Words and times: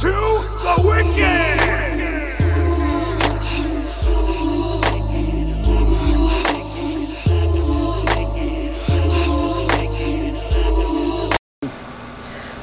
to 0.00 0.06
the 0.06 0.74
Wicked! 0.84 1.58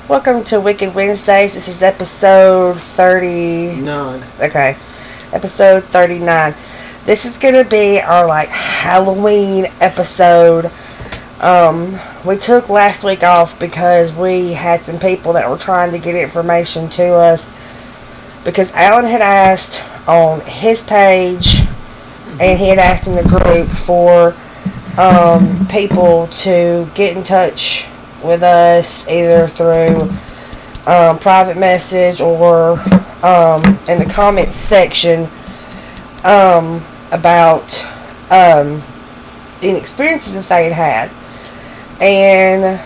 Welcome 0.07 0.45
to 0.45 0.61
Wicked 0.61 0.95
Wednesdays. 0.95 1.55
This 1.55 1.67
is 1.67 1.83
episode 1.83 2.77
30. 2.77 3.81
None. 3.81 4.23
Okay. 4.39 4.77
Episode 5.33 5.83
39. 5.83 6.55
This 7.04 7.25
is 7.25 7.38
going 7.38 7.55
to 7.55 7.70
be 7.70 7.99
our 7.99 8.25
like 8.25 8.47
Halloween 8.47 9.65
episode. 9.81 10.71
Um, 11.41 11.99
we 12.26 12.36
took 12.38 12.70
last 12.70 13.04
week 13.04 13.23
off 13.23 13.60
because 13.60 14.12
we 14.12 14.54
had 14.54 14.82
some 14.82 15.00
people 15.00 15.34
that 15.34 15.48
were 15.48 15.57
trying 15.57 15.92
to 15.92 16.00
get 16.00 16.16
information 16.16 16.89
to 16.89 17.14
us 17.14 17.50
because 18.43 18.71
Alan 18.74 19.06
had 19.06 19.21
asked 19.21 19.83
on 20.07 20.42
his 20.42 20.83
page 20.83 21.60
and 22.39 22.57
he 22.57 22.68
had 22.68 22.80
asked 22.80 23.07
in 23.07 23.16
the 23.16 23.24
group 23.24 23.68
for 23.68 24.36
um, 24.97 25.68
people 25.68 26.28
to 26.28 26.89
get 26.96 27.16
in 27.16 27.24
touch 27.24 27.86
with 28.24 28.42
us 28.42 29.07
either 29.07 29.47
through 29.47 30.00
um, 30.88 31.19
private 31.19 31.57
message 31.57 32.22
or 32.22 32.80
um, 33.23 33.64
in 33.88 34.00
the 34.00 34.09
comments 34.11 34.55
section 34.55 35.30
um, 36.23 36.83
about 37.11 37.86
um, 38.31 38.81
any 39.61 39.78
experiences 39.78 40.33
that 40.33 40.50
they 40.50 40.69
had 40.69 40.73
had. 40.73 41.25
And 42.02 42.80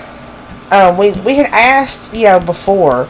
um, 0.71 0.97
we, 0.97 1.11
we 1.11 1.35
had 1.35 1.47
asked, 1.47 2.13
you 2.15 2.23
know, 2.25 2.39
before, 2.39 3.07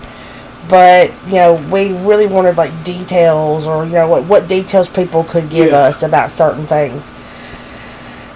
but, 0.70 1.14
you 1.26 1.34
know, 1.34 1.56
we 1.72 1.94
really 1.94 2.28
wanted 2.28 2.58
like 2.58 2.84
details 2.84 3.66
or, 3.68 3.86
you 3.86 3.94
know, 3.94 4.08
what, 4.08 4.26
what 4.26 4.48
details 4.48 4.88
people 4.90 5.24
could 5.24 5.50
give 5.50 5.72
Yeah. 5.72 5.78
us 5.80 6.04
about 6.04 6.32
certain 6.32 6.66
things. 6.66 7.12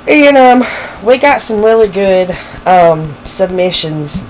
And 0.08 0.36
um, 0.38 0.64
we 1.06 1.18
got 1.18 1.42
some 1.42 1.64
really 1.64 1.88
good 1.88 2.36
um, 2.66 3.16
submissions. 3.24 4.28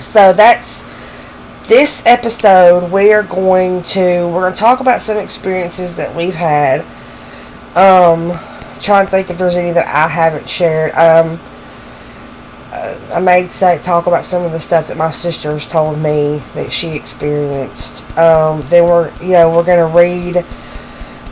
So 0.00 0.32
that's 0.32 0.84
this 1.68 2.04
episode. 2.04 2.90
We 2.92 3.12
are 3.12 3.22
going 3.22 3.82
to 3.84 4.28
we're 4.28 4.42
going 4.42 4.52
to 4.52 4.58
talk 4.58 4.80
about 4.80 5.00
some 5.00 5.16
experiences 5.16 5.96
that 5.96 6.14
we've 6.14 6.34
had. 6.34 6.80
Um, 7.74 8.32
trying 8.80 9.06
to 9.06 9.10
think 9.10 9.30
if 9.30 9.38
there's 9.38 9.54
any 9.54 9.70
that 9.70 9.86
I 9.86 10.08
haven't 10.08 10.48
shared. 10.50 10.92
Um, 10.94 11.40
I 12.72 13.20
may 13.20 13.46
say 13.46 13.78
talk 13.82 14.06
about 14.06 14.24
some 14.24 14.44
of 14.44 14.52
the 14.52 14.60
stuff 14.60 14.88
that 14.88 14.96
my 14.96 15.10
sisters 15.10 15.66
told 15.66 15.98
me 15.98 16.38
that 16.54 16.72
she 16.72 16.88
experienced. 16.88 18.16
Um, 18.16 18.62
then 18.62 18.84
we're 18.84 19.12
you 19.20 19.32
know 19.32 19.50
we're 19.50 19.64
going 19.64 19.92
to 19.92 19.98
read 19.98 20.46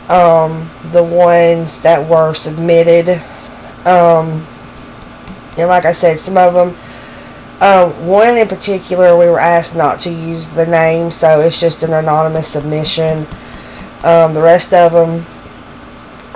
um, 0.07 0.69
the 0.91 1.03
ones 1.03 1.81
that 1.81 2.07
were 2.07 2.35
submitted. 2.35 3.09
Um, 3.87 4.45
and 5.57 5.67
like 5.67 5.85
I 5.85 5.93
said, 5.93 6.19
some 6.19 6.37
of 6.37 6.53
them, 6.53 6.75
um, 7.59 8.07
one 8.07 8.37
in 8.37 8.47
particular, 8.47 9.17
we 9.17 9.25
were 9.25 9.39
asked 9.39 9.75
not 9.75 9.99
to 10.01 10.11
use 10.11 10.49
the 10.49 10.67
name, 10.67 11.09
so 11.09 11.39
it's 11.39 11.59
just 11.59 11.81
an 11.81 11.93
anonymous 11.93 12.49
submission. 12.49 13.25
Um, 14.03 14.35
the 14.35 14.41
rest 14.41 14.73
of 14.75 14.91
them 14.93 15.25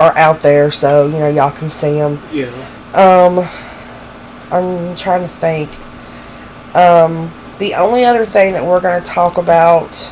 are 0.00 0.16
out 0.16 0.40
there, 0.40 0.72
so 0.72 1.06
you 1.06 1.18
know 1.20 1.28
y'all 1.28 1.52
can 1.52 1.68
see 1.68 1.94
them. 1.94 2.20
Yeah. 2.32 2.50
Um, 2.92 3.48
I'm 4.50 4.96
trying 4.96 5.22
to 5.22 5.28
think. 5.28 5.70
Um, 6.74 7.32
the 7.58 7.74
only 7.74 8.04
other 8.04 8.26
thing 8.26 8.52
that 8.52 8.64
we're 8.64 8.80
going 8.80 9.00
to 9.00 9.06
talk 9.06 9.38
about 9.38 10.10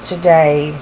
today, 0.00 0.74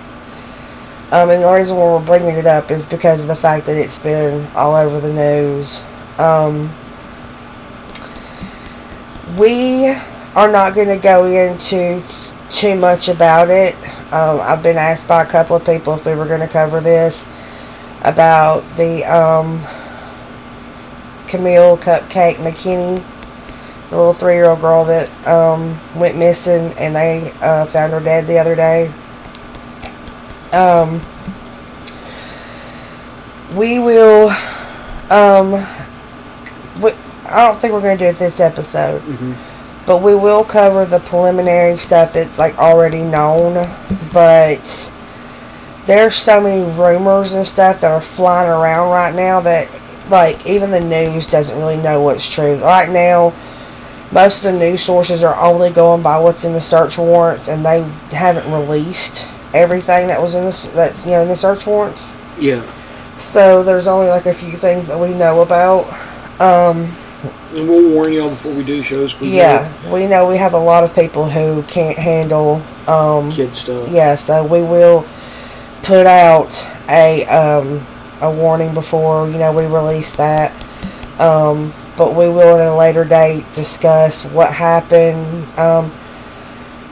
um, 1.11 1.31
and 1.31 1.42
the 1.42 1.51
reason 1.51 1.77
why 1.77 1.84
we're 1.84 2.05
bringing 2.05 2.37
it 2.37 2.47
up 2.47 2.70
is 2.70 2.84
because 2.84 3.23
of 3.23 3.29
the 3.29 3.37
fact 3.37 3.67
that 3.67 3.77
it's 3.77 3.98
been 3.98 4.47
all 4.55 4.75
over 4.75 5.01
the 5.01 5.12
news. 5.12 5.85
Um, 6.19 6.70
we 9.39 9.89
are 10.35 10.51
not 10.51 10.75
going 10.75 10.89
to 10.89 10.98
go 10.98 11.25
into 11.25 12.02
too 12.51 12.77
much 12.77 13.08
about 13.08 13.51
it. 13.51 13.75
Um, 14.13 14.41
I've 14.41 14.63
been 14.63 14.77
asked 14.77 15.08
by 15.08 15.23
a 15.23 15.27
couple 15.27 15.57
of 15.57 15.64
people 15.64 15.95
if 15.95 16.07
we 16.07 16.14
were 16.14 16.27
going 16.27 16.41
to 16.41 16.48
cover 16.48 16.80
this 16.80 17.27
about 18.02 18.61
the 18.77 19.05
um, 19.05 19.61
Kamille 21.27 21.79
Cupcake 21.79 22.37
McKinney, 22.37 23.05
the 23.91 23.97
little 23.97 24.13
three 24.13 24.35
year 24.35 24.47
old 24.47 24.61
girl 24.61 24.85
that 24.85 25.09
um, 25.27 25.79
went 25.95 26.17
missing 26.17 26.73
and 26.79 26.95
they 26.95 27.33
uh, 27.41 27.67
found 27.67 27.92
her 27.92 28.01
dead 28.01 28.27
the 28.27 28.39
other 28.39 28.55
day. 28.55 28.92
Um, 30.53 31.01
we 33.57 33.79
will. 33.79 34.31
Um, 35.11 35.53
we, 36.81 36.92
I 37.27 37.47
don't 37.47 37.61
think 37.61 37.73
we're 37.73 37.81
going 37.81 37.98
to 37.98 38.05
do 38.05 38.08
it 38.11 38.17
this 38.17 38.41
episode, 38.41 39.01
hmm 39.01 39.33
but 39.87 40.03
we 40.03 40.17
will 40.17 40.43
cover 40.43 40.85
the 40.85 40.98
preliminary 40.98 41.77
stuff 41.79 42.13
that's 42.13 42.41
like 42.41 42.58
already 42.58 43.03
known. 43.03 43.64
But 44.13 44.93
there's 45.87 46.17
so 46.17 46.41
many 46.41 46.69
rumors 46.73 47.35
and 47.35 47.47
stuff 47.47 47.81
that 47.81 47.93
are 47.93 48.01
flying 48.01 48.51
around 48.51 48.91
right 48.91 49.14
now 49.14 49.39
that 49.41 49.69
like 50.11 50.46
even 50.46 50.70
the 50.70 50.80
news 50.80 51.27
doesn't 51.28 51.58
really 51.58 51.77
know 51.77 52.00
what's 52.02 52.28
true. 52.28 52.56
Right 52.56 52.89
now, 52.90 53.33
most 54.12 54.44
of 54.44 54.52
the 54.52 54.58
news 54.58 54.80
sources 54.83 55.24
are 55.24 55.34
only 55.36 55.70
going 55.70 56.02
by 56.02 56.18
what's 56.18 56.44
in 56.44 56.52
the 56.52 56.61
search 56.61 56.96
warrants, 56.98 57.48
and 57.48 57.64
they 57.64 57.83
haven't 58.14 58.50
released 58.52 59.27
everything 59.55 60.08
that 60.08 60.20
was 60.20 60.34
in 60.34 60.45
the 60.45 60.70
that's 60.74 61.05
you 61.06 61.12
know 61.12 61.22
in 61.22 61.28
the 61.28 61.36
search 61.36 61.66
warrants. 61.66 62.14
Yeah. 62.39 62.62
So 63.16 63.62
there's 63.62 63.86
only 63.86 64.08
like 64.08 64.27
a 64.27 64.34
few 64.34 64.52
things 64.56 64.86
that 64.89 64.98
we 64.98 65.14
know 65.14 65.40
about. 65.40 65.84
Um, 66.40 66.89
And 67.55 67.66
we'll 67.66 67.90
warn 67.95 68.12
y'all 68.12 68.28
before 68.30 68.52
we 68.52 68.62
do 68.62 68.83
shows. 68.83 69.14
yeah, 69.22 69.72
we 69.90 70.06
know 70.06 70.28
we 70.28 70.36
have 70.36 70.52
a 70.52 70.58
lot 70.58 70.84
of 70.84 70.95
people 70.95 71.28
who 71.30 71.62
can't 71.62 71.98
handle. 71.98 72.62
Um, 72.86 73.33
Kid 73.33 73.55
stuff. 73.56 73.89
yeah, 73.89 74.14
so 74.14 74.45
we 74.45 74.61
will 74.62 75.06
put 75.83 76.06
out 76.06 76.64
a 76.90 77.24
um, 77.27 77.80
a 78.20 78.30
warning 78.30 78.74
before 78.74 79.28
you 79.28 79.38
know 79.38 79.52
we 79.52 79.66
release 79.66 80.14
that. 80.16 80.52
Um, 81.18 81.72
but 81.96 82.14
we 82.14 82.28
will 82.28 82.58
at 82.58 82.72
a 82.72 82.74
later 82.74 83.04
date 83.04 83.44
discuss 83.54 84.24
what 84.24 84.52
happened. 84.52 85.46
Um, 85.58 85.90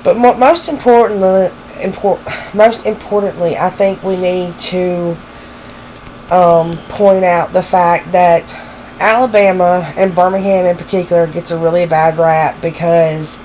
but 0.02 0.16
mo- 0.16 0.34
most 0.34 0.68
importantly, 0.68 1.50
import 1.82 2.20
most 2.54 2.86
importantly, 2.86 3.56
I 3.56 3.70
think 3.70 4.02
we 4.02 4.16
need 4.16 4.58
to 4.60 5.16
um, 6.30 6.76
point 6.88 7.24
out 7.24 7.52
the 7.52 7.62
fact 7.62 8.12
that 8.12 8.54
Alabama 9.00 9.92
and 9.96 10.14
Birmingham 10.14 10.66
in 10.66 10.76
particular 10.76 11.26
gets 11.26 11.50
a 11.50 11.58
really 11.58 11.86
bad 11.86 12.16
rap 12.16 12.60
because 12.62 13.41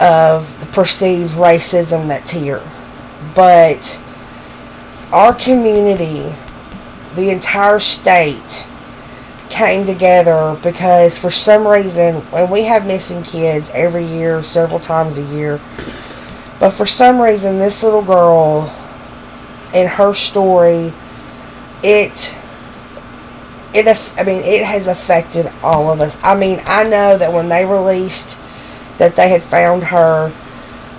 of 0.00 0.58
the 0.60 0.66
perceived 0.66 1.34
racism 1.34 2.08
that's 2.08 2.30
here. 2.30 2.62
But 3.34 4.00
our 5.12 5.34
community, 5.34 6.34
the 7.16 7.30
entire 7.30 7.80
state, 7.80 8.66
came 9.48 9.86
together 9.86 10.58
because 10.62 11.16
for 11.16 11.30
some 11.30 11.66
reason, 11.66 12.16
when 12.30 12.50
we 12.50 12.64
have 12.64 12.86
missing 12.86 13.22
kids 13.22 13.70
every 13.70 14.04
year, 14.04 14.42
several 14.42 14.80
times 14.80 15.18
a 15.18 15.22
year, 15.22 15.60
but 16.58 16.70
for 16.70 16.86
some 16.86 17.20
reason, 17.20 17.58
this 17.58 17.82
little 17.82 18.02
girl 18.02 18.74
and 19.74 19.88
her 19.88 20.14
story, 20.14 20.92
it 21.82 22.34
it 23.72 24.12
I 24.16 24.24
mean 24.24 24.42
it 24.42 24.64
has 24.64 24.88
affected 24.88 25.50
all 25.62 25.90
of 25.90 26.00
us. 26.00 26.18
I 26.22 26.34
mean, 26.34 26.60
I 26.66 26.84
know 26.84 27.16
that 27.18 27.32
when 27.32 27.48
they 27.48 27.64
released 27.64 28.38
that 28.98 29.16
they 29.16 29.28
had 29.28 29.42
found 29.42 29.84
her, 29.84 30.32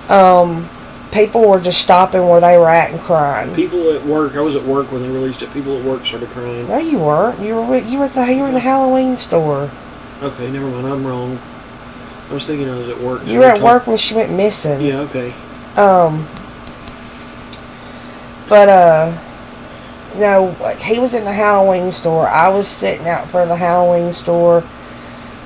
um, 0.09 0.69
people 1.11 1.49
were 1.49 1.59
just 1.59 1.81
stopping 1.81 2.27
where 2.27 2.41
they 2.41 2.57
were 2.57 2.69
at 2.69 2.91
and 2.91 2.99
crying. 2.99 3.53
People 3.55 3.91
at 3.91 4.03
work. 4.03 4.35
I 4.35 4.41
was 4.41 4.55
at 4.55 4.63
work 4.63 4.91
when 4.91 5.01
they 5.01 5.09
released 5.09 5.41
it. 5.41 5.51
People 5.53 5.77
at 5.77 5.85
work 5.85 6.05
started 6.05 6.29
crying. 6.29 6.67
No, 6.67 6.77
you 6.77 6.99
weren't. 6.99 7.39
You 7.39 7.55
were 7.55 7.77
you 7.77 7.99
were 7.99 8.05
at 8.05 8.13
the 8.13 8.25
you 8.25 8.41
were 8.41 8.47
in 8.47 8.53
the 8.53 8.59
Halloween 8.59 9.17
store. 9.17 9.71
Okay, 10.21 10.49
never 10.51 10.67
mind. 10.67 10.87
I'm 10.87 11.05
wrong. 11.05 11.39
I 12.29 12.33
was 12.33 12.45
thinking 12.45 12.69
I 12.69 12.77
was 12.77 12.89
at 12.89 12.99
work. 12.99 13.25
You 13.25 13.39
were 13.39 13.45
at 13.45 13.61
work 13.61 13.87
when 13.87 13.97
she 13.97 14.13
went 14.15 14.31
missing. 14.31 14.81
Yeah. 14.81 14.99
Okay. 15.01 15.33
Um. 15.75 16.27
But 18.49 18.69
uh, 18.69 19.23
no, 20.15 20.51
he 20.79 20.99
was 20.99 21.13
in 21.13 21.25
the 21.25 21.33
Halloween 21.33 21.91
store. 21.91 22.27
I 22.27 22.49
was 22.49 22.67
sitting 22.67 23.07
out 23.07 23.27
for 23.27 23.45
the 23.45 23.55
Halloween 23.55 24.13
store. 24.13 24.63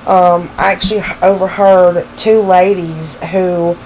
Um, 0.06 0.50
I 0.56 0.72
actually 0.72 1.02
overheard 1.20 2.06
two 2.16 2.40
ladies 2.40 3.16
who 3.26 3.76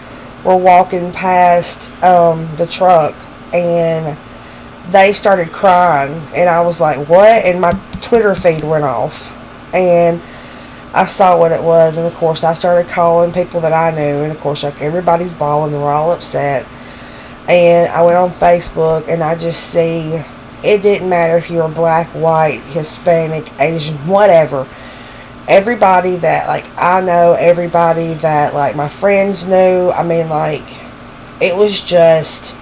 were 0.47 0.57
walking 0.57 1.13
past 1.13 1.93
um 2.05 2.49
the 2.57 2.67
truck, 2.67 3.15
and 3.53 4.17
they 4.91 5.13
started 5.13 5.53
crying, 5.53 6.23
and 6.35 6.49
I 6.49 6.63
was 6.63 6.81
like, 6.81 7.09
"What?" 7.09 7.45
And 7.45 7.61
my 7.61 7.73
Twitter 8.03 8.35
feed 8.37 8.65
went 8.65 8.85
off, 8.85 9.33
and 9.75 10.23
I 10.95 11.07
saw 11.07 11.39
what 11.39 11.53
it 11.53 11.63
was, 11.63 11.99
and 11.99 12.07
of 12.07 12.15
course 12.15 12.45
I 12.45 12.55
started 12.55 12.89
calling 12.91 13.33
people 13.33 13.61
that 13.63 13.75
I 13.75 13.91
knew, 13.91 14.23
and 14.23 14.33
of 14.33 14.41
course 14.41 14.63
like 14.63 14.81
everybody's 14.81 15.35
bawling, 15.35 15.73
they're 15.73 15.83
all 15.83 16.13
upset. 16.13 16.67
and 17.49 17.91
I 17.93 18.03
went 18.03 18.17
on 18.17 18.31
Facebook 18.31 19.09
and 19.09 19.23
I 19.23 19.37
just 19.37 19.71
see 19.71 20.23
it 20.65 20.83
didn't 20.83 21.09
matter 21.09 21.37
if 21.37 21.51
you 21.51 21.59
were 21.59 21.69
black, 21.69 22.09
white, 22.09 22.61
Hispanic, 22.63 23.49
Asian, 23.61 23.97
whatever. 24.09 24.67
Everybody 25.49 26.17
that 26.17 26.49
like 26.49 26.67
I 26.77 27.01
know, 27.01 27.33
everybody 27.33 28.15
that 28.15 28.53
like 28.55 28.75
my 28.75 28.89
friends 28.89 29.47
knew. 29.47 29.91
I 29.91 30.03
mean, 30.03 30.29
like 30.29 30.65
it 31.41 31.57
was 31.57 31.83
just 31.83 32.55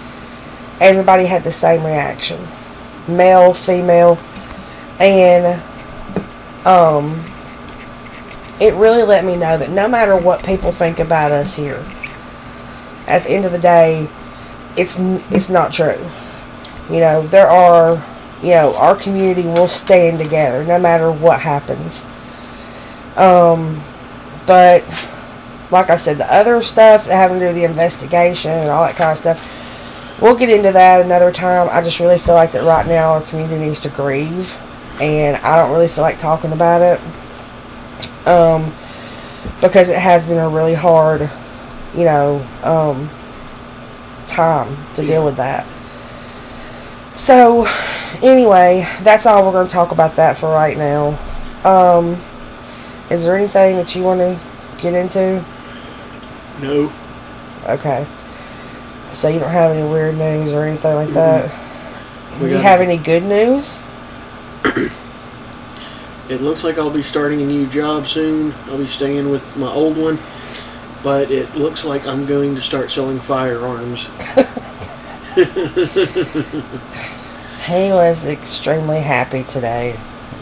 everybody 0.80 1.24
had 1.24 1.44
the 1.44 1.52
same 1.52 1.84
reaction, 1.84 2.40
male, 3.08 3.54
female, 3.54 4.18
and 5.00 5.62
um, 6.66 7.20
it 8.60 8.74
really 8.74 9.02
let 9.02 9.24
me 9.24 9.36
know 9.36 9.56
that 9.58 9.70
no 9.70 9.88
matter 9.88 10.16
what 10.16 10.44
people 10.44 10.72
think 10.72 10.98
about 10.98 11.32
us 11.32 11.56
here, 11.56 11.84
at 13.06 13.24
the 13.24 13.30
end 13.30 13.44
of 13.44 13.52
the 13.52 13.58
day, 13.58 14.08
it's 14.76 14.98
it's 15.30 15.50
not 15.50 15.72
true. 15.72 15.98
You 16.90 17.00
know, 17.00 17.26
there 17.26 17.48
are, 17.48 18.04
you 18.42 18.50
know, 18.50 18.74
our 18.76 18.94
community 18.94 19.48
will 19.48 19.68
stand 19.68 20.18
together 20.18 20.64
no 20.64 20.78
matter 20.78 21.10
what 21.10 21.40
happens. 21.40 22.04
Um, 23.16 23.82
but 24.46 24.84
like 25.70 25.90
I 25.90 25.96
said, 25.96 26.18
the 26.18 26.32
other 26.32 26.62
stuff 26.62 27.06
that 27.06 27.14
having 27.14 27.38
to 27.38 27.44
do 27.44 27.46
with 27.46 27.56
the 27.56 27.64
investigation 27.64 28.50
and 28.50 28.70
all 28.70 28.84
that 28.84 28.96
kind 28.96 29.12
of 29.12 29.18
stuff, 29.18 30.20
we'll 30.20 30.36
get 30.36 30.50
into 30.50 30.72
that 30.72 31.04
another 31.04 31.32
time. 31.32 31.68
I 31.70 31.82
just 31.82 32.00
really 32.00 32.18
feel 32.18 32.34
like 32.34 32.52
that 32.52 32.64
right 32.64 32.86
now 32.86 33.12
our 33.12 33.22
community 33.22 33.66
needs 33.66 33.80
to 33.80 33.88
grieve, 33.88 34.56
and 35.00 35.36
I 35.38 35.56
don't 35.56 35.72
really 35.72 35.88
feel 35.88 36.02
like 36.02 36.18
talking 36.18 36.52
about 36.52 36.82
it. 36.82 37.00
Um, 38.26 38.72
because 39.60 39.88
it 39.88 39.98
has 39.98 40.26
been 40.26 40.38
a 40.38 40.48
really 40.48 40.74
hard, 40.74 41.30
you 41.94 42.04
know, 42.04 42.46
um, 42.62 43.10
time 44.26 44.76
to 44.94 45.02
deal 45.02 45.24
with 45.24 45.36
that. 45.36 45.66
So, 47.14 47.66
anyway, 48.22 48.88
that's 49.02 49.26
all 49.26 49.44
we're 49.44 49.52
going 49.52 49.66
to 49.66 49.72
talk 49.72 49.92
about 49.92 50.16
that 50.16 50.36
for 50.36 50.48
right 50.48 50.76
now. 50.76 51.18
Um, 51.64 52.20
is 53.10 53.24
there 53.24 53.36
anything 53.36 53.76
that 53.76 53.94
you 53.94 54.02
want 54.02 54.20
to 54.20 54.38
get 54.80 54.94
into? 54.94 55.44
No. 56.60 56.92
Okay. 57.66 58.06
So 59.12 59.28
you 59.28 59.38
don't 59.38 59.50
have 59.50 59.70
any 59.72 59.88
weird 59.88 60.16
news 60.16 60.52
or 60.52 60.64
anything 60.64 60.94
like 60.94 61.10
that? 61.10 61.50
We 62.34 62.38
Do 62.40 62.46
you 62.48 62.52
got- 62.54 62.62
have 62.62 62.80
any 62.80 62.96
good 62.96 63.22
news? 63.24 63.80
It 66.26 66.40
looks 66.40 66.64
like 66.64 66.78
I'll 66.78 66.88
be 66.88 67.02
starting 67.02 67.42
a 67.42 67.44
new 67.44 67.66
job 67.66 68.08
soon. 68.08 68.54
I'll 68.68 68.78
be 68.78 68.86
staying 68.86 69.28
with 69.30 69.58
my 69.58 69.68
old 69.70 69.98
one, 69.98 70.18
but 71.02 71.30
it 71.30 71.54
looks 71.54 71.84
like 71.84 72.06
I'm 72.06 72.24
going 72.24 72.54
to 72.54 72.62
start 72.62 72.90
selling 72.90 73.20
firearms. 73.20 74.06
He 77.66 77.90
was 77.90 78.26
extremely 78.26 79.00
happy 79.00 79.42
today 79.44 79.92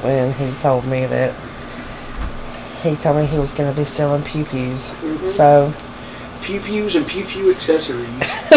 when 0.03 0.33
he 0.35 0.53
told 0.61 0.85
me 0.85 1.07
that 1.07 1.35
he 2.83 2.97
told 2.97 3.17
me 3.17 3.27
he 3.27 3.39
was 3.39 3.53
going 3.53 3.71
to 3.73 3.77
be 3.79 3.85
selling 3.85 4.23
pew 4.23 4.45
pews. 4.45 4.95
Mhm. 4.95 5.29
So, 5.29 5.73
Pew 6.43 6.59
pews 6.59 6.97
and 6.97 7.07
pew 7.07 7.25
pew 7.25 7.53
accessories. 7.53 8.33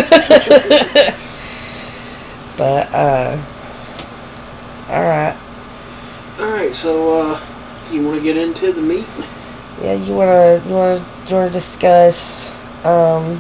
but, 2.58 2.92
uh, 2.92 3.38
alright. 4.90 5.38
Alright, 6.40 6.74
so, 6.74 7.22
uh, 7.22 7.40
you 7.92 8.04
want 8.04 8.18
to 8.18 8.24
get 8.24 8.38
into 8.38 8.72
the 8.74 8.82
meat? 8.82 9.06
Yeah, 9.84 9.94
you 9.94 10.16
want 10.16 10.30
to, 10.30 10.68
you 10.68 10.74
want 10.74 11.00
to, 11.00 11.30
you 11.30 11.36
want 11.36 11.54
to 11.54 11.54
discuss, 11.54 12.52
um, 12.84 13.40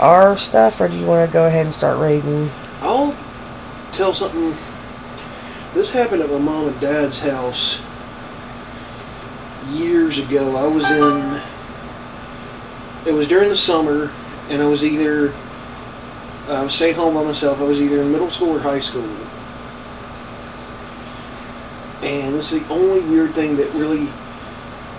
our 0.00 0.36
stuff 0.36 0.80
or 0.80 0.88
do 0.88 0.96
you 0.96 1.06
want 1.06 1.28
to 1.28 1.32
go 1.32 1.46
ahead 1.46 1.66
and 1.66 1.74
start 1.74 1.98
reading? 1.98 2.50
I'll 2.80 3.14
tell 3.92 4.12
something. 4.14 4.56
This 5.74 5.92
happened 5.92 6.22
at 6.22 6.30
my 6.30 6.38
mom 6.38 6.68
and 6.68 6.80
dad's 6.80 7.20
house 7.20 7.78
years 9.70 10.18
ago. 10.18 10.56
I 10.56 10.66
was 10.66 10.90
in. 10.90 11.42
It 13.06 13.12
was 13.12 13.26
during 13.26 13.48
the 13.48 13.56
summer, 13.56 14.12
and 14.48 14.62
I 14.62 14.66
was 14.66 14.84
either. 14.84 15.32
I 16.48 16.62
was 16.62 16.74
staying 16.74 16.94
home 16.94 17.14
by 17.14 17.24
myself. 17.24 17.60
I 17.60 17.64
was 17.64 17.80
either 17.80 18.00
in 18.00 18.10
middle 18.10 18.30
school 18.30 18.50
or 18.50 18.58
high 18.58 18.80
school. 18.80 19.08
And 22.02 22.34
this 22.34 22.52
is 22.52 22.62
the 22.62 22.68
only 22.74 23.00
weird 23.00 23.32
thing 23.34 23.56
that 23.56 23.72
really. 23.74 24.08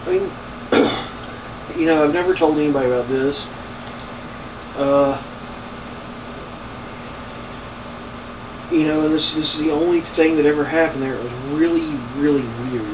I 0.06 0.10
mean, 0.10 0.32
you 1.80 1.86
know, 1.86 2.04
I've 2.04 2.14
never 2.14 2.34
told 2.34 2.58
anybody 2.58 2.88
about 2.88 3.08
this. 3.08 3.48
Uh, 4.76 5.22
you 8.72 8.86
know, 8.86 9.06
and 9.06 9.14
this 9.14 9.34
this 9.34 9.56
is 9.56 9.64
the 9.64 9.72
only 9.72 10.02
thing 10.02 10.36
that 10.38 10.46
ever 10.46 10.64
happened 10.64 11.04
there. 11.04 11.14
It 11.14 11.24
was 11.24 11.34
really, 11.52 11.92
really 12.16 12.42
weird. 12.42 12.93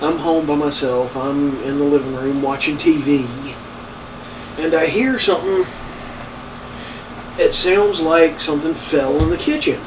I'm 0.00 0.18
home 0.18 0.46
by 0.46 0.54
myself. 0.54 1.16
I'm 1.16 1.60
in 1.62 1.78
the 1.78 1.84
living 1.84 2.14
room 2.14 2.40
watching 2.40 2.76
TV, 2.76 3.26
and 4.58 4.74
I 4.74 4.86
hear 4.86 5.18
something. 5.18 5.66
It 7.38 7.54
sounds 7.54 8.00
like 8.00 8.40
something 8.40 8.74
fell 8.74 9.20
in 9.22 9.30
the 9.30 9.36
kitchen, 9.36 9.80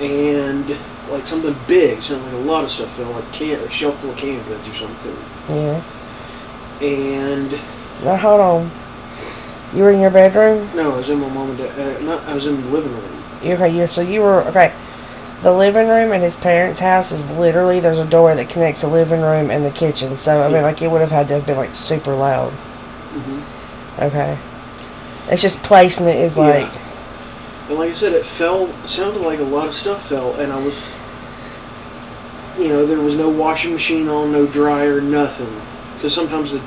and 0.00 0.68
like 1.10 1.26
something 1.26 1.54
big. 1.66 2.02
Sounded 2.02 2.24
like 2.24 2.34
a 2.34 2.36
lot 2.38 2.64
of 2.64 2.70
stuff 2.70 2.92
fell, 2.96 3.10
like 3.12 3.32
can 3.32 3.60
a 3.60 3.70
shelf 3.70 4.00
full 4.00 4.10
of 4.10 4.16
canned 4.16 4.44
goods 4.46 4.68
or 4.68 4.74
something. 4.74 5.16
Yeah. 5.48 5.82
And 6.80 7.52
Now, 8.04 8.16
hold 8.16 8.40
on. 8.40 8.70
You 9.74 9.82
were 9.82 9.90
in 9.90 10.00
your 10.00 10.10
bedroom? 10.10 10.68
no, 10.74 10.94
I 10.94 10.96
was 10.98 11.10
in 11.10 11.20
my 11.20 11.28
mom 11.28 11.50
and 11.50 11.58
dad. 11.58 11.78
Uh, 11.96 12.00
not, 12.00 12.24
I 12.24 12.34
was 12.34 12.46
in 12.46 12.60
the 12.60 12.68
living 12.70 12.92
room. 12.92 13.22
Okay, 13.42 13.68
you 13.76 13.86
so 13.86 14.00
you 14.00 14.20
were 14.22 14.42
okay. 14.44 14.74
The 15.42 15.52
living 15.52 15.88
room 15.88 16.12
in 16.12 16.20
his 16.20 16.36
parents' 16.36 16.80
house 16.80 17.12
is 17.12 17.28
literally 17.30 17.78
there's 17.80 17.98
a 17.98 18.04
door 18.04 18.34
that 18.34 18.48
connects 18.48 18.80
the 18.80 18.88
living 18.88 19.20
room 19.20 19.50
and 19.50 19.64
the 19.64 19.70
kitchen. 19.70 20.16
So 20.16 20.42
I 20.42 20.52
mean, 20.52 20.62
like 20.62 20.82
it 20.82 20.90
would 20.90 21.00
have 21.00 21.12
had 21.12 21.28
to 21.28 21.34
have 21.34 21.46
been 21.46 21.56
like 21.56 21.72
super 21.72 22.14
loud. 22.14 22.50
hmm 22.52 23.40
Okay, 24.02 24.38
it's 25.28 25.42
just 25.42 25.62
placement 25.62 26.16
is 26.18 26.36
Yeah. 26.36 26.42
like 26.42 26.72
And 27.68 27.78
like 27.78 27.90
I 27.90 27.94
said, 27.94 28.12
it 28.14 28.24
fell. 28.26 28.72
Sounded 28.88 29.22
like 29.22 29.38
a 29.40 29.44
lot 29.44 29.68
of 29.68 29.74
stuff 29.74 30.08
fell, 30.08 30.34
and 30.36 30.52
I 30.52 30.58
was, 30.58 30.74
you 32.58 32.68
know, 32.68 32.84
there 32.86 33.00
was 33.00 33.14
no 33.14 33.28
washing 33.28 33.72
machine 33.72 34.08
on, 34.08 34.32
no 34.32 34.46
dryer, 34.46 35.00
nothing. 35.00 35.52
Because 35.94 36.14
sometimes, 36.14 36.52
the, 36.52 36.60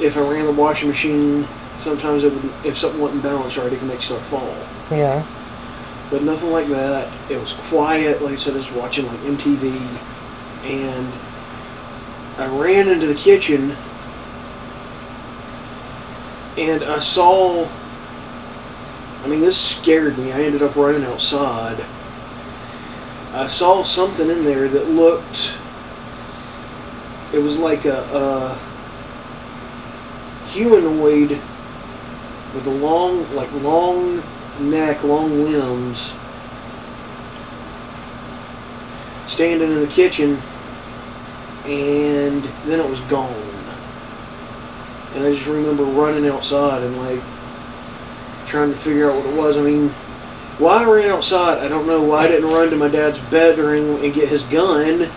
if 0.00 0.16
I 0.16 0.20
ran 0.20 0.44
the 0.46 0.52
washing 0.52 0.88
machine, 0.88 1.46
sometimes 1.82 2.24
it 2.24 2.32
would, 2.32 2.52
if 2.64 2.76
something 2.76 3.00
wasn't 3.00 3.22
balanced 3.22 3.56
right, 3.56 3.72
it 3.72 3.78
could 3.78 3.88
make 3.88 4.02
stuff 4.02 4.24
fall. 4.26 4.54
yeah, 4.90 5.24
But 6.10 6.22
nothing 6.22 6.50
like 6.50 6.68
that. 6.68 7.12
It 7.30 7.40
was 7.40 7.52
quiet. 7.52 8.22
Like 8.22 8.34
I 8.34 8.36
said, 8.36 8.54
I 8.54 8.58
was 8.58 8.70
watching 8.70 9.06
like 9.06 9.18
MTV, 9.20 9.74
and 10.64 11.12
I 12.38 12.46
ran 12.46 12.88
into 12.88 13.06
the 13.06 13.14
kitchen, 13.14 13.76
and 16.56 16.84
I 16.84 17.00
saw. 17.00 17.68
I 19.24 19.28
mean, 19.28 19.40
this 19.40 19.60
scared 19.60 20.16
me. 20.18 20.32
I 20.32 20.42
ended 20.42 20.62
up 20.62 20.76
running 20.76 21.04
outside. 21.04 21.84
I 23.32 23.48
saw 23.48 23.82
something 23.82 24.30
in 24.30 24.44
there 24.44 24.68
that 24.68 24.88
looked. 24.88 25.54
It 27.32 27.40
was 27.40 27.56
like 27.58 27.84
a, 27.84 28.02
a 28.14 28.58
humanoid 30.50 31.30
with 32.54 32.66
a 32.66 32.70
long, 32.70 33.34
like 33.34 33.52
long 33.54 34.22
neck, 34.60 35.02
long 35.04 35.44
limbs, 35.44 36.14
standing 39.26 39.70
in 39.70 39.80
the 39.80 39.86
kitchen, 39.86 40.40
and 41.64 42.42
then 42.64 42.80
it 42.80 42.88
was 42.88 43.00
gone. 43.02 43.32
And 45.14 45.24
I 45.24 45.34
just 45.34 45.46
remember 45.46 45.84
running 45.84 46.28
outside 46.28 46.82
and 46.82 46.96
like 46.98 47.20
trying 48.46 48.72
to 48.72 48.78
figure 48.78 49.10
out 49.10 49.16
what 49.16 49.26
it 49.26 49.36
was. 49.36 49.56
I 49.56 49.62
mean, 49.62 49.88
why 50.58 50.82
I 50.82 50.84
ran 50.84 51.10
outside, 51.10 51.58
I 51.58 51.68
don't 51.68 51.86
know. 51.86 52.02
Why 52.02 52.24
I 52.24 52.28
didn't 52.28 52.50
run 52.50 52.70
to 52.70 52.76
my 52.76 52.88
dad's 52.88 53.18
bedroom 53.18 54.02
and 54.02 54.12
get 54.12 54.28
his 54.28 54.42
gun. 54.44 55.10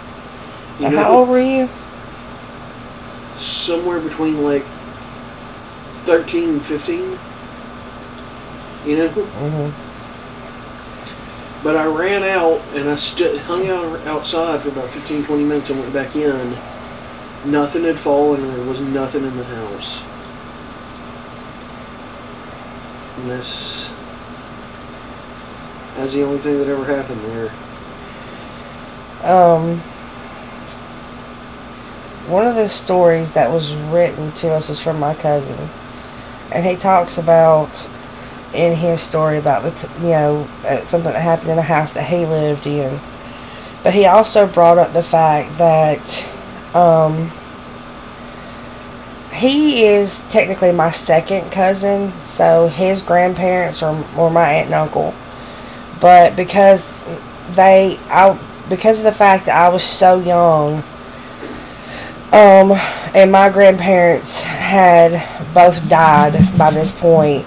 You 0.79 0.89
know, 0.89 0.97
how 0.97 1.11
old 1.11 1.29
were 1.29 1.41
you? 1.41 1.69
somewhere 3.39 3.99
between 3.99 4.43
like 4.43 4.63
13 6.05 6.49
and 6.49 6.65
15. 6.65 7.19
You 8.85 8.97
know? 8.97 9.07
hmm 9.09 9.69
But 11.63 11.75
I 11.75 11.85
ran 11.85 12.23
out 12.23 12.61
and 12.73 12.89
I 12.89 12.95
stood, 12.95 13.37
hung 13.41 13.67
out 13.67 13.99
outside 14.07 14.61
for 14.61 14.69
about 14.69 14.89
15, 14.89 15.25
20 15.25 15.43
minutes 15.43 15.69
and 15.69 15.79
went 15.79 15.93
back 15.93 16.15
in. 16.15 16.57
Nothing 17.45 17.83
had 17.83 17.99
fallen 17.99 18.43
and 18.43 18.53
there 18.55 18.65
was 18.65 18.79
nothing 18.81 19.25
in 19.25 19.35
the 19.37 19.43
house. 19.43 20.03
And 23.17 23.29
this, 23.29 23.93
that's 25.97 26.13
the 26.13 26.23
only 26.23 26.37
thing 26.39 26.57
that 26.59 26.67
ever 26.69 26.85
happened 26.85 27.21
there. 27.25 27.51
Um, 29.23 29.79
one 32.29 32.47
of 32.47 32.55
the 32.55 32.69
stories 32.69 33.33
that 33.33 33.51
was 33.51 33.75
written 33.75 34.31
to 34.33 34.49
us 34.53 34.69
was 34.69 34.79
from 34.79 34.99
my 34.99 35.13
cousin. 35.15 35.69
and 36.51 36.65
he 36.65 36.75
talks 36.75 37.17
about 37.17 37.87
in 38.53 38.75
his 38.75 39.01
story 39.01 39.37
about 39.37 39.63
the 39.63 39.71
t- 39.71 40.03
you 40.03 40.09
know 40.09 40.47
uh, 40.65 40.83
something 40.85 41.11
that 41.11 41.21
happened 41.21 41.51
in 41.51 41.57
a 41.59 41.63
house 41.63 41.93
that 41.93 42.07
he 42.07 42.25
lived 42.25 42.65
in. 42.65 42.99
But 43.83 43.93
he 43.93 44.05
also 44.05 44.47
brought 44.47 44.77
up 44.77 44.91
the 44.91 45.03
fact 45.03 45.57
that 45.57 46.29
um, 46.75 47.31
he 49.33 49.85
is 49.85 50.27
technically 50.29 50.73
my 50.73 50.91
second 50.91 51.49
cousin, 51.51 52.11
so 52.25 52.67
his 52.67 53.01
grandparents 53.01 53.81
are, 53.81 53.93
my 54.29 54.51
aunt 54.51 54.65
and 54.65 54.73
uncle. 54.73 55.13
But 56.01 56.35
because 56.35 57.03
they, 57.55 57.97
I, 58.09 58.37
because 58.67 58.99
of 58.99 59.05
the 59.05 59.13
fact 59.13 59.45
that 59.45 59.55
I 59.55 59.69
was 59.69 59.83
so 59.83 60.19
young, 60.19 60.83
um, 62.31 62.73
and 63.15 63.31
my 63.31 63.49
grandparents 63.49 64.41
had 64.41 65.53
both 65.53 65.87
died 65.89 66.33
by 66.57 66.71
this 66.71 66.91
point, 66.91 67.45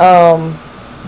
um, 0.00 0.58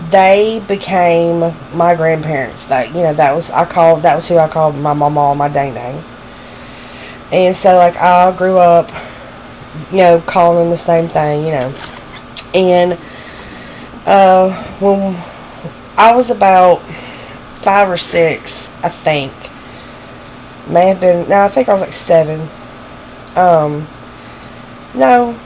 they 0.09 0.63
became 0.67 1.53
my 1.73 1.95
grandparents. 1.95 2.65
That 2.65 2.89
you 2.89 3.01
know, 3.01 3.13
that 3.13 3.33
was 3.33 3.51
I 3.51 3.65
called 3.65 4.03
that 4.03 4.15
was 4.15 4.27
who 4.27 4.37
I 4.37 4.47
called 4.47 4.75
my 4.75 4.93
mama 4.93 5.35
my 5.35 5.47
dang 5.47 5.73
dang. 5.73 6.03
And 7.31 7.55
so 7.55 7.77
like 7.77 7.95
I 7.97 8.35
grew 8.37 8.57
up, 8.57 8.89
you 9.91 9.97
know, 9.97 10.21
calling 10.21 10.59
them 10.59 10.69
the 10.69 10.77
same 10.77 11.07
thing, 11.07 11.45
you 11.45 11.51
know. 11.51 11.73
And 12.53 12.99
uh 14.05 14.51
when 14.79 15.15
I 15.97 16.15
was 16.15 16.29
about 16.29 16.77
five 17.61 17.89
or 17.89 17.97
six, 17.97 18.69
I 18.83 18.89
think. 18.89 19.33
May 20.67 20.87
have 20.87 20.99
been 20.99 21.29
no, 21.29 21.41
I 21.41 21.47
think 21.47 21.69
I 21.69 21.73
was 21.73 21.81
like 21.81 21.93
seven. 21.93 22.49
Um 23.35 23.87
no, 24.93 25.37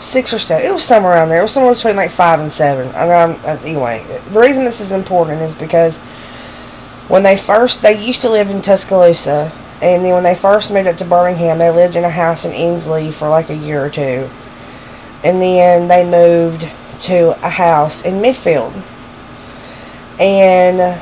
six 0.00 0.32
or 0.32 0.38
seven. 0.38 0.66
It 0.66 0.72
was 0.72 0.84
somewhere 0.84 1.12
around 1.12 1.28
there. 1.28 1.40
It 1.40 1.44
was 1.44 1.52
somewhere 1.52 1.74
between 1.74 1.96
like 1.96 2.10
five 2.10 2.40
and 2.40 2.50
seven. 2.50 2.88
And 2.94 3.10
um, 3.10 3.40
uh, 3.44 3.58
anyway, 3.62 4.04
the 4.30 4.40
reason 4.40 4.64
this 4.64 4.80
is 4.80 4.92
important 4.92 5.42
is 5.42 5.54
because 5.54 5.98
when 7.08 7.22
they 7.22 7.36
first, 7.36 7.82
they 7.82 8.04
used 8.04 8.20
to 8.22 8.30
live 8.30 8.50
in 8.50 8.62
Tuscaloosa, 8.62 9.52
and 9.82 10.04
then 10.04 10.12
when 10.12 10.22
they 10.22 10.34
first 10.34 10.72
moved 10.72 10.86
up 10.86 10.96
to 10.98 11.04
Birmingham, 11.04 11.58
they 11.58 11.70
lived 11.70 11.96
in 11.96 12.04
a 12.04 12.10
house 12.10 12.44
in 12.44 12.52
Ensley 12.52 13.10
for 13.10 13.28
like 13.28 13.50
a 13.50 13.56
year 13.56 13.84
or 13.84 13.90
two, 13.90 14.30
and 15.24 15.42
then 15.42 15.88
they 15.88 16.08
moved 16.08 16.68
to 17.02 17.30
a 17.44 17.50
house 17.50 18.04
in 18.04 18.22
Midfield, 18.22 18.80
and 20.20 21.00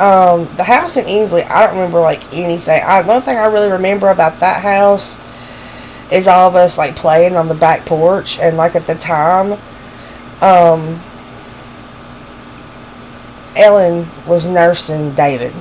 um, 0.00 0.48
the 0.56 0.64
house 0.64 0.96
in 0.96 1.04
Ensley, 1.04 1.42
I 1.42 1.66
don't 1.66 1.76
remember 1.76 2.00
like 2.00 2.32
anything. 2.32 2.82
I, 2.82 3.02
the 3.02 3.12
only 3.12 3.24
thing 3.24 3.36
I 3.36 3.46
really 3.46 3.70
remember 3.70 4.08
about 4.08 4.40
that 4.40 4.62
house 4.62 5.20
is 6.10 6.26
all 6.26 6.48
of 6.48 6.56
us 6.56 6.76
like 6.76 6.96
playing 6.96 7.36
on 7.36 7.48
the 7.48 7.54
back 7.54 7.84
porch 7.86 8.38
and 8.38 8.56
like 8.56 8.74
at 8.74 8.86
the 8.86 8.94
time 8.94 9.52
um 10.42 11.00
Ellen 13.56 14.08
was 14.26 14.46
nursing 14.46 15.12
David 15.14 15.52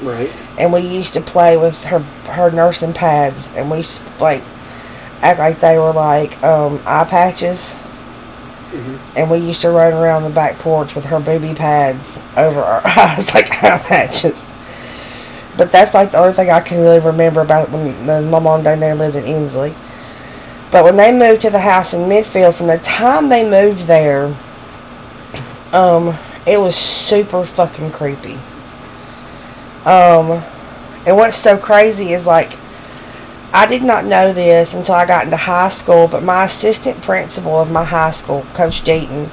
Right. 0.00 0.30
and 0.58 0.72
we 0.72 0.80
used 0.80 1.12
to 1.14 1.20
play 1.20 1.56
with 1.56 1.84
her 1.84 2.00
her 2.30 2.50
nursing 2.50 2.92
pads 2.92 3.52
and 3.54 3.70
we 3.70 3.78
used 3.78 3.98
to 3.98 4.22
like 4.22 4.42
act 5.20 5.38
like 5.38 5.60
they 5.60 5.78
were 5.78 5.92
like 5.92 6.42
um 6.42 6.80
eye 6.86 7.04
patches 7.04 7.76
Mhm. 8.72 8.98
and 9.16 9.30
we 9.30 9.36
used 9.38 9.60
to 9.60 9.70
run 9.70 9.92
around 9.92 10.22
the 10.22 10.30
back 10.30 10.58
porch 10.58 10.94
with 10.94 11.04
her 11.06 11.20
booby 11.20 11.52
pads 11.54 12.20
over 12.36 12.60
our 12.62 12.80
eyes 12.86 13.34
like 13.34 13.62
eye 13.62 13.76
patches 13.78 14.46
but 15.58 15.70
that's 15.70 15.92
like 15.94 16.10
the 16.12 16.18
only 16.18 16.32
thing 16.32 16.50
I 16.50 16.60
can 16.60 16.80
really 16.80 16.98
remember 16.98 17.42
about 17.42 17.70
when, 17.70 18.06
my 18.06 18.38
mom 18.38 18.64
and 18.66 18.80
dad 18.80 18.96
lived 18.98 19.16
in 19.16 19.24
Ensley. 19.24 19.74
But 20.72 20.84
when 20.84 20.96
they 20.96 21.12
moved 21.12 21.42
to 21.42 21.50
the 21.50 21.60
house 21.60 21.92
in 21.92 22.08
Midfield, 22.08 22.54
from 22.54 22.66
the 22.66 22.78
time 22.78 23.28
they 23.28 23.48
moved 23.48 23.86
there, 23.86 24.34
um, 25.70 26.16
it 26.46 26.58
was 26.58 26.74
super 26.74 27.44
fucking 27.44 27.92
creepy. 27.92 28.38
Um, 29.84 30.42
and 31.06 31.16
what's 31.16 31.36
so 31.36 31.58
crazy 31.58 32.14
is 32.14 32.26
like, 32.26 32.58
I 33.52 33.66
did 33.66 33.82
not 33.82 34.06
know 34.06 34.32
this 34.32 34.74
until 34.74 34.94
I 34.94 35.04
got 35.04 35.26
into 35.26 35.36
high 35.36 35.68
school, 35.68 36.08
but 36.08 36.22
my 36.22 36.46
assistant 36.46 37.02
principal 37.02 37.60
of 37.60 37.70
my 37.70 37.84
high 37.84 38.12
school, 38.12 38.46
Coach 38.54 38.82
Deaton, 38.82 39.28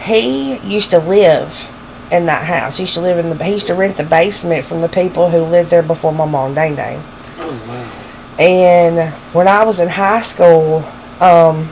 he 0.00 0.58
used 0.58 0.90
to 0.90 0.98
live 0.98 1.70
in 2.10 2.26
that 2.26 2.44
house. 2.44 2.78
He 2.78 2.82
used 2.82 2.94
to 2.94 3.00
live 3.00 3.18
in 3.18 3.30
the, 3.30 3.44
he 3.44 3.54
used 3.54 3.68
to 3.68 3.74
rent 3.74 3.96
the 3.96 4.02
basement 4.02 4.64
from 4.64 4.80
the 4.80 4.88
people 4.88 5.30
who 5.30 5.42
lived 5.42 5.70
there 5.70 5.84
before 5.84 6.12
my 6.12 6.24
mom, 6.24 6.54
Dang 6.54 6.74
Dang. 6.74 7.00
Oh 7.38 7.64
wow. 7.68 8.07
And 8.38 9.12
when 9.34 9.48
I 9.48 9.64
was 9.64 9.80
in 9.80 9.88
high 9.88 10.22
school, 10.22 10.84
um, 11.20 11.68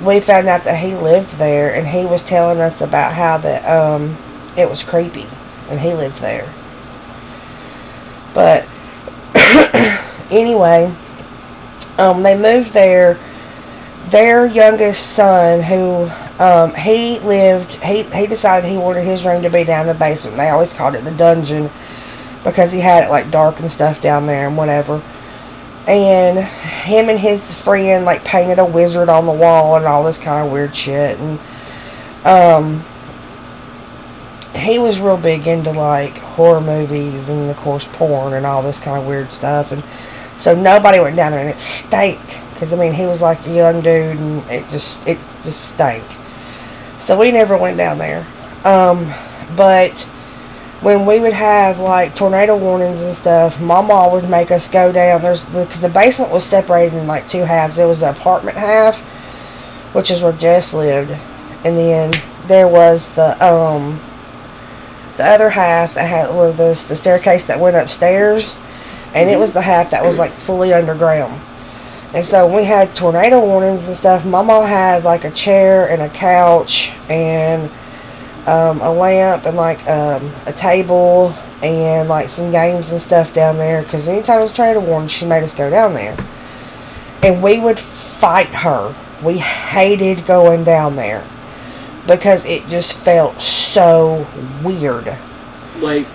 we 0.00 0.20
found 0.20 0.48
out 0.48 0.64
that 0.64 0.78
he 0.78 0.94
lived 0.94 1.32
there, 1.32 1.74
and 1.74 1.86
he 1.86 2.04
was 2.06 2.22
telling 2.22 2.60
us 2.60 2.80
about 2.80 3.12
how 3.12 3.38
that 3.38 3.64
um, 3.68 4.16
it 4.56 4.68
was 4.68 4.84
creepy, 4.84 5.26
and 5.68 5.80
he 5.80 5.94
lived 5.94 6.20
there. 6.20 6.52
But 8.34 8.68
anyway, 10.30 10.94
um, 11.98 12.22
they 12.22 12.38
moved 12.38 12.72
there. 12.72 13.18
Their 14.06 14.46
youngest 14.46 15.14
son, 15.14 15.62
who 15.62 16.10
um, 16.42 16.74
he 16.74 17.18
lived, 17.20 17.74
he 17.82 18.02
he 18.02 18.26
decided 18.26 18.68
he 18.68 18.76
wanted 18.76 19.04
his 19.04 19.24
room 19.24 19.42
to 19.42 19.50
be 19.50 19.64
down 19.64 19.82
in 19.82 19.86
the 19.88 19.98
basement. 19.98 20.36
They 20.36 20.50
always 20.50 20.72
called 20.72 20.94
it 20.94 21.04
the 21.04 21.12
dungeon 21.12 21.70
because 22.44 22.72
he 22.72 22.80
had 22.80 23.04
it 23.04 23.10
like 23.10 23.30
dark 23.30 23.60
and 23.60 23.70
stuff 23.70 24.00
down 24.00 24.26
there 24.26 24.46
and 24.46 24.56
whatever. 24.56 25.02
And 25.86 26.38
him 26.38 27.08
and 27.08 27.18
his 27.18 27.52
friend 27.52 28.04
like 28.04 28.24
painted 28.24 28.58
a 28.58 28.64
wizard 28.64 29.08
on 29.08 29.26
the 29.26 29.32
wall 29.32 29.76
and 29.76 29.84
all 29.84 30.04
this 30.04 30.18
kind 30.18 30.46
of 30.46 30.52
weird 30.52 30.74
shit. 30.74 31.18
And 31.18 31.38
um, 32.24 32.84
he 34.54 34.78
was 34.78 35.00
real 35.00 35.16
big 35.16 35.46
into 35.46 35.72
like 35.72 36.16
horror 36.18 36.60
movies 36.60 37.28
and 37.28 37.50
of 37.50 37.56
course 37.56 37.86
porn 37.92 38.34
and 38.34 38.46
all 38.46 38.62
this 38.62 38.80
kind 38.80 39.00
of 39.00 39.06
weird 39.06 39.30
stuff. 39.30 39.72
And 39.72 39.82
so 40.38 40.54
nobody 40.54 41.00
went 41.00 41.16
down 41.16 41.32
there 41.32 41.40
and 41.40 41.50
it 41.50 41.58
stank 41.58 42.20
because 42.52 42.72
I 42.72 42.76
mean 42.76 42.92
he 42.92 43.06
was 43.06 43.22
like 43.22 43.44
a 43.46 43.52
young 43.52 43.80
dude 43.80 44.18
and 44.18 44.50
it 44.50 44.68
just 44.70 45.06
it 45.06 45.18
just 45.42 45.68
stank. 45.68 46.04
So 46.98 47.18
we 47.18 47.32
never 47.32 47.56
went 47.56 47.76
down 47.76 47.98
there. 47.98 48.26
Um, 48.64 49.12
but 49.56 50.08
when 50.82 51.06
we 51.06 51.20
would 51.20 51.32
have 51.32 51.78
like 51.78 52.14
tornado 52.16 52.56
warnings 52.56 53.02
and 53.02 53.14
stuff, 53.14 53.60
Mama 53.60 54.08
would 54.12 54.28
make 54.28 54.50
us 54.50 54.68
go 54.68 54.90
down. 54.92 55.22
There's 55.22 55.44
because 55.44 55.80
the, 55.80 55.88
basement 55.88 56.32
was 56.32 56.44
separated 56.44 56.96
in 56.96 57.06
like 57.06 57.28
two 57.28 57.44
halves. 57.44 57.76
There 57.76 57.86
was 57.86 58.00
the 58.00 58.10
apartment 58.10 58.56
half, 58.56 59.00
which 59.94 60.10
is 60.10 60.22
where 60.22 60.32
Jess 60.32 60.74
lived, 60.74 61.12
and 61.64 61.78
then 61.78 62.12
there 62.46 62.66
was 62.66 63.14
the 63.14 63.32
um 63.44 64.00
the 65.16 65.24
other 65.24 65.50
half 65.50 65.94
that 65.94 66.08
had 66.08 66.34
where 66.34 66.50
the 66.50 66.70
the 66.88 66.96
staircase 66.96 67.46
that 67.46 67.60
went 67.60 67.76
upstairs, 67.76 68.56
and 69.14 69.30
it 69.30 69.38
was 69.38 69.52
the 69.52 69.62
half 69.62 69.90
that 69.90 70.04
was 70.04 70.18
like 70.18 70.32
fully 70.32 70.72
underground. 70.72 71.40
And 72.14 72.24
so 72.24 72.52
we 72.54 72.64
had 72.64 72.94
tornado 72.94 73.40
warnings 73.40 73.86
and 73.86 73.96
stuff, 73.96 74.26
Mama 74.26 74.66
had 74.66 75.04
like 75.04 75.24
a 75.24 75.30
chair 75.30 75.88
and 75.88 76.02
a 76.02 76.10
couch 76.10 76.92
and 77.08 77.70
um, 78.46 78.80
a 78.80 78.92
lamp 78.92 79.46
and 79.46 79.56
like 79.56 79.86
um, 79.88 80.32
a 80.46 80.52
table 80.52 81.34
and 81.62 82.08
like 82.08 82.28
some 82.28 82.50
games 82.50 82.90
and 82.90 83.00
stuff 83.00 83.32
down 83.32 83.56
there 83.56 83.82
because 83.82 84.08
anytime 84.08 84.40
it 84.40 84.42
was 84.42 84.52
tornado 84.52 84.80
warning 84.80 85.08
she 85.08 85.24
made 85.24 85.42
us 85.44 85.54
go 85.54 85.70
down 85.70 85.94
there 85.94 86.16
and 87.22 87.40
we 87.42 87.60
would 87.60 87.78
fight 87.78 88.48
her 88.48 88.94
we 89.22 89.38
hated 89.38 90.26
going 90.26 90.64
down 90.64 90.96
there 90.96 91.24
because 92.06 92.44
it 92.46 92.66
just 92.68 92.92
felt 92.92 93.40
so 93.40 94.26
weird 94.64 95.16
Like 95.78 96.08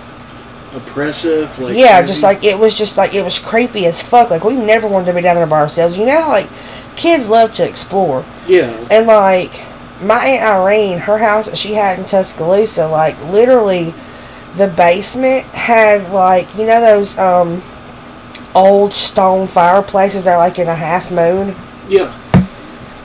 oppressive. 0.76 1.58
Like 1.60 1.78
yeah 1.78 2.00
crazy? 2.00 2.12
just 2.12 2.24
like 2.24 2.44
it 2.44 2.60
was 2.60 2.78
just 2.78 2.98
like 2.98 3.14
it 3.14 3.24
was 3.24 3.40
creepy 3.40 3.86
as 3.86 4.02
fuck 4.04 4.30
like 4.30 4.44
we 4.44 4.54
never 4.56 4.86
wanted 4.86 5.06
to 5.06 5.14
be 5.14 5.22
down 5.22 5.38
there 5.38 5.48
by 5.48 5.62
ourselves 5.62 5.98
you 5.98 6.06
know 6.06 6.28
like 6.28 6.50
kids 6.98 7.30
love 7.30 7.54
to 7.54 7.68
explore 7.68 8.26
yeah. 8.48 8.70
And 8.92 9.08
like 9.08 9.54
my 10.02 10.26
aunt 10.26 10.44
Irene, 10.44 11.00
her 11.00 11.18
house 11.18 11.48
that 11.48 11.58
she 11.58 11.74
had 11.74 12.00
in 12.00 12.06
Tuscaloosa, 12.06 12.88
like 12.88 13.22
literally 13.26 13.94
the 14.56 14.68
basement 14.68 15.46
had 15.48 16.12
like 16.12 16.54
you 16.56 16.66
know 16.66 16.82
those 16.82 17.18
um 17.18 17.62
old 18.56 18.94
stone 18.94 19.48
fireplaces 19.48 20.24
that 20.24 20.34
are 20.34 20.38
like 20.38 20.60
in 20.60 20.68
a 20.68 20.76
half 20.76 21.12
moon. 21.12 21.56
Yeah. 21.88 22.14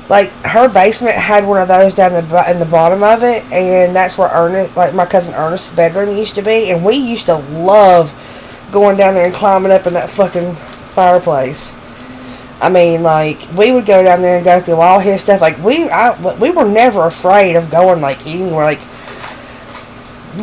Like 0.08 0.30
her 0.44 0.68
basement 0.68 1.14
had 1.14 1.46
one 1.46 1.60
of 1.60 1.68
those 1.68 1.94
down 1.94 2.12
the 2.12 2.50
in 2.50 2.58
the 2.58 2.66
bottom 2.66 3.02
of 3.02 3.22
it, 3.22 3.44
and 3.52 3.94
that's 3.94 4.18
where 4.18 4.28
Ernest, 4.28 4.76
like 4.76 4.94
my 4.94 5.06
cousin 5.06 5.34
Ernest's 5.34 5.74
bedroom 5.74 6.16
used 6.16 6.34
to 6.34 6.42
be, 6.42 6.70
and 6.70 6.84
we 6.84 6.96
used 6.96 7.26
to 7.26 7.36
love 7.36 8.12
going 8.72 8.96
down 8.96 9.14
there 9.14 9.26
and 9.26 9.34
climbing 9.34 9.72
up 9.72 9.86
in 9.86 9.94
that 9.94 10.10
fucking 10.10 10.54
fireplace. 10.94 11.78
I 12.62 12.68
mean, 12.68 13.02
like 13.02 13.38
we 13.56 13.72
would 13.72 13.86
go 13.86 14.04
down 14.04 14.22
there 14.22 14.36
and 14.36 14.44
go 14.44 14.60
through 14.60 14.76
all 14.76 15.00
his 15.00 15.20
stuff. 15.22 15.40
Like 15.40 15.58
we, 15.58 15.90
I, 15.90 16.16
we 16.38 16.50
were 16.50 16.64
never 16.68 17.06
afraid 17.06 17.56
of 17.56 17.70
going 17.70 18.00
like 18.00 18.24
anywhere. 18.24 18.64
Like 18.64 18.80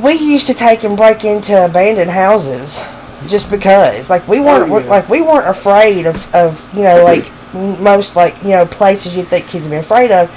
we 0.04 0.14
used 0.14 0.46
to 0.48 0.54
take 0.54 0.84
and 0.84 0.98
break 0.98 1.24
into 1.24 1.64
abandoned 1.66 2.12
houses 2.12 2.84
just 3.28 3.50
because. 3.50 4.10
Like 4.10 4.28
we 4.28 4.40
weren't 4.42 4.70
Oh, 4.70 4.80
yeah. 4.80 4.90
like 4.90 5.08
we 5.10 5.22
weren't 5.22 5.48
afraid 5.48 6.06
of 6.06 6.36
of 6.36 6.62
you 6.76 6.84
know 6.84 7.04
like 7.06 7.32
most 7.82 8.16
like 8.18 8.36
you 8.44 8.50
know 8.50 8.66
places 8.66 9.16
you 9.16 9.24
think 9.24 9.48
kids 9.48 9.64
would 9.64 9.72
be 9.72 9.78
afraid 9.78 10.12
of. 10.12 10.30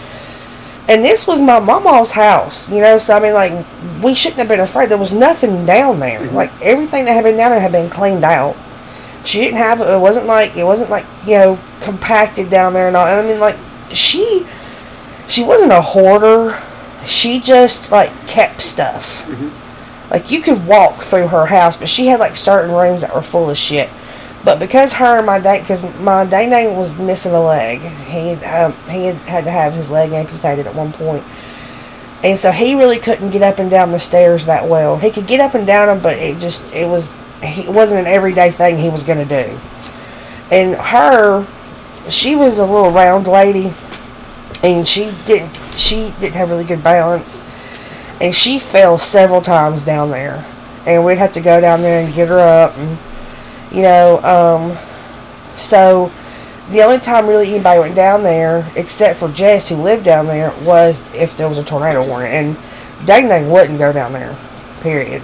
And 0.88 1.04
this 1.04 1.26
was 1.28 1.40
my 1.40 1.60
mama's 1.60 2.12
house, 2.12 2.68
you 2.70 2.80
know. 2.80 2.96
So 2.98 3.16
I 3.16 3.20
mean, 3.20 3.34
like 3.34 3.66
we 4.04 4.14
shouldn't 4.14 4.38
have 4.38 4.48
been 4.48 4.60
afraid. 4.60 4.88
There 4.88 4.98
was 4.98 5.12
nothing 5.12 5.66
down 5.66 5.98
there. 5.98 6.20
Mm-hmm. 6.20 6.36
Like 6.36 6.52
everything 6.62 7.06
that 7.06 7.12
had 7.12 7.24
been 7.24 7.36
down 7.36 7.50
there 7.50 7.60
had 7.60 7.72
been 7.72 7.90
cleaned 7.90 8.24
out. 8.24 8.56
She 9.24 9.40
didn't 9.40 9.58
have. 9.58 9.80
It 9.80 10.00
wasn't 10.00 10.26
like 10.26 10.56
it 10.56 10.64
wasn't 10.64 10.90
like 10.90 11.06
you 11.24 11.34
know 11.38 11.58
compacted 11.80 12.50
down 12.50 12.72
there 12.72 12.88
and 12.88 12.96
all. 12.96 13.06
I 13.06 13.22
mean, 13.22 13.40
like 13.40 13.58
she 13.92 14.46
she 15.28 15.44
wasn't 15.44 15.72
a 15.72 15.80
hoarder. 15.82 16.60
She 17.06 17.40
just 17.40 17.90
like 17.92 18.10
kept 18.26 18.60
stuff. 18.60 19.28
Like 20.10 20.30
you 20.30 20.40
could 20.42 20.66
walk 20.66 21.02
through 21.02 21.28
her 21.28 21.46
house, 21.46 21.76
but 21.76 21.88
she 21.88 22.06
had 22.06 22.20
like 22.20 22.36
certain 22.36 22.74
rooms 22.74 23.00
that 23.00 23.14
were 23.14 23.22
full 23.22 23.48
of 23.48 23.56
shit. 23.56 23.88
But 24.44 24.58
because 24.58 24.94
her 24.94 25.18
and 25.18 25.26
my 25.26 25.38
dad, 25.38 25.60
because 25.60 25.84
my 26.00 26.24
Dang 26.26 26.50
Dang 26.50 26.76
was 26.76 26.98
missing 26.98 27.32
a 27.32 27.40
leg, 27.40 27.80
he 27.80 28.34
had, 28.34 28.66
um, 28.72 28.72
he 28.90 29.06
had 29.06 29.16
had 29.16 29.44
to 29.44 29.50
have 29.50 29.72
his 29.72 29.90
leg 29.90 30.12
amputated 30.12 30.66
at 30.66 30.74
one 30.74 30.92
point, 30.92 31.22
and 32.24 32.36
so 32.36 32.50
he 32.50 32.74
really 32.74 32.98
couldn't 32.98 33.30
get 33.30 33.42
up 33.42 33.60
and 33.60 33.70
down 33.70 33.92
the 33.92 34.00
stairs 34.00 34.46
that 34.46 34.68
well. 34.68 34.98
He 34.98 35.10
could 35.10 35.28
get 35.28 35.40
up 35.40 35.54
and 35.54 35.66
down 35.66 35.86
them, 35.86 36.00
but 36.02 36.18
it 36.18 36.40
just 36.40 36.74
it 36.74 36.88
was 36.88 37.12
he, 37.42 37.62
it 37.62 37.70
wasn't 37.70 38.00
an 38.00 38.06
everyday 38.06 38.50
thing 38.50 38.78
he 38.78 38.88
was 38.88 39.04
gonna 39.04 39.24
do. 39.24 39.58
And 40.50 40.74
her, 40.76 41.46
she 42.08 42.36
was 42.36 42.58
a 42.58 42.64
little 42.64 42.90
round 42.90 43.26
lady, 43.26 43.72
and 44.62 44.86
she 44.86 45.12
didn't 45.26 45.56
she 45.74 46.12
didn't 46.20 46.34
have 46.34 46.50
really 46.50 46.64
good 46.64 46.82
balance, 46.82 47.42
and 48.20 48.34
she 48.34 48.58
fell 48.58 48.98
several 48.98 49.40
times 49.40 49.84
down 49.84 50.10
there, 50.10 50.44
and 50.86 51.04
we'd 51.04 51.18
have 51.18 51.32
to 51.32 51.40
go 51.40 51.60
down 51.60 51.80
there 51.82 52.04
and 52.04 52.14
get 52.14 52.28
her 52.28 52.38
up 52.38 52.76
and 52.76 52.98
you 53.72 53.80
know, 53.82 54.18
um, 54.22 54.78
so 55.56 56.12
the 56.70 56.82
only 56.82 56.98
time 56.98 57.26
really 57.26 57.54
anybody 57.54 57.80
went 57.80 57.94
down 57.94 58.22
there, 58.22 58.70
except 58.76 59.18
for 59.18 59.28
Jess 59.28 59.70
who 59.70 59.76
lived 59.76 60.04
down 60.04 60.26
there, 60.26 60.52
was 60.62 61.12
if 61.14 61.36
there 61.36 61.48
was 61.48 61.58
a 61.58 61.64
tornado 61.64 62.06
warning. 62.06 62.32
And 62.32 62.56
Dang 63.06 63.28
Dang 63.28 63.50
wouldn't 63.50 63.78
go 63.78 63.92
down 63.92 64.12
there, 64.12 64.36
period. 64.80 65.22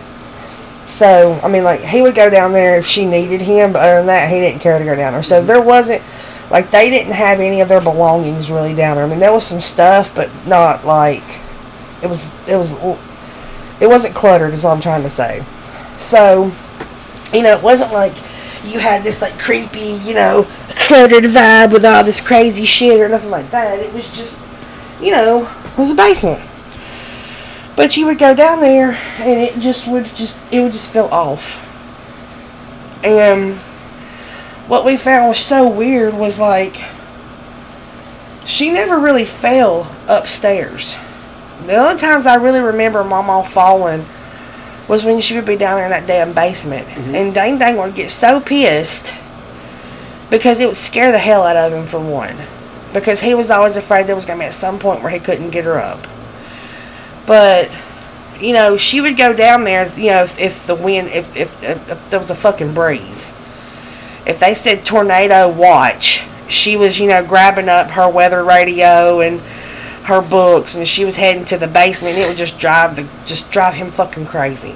So, 0.89 1.39
I 1.43 1.49
mean, 1.49 1.65
like, 1.65 1.81
he 1.81 2.01
would 2.01 2.15
go 2.15 2.31
down 2.31 2.55
there 2.55 2.79
if 2.79 2.87
she 2.87 3.05
needed 3.05 3.43
him, 3.43 3.75
but 3.75 3.83
other 3.83 3.99
than 3.99 4.07
that, 4.07 4.31
he 4.31 4.41
didn't 4.41 4.61
care 4.61 4.79
to 4.79 4.85
go 4.85 4.97
down 4.97 5.13
there. 5.13 5.23
So 5.23 5.43
there 5.43 5.61
wasn't, 5.61 6.03
like, 6.51 6.71
they 6.71 6.89
didn't 6.89 7.13
have 7.13 7.41
any 7.41 7.61
of 7.61 7.69
their 7.69 7.83
belongings 7.83 8.51
really 8.51 8.75
down 8.75 8.97
there. 8.97 9.05
I 9.05 9.09
mean, 9.09 9.19
there 9.19 9.33
was 9.33 9.47
some 9.47 9.61
stuff, 9.61 10.15
but 10.15 10.31
not 10.47 10.87
like, 10.87 11.23
it 12.03 12.09
was, 12.09 12.25
it 12.49 12.57
was, 12.57 12.73
it 13.81 13.87
wasn't 13.87 14.15
cluttered, 14.15 14.55
is 14.55 14.65
what 14.65 14.73
I'm 14.73 14.81
trying 14.81 15.03
to 15.03 15.11
say. 15.11 15.45
So, 15.99 16.51
you 17.35 17.43
know, 17.43 17.55
it 17.55 17.63
wasn't 17.63 17.93
like 17.93 18.15
you 18.65 18.79
had 18.79 19.03
this 19.05 19.21
like 19.21 19.39
creepy, 19.39 20.01
you 20.05 20.15
know, 20.15 20.47
cluttered 20.71 21.25
vibe 21.25 21.73
with 21.73 21.85
all 21.85 22.03
this 22.03 22.21
crazy 22.21 22.65
shit 22.65 22.99
or 22.99 23.09
nothing 23.09 23.31
like 23.31 23.51
that. 23.51 23.79
It 23.79 23.93
was 23.93 24.11
just, 24.11 24.41
you 25.01 25.11
know, 25.13 25.43
it 25.43 25.79
was 25.79 25.91
a 25.91 25.95
basement. 25.95 26.48
But 27.79 27.97
you 27.97 28.07
would 28.07 28.19
go 28.19 28.35
down 28.35 28.59
there 28.59 28.99
and 29.19 29.41
it 29.41 29.61
just 29.61 29.87
would 29.87 30.07
just 30.17 30.37
it 30.53 30.61
would 30.61 30.73
just 30.73 30.91
feel 30.91 31.05
off. 31.13 31.65
And 33.05 33.55
what 34.67 34.85
we 34.85 34.97
found 34.97 35.29
was 35.29 35.39
so 35.39 35.69
weird 35.69 36.15
was 36.15 36.41
like 36.41 36.83
she 38.45 38.73
never 38.73 38.99
really 38.99 39.25
fell 39.25 39.95
upstairs. 40.09 40.97
The 41.67 41.77
only 41.77 42.01
times 42.01 42.27
I 42.27 42.35
really 42.35 42.59
remember 42.59 43.05
Mama 43.05 43.45
falling 43.45 44.05
was 44.89 45.05
when 45.05 45.21
she 45.21 45.37
would 45.37 45.47
be 45.47 45.55
down 45.55 45.77
there 45.77 45.85
in 45.85 45.93
that 45.93 46.09
damn 46.09 46.33
basement. 46.33 46.89
Mm-hmm. 46.89 47.15
And 47.15 47.33
Dang 47.33 47.59
Dang 47.61 47.77
would 47.77 47.95
get 47.95 48.11
so 48.11 48.41
pissed 48.41 49.15
because 50.31 50.59
it 50.59 50.67
would 50.67 50.77
scare 50.77 51.13
the 51.13 51.19
hell 51.21 51.45
out 51.45 51.55
of 51.55 51.73
him 51.73 51.87
for 51.87 52.01
one. 52.01 52.39
Because 52.93 53.21
he 53.21 53.35
was 53.35 53.53
always 53.53 53.77
afraid 53.77 54.09
there 54.09 54.17
was 54.17 54.25
going 54.25 54.41
to 54.41 54.43
be 54.43 54.49
at 54.49 54.55
some 54.55 54.81
point 54.81 55.01
where 55.01 55.13
he 55.13 55.21
couldn't 55.21 55.51
get 55.51 55.65
her 55.65 55.79
up. 55.79 56.09
But, 57.29 57.71
you 58.41 58.53
know, 58.53 58.77
she 58.77 59.01
would 59.01 59.17
go 59.17 59.33
down 59.33 59.63
there, 59.63 59.89
you 59.97 60.11
know, 60.11 60.25
if, 60.25 60.41
if 60.41 60.67
the 60.67 60.75
wind, 60.75 61.09
if, 61.09 61.37
if, 61.37 61.63
if, 61.63 61.91
if 61.91 62.11
there 62.11 62.19
was 62.19 62.31
a 62.31 62.35
fucking 62.35 62.75
breeze. 62.75 63.35
If 64.27 64.41
they 64.41 64.55
said 64.55 64.85
tornado 64.85 65.49
watch, 65.49 66.25
she 66.49 66.77
was, 66.77 66.99
you 66.99 67.07
know, 67.07 67.25
grabbing 67.25 67.69
up 67.69 67.93
her 67.93 68.09
weather 68.09 68.43
radio 68.43 69.21
and 69.21 69.41
her 70.09 70.23
books 70.23 70.75
and 70.75 70.89
she 70.89 71.05
was 71.05 71.17
heading 71.17 71.45
to 71.45 71.59
the 71.59 71.67
basement 71.67 72.17
it 72.17 72.27
would 72.27 72.37
just 72.37 72.59
drive 72.59 72.97
the 72.97 73.07
just 73.27 73.51
drive 73.51 73.75
him 73.75 73.91
fucking 73.91 74.25
crazy. 74.25 74.75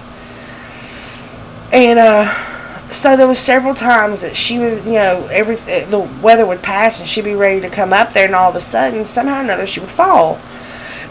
And 1.73 1.99
uh 1.99 2.93
so 2.93 3.17
there 3.17 3.27
was 3.27 3.39
several 3.39 3.75
times 3.75 4.21
that 4.21 4.37
she 4.37 4.59
would, 4.59 4.85
you 4.85 4.93
know, 4.93 5.27
every 5.33 5.57
the 5.57 6.07
weather 6.23 6.45
would 6.45 6.63
pass 6.63 7.01
and 7.01 7.09
she'd 7.09 7.25
be 7.25 7.35
ready 7.35 7.63
to 7.63 7.71
come 7.71 7.95
up 7.95 8.13
there 8.13 8.27
and 8.27 8.35
all 8.35 8.51
of 8.51 8.57
a 8.57 8.61
sudden 8.61 9.07
somehow 9.07 9.39
or 9.39 9.41
another 9.41 9.67
she 9.67 9.81
would 9.81 9.89
fall. 9.89 10.39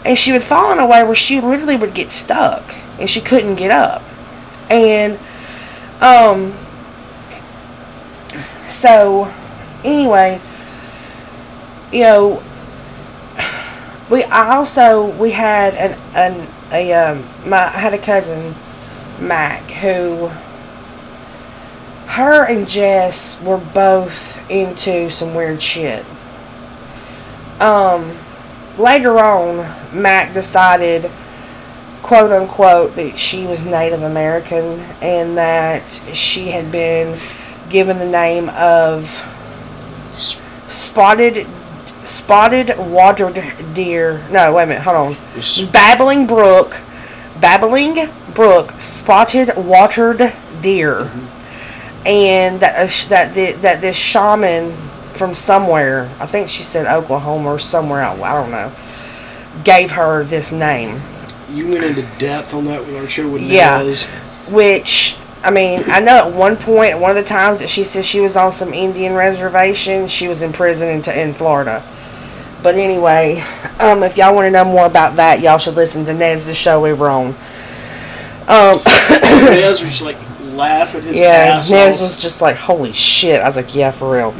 And 0.04 0.18
she 0.18 0.32
would 0.32 0.42
fall 0.42 0.72
in 0.72 0.78
a 0.78 0.86
way 0.86 1.04
where 1.04 1.14
she 1.14 1.40
literally 1.40 1.76
would 1.76 1.94
get 1.94 2.10
stuck 2.10 2.74
and 2.98 3.08
she 3.08 3.20
couldn't 3.20 3.56
get 3.56 3.70
up. 3.70 4.02
And 4.70 5.18
um 6.00 6.54
so 8.68 9.32
anyway, 9.84 10.40
you 11.92 12.00
know, 12.00 12.42
we 14.10 14.24
also 14.24 15.10
we 15.18 15.30
had 15.30 15.74
an 15.74 15.98
an 16.14 16.48
a 16.72 16.92
um 16.92 17.24
my 17.46 17.58
I 17.58 17.78
had 17.78 17.94
a 17.94 17.98
cousin 17.98 18.54
Mac 19.20 19.62
who 19.70 20.28
her 22.06 22.44
and 22.44 22.68
Jess 22.68 23.40
were 23.42 23.58
both 23.58 24.50
into 24.50 25.10
some 25.10 25.34
weird 25.34 25.62
shit. 25.62 26.04
Um 27.60 28.16
later 28.78 29.18
on 29.18 29.56
Mac 29.92 30.32
decided 30.32 31.10
quote 32.02 32.32
unquote 32.32 32.94
that 32.96 33.18
she 33.18 33.46
was 33.46 33.64
Native 33.64 34.02
American 34.02 34.80
and 35.00 35.36
that 35.36 35.88
she 36.12 36.48
had 36.48 36.70
been 36.72 37.18
given 37.70 37.98
the 37.98 38.06
name 38.06 38.48
of 38.50 39.04
spotted 40.66 41.46
spotted 42.04 42.76
water 42.78 43.32
deer. 43.74 44.26
No, 44.30 44.54
wait 44.54 44.64
a 44.64 44.66
minute. 44.66 44.82
Hold 44.82 45.16
on. 45.16 45.72
Babbling 45.72 46.26
brook, 46.26 46.76
babbling 47.40 48.08
brook, 48.34 48.72
spotted 48.80 49.56
watered 49.56 50.32
deer, 50.60 51.10
and 52.04 52.60
that 52.60 52.76
uh, 52.76 52.88
sh- 52.88 53.04
that 53.06 53.34
the, 53.34 53.52
that 53.60 53.80
this 53.80 53.96
shaman 53.96 54.76
from 55.14 55.34
somewhere, 55.34 56.10
I 56.20 56.26
think 56.26 56.48
she 56.48 56.62
said 56.62 56.86
Oklahoma 56.86 57.50
or 57.50 57.58
somewhere 57.58 58.00
out. 58.00 58.20
I 58.20 58.34
don't 58.40 58.50
know. 58.50 58.72
Gave 59.64 59.92
her 59.92 60.24
this 60.24 60.50
name, 60.52 61.00
You 61.52 61.68
went 61.68 61.84
into 61.84 62.02
depth 62.18 62.54
on 62.54 62.64
that 62.66 62.86
with 62.86 62.96
our 62.96 63.06
show 63.08 63.28
with 63.28 63.42
Yeah. 63.42 63.82
Nez. 63.82 64.06
which. 64.48 65.16
I 65.44 65.50
mean, 65.50 65.82
I 65.88 65.98
know 65.98 66.28
at 66.28 66.32
one 66.36 66.56
point, 66.56 67.00
one 67.00 67.10
of 67.10 67.16
the 67.16 67.28
times 67.28 67.58
that 67.58 67.68
she 67.68 67.82
said 67.82 68.04
she 68.04 68.20
was 68.20 68.36
on 68.36 68.52
some 68.52 68.72
Indian 68.72 69.14
reservation, 69.14 70.06
she 70.06 70.28
was 70.28 70.40
in 70.40 70.52
prison 70.52 70.88
in, 70.88 71.10
in 71.18 71.34
Florida. 71.34 71.82
But 72.62 72.76
anyway, 72.76 73.42
um, 73.80 74.04
if 74.04 74.16
y'all 74.16 74.36
want 74.36 74.46
to 74.46 74.52
know 74.52 74.64
more 74.64 74.86
about 74.86 75.16
that, 75.16 75.40
y'all 75.40 75.58
should 75.58 75.74
listen 75.74 76.04
to 76.04 76.14
Nez's 76.14 76.56
show 76.56 76.80
we 76.80 76.92
were 76.92 77.10
on. 77.10 77.34
Um, 78.46 78.80
Nez 79.50 79.80
was 79.80 79.90
just 79.90 80.02
like 80.02 80.16
laugh 80.52 80.94
at 80.94 81.02
his 81.02 81.16
yeah, 81.16 81.56
ass 81.58 81.68
Nez 81.68 82.00
was 82.00 82.16
just 82.16 82.40
like, 82.40 82.54
holy 82.54 82.92
shit. 82.92 83.40
I 83.40 83.48
was 83.48 83.56
like, 83.56 83.74
yeah, 83.74 83.90
for 83.90 84.12
real. 84.12 84.32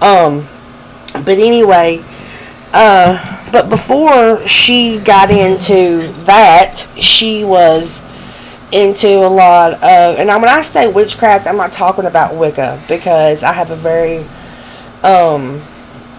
Um, 0.00 0.46
but 1.12 1.38
anyway, 1.38 2.04
uh, 2.72 3.50
but 3.52 3.68
before 3.68 4.46
she 4.46 4.98
got 4.98 5.30
into 5.30 6.12
that, 6.24 6.86
she 7.00 7.44
was 7.44 8.02
into 8.72 9.08
a 9.08 9.28
lot 9.28 9.74
of, 9.74 10.18
and 10.18 10.28
when 10.28 10.48
I 10.48 10.62
say 10.62 10.88
witchcraft, 10.88 11.46
I'm 11.46 11.56
not 11.56 11.72
talking 11.72 12.04
about 12.04 12.34
Wicca 12.34 12.80
because 12.88 13.42
I 13.42 13.52
have 13.52 13.70
a 13.70 13.76
very, 13.76 14.18
um, 15.02 15.62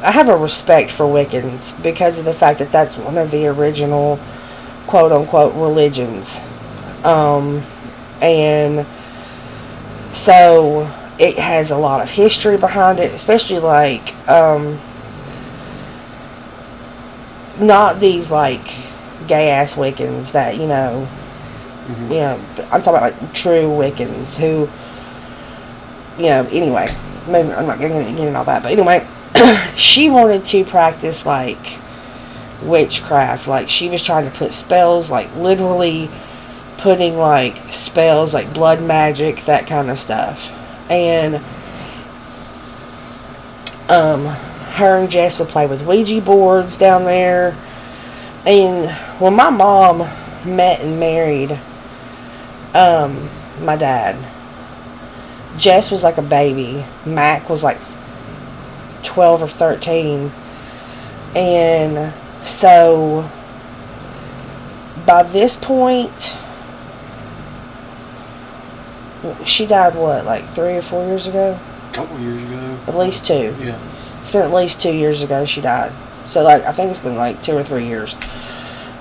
I 0.02 0.12
have 0.12 0.30
a 0.30 0.38
respect 0.38 0.90
for 0.90 1.06
Wiccans 1.06 1.82
because 1.84 2.20
of 2.20 2.26
the 2.26 2.34
fact 2.34 2.60
that 2.60 2.72
that's 2.72 2.98
one 2.98 3.18
of 3.18 3.32
the 3.32 3.48
original, 3.48 4.20
quote 4.88 5.12
unquote, 5.12 5.54
religions. 5.56 6.42
Um, 7.04 7.64
and 8.22 8.86
so 10.14 10.92
it 11.20 11.38
has 11.38 11.72
a 11.72 11.78
lot 11.78 12.02
of 12.02 12.10
history 12.10 12.58
behind 12.58 13.00
it, 13.00 13.14
especially 13.14 13.60
like 13.60 14.16
um, 14.30 14.80
not 17.60 18.00
these 18.00 18.30
like 18.30 18.66
gay 19.28 19.50
ass 19.50 19.76
Wiccans 19.76 20.32
that 20.34 20.58
you 20.58 20.68
know, 20.68 21.08
you 22.04 22.20
know. 22.20 22.40
I'm 22.72 22.82
talking 22.82 22.98
about 22.98 23.22
like 23.22 23.34
true 23.34 23.64
Wiccans 23.64 24.38
who, 24.38 24.70
you 26.22 26.30
know. 26.30 26.48
Anyway, 26.52 26.88
maybe 27.28 27.52
I'm 27.52 27.66
not 27.66 27.80
getting 27.80 28.16
getting 28.16 28.36
all 28.36 28.46
that, 28.46 28.64
but 28.64 28.72
anyway, 28.72 29.06
she 29.76 30.10
wanted 30.10 30.46
to 30.48 30.64
practice 30.66 31.26
like 31.26 31.80
witchcraft. 32.62 33.48
Like 33.48 33.70
she 33.70 33.90
was 33.90 34.04
trying 34.04 34.30
to 34.30 34.38
put 34.38 34.54
spells, 34.54 35.10
like 35.10 35.34
literally 35.36 36.12
putting 36.78 37.18
like 37.18 37.74
spells, 37.74 38.36
like 38.36 38.54
blood 38.54 38.84
magic, 38.84 39.46
that 39.46 39.66
kind 39.66 39.90
of 39.90 39.98
stuff. 39.98 40.54
And 40.90 41.36
um, 43.90 44.26
her 44.26 44.98
and 44.98 45.10
Jess 45.10 45.40
would 45.40 45.50
play 45.50 45.66
with 45.66 45.86
Ouija 45.86 46.22
boards 46.22 46.78
down 46.78 47.06
there. 47.06 47.56
And 48.46 48.90
when 49.20 49.36
my 49.36 49.50
mom 49.50 50.00
met 50.46 50.82
and 50.82 51.00
married 51.00 51.60
um, 52.74 53.30
my 53.62 53.76
dad, 53.76 54.16
Jess 55.58 55.90
was 55.92 56.04
like 56.04 56.18
a 56.18 56.22
baby. 56.22 56.86
Mac 57.06 57.50
was 57.50 57.64
like 57.64 57.80
12 59.04 59.44
or 59.44 59.48
13. 59.48 60.32
And 61.36 62.14
so 62.44 63.30
by 65.06 65.24
this 65.24 65.56
point, 65.58 66.38
she 69.46 69.66
died 69.66 69.96
what, 69.96 70.26
like 70.26 70.46
three 70.50 70.76
or 70.78 70.82
four 70.82 71.06
years 71.06 71.28
ago? 71.28 71.60
A 71.90 71.94
couple 71.94 72.20
years 72.20 72.42
ago. 72.44 72.78
At 72.88 72.96
least 72.96 73.26
two. 73.26 73.56
Yeah. 73.60 73.80
It's 74.22 74.32
been 74.32 74.42
at 74.42 74.54
least 74.54 74.82
two 74.82 74.94
years 74.94 75.22
ago 75.24 75.46
she 75.46 75.62
died. 75.62 75.92
So 76.26 76.44
like 76.44 76.64
I 76.64 76.72
think 76.72 76.92
it's 76.92 77.00
been 77.00 77.16
like 77.16 77.42
two 77.42 77.54
or 77.54 77.64
three 77.64 77.86
years. 77.86 78.16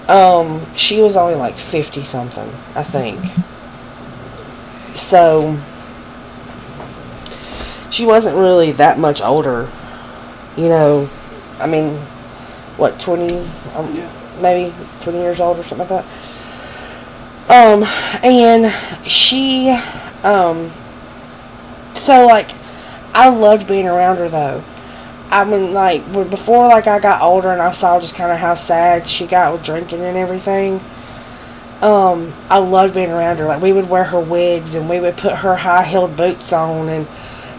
Um, 0.08 0.64
she 0.76 1.00
was 1.00 1.16
only 1.16 1.34
like 1.34 1.54
fifty 1.56 2.04
something, 2.04 2.48
I 2.74 2.82
think. 2.84 3.20
So 4.94 5.58
she 7.90 8.06
wasn't 8.06 8.36
really 8.36 8.72
that 8.72 8.98
much 8.98 9.20
older. 9.20 9.68
You 10.56 10.68
know, 10.68 11.10
I 11.60 11.66
mean, 11.66 11.94
what 12.76 12.98
twenty? 13.00 13.38
Um, 13.74 13.94
Yeah. 13.94 14.10
maybe 14.40 14.72
twenty 15.02 15.18
years 15.18 15.40
old 15.40 15.58
or 15.58 15.62
something 15.64 15.88
like 15.88 16.04
that. 16.04 16.04
Um, 17.48 17.84
and 18.24 18.72
she, 19.08 19.68
um, 20.26 20.72
so 21.94 22.26
like, 22.26 22.50
I 23.14 23.28
loved 23.28 23.66
being 23.68 23.86
around 23.86 24.16
her 24.16 24.28
though. 24.28 24.62
I 25.30 25.44
mean, 25.44 25.72
like 25.72 26.04
before, 26.12 26.68
like 26.68 26.86
I 26.86 26.98
got 26.98 27.22
older 27.22 27.50
and 27.50 27.62
I 27.62 27.70
saw 27.70 28.00
just 28.00 28.14
kind 28.14 28.32
of 28.32 28.38
how 28.38 28.54
sad 28.54 29.06
she 29.08 29.26
got 29.26 29.52
with 29.52 29.64
drinking 29.64 30.00
and 30.00 30.16
everything. 30.16 30.80
Um, 31.80 32.32
I 32.48 32.58
loved 32.58 32.94
being 32.94 33.10
around 33.10 33.38
her. 33.38 33.46
Like 33.46 33.62
we 33.62 33.72
would 33.72 33.88
wear 33.88 34.04
her 34.04 34.20
wigs 34.20 34.74
and 34.74 34.88
we 34.88 35.00
would 35.00 35.16
put 35.16 35.36
her 35.36 35.56
high 35.56 35.84
heeled 35.84 36.16
boots 36.16 36.52
on 36.52 36.88
and. 36.88 37.06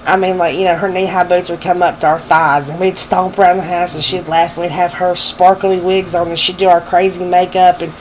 I 0.05 0.15
mean, 0.15 0.37
like, 0.37 0.57
you 0.57 0.63
know, 0.63 0.75
her 0.77 0.87
knee 0.87 1.05
high 1.05 1.25
boots 1.25 1.49
would 1.49 1.59
come 1.59 1.83
up 1.83 1.99
to 1.99 2.07
our 2.07 2.17
thighs, 2.17 2.69
and 2.69 2.79
we'd 2.79 2.97
stomp 2.97 3.37
around 3.37 3.57
the 3.57 3.63
house, 3.63 3.93
and 3.93 4.01
she'd 4.01 4.29
laugh, 4.29 4.55
and 4.55 4.61
we'd 4.61 4.71
have 4.71 4.93
her 4.93 5.15
sparkly 5.15 5.81
wigs 5.81 6.15
on, 6.15 6.29
and 6.29 6.39
she'd 6.39 6.55
do 6.55 6.69
our 6.69 6.79
crazy 6.79 7.25
makeup, 7.25 7.81
and 7.81 7.91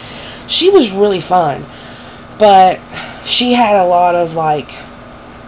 she 0.46 0.70
was 0.70 0.92
really 0.92 1.20
fun. 1.20 1.64
But 2.38 2.79
she 3.26 3.52
had 3.54 3.76
a 3.76 3.84
lot 3.84 4.14
of, 4.14 4.34
like, 4.34 4.68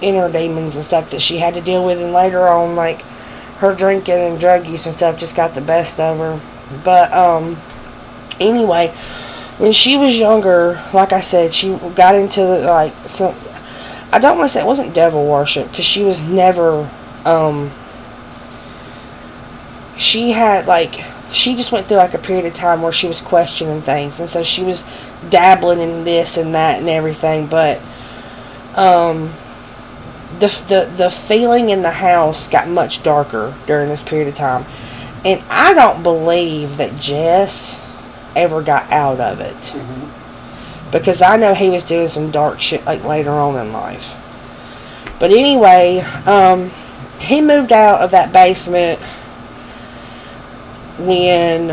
inner 0.01 0.31
demons 0.31 0.77
and 0.77 0.85
stuff 0.85 1.11
that 1.11 1.23
she 1.23 1.39
had 1.39 1.55
to 1.55 1.61
deal 1.61 1.85
with, 1.87 2.01
and 2.01 2.13
later 2.13 2.47
on, 2.49 2.77
like, 2.77 3.03
her 3.59 3.75
drinking 3.75 4.15
and 4.15 4.39
drug 4.39 4.67
use 4.67 4.87
and 4.87 4.95
stuff 4.95 5.19
just 5.19 5.35
got 5.35 5.55
the 5.55 5.61
best 5.61 5.99
of 5.99 6.19
her. 6.19 6.41
But, 6.85 7.13
um, 7.13 7.57
anyway, 8.41 8.89
when 9.59 9.73
she 9.73 9.97
was 9.97 10.17
younger, 10.17 10.83
like 10.93 11.13
I 11.13 11.21
said, 11.21 11.53
she 11.53 11.77
got 11.95 12.15
into, 12.15 12.43
like, 12.43 12.95
some. 13.07 13.35
I 14.13 14.19
don't 14.19 14.39
want 14.39 14.49
to 14.49 14.55
say 14.55 14.61
it 14.61 14.67
wasn't 14.67 14.95
devil 14.95 15.27
worship 15.27 15.71
because 15.71 15.85
she 15.85 16.03
was 16.03 16.23
never, 16.23 16.89
um, 17.25 17.71
she 19.99 20.31
had, 20.31 20.67
like, 20.67 21.05
she 21.33 21.55
just 21.55 21.73
went 21.73 21.87
through, 21.87 21.99
like, 21.99 22.15
a 22.15 22.19
period 22.19 22.47
of 22.47 22.55
time 22.55 22.83
where 22.83 22.93
she 22.93 23.07
was 23.07 23.21
questioning 23.21 23.83
things. 23.83 24.21
And 24.21 24.29
so 24.29 24.43
she 24.43 24.63
was 24.63 24.85
dabbling 25.29 25.81
in 25.81 26.05
this 26.05 26.37
and 26.37 26.55
that 26.55 26.81
and 26.81 26.89
everything. 26.89 27.47
But, 27.47 27.81
um, 28.77 29.33
the, 30.39 30.49
the, 30.69 30.93
the 30.97 31.11
feeling 31.11 31.71
in 31.71 31.83
the 31.83 31.91
house 31.91 32.49
got 32.49 32.69
much 32.69 33.03
darker 33.03 33.55
during 33.67 33.89
this 33.89 34.03
period 34.03 34.29
of 34.29 34.37
time. 34.37 34.65
And 35.25 35.43
I 35.51 35.75
don't 35.75 36.03
believe 36.03 36.77
that 36.77 37.01
Jess 37.01 37.85
ever 38.37 38.63
got 38.63 38.91
out 38.93 39.21
of 39.21 39.41
it. 39.41 39.57
Mm-hmm. 39.57 40.91
Because 40.91 41.21
I 41.21 41.37
know 41.37 41.55
he 41.55 41.69
was 41.69 41.85
doing 41.85 42.09
some 42.09 42.31
dark 42.31 42.61
shit 42.61 42.85
like 42.87 43.05
later 43.05 43.31
on 43.31 43.57
in 43.59 43.73
life. 43.73 44.15
But 45.19 45.33
anyway, 45.33 45.99
um, 46.25 46.71
he 47.19 47.41
moved 47.41 47.73
out 47.73 48.01
of 48.01 48.13
that 48.13 48.33
basement 48.33 49.01
when 50.99 51.71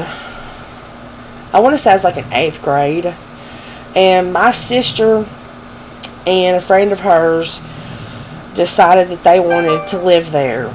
I 1.53 1.59
want 1.59 1.73
to 1.73 1.77
say 1.77 1.91
I 1.91 1.93
was 1.93 2.03
like 2.03 2.17
in 2.17 2.31
eighth 2.33 2.61
grade. 2.61 3.13
And 3.95 4.33
my 4.33 4.51
sister 4.51 5.25
and 6.27 6.57
a 6.57 6.61
friend 6.61 6.91
of 6.91 6.99
hers 6.99 7.61
decided 8.55 9.07
that 9.09 9.23
they 9.23 9.39
wanted 9.39 9.87
to 9.89 10.01
live 10.01 10.31
there 10.31 10.73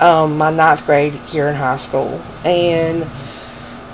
um, 0.00 0.38
my 0.38 0.50
ninth 0.50 0.84
grade 0.86 1.18
year 1.32 1.48
in 1.48 1.54
high 1.54 1.76
school. 1.76 2.20
And 2.44 3.02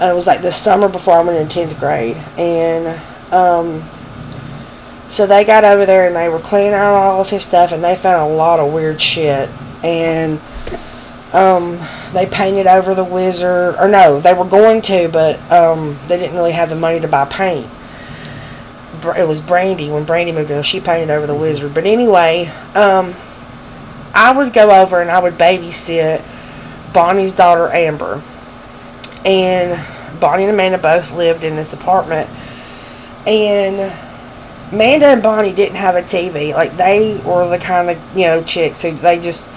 it 0.01 0.15
was 0.15 0.27
like 0.27 0.43
the 0.43 0.53
summer 0.53 0.89
before 0.89 1.15
I 1.15 1.23
went 1.23 1.39
in 1.39 1.49
10th 1.49 1.79
grade. 1.79 2.17
And 2.39 3.01
um, 3.33 3.83
so 5.09 5.27
they 5.27 5.45
got 5.45 5.65
over 5.65 5.87
there 5.87 6.07
and 6.07 6.17
they 6.17 6.29
were 6.29 6.39
cleaning 6.39 6.75
out 6.75 6.95
all 6.95 7.21
of 7.21 7.31
his 7.31 7.45
stuff 7.45 7.73
and 7.73 7.83
they 7.83 7.97
found 7.97 8.31
a 8.31 8.35
lot 8.35 8.61
of 8.61 8.73
weird 8.73 9.01
shit. 9.01 9.49
And 9.83 10.41
um, 11.33 11.79
they 12.13 12.27
painted 12.27 12.67
over 12.67 12.95
the 12.95 13.05
wizard. 13.05 13.77
Or 13.77 13.89
no, 13.89 14.21
they 14.21 14.35
were 14.35 14.45
going 14.45 14.83
to, 14.83 15.09
but 15.09 15.41
um, 15.51 15.99
they 16.09 16.19
didn't 16.19 16.37
really 16.37 16.53
have 16.53 16.69
the 16.69 16.77
money 16.77 17.01
to 17.01 17.09
buy 17.09 17.25
paint. 17.27 17.69
It 19.17 19.27
was 19.27 19.41
Brandy. 19.41 19.91
When 19.91 20.05
Brandy 20.05 20.33
moved 20.33 20.51
in, 20.51 20.63
she 20.63 20.81
painted 20.81 21.11
over 21.11 21.27
the 21.27 21.35
wizard. 21.35 21.73
But 21.73 21.87
anyway, 21.87 22.47
um, 22.75 23.15
I 24.13 24.33
would 24.37 24.53
go 24.53 24.71
over 24.83 25.01
and 25.01 25.11
I 25.11 25.19
would 25.21 25.35
babysit 25.35 26.23
Bonnie's 26.93 27.35
daughter 27.35 27.69
Amber. 27.69 28.23
And 29.25 30.21
Bonnie 30.21 30.45
and 30.45 30.53
Amanda 30.53 30.79
both 30.79 31.13
lived 31.13 31.45
in 31.45 31.57
this 31.57 31.73
apartment. 31.73 32.29
And 33.27 33.93
Amanda 34.73 35.07
and 35.07 35.23
Bonnie 35.23 35.53
didn't 35.53 35.77
have 35.77 35.97
a 35.97 36.03
TV. 36.03 36.53
Like 36.53 36.77
they 36.77 37.21
were 37.25 37.49
the 37.49 37.59
kind 37.59 37.91
of 37.91 38.17
you 38.17 38.27
know 38.27 38.43
chicks 38.43 38.83
who 38.83 38.93
they 38.93 39.19
just 39.19 39.49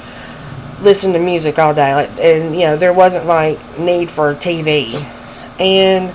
listened 0.84 1.13
to 1.13 1.19
music 1.19 1.58
all 1.60 1.74
day. 1.74 1.96
Like 1.96 2.19
and 2.19 2.54
you 2.56 2.62
know 2.62 2.78
there 2.78 2.93
wasn't 2.93 3.26
like 3.26 3.80
need 3.80 4.10
for 4.10 4.36
TV. 4.36 4.93
And 5.60 6.13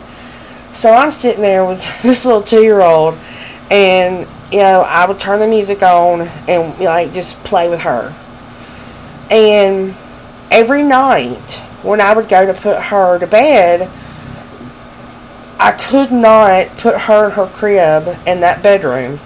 so 0.73 0.93
I'm 0.93 1.11
sitting 1.11 1.43
there 1.43 1.65
with 1.65 1.85
this 2.03 2.25
little 2.25 2.43
two 2.43 2.63
year 2.63 2.81
old, 2.81 3.19
and 3.71 4.27
you 4.53 4.59
know 4.59 4.83
I 4.87 5.07
would 5.07 5.19
turn 5.19 5.41
the 5.41 5.47
music 5.47 5.83
on 5.83 6.23
and 6.49 6.79
like 6.79 7.13
just 7.13 7.43
play 7.45 7.69
with 7.69 7.81
her. 7.81 8.15
And 9.31 9.95
every 10.51 10.83
night 10.83 11.63
when 11.83 12.01
I 12.01 12.13
would 12.15 12.29
go 12.29 12.47
to 12.47 12.55
put 12.55 12.81
her 12.85 13.19
to 13.19 13.27
bed, 13.27 13.91
I 15.59 15.73
could 15.73 16.13
not 16.13 16.69
put 16.79 17.03
her 17.03 17.27
in 17.27 17.31
her 17.33 17.47
crib 17.47 18.17
in 18.27 18.41
that 18.41 18.63
bedroom 18.63 19.21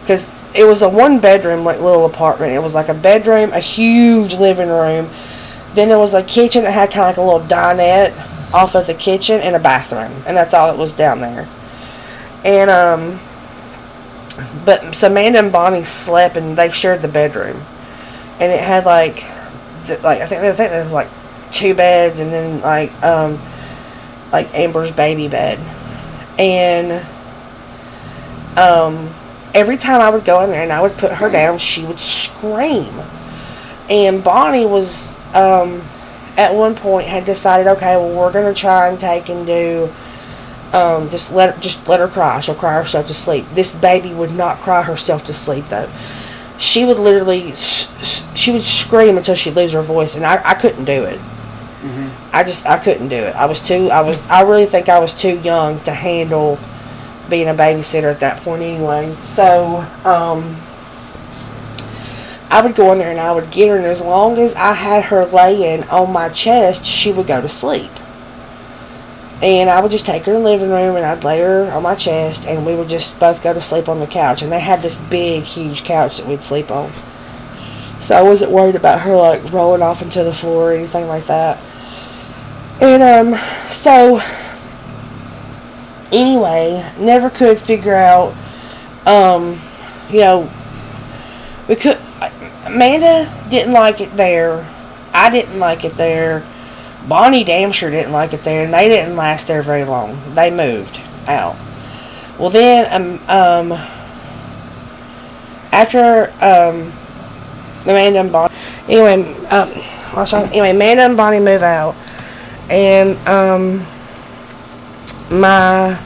because 0.00 0.28
it 0.56 0.64
was 0.64 0.82
a 0.82 0.88
one 0.88 1.20
bedroom 1.20 1.64
like 1.64 1.80
little 1.80 2.06
apartment. 2.06 2.52
It 2.52 2.62
was 2.62 2.74
like 2.74 2.88
a 2.88 2.94
bedroom, 2.94 3.52
a 3.52 3.60
huge 3.60 4.34
living 4.34 4.68
room. 4.68 5.10
Then 5.74 5.88
there 5.88 5.98
was 5.98 6.14
a 6.14 6.22
kitchen 6.22 6.64
that 6.64 6.72
had 6.72 6.90
kind 6.90 7.02
of 7.02 7.08
like 7.08 7.16
a 7.18 7.22
little 7.22 7.46
dinette 7.46 8.52
off 8.52 8.74
of 8.74 8.86
the 8.86 8.94
kitchen 8.94 9.40
and 9.40 9.54
a 9.54 9.58
bathroom, 9.58 10.22
and 10.26 10.36
that's 10.36 10.54
all 10.54 10.72
it 10.72 10.78
was 10.78 10.94
down 10.94 11.20
there. 11.20 11.48
And 12.44 12.70
um, 12.70 13.20
but 14.64 14.94
so 14.94 15.08
Amanda 15.08 15.38
and 15.38 15.52
Bonnie 15.52 15.84
slept 15.84 16.36
and 16.36 16.56
they 16.56 16.70
shared 16.70 17.02
the 17.02 17.08
bedroom, 17.08 17.62
and 18.40 18.52
it 18.52 18.60
had 18.60 18.86
like, 18.86 19.24
th- 19.86 20.02
like 20.02 20.20
I 20.20 20.26
think 20.26 20.42
I 20.42 20.52
think 20.52 20.70
there 20.70 20.84
was 20.84 20.92
like 20.92 21.08
two 21.52 21.74
beds 21.74 22.18
and 22.18 22.32
then 22.32 22.60
like 22.60 22.92
um 23.02 23.38
like 24.32 24.52
Amber's 24.54 24.90
baby 24.90 25.28
bed. 25.28 25.58
And 26.38 27.06
um 28.58 29.14
every 29.56 29.76
time 29.76 30.00
I 30.00 30.10
would 30.10 30.24
go 30.24 30.42
in 30.42 30.50
there 30.50 30.62
and 30.62 30.72
I 30.72 30.80
would 30.80 30.96
put 30.98 31.12
her 31.12 31.30
down, 31.30 31.58
she 31.58 31.84
would 31.84 31.98
scream. 31.98 32.94
And 33.88 34.22
Bonnie 34.22 34.66
was 34.66 35.18
um 35.34 35.82
at 36.36 36.54
one 36.54 36.74
point 36.74 37.08
had 37.08 37.24
decided, 37.24 37.66
okay, 37.66 37.96
well 37.96 38.14
we're 38.14 38.32
gonna 38.32 38.54
try 38.54 38.88
and 38.88 39.00
take 39.00 39.28
and 39.28 39.46
do 39.46 39.90
um, 40.72 41.08
just 41.08 41.32
let 41.32 41.60
just 41.60 41.88
let 41.88 42.00
her 42.00 42.08
cry. 42.08 42.40
She'll 42.40 42.54
cry 42.54 42.74
herself 42.74 43.06
to 43.06 43.14
sleep. 43.14 43.46
This 43.54 43.74
baby 43.74 44.12
would 44.12 44.32
not 44.32 44.58
cry 44.58 44.82
herself 44.82 45.24
to 45.24 45.32
sleep 45.32 45.66
though. 45.68 45.88
She 46.58 46.84
would 46.84 46.98
literally, 46.98 47.52
she 48.34 48.50
would 48.50 48.62
scream 48.62 49.16
until 49.16 49.34
she'd 49.34 49.54
lose 49.54 49.72
her 49.72 49.82
voice, 49.82 50.16
and 50.16 50.24
I, 50.26 50.40
I 50.44 50.54
couldn't 50.54 50.84
do 50.84 51.04
it. 51.04 51.20
I 52.32 52.42
just 52.44 52.66
I 52.66 52.78
couldn't 52.78 53.08
do 53.08 53.16
it. 53.16 53.34
I 53.36 53.46
was 53.46 53.66
too 53.66 53.88
I 53.90 54.00
was 54.02 54.26
I 54.26 54.42
really 54.42 54.66
think 54.66 54.88
I 54.88 54.98
was 54.98 55.14
too 55.14 55.38
young 55.40 55.78
to 55.80 55.92
handle 55.92 56.58
being 57.28 57.48
a 57.48 57.54
babysitter 57.54 58.10
at 58.10 58.20
that 58.20 58.42
point 58.42 58.62
anyway. 58.62 59.14
So 59.20 59.86
um 60.04 60.56
I 62.48 62.62
would 62.62 62.76
go 62.76 62.92
in 62.92 62.98
there 62.98 63.10
and 63.10 63.20
I 63.20 63.32
would 63.32 63.50
get 63.50 63.68
her 63.68 63.76
and 63.76 63.86
as 63.86 64.00
long 64.00 64.38
as 64.38 64.54
I 64.54 64.72
had 64.72 65.06
her 65.06 65.26
laying 65.26 65.84
on 65.84 66.12
my 66.12 66.28
chest, 66.28 66.86
she 66.86 67.12
would 67.12 67.26
go 67.26 67.40
to 67.40 67.48
sleep. 67.48 67.90
And 69.42 69.68
I 69.68 69.80
would 69.80 69.90
just 69.90 70.06
take 70.06 70.24
her 70.24 70.32
in 70.32 70.42
the 70.42 70.48
living 70.48 70.70
room 70.70 70.96
and 70.96 71.04
I'd 71.04 71.24
lay 71.24 71.40
her 71.40 71.70
on 71.72 71.82
my 71.82 71.94
chest 71.94 72.46
and 72.46 72.64
we 72.64 72.74
would 72.74 72.88
just 72.88 73.18
both 73.20 73.42
go 73.42 73.52
to 73.52 73.60
sleep 73.60 73.88
on 73.88 74.00
the 74.00 74.06
couch. 74.06 74.42
And 74.42 74.50
they 74.50 74.60
had 74.60 74.80
this 74.80 74.98
big, 75.10 75.44
huge 75.44 75.84
couch 75.84 76.18
that 76.18 76.26
we'd 76.26 76.44
sleep 76.44 76.70
on. 76.70 76.90
So 78.00 78.14
I 78.14 78.22
wasn't 78.22 78.52
worried 78.52 78.76
about 78.76 79.00
her 79.00 79.16
like 79.16 79.52
rolling 79.52 79.82
off 79.82 80.00
into 80.00 80.22
the 80.22 80.32
floor 80.32 80.70
or 80.70 80.74
anything 80.74 81.08
like 81.08 81.26
that. 81.26 81.58
And 82.80 83.02
um, 83.02 83.40
so 83.68 84.20
anyway, 86.12 86.92
never 86.98 87.30
could 87.30 87.58
figure 87.58 87.94
out. 87.94 88.34
Um, 89.06 89.60
you 90.10 90.20
know, 90.20 90.50
we 91.68 91.76
could. 91.76 91.98
Amanda 92.64 93.32
didn't 93.50 93.72
like 93.72 94.00
it 94.00 94.16
there. 94.16 94.68
I 95.12 95.30
didn't 95.30 95.58
like 95.58 95.84
it 95.84 95.94
there. 95.94 96.44
Bonnie 97.08 97.44
damn 97.44 97.70
sure 97.70 97.90
didn't 97.90 98.12
like 98.12 98.32
it 98.32 98.42
there, 98.42 98.64
and 98.64 98.74
they 98.74 98.88
didn't 98.88 99.16
last 99.16 99.46
there 99.46 99.62
very 99.62 99.84
long. 99.84 100.20
They 100.34 100.50
moved 100.50 101.00
out. 101.26 101.56
Well, 102.38 102.50
then, 102.50 102.92
um, 102.92 103.72
um 103.72 103.78
after 105.72 106.32
um, 106.40 106.92
Amanda 107.84 108.20
and 108.20 108.32
Bonnie, 108.32 108.54
anyway, 108.88 109.34
um, 109.50 109.70
was 110.14 110.32
anyway, 110.32 110.70
Amanda 110.70 111.02
and 111.02 111.16
Bonnie 111.16 111.40
move 111.40 111.62
out, 111.62 111.94
and 112.70 113.16
um, 113.28 113.86
my 115.30 115.98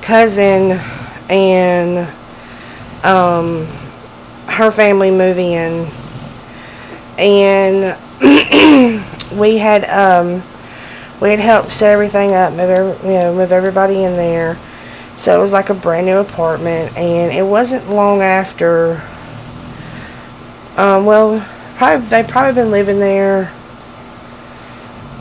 cousin 0.00 0.80
and 1.28 2.08
um, 3.04 3.66
her 4.46 4.70
family 4.70 5.10
move 5.10 5.38
in, 5.38 5.90
and 7.18 7.98
we 9.38 9.58
had 9.58 9.84
um, 9.86 10.42
we 11.20 11.30
had 11.30 11.40
helped 11.40 11.70
set 11.70 11.92
everything 11.92 12.32
up, 12.32 12.52
move 12.52 12.70
every, 12.70 13.08
you 13.08 13.18
know, 13.18 13.34
move 13.34 13.52
everybody 13.52 14.04
in 14.04 14.14
there. 14.14 14.58
So 15.16 15.38
it 15.38 15.42
was 15.42 15.52
like 15.52 15.70
a 15.70 15.74
brand 15.74 16.06
new 16.06 16.18
apartment, 16.18 16.96
and 16.96 17.32
it 17.32 17.44
wasn't 17.44 17.88
long 17.90 18.22
after. 18.22 19.02
Um, 20.76 21.04
well, 21.04 21.46
probably 21.76 22.06
they 22.08 22.22
probably 22.22 22.54
been 22.54 22.70
living 22.70 22.98
there. 22.98 23.52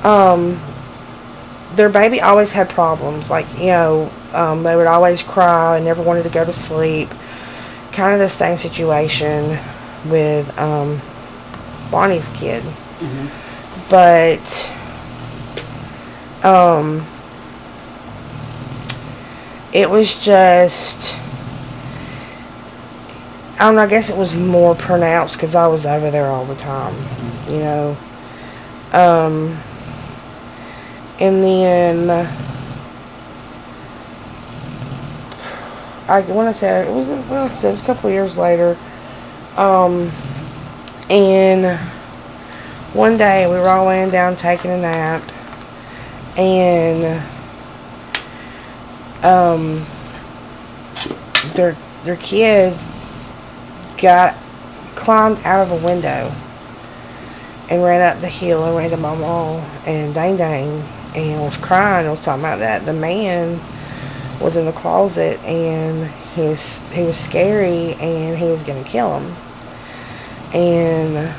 Um, 0.04 0.60
their 1.76 1.90
baby 1.90 2.22
always 2.22 2.52
had 2.54 2.70
problems, 2.70 3.30
like 3.30 3.48
you 3.58 3.68
know, 3.68 4.12
um, 4.34 4.64
they 4.64 4.76
would 4.76 4.88
always 4.88 5.24
cry 5.24 5.78
and 5.78 5.86
never 5.86 6.02
wanted 6.02 6.24
to 6.24 6.30
go 6.30 6.46
to 6.46 6.54
sleep. 6.54 7.10
Kind 7.92 8.14
of 8.14 8.20
the 8.20 8.30
same 8.30 8.58
situation 8.58 9.58
with 10.10 10.58
um, 10.58 11.02
Bonnie's 11.92 12.30
kid, 12.30 12.64
but 13.90 14.72
um, 16.44 17.06
it 19.74 19.90
was 19.90 20.24
just 20.24 21.18
I 23.60 23.66
don't 23.66 23.76
know. 23.76 23.82
I 23.82 23.88
guess 23.88 24.10
it 24.10 24.18
was 24.18 24.34
more 24.34 24.74
pronounced 24.74 25.36
because 25.36 25.54
I 25.54 25.68
was 25.68 25.86
over 25.86 26.10
there 26.10 26.28
all 26.28 26.46
the 26.46 26.56
time, 26.56 26.96
you 27.48 27.60
know. 27.60 27.98
Um, 28.92 29.58
and 31.22 31.44
then 31.44 32.10
I 36.08 36.20
want 36.22 36.54
to 36.54 36.60
say 36.60 36.82
it 36.82 36.92
was 36.92 37.08
well, 37.08 37.46
I 37.46 37.54
said, 37.54 37.70
it 37.70 37.72
was 37.74 37.82
a 37.84 37.86
couple 37.86 38.10
years 38.10 38.38
later. 38.38 38.76
Um, 39.56 40.12
and 41.12 41.80
one 42.94 43.18
day 43.18 43.46
we 43.46 43.54
were 43.54 43.70
all 43.70 43.86
laying 43.86 44.10
down 44.10 44.36
taking 44.36 44.72
a 44.72 44.78
nap, 44.78 45.22
and 46.38 47.24
um, 49.24 49.86
their 51.54 51.78
their 52.04 52.16
kid 52.16 52.76
got 54.00 54.36
climbed 54.96 55.38
out 55.46 55.62
of 55.62 55.72
a 55.72 55.86
window 55.86 56.34
and 57.70 57.84
ran 57.84 58.02
up 58.02 58.20
the 58.22 58.28
hill 58.28 58.66
and 58.66 58.76
ran 58.76 58.90
to 58.90 58.98
my 58.98 59.16
mom 59.16 59.60
and 59.86 60.16
dang 60.16 60.36
dang 60.36 60.84
and 61.16 61.42
was 61.42 61.58
crying. 61.58 62.06
And 62.06 62.12
was 62.12 62.24
talking 62.24 62.42
about 62.42 62.60
that. 62.60 62.86
The 62.86 62.94
man 62.94 63.60
was 64.42 64.58
in 64.58 64.66
the 64.66 64.72
closet 64.72 65.40
and 65.42 66.10
he 66.34 66.42
was 66.42 66.90
he 66.92 67.04
was 67.04 67.18
scary 67.18 67.94
and 67.96 68.38
he 68.38 68.46
was 68.46 68.64
gonna 68.64 68.84
kill 68.84 69.20
him. 69.20 69.36
And 70.54 71.34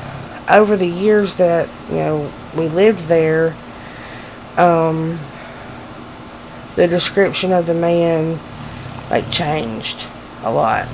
over 0.49 0.77
the 0.77 0.87
years 0.87 1.35
that 1.35 1.69
you 1.89 1.95
know 1.95 2.31
we 2.55 2.67
lived 2.67 3.07
there 3.07 3.55
um 4.57 5.19
the 6.75 6.87
description 6.87 7.51
of 7.51 7.65
the 7.65 7.73
man 7.73 8.39
like 9.09 9.29
changed 9.31 10.07
a 10.43 10.51
lot. 10.51 10.87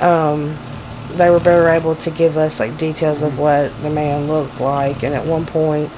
Um 0.00 0.56
they 1.14 1.28
were 1.28 1.40
better 1.40 1.68
able 1.68 1.94
to 1.94 2.10
give 2.10 2.38
us 2.38 2.58
like 2.58 2.78
details 2.78 3.22
of 3.22 3.38
what 3.38 3.70
the 3.82 3.90
man 3.90 4.28
looked 4.28 4.60
like. 4.60 5.02
And 5.02 5.14
at 5.14 5.26
one 5.26 5.44
point 5.44 5.90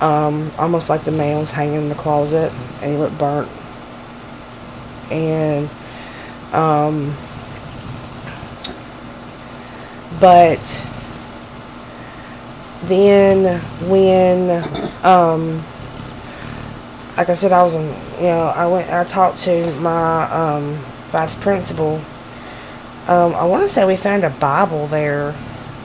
um 0.00 0.50
almost 0.58 0.88
like 0.88 1.04
the 1.04 1.10
man 1.10 1.38
was 1.38 1.52
hanging 1.52 1.76
in 1.76 1.88
the 1.88 1.94
closet 1.94 2.52
and 2.82 2.92
he 2.92 2.98
looked 2.98 3.18
burnt. 3.18 3.48
And 5.10 5.70
um 6.52 7.16
but 10.20 10.60
then 12.84 13.60
when 13.88 14.62
um 15.04 15.64
like 17.16 17.28
I 17.28 17.34
said 17.34 17.52
I 17.52 17.62
was 17.62 17.74
in 17.74 17.86
you 18.18 18.28
know 18.28 18.46
I 18.54 18.66
went 18.66 18.90
I 18.90 19.04
talked 19.04 19.38
to 19.42 19.72
my 19.80 20.24
um 20.30 20.76
vice 21.08 21.34
principal. 21.34 22.00
Um 23.08 23.34
I 23.34 23.44
want 23.44 23.62
to 23.62 23.68
say 23.68 23.84
we 23.84 23.96
found 23.96 24.24
a 24.24 24.30
Bible 24.30 24.86
there 24.86 25.34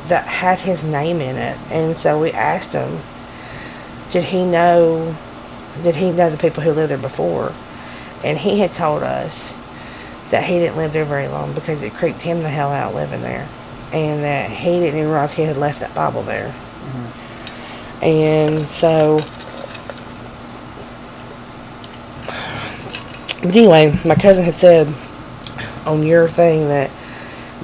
that 0.08 0.28
had 0.28 0.60
his 0.60 0.84
name 0.84 1.22
in 1.22 1.38
it 1.38 1.58
and 1.70 1.96
so 1.96 2.20
we 2.20 2.32
asked 2.32 2.74
him 2.74 3.00
did 4.12 4.26
he 4.26 4.46
know 4.46 5.16
did 5.84 5.96
he 5.96 6.12
know 6.12 6.30
the 6.30 6.38
people 6.38 6.62
who 6.62 6.72
lived 6.72 6.92
there 6.92 6.98
before? 6.98 7.54
And 8.24 8.38
he 8.38 8.60
had 8.60 8.74
told 8.74 9.04
us 9.04 9.56
that 10.30 10.44
he 10.44 10.60
didn't 10.60 10.78
live 10.78 10.94
there 10.94 11.06
very 11.06 11.28
long 11.28 11.54
because 11.54 11.82
it 11.82 11.94
creeped 11.94 12.22
him 12.22 12.44
the 12.44 12.50
hell 12.50 12.72
out 12.72 12.94
living 12.94 13.22
there. 13.22 13.48
And 13.94 14.24
that 14.24 14.50
he 14.50 14.80
didn't 14.80 15.00
even 15.00 15.10
realize 15.10 15.34
he 15.34 15.44
had 15.44 15.58
left 15.58 15.80
that 15.80 15.96
bible 15.96 16.24
there. 16.24 16.54
And 18.02 18.70
so 18.70 19.22
but 23.42 23.56
anyway 23.56 24.00
my 24.06 24.16
cousin 24.16 24.46
had 24.46 24.58
said 24.58 24.94
on 25.86 26.04
your 26.04 26.28
thing 26.28 26.68
that 26.68 26.92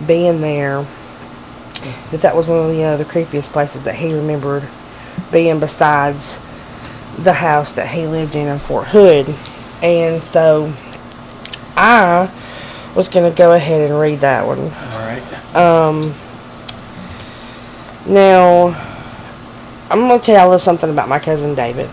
being 0.07 0.41
there 0.41 0.85
that 2.11 2.21
that 2.21 2.35
was 2.35 2.47
one 2.47 2.69
of 2.69 2.75
the, 2.75 2.83
uh, 2.83 2.97
the 2.97 3.05
creepiest 3.05 3.51
places 3.51 3.83
that 3.83 3.95
he 3.95 4.13
remembered 4.13 4.67
being 5.31 5.59
besides 5.59 6.41
the 7.17 7.33
house 7.33 7.73
that 7.73 7.87
he 7.87 8.07
lived 8.07 8.35
in 8.35 8.47
in 8.47 8.59
Fort 8.59 8.87
Hood. 8.87 9.33
And 9.81 10.23
so 10.23 10.73
I 11.75 12.31
was 12.95 13.09
going 13.09 13.31
to 13.31 13.37
go 13.37 13.53
ahead 13.53 13.89
and 13.89 13.99
read 13.99 14.21
that 14.21 14.45
one. 14.45 14.59
All 14.59 14.69
right. 14.69 15.55
Um, 15.55 16.13
now, 18.07 18.67
I'm 19.89 20.07
going 20.07 20.19
to 20.19 20.25
tell 20.25 20.35
you 20.35 20.41
a 20.41 20.47
little 20.47 20.59
something 20.59 20.89
about 20.89 21.09
my 21.09 21.19
cousin 21.19 21.55
David. 21.55 21.89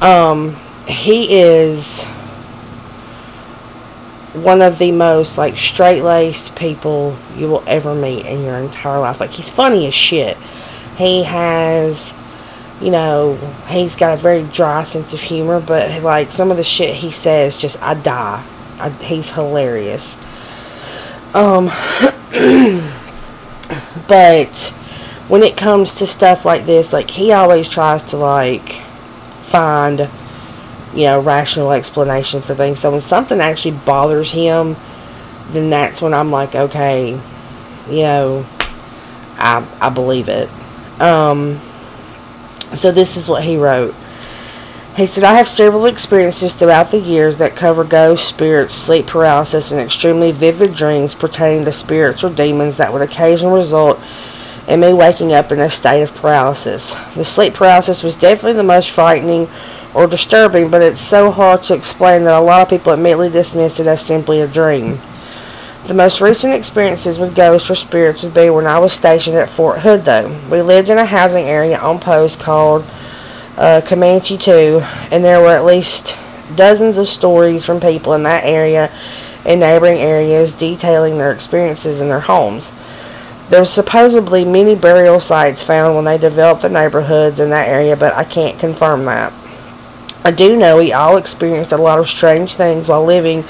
Um, 0.00 0.56
he 0.86 1.40
is 1.40 2.04
one 4.32 4.62
of 4.62 4.78
the 4.78 4.92
most 4.92 5.36
like 5.38 5.56
straight 5.56 6.02
laced 6.02 6.54
people 6.54 7.16
you 7.36 7.48
will 7.48 7.64
ever 7.66 7.94
meet 7.94 8.24
in 8.26 8.42
your 8.44 8.56
entire 8.56 9.00
life. 9.00 9.20
Like 9.20 9.30
he's 9.30 9.50
funny 9.50 9.86
as 9.86 9.94
shit. 9.94 10.36
He 10.96 11.24
has, 11.24 12.14
you 12.80 12.90
know, 12.90 13.36
he's 13.68 13.96
got 13.96 14.18
a 14.18 14.22
very 14.22 14.44
dry 14.44 14.84
sense 14.84 15.12
of 15.12 15.20
humor, 15.20 15.60
but 15.60 16.02
like 16.02 16.30
some 16.30 16.50
of 16.50 16.56
the 16.56 16.64
shit 16.64 16.94
he 16.94 17.10
says, 17.10 17.56
just 17.56 17.82
I 17.82 17.94
die. 17.94 18.44
I, 18.78 18.90
he's 18.90 19.30
hilarious. 19.30 20.16
Um, 21.34 21.66
but 24.08 24.74
when 25.28 25.42
it 25.42 25.56
comes 25.56 25.94
to 25.94 26.06
stuff 26.06 26.44
like 26.44 26.66
this, 26.66 26.92
like 26.92 27.10
he 27.10 27.32
always 27.32 27.68
tries 27.68 28.02
to 28.04 28.16
like 28.16 28.70
find 29.42 30.08
you 30.94 31.04
know, 31.04 31.20
rational 31.20 31.72
explanation 31.72 32.40
for 32.40 32.54
things. 32.54 32.80
So 32.80 32.90
when 32.90 33.00
something 33.00 33.40
actually 33.40 33.76
bothers 33.84 34.32
him, 34.32 34.76
then 35.50 35.70
that's 35.70 36.02
when 36.02 36.14
I'm 36.14 36.30
like, 36.30 36.54
okay, 36.54 37.20
you 37.88 38.02
know, 38.02 38.46
I 39.36 39.66
I 39.80 39.90
believe 39.90 40.28
it. 40.28 40.48
Um, 41.00 41.60
so 42.74 42.90
this 42.90 43.16
is 43.16 43.28
what 43.28 43.44
he 43.44 43.56
wrote. 43.56 43.94
He 44.96 45.06
said, 45.06 45.24
I 45.24 45.34
have 45.34 45.48
several 45.48 45.86
experiences 45.86 46.52
throughout 46.52 46.90
the 46.90 46.98
years 46.98 47.38
that 47.38 47.56
cover 47.56 47.84
ghosts, 47.84 48.28
spirits, 48.28 48.74
sleep 48.74 49.06
paralysis, 49.06 49.70
and 49.70 49.80
extremely 49.80 50.32
vivid 50.32 50.74
dreams 50.74 51.14
pertaining 51.14 51.64
to 51.64 51.72
spirits 51.72 52.24
or 52.24 52.30
demons 52.30 52.76
that 52.76 52.92
would 52.92 53.02
occasionally 53.02 53.60
result 53.60 54.00
in 54.68 54.80
me 54.80 54.92
waking 54.92 55.32
up 55.32 55.52
in 55.52 55.60
a 55.60 55.70
state 55.70 56.02
of 56.02 56.14
paralysis. 56.14 56.96
The 57.14 57.24
sleep 57.24 57.54
paralysis 57.54 58.02
was 58.02 58.16
definitely 58.16 58.54
the 58.54 58.62
most 58.62 58.90
frightening 58.90 59.48
or 59.94 60.06
disturbing, 60.06 60.70
but 60.70 60.82
it's 60.82 61.00
so 61.00 61.30
hard 61.30 61.62
to 61.64 61.74
explain 61.74 62.24
that 62.24 62.38
a 62.38 62.44
lot 62.44 62.62
of 62.62 62.68
people 62.68 62.92
immediately 62.92 63.30
dismiss 63.30 63.80
it 63.80 63.86
as 63.86 64.00
simply 64.04 64.40
a 64.40 64.46
dream. 64.46 64.98
The 65.86 65.94
most 65.94 66.20
recent 66.20 66.52
experiences 66.52 67.18
with 67.18 67.34
ghosts 67.34 67.70
or 67.70 67.74
spirits 67.74 68.22
would 68.22 68.34
be 68.34 68.50
when 68.50 68.66
I 68.66 68.78
was 68.78 68.92
stationed 68.92 69.36
at 69.36 69.48
Fort 69.48 69.80
Hood, 69.80 70.04
though. 70.04 70.28
We 70.50 70.62
lived 70.62 70.88
in 70.88 70.98
a 70.98 71.04
housing 71.04 71.46
area 71.46 71.78
on 71.78 71.98
post 71.98 72.38
called 72.38 72.84
uh, 73.56 73.80
Comanche 73.84 74.36
too, 74.36 74.82
and 75.10 75.24
there 75.24 75.40
were 75.40 75.52
at 75.52 75.64
least 75.64 76.16
dozens 76.54 76.96
of 76.96 77.08
stories 77.08 77.64
from 77.64 77.80
people 77.80 78.12
in 78.14 78.22
that 78.24 78.44
area 78.44 78.92
and 79.44 79.60
neighboring 79.60 79.98
areas 79.98 80.52
detailing 80.52 81.18
their 81.18 81.32
experiences 81.32 82.00
in 82.00 82.08
their 82.08 82.20
homes. 82.20 82.72
There 83.48 83.60
were 83.60 83.66
supposedly 83.66 84.44
many 84.44 84.76
burial 84.76 85.18
sites 85.18 85.62
found 85.62 85.96
when 85.96 86.04
they 86.04 86.18
developed 86.18 86.62
the 86.62 86.68
neighborhoods 86.68 87.40
in 87.40 87.50
that 87.50 87.68
area, 87.68 87.96
but 87.96 88.14
I 88.14 88.22
can't 88.22 88.60
confirm 88.60 89.04
that. 89.04 89.32
I 90.24 90.30
do 90.30 90.56
know 90.56 90.76
we 90.76 90.92
all 90.92 91.16
experienced 91.16 91.72
a 91.72 91.78
lot 91.78 91.98
of 91.98 92.08
strange 92.08 92.54
things 92.54 92.88
while 92.88 93.04
living 93.04 93.44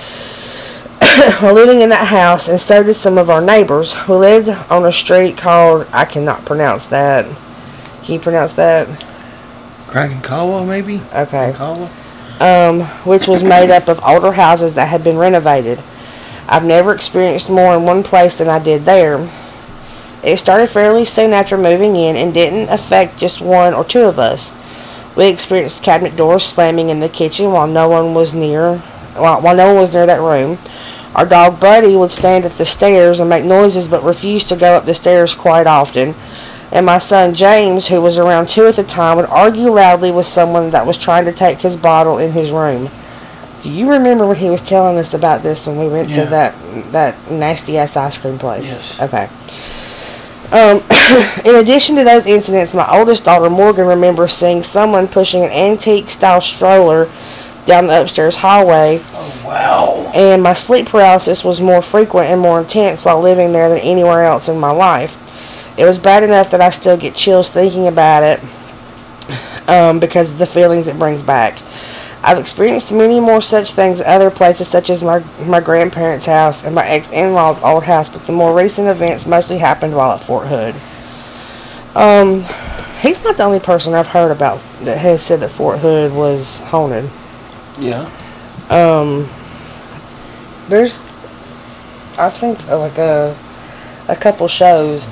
living 1.42 1.80
in 1.80 1.88
that 1.90 2.08
house, 2.08 2.48
and 2.48 2.60
so 2.60 2.82
did 2.82 2.94
some 2.94 3.18
of 3.18 3.30
our 3.30 3.40
neighbors. 3.40 3.96
We 4.08 4.14
lived 4.14 4.48
on 4.48 4.84
a 4.84 4.92
street 4.92 5.36
called 5.36 5.86
I 5.92 6.04
cannot 6.04 6.44
pronounce 6.44 6.86
that. 6.86 7.24
Can 8.02 8.14
you 8.14 8.20
pronounce 8.20 8.54
that? 8.54 8.88
Krakenkawa, 9.86 10.66
maybe? 10.66 11.02
Okay. 11.12 11.52
Kawa? 11.54 11.90
um, 12.40 12.80
which 13.04 13.28
was 13.28 13.44
made 13.44 13.70
up 13.70 13.86
of 13.86 14.02
older 14.02 14.32
houses 14.32 14.74
that 14.74 14.88
had 14.88 15.04
been 15.04 15.18
renovated. 15.18 15.78
I've 16.48 16.64
never 16.64 16.92
experienced 16.92 17.50
more 17.50 17.76
in 17.76 17.84
one 17.84 18.02
place 18.02 18.38
than 18.38 18.48
I 18.48 18.58
did 18.58 18.84
there. 18.84 19.30
It 20.24 20.38
started 20.38 20.68
fairly 20.68 21.04
soon 21.04 21.32
after 21.32 21.56
moving 21.56 21.96
in 21.96 22.16
and 22.16 22.34
didn't 22.34 22.70
affect 22.70 23.18
just 23.18 23.40
one 23.40 23.74
or 23.74 23.84
two 23.84 24.02
of 24.02 24.18
us. 24.18 24.54
We 25.16 25.28
experienced 25.28 25.82
cabinet 25.82 26.16
doors 26.16 26.44
slamming 26.44 26.88
in 26.88 27.00
the 27.00 27.08
kitchen 27.08 27.52
while 27.52 27.66
no 27.66 27.88
one 27.88 28.14
was 28.14 28.34
near, 28.34 28.78
while, 29.14 29.40
while 29.40 29.56
no 29.56 29.68
one 29.68 29.76
was 29.76 29.92
near 29.92 30.06
that 30.06 30.20
room. 30.20 30.58
Our 31.14 31.26
dog 31.26 31.58
Buddy 31.60 31.96
would 31.96 32.10
stand 32.10 32.44
at 32.44 32.52
the 32.52 32.64
stairs 32.64 33.20
and 33.20 33.28
make 33.28 33.44
noises 33.44 33.88
but 33.88 34.02
refused 34.04 34.48
to 34.50 34.56
go 34.56 34.74
up 34.74 34.86
the 34.86 34.94
stairs 34.94 35.34
quite 35.34 35.66
often. 35.66 36.14
And 36.72 36.86
my 36.86 36.98
son 36.98 37.34
James, 37.34 37.88
who 37.88 38.00
was 38.00 38.18
around 38.18 38.48
two 38.48 38.66
at 38.66 38.76
the 38.76 38.84
time, 38.84 39.16
would 39.16 39.26
argue 39.26 39.70
loudly 39.70 40.12
with 40.12 40.26
someone 40.26 40.70
that 40.70 40.86
was 40.86 40.98
trying 40.98 41.24
to 41.24 41.32
take 41.32 41.60
his 41.60 41.76
bottle 41.76 42.18
in 42.18 42.32
his 42.32 42.52
room. 42.52 42.88
Do 43.62 43.68
you 43.70 43.90
remember 43.90 44.26
when 44.26 44.36
he 44.36 44.48
was 44.50 44.62
telling 44.62 44.96
us 44.96 45.12
about 45.12 45.42
this 45.42 45.66
when 45.66 45.78
we 45.78 45.88
went 45.88 46.08
Yeah. 46.08 46.24
to 46.24 46.30
that 46.30 46.54
that 46.92 47.30
nasty 47.30 47.76
ass 47.76 47.96
ice 47.96 48.16
cream 48.16 48.38
place? 48.38 48.70
Yes. 48.70 49.00
Okay. 49.00 49.28
Um, 50.52 50.82
in 51.44 51.56
addition 51.56 51.96
to 51.96 52.04
those 52.04 52.26
incidents, 52.26 52.72
my 52.72 52.88
oldest 52.96 53.24
daughter 53.24 53.50
Morgan 53.50 53.86
remembers 53.86 54.32
seeing 54.32 54.62
someone 54.62 55.08
pushing 55.08 55.42
an 55.42 55.50
antique 55.50 56.08
style 56.08 56.40
stroller 56.40 57.08
down 57.70 57.86
the 57.86 58.00
upstairs 58.00 58.36
hallway 58.36 59.00
Oh, 59.12 59.42
wow. 59.46 60.12
and 60.14 60.42
my 60.42 60.52
sleep 60.52 60.86
paralysis 60.88 61.42
was 61.44 61.60
more 61.60 61.80
frequent 61.80 62.28
and 62.28 62.40
more 62.40 62.60
intense 62.60 63.04
while 63.04 63.20
living 63.20 63.52
there 63.52 63.68
than 63.68 63.78
anywhere 63.78 64.24
else 64.24 64.48
in 64.48 64.58
my 64.58 64.70
life. 64.72 65.16
It 65.78 65.84
was 65.84 65.98
bad 65.98 66.22
enough 66.22 66.50
that 66.50 66.60
I 66.60 66.70
still 66.70 66.96
get 66.96 67.14
chills 67.14 67.48
thinking 67.50 67.86
about 67.86 68.22
it 68.22 68.40
um, 69.68 70.00
because 70.00 70.32
of 70.32 70.38
the 70.38 70.46
feelings 70.46 70.88
it 70.88 70.98
brings 70.98 71.22
back. 71.22 71.58
I've 72.22 72.36
experienced 72.38 72.92
many 72.92 73.18
more 73.18 73.40
such 73.40 73.72
things 73.72 73.98
at 74.00 74.06
other 74.06 74.30
places, 74.30 74.68
such 74.68 74.90
as 74.90 75.02
my, 75.02 75.20
my 75.46 75.60
grandparents' 75.60 76.26
house 76.26 76.64
and 76.64 76.74
my 76.74 76.86
ex 76.86 77.10
in 77.10 77.32
law's 77.32 77.62
old 77.62 77.84
house, 77.84 78.10
but 78.10 78.24
the 78.24 78.32
more 78.32 78.54
recent 78.54 78.88
events 78.88 79.26
mostly 79.26 79.56
happened 79.56 79.94
while 79.96 80.12
at 80.12 80.20
Fort 80.22 80.48
Hood. 80.48 80.74
Um, 81.94 82.44
he's 83.00 83.24
not 83.24 83.38
the 83.38 83.44
only 83.44 83.60
person 83.60 83.94
I've 83.94 84.08
heard 84.08 84.30
about 84.30 84.60
that 84.82 84.98
has 84.98 85.22
said 85.24 85.40
that 85.40 85.50
Fort 85.50 85.78
Hood 85.78 86.12
was 86.12 86.58
haunted. 86.58 87.08
Yeah. 87.80 88.10
Um, 88.68 89.28
there's, 90.68 91.12
I've 92.18 92.36
seen 92.36 92.56
uh, 92.68 92.78
like 92.78 92.98
a, 92.98 93.36
a 94.08 94.16
couple 94.16 94.46
shows 94.48 95.06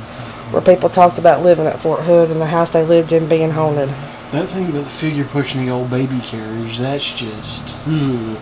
where 0.50 0.62
people 0.62 0.88
talked 0.88 1.18
about 1.18 1.42
living 1.42 1.66
at 1.66 1.80
Fort 1.80 2.00
Hood 2.00 2.30
and 2.30 2.40
the 2.40 2.46
house 2.46 2.72
they 2.72 2.84
lived 2.84 3.12
in 3.12 3.28
being 3.28 3.50
haunted. 3.50 3.88
That 4.32 4.48
thing 4.48 4.68
about 4.68 4.84
the 4.84 4.90
figure 4.90 5.24
pushing 5.24 5.64
the 5.64 5.72
old 5.72 5.90
baby 5.90 6.20
carriage, 6.20 6.78
that's 6.78 7.12
just. 7.12 7.62
Ugh. 7.86 8.38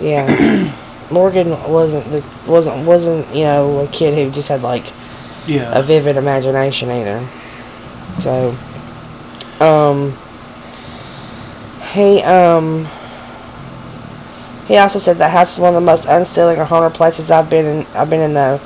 Yeah, 0.00 0.74
Morgan 1.10 1.50
wasn't 1.70 2.10
the, 2.10 2.26
wasn't 2.46 2.84
wasn't 2.86 3.32
you 3.34 3.44
know 3.44 3.80
a 3.80 3.86
kid 3.88 4.14
who 4.14 4.34
just 4.34 4.48
had 4.48 4.62
like 4.62 4.84
a 5.46 5.82
vivid 5.82 6.16
imagination 6.16 6.90
either. 6.90 7.26
So, 8.18 8.56
um, 9.60 10.16
he 11.94 12.22
um. 12.22 12.86
He 14.66 14.76
also 14.78 14.98
said 14.98 15.18
that 15.18 15.30
house 15.30 15.54
is 15.54 15.60
one 15.60 15.74
of 15.74 15.74
the 15.74 15.84
most 15.84 16.06
unsettling 16.06 16.58
or 16.58 16.64
haunted 16.64 16.94
places 16.94 17.30
I've 17.30 17.50
been 17.50 17.66
in. 17.66 17.86
I've 17.94 18.08
been 18.10 18.20
in 18.20 18.34
though. 18.34 18.58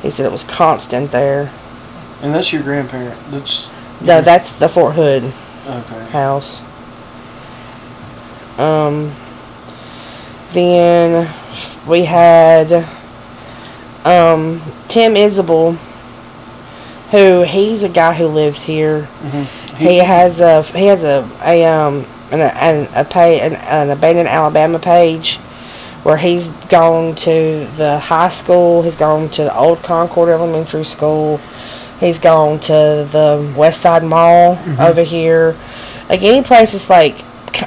He 0.00 0.10
said 0.10 0.26
it 0.26 0.32
was 0.32 0.44
constant 0.44 1.10
there. 1.10 1.52
And 2.22 2.34
that's 2.34 2.52
your 2.52 2.62
grandparent. 2.62 3.18
That's. 3.30 3.68
No, 4.00 4.20
that's 4.20 4.52
the 4.52 4.68
Fort 4.68 4.94
Hood 4.94 5.32
Okay. 5.66 6.04
house. 6.10 6.62
Um, 8.58 9.12
then 10.52 11.32
we 11.86 12.04
had 12.04 12.86
um, 14.04 14.60
Tim 14.88 15.16
Isabel, 15.16 15.72
who 17.10 17.42
he's 17.42 17.82
a 17.82 17.88
guy 17.88 18.14
who 18.14 18.26
lives 18.26 18.62
here. 18.62 19.08
Mm-hmm. 19.22 19.76
He 19.76 19.98
has 19.98 20.40
a 20.40 20.62
he 20.62 20.86
has 20.86 21.04
a 21.04 21.28
a 21.44 21.64
um 21.64 22.06
an 22.32 22.40
an, 22.40 22.88
a 22.94 23.04
pay 23.04 23.40
an, 23.40 23.54
an 23.54 23.90
abandoned 23.90 24.28
Alabama 24.28 24.78
page 24.78 25.36
where 26.02 26.16
he's 26.16 26.48
gone 26.68 27.14
to 27.14 27.66
the 27.76 27.98
high 28.00 28.28
school. 28.28 28.82
He's 28.82 28.96
gone 28.96 29.28
to 29.30 29.44
the 29.44 29.56
old 29.56 29.82
Concord 29.82 30.30
Elementary 30.30 30.84
School. 30.84 31.38
He's 32.00 32.18
gone 32.18 32.58
to 32.60 32.72
the 33.12 33.54
West 33.56 33.80
Side 33.80 34.02
Mall 34.02 34.58
over 34.80 35.02
here. 35.02 35.56
Like 36.08 36.22
any 36.22 36.42
place 36.42 36.72
that's 36.72 36.90
like 36.90 37.24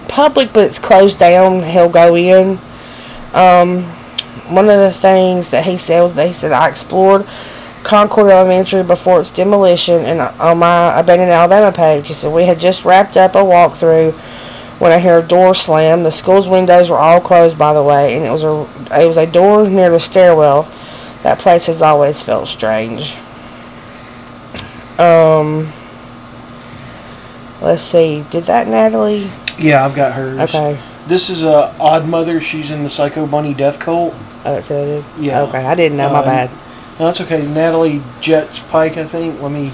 public 0.09 0.51
but 0.51 0.65
it's 0.65 0.79
closed 0.79 1.19
down, 1.19 1.63
he'll 1.63 1.89
go 1.89 2.15
in. 2.15 2.59
Um, 3.33 3.83
one 4.49 4.69
of 4.69 4.79
the 4.79 4.91
things 4.91 5.51
that 5.51 5.65
he 5.65 5.77
said 5.77 6.01
was 6.01 6.15
that 6.15 6.27
he 6.27 6.33
said 6.33 6.51
I 6.51 6.69
explored 6.69 7.25
Concord 7.83 8.31
Elementary 8.31 8.83
before 8.83 9.21
its 9.21 9.31
demolition, 9.31 10.01
and 10.01 10.19
on 10.19 10.57
my 10.57 10.99
abandoned 10.99 11.31
Alabama 11.31 11.71
page, 11.71 12.07
he 12.07 12.13
said 12.13 12.33
we 12.33 12.45
had 12.45 12.59
just 12.59 12.83
wrapped 12.83 13.15
up 13.15 13.35
a 13.35 13.39
walkthrough 13.39 14.13
when 14.79 14.91
I 14.91 14.99
hear 14.99 15.19
a 15.19 15.23
door 15.23 15.53
slam. 15.55 16.03
The 16.03 16.11
school's 16.11 16.47
windows 16.47 16.89
were 16.89 16.97
all 16.97 17.21
closed, 17.21 17.57
by 17.57 17.73
the 17.73 17.83
way, 17.83 18.15
and 18.15 18.25
it 18.25 18.31
was 18.31 18.43
a 18.43 18.67
it 19.01 19.07
was 19.07 19.17
a 19.17 19.25
door 19.27 19.67
near 19.67 19.89
the 19.89 19.99
stairwell. 19.99 20.63
That 21.23 21.39
place 21.39 21.67
has 21.67 21.81
always 21.81 22.21
felt 22.21 22.47
strange. 22.47 23.15
Um, 24.99 25.71
let's 27.61 27.81
see. 27.83 28.25
Did 28.29 28.45
that 28.45 28.67
Natalie? 28.67 29.29
Yeah, 29.57 29.85
I've 29.85 29.95
got 29.95 30.13
hers. 30.13 30.39
Okay. 30.39 30.79
This 31.07 31.29
is 31.29 31.43
a 31.43 31.75
odd 31.79 32.07
mother. 32.07 32.39
She's 32.41 32.71
in 32.71 32.83
the 32.83 32.89
Psycho 32.89 33.25
Bunny 33.27 33.53
Death 33.53 33.79
Cult. 33.79 34.13
Oh, 34.45 34.53
that's 34.55 34.69
it 34.71 34.87
is. 34.87 35.05
Yeah. 35.19 35.41
Okay, 35.43 35.63
I 35.65 35.75
didn't 35.75 35.97
know. 35.97 36.09
My 36.11 36.19
Um, 36.19 36.25
bad. 36.25 36.49
No, 36.99 37.07
that's 37.07 37.21
okay. 37.21 37.45
Natalie 37.45 38.01
Jets 38.21 38.59
Pike, 38.59 38.97
I 38.97 39.05
think. 39.05 39.41
Let 39.41 39.51
me 39.51 39.73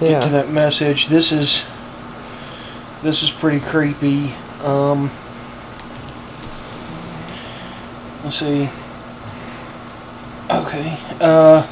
get 0.00 0.22
to 0.22 0.28
that 0.30 0.48
message. 0.50 1.08
This 1.08 1.32
is 1.32 1.64
this 3.04 3.22
is 3.22 3.30
pretty 3.30 3.60
creepy. 3.60 4.32
Um, 4.62 5.10
let's 8.24 8.36
see. 8.36 8.70
Okay. 10.50 10.98
Uh, 11.20 11.66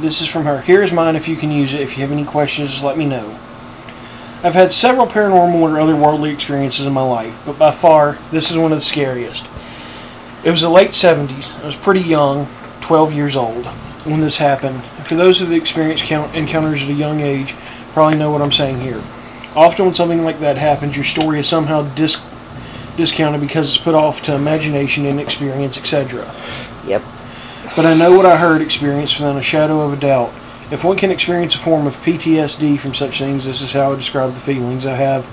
this 0.00 0.22
is 0.22 0.26
from 0.26 0.46
her. 0.46 0.62
Here's 0.62 0.90
mine. 0.90 1.16
If 1.16 1.28
you 1.28 1.36
can 1.36 1.50
use 1.50 1.74
it. 1.74 1.82
If 1.82 1.96
you 1.96 2.02
have 2.02 2.12
any 2.12 2.24
questions, 2.24 2.82
let 2.82 2.96
me 2.96 3.04
know. 3.04 3.38
I've 4.42 4.54
had 4.54 4.72
several 4.72 5.06
paranormal 5.06 5.60
or 5.60 5.76
otherworldly 5.76 6.32
experiences 6.32 6.86
in 6.86 6.94
my 6.94 7.02
life, 7.02 7.42
but 7.44 7.58
by 7.58 7.70
far, 7.70 8.18
this 8.30 8.50
is 8.50 8.56
one 8.56 8.72
of 8.72 8.78
the 8.78 8.84
scariest. 8.84 9.46
It 10.44 10.50
was 10.50 10.62
the 10.62 10.70
late 10.70 10.90
70s. 10.90 11.62
I 11.62 11.66
was 11.66 11.76
pretty 11.76 12.00
young, 12.00 12.46
12 12.80 13.12
years 13.12 13.36
old, 13.36 13.66
when 14.04 14.20
this 14.20 14.36
happened. 14.38 14.82
For 15.06 15.14
those 15.14 15.38
who 15.38 15.46
have 15.46 15.54
experienced 15.54 16.10
encounters 16.10 16.82
at 16.82 16.88
a 16.88 16.94
young 16.94 17.20
age, 17.20 17.54
probably 17.92 18.18
know 18.18 18.30
what 18.30 18.40
I'm 18.40 18.52
saying 18.52 18.80
here. 18.80 19.02
Often, 19.56 19.86
when 19.86 19.94
something 19.94 20.22
like 20.22 20.40
that 20.40 20.58
happens, 20.58 20.96
your 20.96 21.04
story 21.04 21.40
is 21.40 21.48
somehow 21.48 21.82
dis- 21.94 22.20
discounted 22.96 23.40
because 23.40 23.68
it's 23.74 23.82
put 23.82 23.94
off 23.94 24.22
to 24.24 24.34
imagination 24.34 25.06
and 25.06 25.18
experience, 25.18 25.78
etc. 25.78 26.34
Yep. 26.86 27.02
But 27.74 27.86
I 27.86 27.94
know 27.94 28.14
what 28.14 28.26
I 28.26 28.36
heard, 28.36 28.60
experienced 28.60 29.18
without 29.18 29.36
a 29.36 29.42
shadow 29.42 29.80
of 29.80 29.94
a 29.94 29.96
doubt. 29.96 30.32
If 30.70 30.84
one 30.84 30.96
can 30.96 31.10
experience 31.10 31.54
a 31.54 31.58
form 31.58 31.86
of 31.86 31.96
PTSD 31.96 32.78
from 32.78 32.92
such 32.92 33.18
things, 33.18 33.44
this 33.44 33.62
is 33.62 33.72
how 33.72 33.92
I 33.92 33.96
describe 33.96 34.34
the 34.34 34.40
feelings 34.40 34.84
I 34.84 34.94
have 34.94 35.24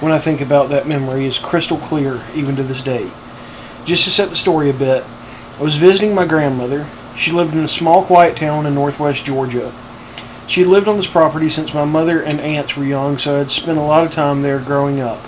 when 0.00 0.12
I 0.12 0.18
think 0.18 0.40
about 0.40 0.68
that 0.70 0.86
memory. 0.86 1.26
is 1.26 1.38
crystal 1.38 1.78
clear, 1.78 2.22
even 2.34 2.56
to 2.56 2.62
this 2.62 2.80
day. 2.80 3.10
Just 3.84 4.04
to 4.04 4.10
set 4.10 4.30
the 4.30 4.36
story 4.36 4.70
a 4.70 4.74
bit, 4.74 5.04
I 5.58 5.62
was 5.62 5.76
visiting 5.76 6.14
my 6.14 6.26
grandmother. 6.26 6.86
She 7.16 7.30
lived 7.30 7.54
in 7.54 7.60
a 7.60 7.68
small, 7.68 8.04
quiet 8.04 8.36
town 8.36 8.66
in 8.66 8.74
northwest 8.74 9.24
Georgia. 9.24 9.72
She 10.48 10.64
lived 10.64 10.86
on 10.86 10.96
this 10.96 11.08
property 11.08 11.50
since 11.50 11.74
my 11.74 11.84
mother 11.84 12.22
and 12.22 12.40
aunts 12.40 12.76
were 12.76 12.84
young, 12.84 13.18
so 13.18 13.34
I 13.34 13.38
had 13.38 13.50
spent 13.50 13.78
a 13.78 13.82
lot 13.82 14.06
of 14.06 14.12
time 14.12 14.42
there 14.42 14.60
growing 14.60 15.00
up. 15.00 15.20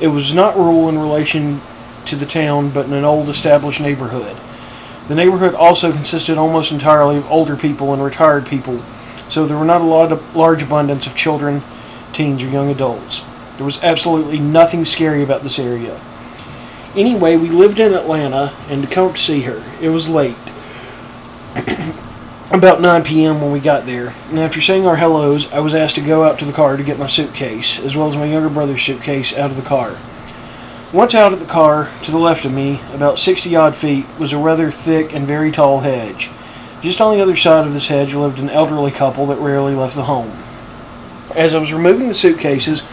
It 0.00 0.08
was 0.08 0.32
not 0.32 0.56
rural 0.56 0.88
in 0.88 0.98
relation 0.98 1.60
to 2.06 2.16
the 2.16 2.26
town, 2.26 2.70
but 2.70 2.86
in 2.86 2.94
an 2.94 3.04
old 3.04 3.28
established 3.28 3.80
neighborhood. 3.80 4.36
The 5.08 5.14
neighborhood 5.14 5.54
also 5.54 5.92
consisted 5.92 6.38
almost 6.38 6.72
entirely 6.72 7.16
of 7.16 7.30
older 7.30 7.56
people 7.56 7.92
and 7.92 8.02
retired 8.02 8.46
people, 8.46 8.82
so 9.28 9.46
there 9.46 9.58
were 9.58 9.64
not 9.64 9.82
a 9.82 9.84
lot 9.84 10.10
of 10.10 10.34
large 10.34 10.62
abundance 10.62 11.06
of 11.06 11.14
children 11.14 11.62
teens 12.12 12.42
or 12.42 12.48
young 12.48 12.70
adults. 12.70 13.22
There 13.56 13.66
was 13.66 13.82
absolutely 13.82 14.38
nothing 14.38 14.84
scary 14.84 15.22
about 15.22 15.42
this 15.42 15.58
area. 15.58 16.00
Anyway, 16.96 17.36
we 17.36 17.50
lived 17.50 17.78
in 17.78 17.92
Atlanta 17.92 18.54
and 18.68 18.82
to 18.82 18.88
come 18.88 19.12
to 19.12 19.18
see 19.18 19.42
her. 19.42 19.62
It 19.80 19.90
was 19.90 20.08
late. 20.08 20.36
About 22.52 22.80
9 22.80 23.02
p.m. 23.02 23.40
when 23.40 23.50
we 23.50 23.58
got 23.58 23.86
there, 23.86 24.14
and 24.30 24.38
after 24.38 24.60
saying 24.60 24.86
our 24.86 24.94
hellos, 24.94 25.52
I 25.52 25.58
was 25.58 25.74
asked 25.74 25.96
to 25.96 26.00
go 26.00 26.22
out 26.22 26.38
to 26.38 26.44
the 26.44 26.52
car 26.52 26.76
to 26.76 26.84
get 26.84 26.96
my 26.96 27.08
suitcase, 27.08 27.80
as 27.80 27.96
well 27.96 28.08
as 28.08 28.14
my 28.14 28.24
younger 28.24 28.48
brother's 28.48 28.84
suitcase, 28.84 29.36
out 29.36 29.50
of 29.50 29.56
the 29.56 29.62
car. 29.62 29.96
Once 30.92 31.12
out 31.12 31.32
of 31.32 31.40
the 31.40 31.46
car, 31.46 31.90
to 32.04 32.12
the 32.12 32.18
left 32.18 32.44
of 32.44 32.52
me, 32.52 32.80
about 32.94 33.18
60 33.18 33.56
odd 33.56 33.74
feet, 33.74 34.06
was 34.20 34.32
a 34.32 34.38
rather 34.38 34.70
thick 34.70 35.12
and 35.12 35.26
very 35.26 35.50
tall 35.50 35.80
hedge. 35.80 36.30
Just 36.82 37.00
on 37.00 37.16
the 37.16 37.20
other 37.20 37.34
side 37.34 37.66
of 37.66 37.74
this 37.74 37.88
hedge 37.88 38.14
lived 38.14 38.38
an 38.38 38.48
elderly 38.48 38.92
couple 38.92 39.26
that 39.26 39.40
rarely 39.40 39.74
left 39.74 39.96
the 39.96 40.04
home. 40.04 40.30
As 41.34 41.52
I 41.52 41.58
was 41.58 41.72
removing 41.72 42.06
the 42.06 42.14
suitcases, 42.14 42.84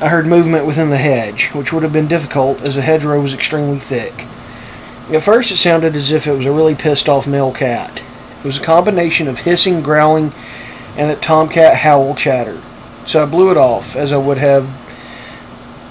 I 0.00 0.10
heard 0.10 0.26
movement 0.28 0.64
within 0.64 0.90
the 0.90 0.96
hedge, 0.96 1.48
which 1.48 1.72
would 1.72 1.82
have 1.82 1.92
been 1.92 2.06
difficult 2.06 2.62
as 2.62 2.76
the 2.76 2.82
hedgerow 2.82 3.20
was 3.20 3.34
extremely 3.34 3.80
thick. 3.80 4.28
At 5.10 5.24
first, 5.24 5.50
it 5.50 5.56
sounded 5.56 5.96
as 5.96 6.12
if 6.12 6.28
it 6.28 6.36
was 6.36 6.46
a 6.46 6.52
really 6.52 6.76
pissed 6.76 7.08
off 7.08 7.26
male 7.26 7.52
cat. 7.52 8.01
It 8.42 8.46
was 8.46 8.58
a 8.58 8.62
combination 8.62 9.28
of 9.28 9.40
hissing, 9.40 9.82
growling, 9.82 10.32
and 10.96 11.08
that 11.08 11.22
tomcat 11.22 11.76
howl 11.76 12.16
chatter. 12.16 12.60
So 13.06 13.22
I 13.22 13.26
blew 13.26 13.52
it 13.52 13.56
off, 13.56 13.94
as 13.94 14.12
I 14.12 14.16
would 14.16 14.38
have 14.38 14.66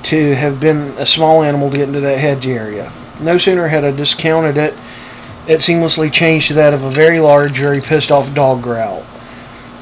to 0.04 0.36
have 0.36 0.60
been 0.60 0.94
a 0.98 1.06
small 1.06 1.44
animal 1.44 1.72
to 1.72 1.78
get 1.78 1.88
into 1.88 2.02
that 2.02 2.20
hedge 2.20 2.46
area. 2.46 2.92
No 3.22 3.38
sooner 3.38 3.70
had 3.70 3.86
I 3.86 3.92
discounted 3.92 4.58
it, 4.58 4.74
it 5.48 5.60
seamlessly 5.60 6.12
changed 6.12 6.50
to 6.50 6.54
that 6.56 6.74
of 6.74 6.84
a 6.84 6.92
very 6.92 7.22
large, 7.22 7.54
very 7.54 7.80
pissed 7.80 8.12
off 8.12 8.34
dog 8.36 8.62
growl. 8.62 9.06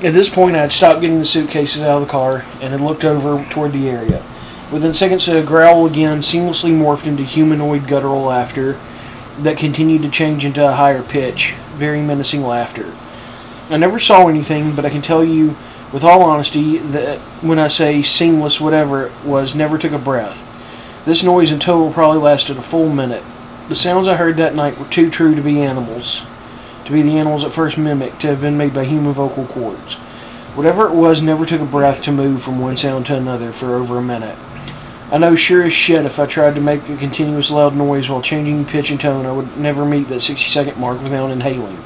At 0.03 0.13
this 0.13 0.29
point, 0.29 0.55
I 0.55 0.61
had 0.61 0.71
stopped 0.71 1.01
getting 1.01 1.19
the 1.19 1.25
suitcases 1.25 1.81
out 1.81 2.01
of 2.01 2.07
the 2.07 2.11
car 2.11 2.45
and 2.61 2.71
had 2.71 2.81
looked 2.81 3.03
over 3.03 3.43
toward 3.49 3.73
the 3.73 3.89
area. 3.89 4.23
Within 4.71 4.93
seconds, 4.93 5.25
the 5.25 5.41
growl 5.41 5.87
again 5.87 6.19
seamlessly 6.19 6.71
morphed 6.71 7.07
into 7.07 7.23
humanoid 7.23 7.87
guttural 7.87 8.21
laughter 8.21 8.79
that 9.39 9.57
continued 9.57 10.03
to 10.03 10.09
change 10.09 10.45
into 10.45 10.65
a 10.65 10.73
higher 10.73 11.01
pitch, 11.01 11.55
very 11.79 12.01
menacing 12.01 12.43
laughter. 12.43 12.93
I 13.69 13.77
never 13.77 13.99
saw 13.99 14.27
anything, 14.27 14.75
but 14.75 14.85
I 14.85 14.89
can 14.89 15.01
tell 15.01 15.23
you 15.23 15.55
with 15.91 16.03
all 16.03 16.23
honesty 16.23 16.77
that 16.77 17.19
when 17.41 17.57
I 17.57 17.67
say 17.67 18.03
seamless, 18.03 18.59
whatever 18.59 19.07
it 19.07 19.13
was, 19.23 19.55
never 19.55 19.77
took 19.77 19.91
a 19.91 19.97
breath. 19.97 20.45
This 21.05 21.23
noise 21.23 21.51
in 21.51 21.59
total 21.59 21.91
probably 21.91 22.19
lasted 22.19 22.57
a 22.57 22.61
full 22.61 22.89
minute. 22.89 23.23
The 23.69 23.75
sounds 23.75 24.07
I 24.07 24.15
heard 24.15 24.37
that 24.37 24.55
night 24.55 24.77
were 24.77 24.87
too 24.87 25.09
true 25.09 25.33
to 25.35 25.41
be 25.41 25.61
animals, 25.61 26.21
to 26.85 26.91
be 26.91 27.01
the 27.01 27.17
animals 27.17 27.43
at 27.43 27.53
first 27.53 27.77
mimicked, 27.77 28.21
to 28.21 28.27
have 28.27 28.41
been 28.41 28.57
made 28.57 28.73
by 28.73 28.85
human 28.85 29.13
vocal 29.13 29.45
cords. 29.45 29.95
Whatever 30.55 30.87
it 30.87 30.95
was 30.95 31.21
never 31.21 31.45
took 31.45 31.61
a 31.61 31.65
breath 31.65 32.01
to 32.03 32.11
move 32.11 32.41
from 32.41 32.59
one 32.59 32.75
sound 32.75 33.05
to 33.05 33.15
another 33.15 33.51
for 33.51 33.75
over 33.75 33.97
a 33.97 34.01
minute. 34.01 34.37
I 35.11 35.17
know 35.17 35.35
sure 35.35 35.63
as 35.63 35.73
shit 35.73 36.05
if 36.05 36.19
I 36.19 36.27
tried 36.27 36.53
to 36.53 36.61
make 36.61 36.87
a 36.87 36.95
continuous 36.95 37.49
loud 37.49 37.75
noise 37.75 38.07
while 38.09 38.21
changing 38.21 38.65
pitch 38.65 38.91
and 38.91 38.99
tone, 38.99 39.25
I 39.25 39.31
would 39.31 39.57
never 39.57 39.83
meet 39.83 40.07
that 40.09 40.21
60 40.21 40.47
second 40.47 40.77
mark 40.77 41.01
without 41.01 41.31
inhaling. 41.31 41.79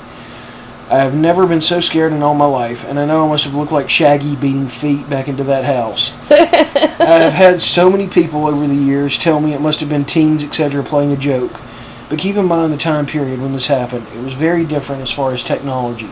I 0.89 0.97
have 0.97 1.15
never 1.15 1.47
been 1.47 1.61
so 1.61 1.79
scared 1.79 2.11
in 2.11 2.21
all 2.21 2.33
my 2.33 2.45
life, 2.45 2.83
and 2.83 2.99
I 2.99 3.05
know 3.05 3.25
I 3.25 3.29
must 3.29 3.45
have 3.45 3.55
looked 3.55 3.71
like 3.71 3.89
Shaggy 3.89 4.35
beating 4.35 4.67
feet 4.67 5.09
back 5.09 5.29
into 5.29 5.45
that 5.45 5.63
house. 5.63 6.11
I 6.29 7.21
have 7.21 7.31
had 7.31 7.61
so 7.61 7.89
many 7.89 8.09
people 8.09 8.45
over 8.45 8.67
the 8.67 8.75
years 8.75 9.17
tell 9.17 9.39
me 9.39 9.53
it 9.53 9.61
must 9.61 9.79
have 9.79 9.87
been 9.87 10.03
teens, 10.03 10.43
etc., 10.43 10.83
playing 10.83 11.13
a 11.13 11.17
joke. 11.17 11.61
But 12.09 12.19
keep 12.19 12.35
in 12.35 12.45
mind 12.45 12.73
the 12.73 12.77
time 12.77 13.05
period 13.05 13.39
when 13.39 13.53
this 13.53 13.67
happened. 13.67 14.05
It 14.13 14.21
was 14.21 14.33
very 14.33 14.65
different 14.65 15.01
as 15.01 15.11
far 15.11 15.33
as 15.33 15.43
technology. 15.43 16.09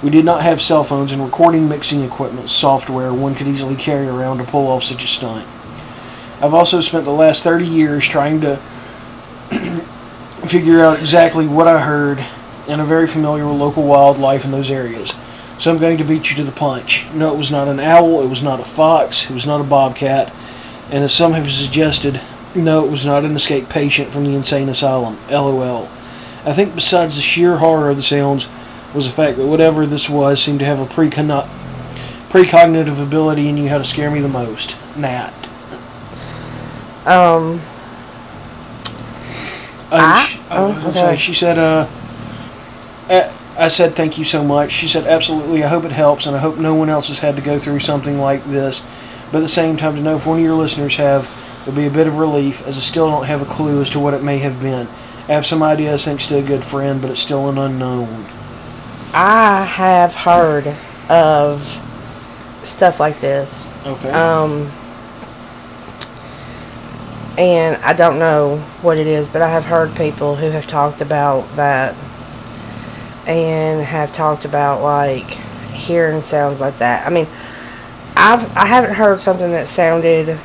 We 0.00 0.10
did 0.10 0.24
not 0.24 0.42
have 0.42 0.62
cell 0.62 0.84
phones 0.84 1.10
and 1.10 1.24
recording 1.24 1.68
mixing 1.68 2.02
equipment, 2.04 2.50
software 2.50 3.12
one 3.12 3.34
could 3.34 3.48
easily 3.48 3.74
carry 3.74 4.06
around 4.06 4.38
to 4.38 4.44
pull 4.44 4.68
off 4.68 4.84
such 4.84 5.02
a 5.02 5.08
stunt. 5.08 5.46
I've 6.42 6.54
also 6.54 6.80
spent 6.80 7.04
the 7.04 7.12
last 7.12 7.44
30 7.44 7.66
years 7.66 8.06
trying 8.06 8.40
to 8.40 8.56
figure 10.48 10.80
out 10.80 10.98
exactly 10.98 11.46
what 11.46 11.68
I 11.68 11.80
heard 11.80 12.18
and 12.68 12.80
I'm 12.80 12.88
very 12.88 13.06
familiar 13.06 13.46
with 13.46 13.56
local 13.56 13.84
wildlife 13.84 14.44
in 14.44 14.50
those 14.50 14.70
areas. 14.70 15.12
So 15.58 15.70
I'm 15.70 15.78
going 15.78 15.98
to 15.98 16.04
beat 16.04 16.30
you 16.30 16.36
to 16.36 16.44
the 16.44 16.52
punch. 16.52 17.06
No, 17.12 17.32
it 17.32 17.38
was 17.38 17.50
not 17.50 17.68
an 17.68 17.80
owl, 17.80 18.22
it 18.22 18.28
was 18.28 18.42
not 18.42 18.60
a 18.60 18.64
fox, 18.64 19.30
it 19.30 19.34
was 19.34 19.46
not 19.46 19.60
a 19.60 19.64
bobcat, 19.64 20.32
and 20.90 21.04
as 21.04 21.14
some 21.14 21.32
have 21.32 21.50
suggested, 21.50 22.20
no, 22.54 22.84
it 22.84 22.90
was 22.90 23.06
not 23.06 23.24
an 23.24 23.36
escaped 23.36 23.70
patient 23.70 24.10
from 24.10 24.24
the 24.24 24.34
insane 24.34 24.68
asylum. 24.68 25.18
LOL. 25.30 25.88
I 26.44 26.52
think 26.52 26.74
besides 26.74 27.16
the 27.16 27.22
sheer 27.22 27.58
horror 27.58 27.90
of 27.90 27.96
the 27.96 28.02
sounds 28.02 28.48
was 28.92 29.06
the 29.06 29.12
fact 29.12 29.38
that 29.38 29.46
whatever 29.46 29.86
this 29.86 30.10
was 30.10 30.42
seemed 30.42 30.58
to 30.58 30.64
have 30.64 30.80
a 30.80 30.86
precogn- 30.86 31.48
precognitive 32.28 33.00
ability 33.00 33.48
and 33.48 33.56
knew 33.56 33.68
how 33.68 33.78
to 33.78 33.84
scare 33.84 34.10
me 34.10 34.20
the 34.20 34.28
most. 34.28 34.76
Nat. 34.96 35.32
Um, 37.04 37.60
she, 39.90 40.38
I 40.38 40.38
Oh, 40.50 40.72
gonna 40.72 40.88
okay. 40.88 41.00
say, 41.00 41.16
she 41.16 41.34
said, 41.34 41.58
uh, 41.58 41.86
I 43.58 43.68
said, 43.68 43.94
thank 43.94 44.16
you 44.18 44.24
so 44.24 44.42
much. 44.42 44.72
She 44.72 44.88
said, 44.88 45.06
absolutely. 45.06 45.62
I 45.62 45.68
hope 45.68 45.84
it 45.84 45.92
helps, 45.92 46.26
and 46.26 46.34
I 46.34 46.38
hope 46.38 46.56
no 46.56 46.74
one 46.74 46.88
else 46.88 47.08
has 47.08 47.18
had 47.18 47.36
to 47.36 47.42
go 47.42 47.58
through 47.58 47.80
something 47.80 48.18
like 48.18 48.44
this. 48.44 48.82
But 49.30 49.38
at 49.38 49.42
the 49.42 49.48
same 49.48 49.76
time, 49.76 49.94
to 49.96 50.00
know 50.00 50.16
if 50.16 50.26
one 50.26 50.38
of 50.38 50.44
your 50.44 50.54
listeners 50.54 50.96
have, 50.96 51.30
would 51.66 51.74
be 51.74 51.86
a 51.86 51.90
bit 51.90 52.06
of 52.06 52.16
relief, 52.18 52.66
as 52.66 52.76
I 52.76 52.80
still 52.80 53.08
don't 53.08 53.26
have 53.26 53.42
a 53.42 53.44
clue 53.44 53.80
as 53.80 53.90
to 53.90 54.00
what 54.00 54.14
it 54.14 54.22
may 54.22 54.38
have 54.38 54.60
been. 54.60 54.88
I 55.28 55.32
have 55.32 55.46
some 55.46 55.62
ideas 55.62 56.04
thanks 56.04 56.26
to 56.26 56.38
a 56.38 56.42
good 56.42 56.64
friend, 56.64 57.00
but 57.00 57.10
it's 57.10 57.20
still 57.20 57.48
an 57.48 57.58
unknown. 57.58 58.26
I 59.14 59.64
have 59.64 60.14
heard 60.14 60.74
of 61.08 61.78
stuff 62.62 62.98
like 62.98 63.20
this. 63.20 63.70
Okay. 63.86 64.10
Um, 64.10 64.70
and 67.38 67.76
I 67.82 67.92
don't 67.92 68.18
know 68.18 68.58
what 68.82 68.98
it 68.98 69.06
is, 69.06 69.28
but 69.28 69.42
I 69.42 69.48
have 69.50 69.64
heard 69.64 69.94
people 69.96 70.36
who 70.36 70.50
have 70.50 70.66
talked 70.66 71.00
about 71.00 71.56
that 71.56 71.94
and 73.26 73.82
have 73.82 74.12
talked 74.12 74.44
about 74.44 74.82
like 74.82 75.30
hearing 75.72 76.20
sounds 76.20 76.60
like 76.60 76.78
that. 76.78 77.06
I 77.06 77.10
mean, 77.10 77.26
I've 78.16 78.56
I 78.56 78.66
haven't 78.66 78.94
heard 78.94 79.20
something 79.20 79.52
that 79.52 79.68
sounded 79.68 80.38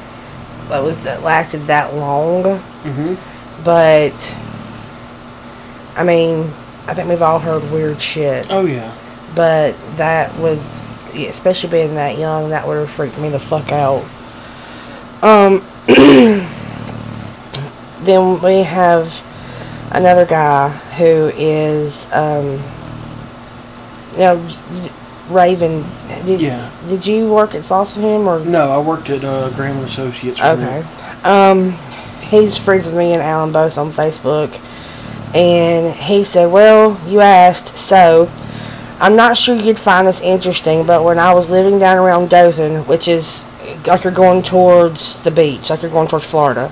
that 0.70 0.84
was 0.84 1.02
that 1.04 1.24
lasted 1.24 1.68
that 1.68 1.96
long, 1.96 2.44
mm-hmm. 2.44 3.64
but 3.64 4.36
I 5.98 6.04
mean, 6.04 6.52
I 6.88 6.94
think 6.94 7.10
we've 7.10 7.22
all 7.22 7.40
heard 7.40 7.70
weird 7.72 8.00
shit. 8.02 8.48
Oh, 8.50 8.66
yeah. 8.66 8.96
But 9.36 9.76
that 9.98 10.34
would, 10.38 10.60
especially 11.16 11.70
being 11.70 11.96
that 11.96 12.18
young, 12.18 12.50
that 12.52 12.68
would 12.68 12.78
have 12.78 12.92
freaked 12.92 13.20
me 13.20 13.30
the 13.30 13.40
fuck 13.40 13.72
out. 13.72 14.04
Um, 15.24 15.66
then 18.08 18.42
we 18.42 18.64
have 18.64 19.24
another 19.92 20.26
guy 20.26 20.70
who 20.98 21.32
is, 21.36 22.12
um, 22.12 22.62
you 24.14 24.20
know, 24.20 24.58
Raven. 25.30 25.86
Did, 26.26 26.42
Yeah. 26.42 26.72
Did 26.88 27.06
you 27.06 27.32
work 27.32 27.54
at 27.54 27.64
Sauce 27.64 27.96
him 27.96 28.28
or? 28.28 28.40
No, 28.40 28.72
I 28.72 28.80
worked 28.80 29.10
at 29.10 29.24
uh, 29.24 29.50
Graham 29.52 29.84
Associates. 29.84 30.40
for 30.40 30.46
Okay. 30.46 30.84
Um, 31.24 31.74
he's 32.22 32.58
friends 32.58 32.86
with 32.88 32.96
me 32.96 33.14
and 33.14 33.22
Alan 33.22 33.52
both 33.52 33.78
on 33.78 33.92
Facebook. 33.92 34.60
And 35.36 35.94
he 35.94 36.24
said, 36.24 36.48
Well, 36.48 37.00
you 37.06 37.20
asked, 37.20 37.78
so 37.78 38.32
I'm 39.00 39.16
not 39.16 39.38
sure 39.38 39.56
you'd 39.56 39.80
find 39.80 40.08
this 40.08 40.22
interesting, 40.22 40.86
but 40.88 41.04
when 41.04 41.20
I 41.20 41.34
was 41.34 41.52
living 41.52 41.78
down 41.78 41.98
around 41.98 42.30
Dothan, 42.30 42.88
which 42.88 43.08
is 43.08 43.46
like 43.86 44.04
you're 44.04 44.14
going 44.14 44.42
towards 44.42 45.22
the 45.24 45.32
beach, 45.32 45.70
like 45.70 45.82
you're 45.82 45.92
going 45.92 46.08
towards 46.08 46.26
Florida. 46.26 46.72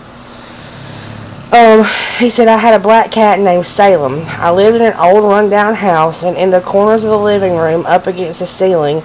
Um, 1.56 1.86
he 2.18 2.30
said 2.30 2.50
I 2.50 2.58
had 2.58 2.74
a 2.74 2.84
black 2.84 3.12
cat 3.12 3.40
named 3.40 3.66
Salem. 3.66 4.24
I 4.26 4.52
lived 4.52 4.76
in 4.76 4.82
an 4.82 4.98
old 5.00 5.24
rundown 5.24 5.74
house, 5.74 6.22
and 6.22 6.36
in 6.36 6.50
the 6.52 6.60
corners 6.60 7.06
of 7.06 7.12
the 7.12 7.18
living 7.18 7.56
room, 7.56 7.86
up 7.86 8.08
against 8.08 8.40
the 8.42 8.46
ceiling, 8.46 9.02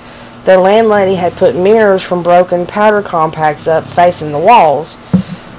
the 0.47 0.59
landlady 0.59 1.15
had 1.15 1.35
put 1.35 1.55
mirrors 1.55 2.03
from 2.03 2.25
broken 2.25 2.67
powder 2.67 3.03
compacts 3.03 3.69
up 3.69 3.87
facing 3.87 4.33
the 4.33 4.39
walls. 4.41 4.99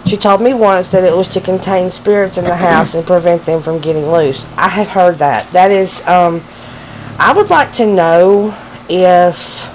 She 0.06 0.18
told 0.18 0.42
me 0.42 0.54
once 0.54 0.90
that 0.90 1.06
it 1.06 1.16
was 1.16 1.30
to 1.30 1.40
contain 1.40 1.90
spirits 1.90 2.38
in 2.38 2.44
the 2.44 2.58
house 2.58 2.94
and 2.94 3.08
prevent 3.08 3.46
them 3.46 3.62
from 3.62 3.80
getting 3.80 4.08
loose. 4.08 4.46
I 4.58 4.68
have 4.68 4.90
heard 4.90 5.20
that. 5.20 5.50
That 5.52 5.72
is, 5.72 6.06
um, 6.08 6.42
I 7.18 7.32
would 7.32 7.50
like 7.50 7.72
to 7.76 7.86
know 7.86 8.54
if 8.90 9.70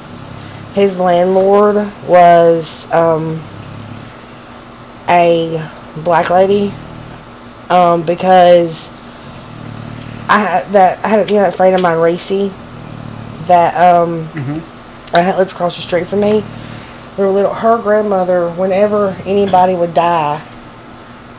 his 0.75 0.99
landlord 0.99 1.77
was, 2.07 2.93
um, 2.93 3.41
a 5.09 5.67
black 5.97 6.29
lady. 6.29 6.75
Um, 7.69 8.03
because 8.03 8.91
I 10.29 10.39
had 10.41 10.73
that, 10.73 11.05
I 11.05 11.09
had, 11.09 11.31
you 11.31 11.37
know, 11.37 11.43
that 11.43 11.55
friend 11.55 11.75
of 11.75 11.83
mine, 11.83 11.99
Racy, 11.99 12.53
that, 13.47 13.75
um, 13.77 14.29
I 15.13 15.21
had 15.21 15.37
lived 15.39 15.53
across 15.53 15.77
the 15.77 15.83
street 15.83 16.07
from 16.07 16.21
me. 16.21 16.45
Her 17.17 17.29
little, 17.29 17.55
her 17.55 17.81
grandmother, 17.81 18.51
whenever 18.51 19.17
anybody 19.25 19.75
would 19.75 19.95
die, 19.95 20.45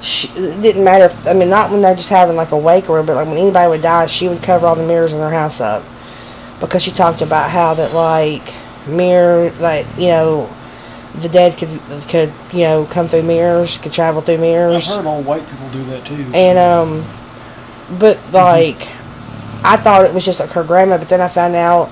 she, 0.02 0.28
it 0.30 0.62
didn't 0.62 0.84
matter. 0.84 1.06
If, 1.06 1.28
I 1.28 1.34
mean, 1.34 1.50
not 1.50 1.72
when 1.72 1.82
they 1.82 1.94
just 1.96 2.10
having 2.10 2.36
like 2.36 2.52
a 2.52 2.58
wake 2.58 2.90
or, 2.90 3.04
but 3.04 3.16
like 3.16 3.28
when 3.28 3.38
anybody 3.38 3.70
would 3.70 3.82
die, 3.82 4.08
she 4.08 4.28
would 4.28 4.42
cover 4.42 4.66
all 4.68 4.76
the 4.76 4.86
mirrors 4.86 5.14
in 5.14 5.20
their 5.20 5.32
house 5.32 5.62
up 5.62 5.84
because 6.60 6.82
she 6.84 6.92
talked 6.92 7.22
about 7.22 7.50
how 7.52 7.74
that 7.76 7.94
like 7.94 8.54
mirror, 8.88 9.52
like 9.60 9.86
you 9.98 10.08
know, 10.08 10.50
the 11.16 11.30
dead 11.30 11.58
could 11.58 11.80
could 12.08 12.32
you 12.54 12.60
know 12.60 12.86
come 12.86 13.08
through 13.08 13.24
mirrors, 13.24 13.78
could 13.78 13.94
travel 13.94 14.22
through 14.22 14.38
mirrors. 14.38 14.84
I've 14.84 14.88
mirrors, 14.88 14.96
heard 14.98 15.06
all 15.06 15.22
white 15.24 15.48
people 15.50 15.70
do 15.70 15.84
that 15.86 16.06
too. 16.06 16.26
and 16.34 16.58
um, 16.58 17.06
but 18.00 18.20
like 18.32 18.88
I 19.64 19.78
thought 19.78 20.06
it 20.06 20.14
was 20.14 20.26
just 20.26 20.40
like 20.40 20.52
her 20.52 20.64
grandma, 20.64 20.98
but 20.98 21.10
then 21.10 21.22
I 21.22 21.28
found 21.28 21.56
out 21.56 21.90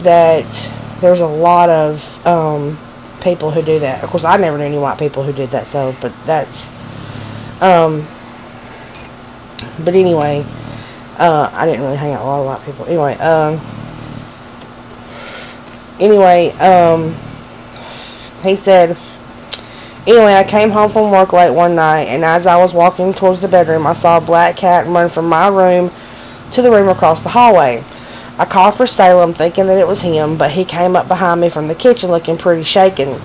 that 0.00 0.70
there's 1.00 1.20
a 1.20 1.26
lot 1.26 1.68
of 1.68 2.26
um 2.26 2.78
people 3.22 3.50
who 3.50 3.62
do 3.62 3.78
that. 3.80 4.02
Of 4.02 4.10
course, 4.10 4.24
I 4.24 4.36
never 4.36 4.58
knew 4.58 4.64
any 4.64 4.78
white 4.78 4.98
people 4.98 5.22
who 5.22 5.32
did 5.32 5.50
that. 5.50 5.66
So, 5.66 5.94
but 6.00 6.12
that's 6.24 6.70
um. 7.60 8.06
But 9.84 9.94
anyway, 9.94 10.44
uh, 11.18 11.50
I 11.52 11.66
didn't 11.66 11.82
really 11.82 11.96
hang 11.96 12.12
out 12.12 12.20
with 12.20 12.26
a 12.26 12.30
lot 12.30 12.40
of 12.40 12.46
white 12.46 12.64
people. 12.66 12.86
Anyway, 12.86 13.16
um. 13.18 13.60
Anyway, 16.00 16.50
um. 16.58 17.14
He 18.42 18.56
said. 18.56 18.96
Anyway, 20.04 20.34
I 20.34 20.42
came 20.42 20.70
home 20.70 20.90
from 20.90 21.12
work 21.12 21.32
late 21.32 21.54
one 21.54 21.76
night, 21.76 22.08
and 22.08 22.24
as 22.24 22.44
I 22.44 22.56
was 22.56 22.74
walking 22.74 23.14
towards 23.14 23.38
the 23.38 23.46
bedroom, 23.46 23.86
I 23.86 23.92
saw 23.92 24.18
a 24.18 24.20
black 24.20 24.56
cat 24.56 24.86
run 24.88 25.08
from 25.08 25.28
my 25.28 25.46
room 25.46 25.92
to 26.50 26.60
the 26.60 26.72
room 26.72 26.88
across 26.88 27.20
the 27.20 27.28
hallway. 27.28 27.84
I 28.36 28.44
called 28.44 28.74
for 28.74 28.86
Salem, 28.86 29.32
thinking 29.32 29.68
that 29.68 29.78
it 29.78 29.86
was 29.86 30.02
him, 30.02 30.36
but 30.36 30.50
he 30.52 30.64
came 30.64 30.96
up 30.96 31.06
behind 31.06 31.40
me 31.40 31.50
from 31.50 31.68
the 31.68 31.76
kitchen 31.76 32.10
looking 32.10 32.36
pretty 32.36 32.64
shaken. 32.64 33.20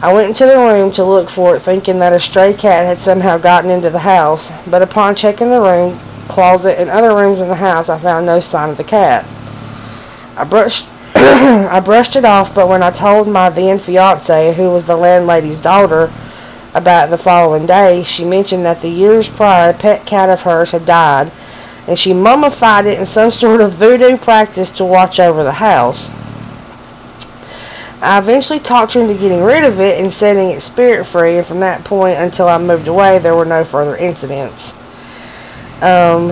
I 0.00 0.12
went 0.14 0.30
into 0.30 0.46
the 0.46 0.56
room 0.56 0.92
to 0.92 1.04
look 1.04 1.28
for 1.28 1.56
it, 1.56 1.60
thinking 1.60 1.98
that 1.98 2.14
a 2.14 2.20
stray 2.20 2.54
cat 2.54 2.86
had 2.86 2.96
somehow 2.96 3.36
gotten 3.36 3.68
into 3.68 3.90
the 3.90 3.98
house, 3.98 4.50
but 4.66 4.80
upon 4.80 5.14
checking 5.14 5.50
the 5.50 5.60
room, 5.60 5.98
closet, 6.28 6.80
and 6.80 6.88
other 6.88 7.14
rooms 7.14 7.40
in 7.40 7.48
the 7.48 7.56
house, 7.56 7.90
I 7.90 7.98
found 7.98 8.24
no 8.24 8.40
sign 8.40 8.70
of 8.70 8.76
the 8.78 8.84
cat. 8.84 9.26
I 10.36 10.44
brushed 10.44 10.90
I 11.70 11.80
brushed 11.80 12.16
it 12.16 12.24
off, 12.24 12.54
but 12.54 12.68
when 12.68 12.82
I 12.82 12.90
told 12.90 13.28
my 13.28 13.50
then 13.50 13.78
fiance, 13.78 14.54
who 14.54 14.70
was 14.70 14.84
the 14.86 14.96
landlady's 14.96 15.58
daughter, 15.58 16.12
about 16.74 17.10
the 17.10 17.18
following 17.18 17.66
day, 17.66 18.02
she 18.04 18.24
mentioned 18.24 18.64
that 18.64 18.82
the 18.82 18.88
years 18.88 19.28
prior 19.28 19.70
a 19.70 19.74
pet 19.74 20.06
cat 20.06 20.28
of 20.28 20.42
hers 20.42 20.72
had 20.72 20.86
died, 20.86 21.32
and 21.86 21.98
she 21.98 22.12
mummified 22.12 22.86
it 22.86 22.98
in 22.98 23.06
some 23.06 23.30
sort 23.30 23.60
of 23.60 23.72
voodoo 23.72 24.16
practice 24.16 24.70
to 24.72 24.84
watch 24.84 25.18
over 25.18 25.42
the 25.42 25.52
house. 25.52 26.12
I 28.00 28.18
eventually 28.20 28.60
talked 28.60 28.92
her 28.92 29.00
into 29.00 29.14
getting 29.14 29.42
rid 29.42 29.64
of 29.64 29.80
it 29.80 30.00
and 30.00 30.12
setting 30.12 30.50
it 30.50 30.60
spirit 30.60 31.04
free, 31.04 31.36
and 31.36 31.46
from 31.46 31.60
that 31.60 31.84
point 31.84 32.18
until 32.18 32.48
I 32.48 32.58
moved 32.58 32.86
away, 32.86 33.18
there 33.18 33.34
were 33.34 33.44
no 33.44 33.64
further 33.64 33.96
incidents. 33.96 34.72
Um, 35.82 36.28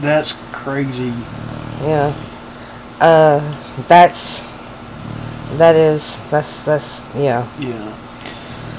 That's 0.00 0.32
crazy. 0.50 1.12
yeah. 1.82 2.14
Uh, 3.00 3.59
that's 3.88 4.56
that 5.56 5.76
is 5.76 6.18
that's 6.30 6.64
that's 6.64 7.06
yeah. 7.14 7.48
Yeah. 7.58 7.96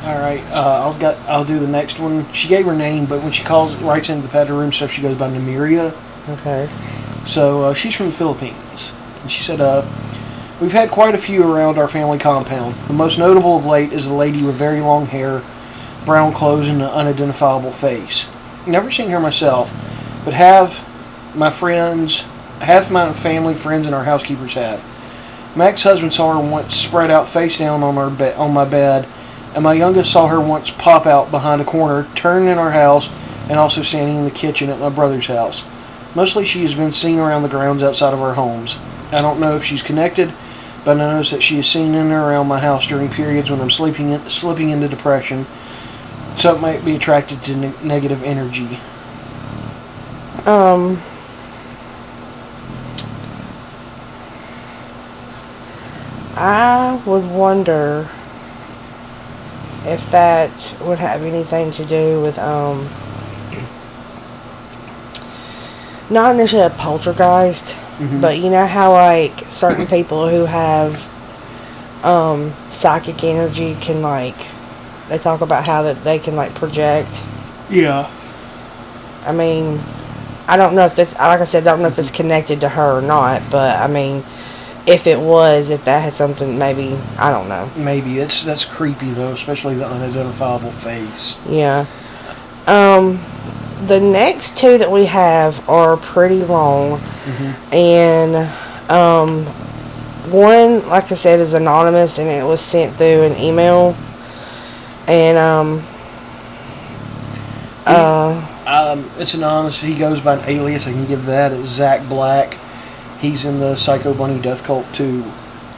All 0.03 0.17
right. 0.17 0.43
Uh, 0.51 0.81
I'll 0.83 0.97
got. 0.97 1.17
I'll 1.29 1.45
do 1.45 1.59
the 1.59 1.67
next 1.67 1.99
one. 1.99 2.31
She 2.33 2.47
gave 2.47 2.65
her 2.65 2.75
name, 2.75 3.05
but 3.05 3.21
when 3.21 3.31
she 3.31 3.43
calls, 3.43 3.75
writes 3.75 4.09
into 4.09 4.23
the 4.23 4.31
Padded 4.31 4.51
Room 4.51 4.71
stuff, 4.71 4.91
she 4.91 5.01
goes 5.01 5.17
by 5.17 5.29
Namiria. 5.29 5.95
Okay. 6.27 6.69
So 7.27 7.65
uh, 7.65 7.73
she's 7.75 7.95
from 7.95 8.07
the 8.07 8.11
Philippines, 8.11 8.91
and 9.21 9.31
she 9.31 9.43
said, 9.43 9.61
uh, 9.61 9.85
"We've 10.59 10.71
had 10.71 10.89
quite 10.89 11.13
a 11.13 11.19
few 11.19 11.43
around 11.43 11.77
our 11.77 11.87
family 11.87 12.17
compound. 12.17 12.73
The 12.87 12.93
most 12.93 13.19
notable 13.19 13.57
of 13.57 13.65
late 13.65 13.93
is 13.93 14.07
a 14.07 14.13
lady 14.13 14.41
with 14.41 14.55
very 14.55 14.81
long 14.81 15.05
hair, 15.05 15.43
brown 16.03 16.33
clothes, 16.33 16.67
and 16.67 16.81
an 16.81 16.89
unidentifiable 16.89 17.71
face. 17.71 18.27
Never 18.65 18.89
seen 18.89 19.11
her 19.11 19.19
myself, 19.19 19.71
but 20.25 20.33
have 20.33 20.87
my 21.35 21.51
friends, 21.51 22.21
half 22.59 22.89
my 22.89 23.13
family, 23.13 23.53
friends, 23.53 23.85
and 23.85 23.93
our 23.93 24.03
housekeepers 24.03 24.53
have. 24.53 24.83
My 25.55 25.67
ex-husband 25.67 26.13
saw 26.13 26.33
her 26.33 26.49
once 26.49 26.75
spread 26.75 27.11
out 27.11 27.27
face 27.27 27.57
down 27.57 27.83
on 27.83 27.97
our 27.97 28.09
be- 28.09 28.33
on 28.33 28.53
my 28.53 28.63
bed, 28.63 29.07
and 29.53 29.63
my 29.63 29.73
youngest 29.73 30.11
saw 30.11 30.27
her 30.27 30.39
once 30.39 30.71
pop 30.71 31.05
out 31.05 31.29
behind 31.29 31.61
a 31.61 31.65
corner, 31.65 32.07
turn 32.15 32.47
in 32.47 32.57
our 32.57 32.71
house, 32.71 33.09
and 33.49 33.59
also 33.59 33.83
standing 33.83 34.17
in 34.17 34.23
the 34.23 34.31
kitchen 34.31 34.69
at 34.69 34.79
my 34.79 34.87
brother's 34.87 35.27
house. 35.27 35.63
Mostly 36.15 36.45
she 36.45 36.61
has 36.61 36.73
been 36.73 36.93
seen 36.93 37.19
around 37.19 37.43
the 37.43 37.49
grounds 37.49 37.83
outside 37.83 38.13
of 38.13 38.21
our 38.21 38.35
homes. 38.35 38.77
I 39.11 39.21
don't 39.21 39.41
know 39.41 39.57
if 39.57 39.63
she's 39.65 39.81
connected, 39.81 40.33
but 40.85 40.95
I 40.95 40.99
notice 40.99 41.31
that 41.31 41.43
she 41.43 41.59
is 41.59 41.67
seen 41.67 41.95
in 41.95 42.05
and 42.07 42.11
around 42.11 42.47
my 42.47 42.59
house 42.59 42.87
during 42.87 43.09
periods 43.09 43.49
when 43.49 43.59
I'm 43.59 43.69
sleeping 43.71 44.11
in, 44.11 44.29
slipping 44.29 44.69
into 44.69 44.87
depression, 44.87 45.45
so 46.37 46.55
it 46.55 46.61
might 46.61 46.85
be 46.85 46.95
attracted 46.95 47.43
to 47.43 47.55
ne- 47.55 47.73
negative 47.83 48.23
energy. 48.23 48.79
Um. 50.45 51.01
I 56.35 57.01
would 57.05 57.29
wonder 57.29 58.09
if 59.85 60.09
that 60.11 60.75
would 60.81 60.99
have 60.99 61.23
anything 61.23 61.71
to 61.71 61.85
do 61.85 62.21
with 62.21 62.37
um 62.39 62.87
not 66.09 66.35
initially 66.35 66.61
a 66.61 66.69
poltergeist, 66.69 67.75
but 68.19 68.37
you 68.37 68.49
know 68.49 68.67
how 68.67 68.91
like 68.93 69.49
certain 69.49 69.87
people 69.87 70.27
who 70.29 70.45
have 70.45 71.07
um 72.03 72.53
psychic 72.69 73.23
energy 73.23 73.75
can 73.79 74.01
like 74.01 74.35
they 75.09 75.17
talk 75.17 75.41
about 75.41 75.65
how 75.65 75.81
that 75.83 76.03
they 76.03 76.19
can 76.19 76.35
like 76.35 76.53
project? 76.53 77.09
Yeah. 77.69 78.09
I 79.25 79.31
mean, 79.31 79.79
I 80.47 80.57
don't 80.57 80.75
know 80.75 80.85
if 80.85 80.95
that's 80.95 81.13
like 81.13 81.41
I 81.41 81.45
said, 81.45 81.67
I 81.67 81.71
don't 81.71 81.81
know 81.81 81.87
if 81.87 81.99
it's 81.99 82.11
connected 82.11 82.61
to 82.61 82.69
her 82.69 82.97
or 82.97 83.01
not, 83.01 83.41
but 83.51 83.79
I 83.79 83.87
mean, 83.87 84.23
if 84.87 85.07
it 85.07 85.19
was, 85.19 85.69
if 85.69 85.85
that 85.85 85.99
had 86.03 86.13
something, 86.13 86.57
maybe 86.57 86.93
I 87.17 87.31
don't 87.31 87.47
know. 87.47 87.69
Maybe 87.75 88.17
that's 88.17 88.43
that's 88.43 88.65
creepy 88.65 89.11
though, 89.11 89.31
especially 89.33 89.75
the 89.75 89.87
unidentifiable 89.87 90.71
face. 90.71 91.37
Yeah. 91.47 91.85
Um, 92.67 93.19
the 93.87 93.99
next 93.99 94.57
two 94.57 94.77
that 94.77 94.91
we 94.91 95.05
have 95.05 95.67
are 95.69 95.97
pretty 95.97 96.43
long, 96.43 97.01
and 97.71 98.35
um, 98.89 99.45
one, 100.31 100.87
like 100.87 101.11
I 101.11 101.15
said, 101.15 101.39
is 101.39 101.53
anonymous, 101.53 102.19
and 102.19 102.29
it 102.29 102.45
was 102.45 102.61
sent 102.61 102.95
through 102.95 103.23
an 103.23 103.37
email, 103.37 103.95
and 105.07 105.37
um, 105.37 105.83
uh. 107.85 108.47
Um, 108.65 109.09
it's 109.17 109.33
anonymous. 109.33 109.81
He 109.81 109.97
goes 109.97 110.21
by 110.21 110.35
an 110.35 110.47
alias. 110.47 110.87
I 110.87 110.93
can 110.93 111.05
give 111.05 111.25
that. 111.25 111.51
It's 111.51 111.67
Zach 111.67 112.07
Black. 112.07 112.57
He's 113.21 113.45
in 113.45 113.59
the 113.59 113.75
Psycho 113.75 114.13
Bunny 114.13 114.41
Death 114.41 114.63
Cult 114.63 114.91
too. 114.93 115.23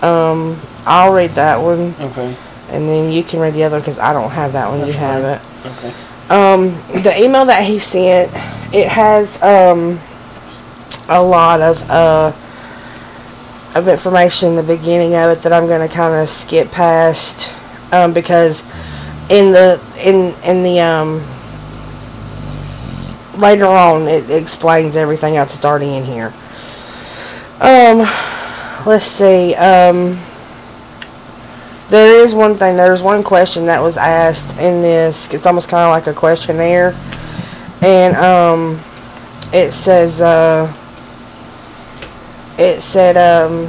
Um, 0.01 0.59
I'll 0.85 1.13
read 1.13 1.31
that 1.35 1.57
one, 1.61 1.93
Okay. 1.99 2.35
and 2.69 2.87
then 2.89 3.11
you 3.11 3.23
can 3.23 3.39
read 3.39 3.53
the 3.53 3.63
other 3.63 3.75
one 3.75 3.81
because 3.81 3.99
I 3.99 4.13
don't 4.13 4.31
have 4.31 4.53
that 4.53 4.69
one. 4.69 4.79
That's 4.79 4.93
you 4.93 4.97
have 4.99 5.23
it. 5.23 5.41
Okay. 5.65 5.93
Um, 6.29 6.69
the 7.03 7.13
email 7.21 7.45
that 7.45 7.63
he 7.65 7.79
sent, 7.79 8.31
it 8.73 8.87
has 8.87 9.41
um 9.43 9.99
a 11.09 11.21
lot 11.21 11.59
of 11.61 11.81
uh 11.89 12.31
of 13.75 13.87
information 13.87 14.49
in 14.49 14.55
the 14.55 14.63
beginning 14.63 15.15
of 15.15 15.31
it 15.37 15.41
that 15.43 15.51
I'm 15.51 15.67
gonna 15.67 15.89
kind 15.89 16.13
of 16.21 16.29
skip 16.29 16.71
past, 16.71 17.51
um, 17.91 18.13
because 18.13 18.63
in 19.29 19.51
the 19.51 19.81
in 19.99 20.33
in 20.43 20.63
the 20.63 20.79
um 20.79 21.21
later 23.39 23.65
on 23.65 24.07
it 24.07 24.29
explains 24.29 24.95
everything 24.95 25.35
else 25.37 25.53
that's 25.53 25.65
already 25.65 25.95
in 25.95 26.03
here. 26.05 26.33
Um, 27.63 27.99
let's 28.85 29.05
see. 29.05 29.55
Um, 29.55 30.19
there 31.89 32.19
is 32.19 32.35
one 32.35 32.55
thing. 32.55 32.75
There's 32.75 33.01
one 33.01 33.23
question 33.23 33.67
that 33.67 33.81
was 33.81 33.95
asked 33.95 34.57
in 34.57 34.81
this. 34.81 35.33
It's 35.33 35.45
almost 35.45 35.69
kind 35.69 35.83
of 35.83 35.91
like 35.91 36.13
a 36.13 36.13
questionnaire, 36.13 36.93
and 37.81 38.17
um, 38.17 38.81
it 39.53 39.71
says 39.71 40.19
uh, 40.19 40.73
it 42.57 42.81
said 42.81 43.15
um, 43.15 43.67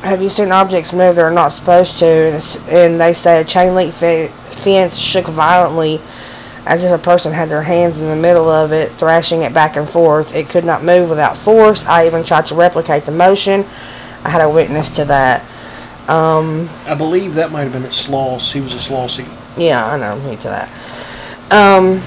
have 0.00 0.20
you 0.20 0.28
seen 0.28 0.50
objects 0.50 0.92
move 0.92 1.14
that 1.14 1.22
are 1.22 1.30
not 1.30 1.50
supposed 1.50 2.00
to? 2.00 2.06
And, 2.06 2.60
and 2.68 3.00
they 3.00 3.14
said 3.14 3.46
a 3.46 3.48
chain 3.48 3.76
link 3.76 3.94
fe- 3.94 4.32
fence 4.48 4.98
shook 4.98 5.26
violently 5.26 6.00
as 6.66 6.84
if 6.84 6.92
a 6.92 6.98
person 7.02 7.32
had 7.32 7.48
their 7.48 7.62
hands 7.62 8.00
in 8.00 8.08
the 8.08 8.16
middle 8.16 8.48
of 8.48 8.72
it, 8.72 8.90
thrashing 8.92 9.42
it 9.42 9.54
back 9.54 9.76
and 9.76 9.88
forth. 9.88 10.34
It 10.34 10.48
could 10.48 10.64
not 10.64 10.84
move 10.84 11.08
without 11.08 11.36
force. 11.36 11.84
I 11.84 12.06
even 12.06 12.22
tried 12.24 12.46
to 12.46 12.54
replicate 12.54 13.04
the 13.04 13.12
motion. 13.12 13.64
I 14.24 14.30
had 14.30 14.40
a 14.42 14.50
witness 14.50 14.90
to 14.90 15.04
that. 15.06 15.42
Um, 16.08 16.68
I 16.86 16.94
believe 16.94 17.34
that 17.34 17.52
might 17.52 17.62
have 17.62 17.72
been 17.72 17.84
at 17.84 17.92
Sloss. 17.92 18.52
He 18.52 18.60
was 18.60 18.74
a 18.74 18.78
Slossy. 18.78 19.26
yeah, 19.56 19.86
I 19.86 19.96
know. 19.96 20.18
Me 20.28 20.36
to 20.36 20.48
that. 20.48 20.70
Um, 21.52 22.02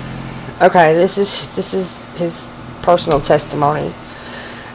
okay, 0.62 0.94
this 0.94 1.18
is 1.18 1.54
this 1.56 1.74
is 1.74 2.04
his 2.18 2.48
personal 2.82 3.20
testimony. 3.20 3.94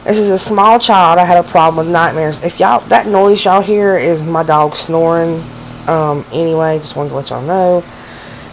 This 0.03 0.17
is 0.17 0.31
a 0.31 0.37
small 0.37 0.79
child. 0.79 1.19
I 1.19 1.25
had 1.25 1.37
a 1.43 1.47
problem 1.47 1.85
with 1.85 1.93
nightmares. 1.93 2.41
If 2.41 2.59
y'all 2.59 2.79
that 2.87 3.07
noise 3.07 3.45
y'all 3.45 3.61
hear 3.61 3.97
is 3.97 4.23
my 4.23 4.43
dog 4.43 4.75
snoring. 4.75 5.43
Um, 5.87 6.25
anyway, 6.31 6.77
just 6.79 6.95
wanted 6.95 7.09
to 7.09 7.15
let 7.15 7.29
y'all 7.29 7.41
know. 7.41 7.83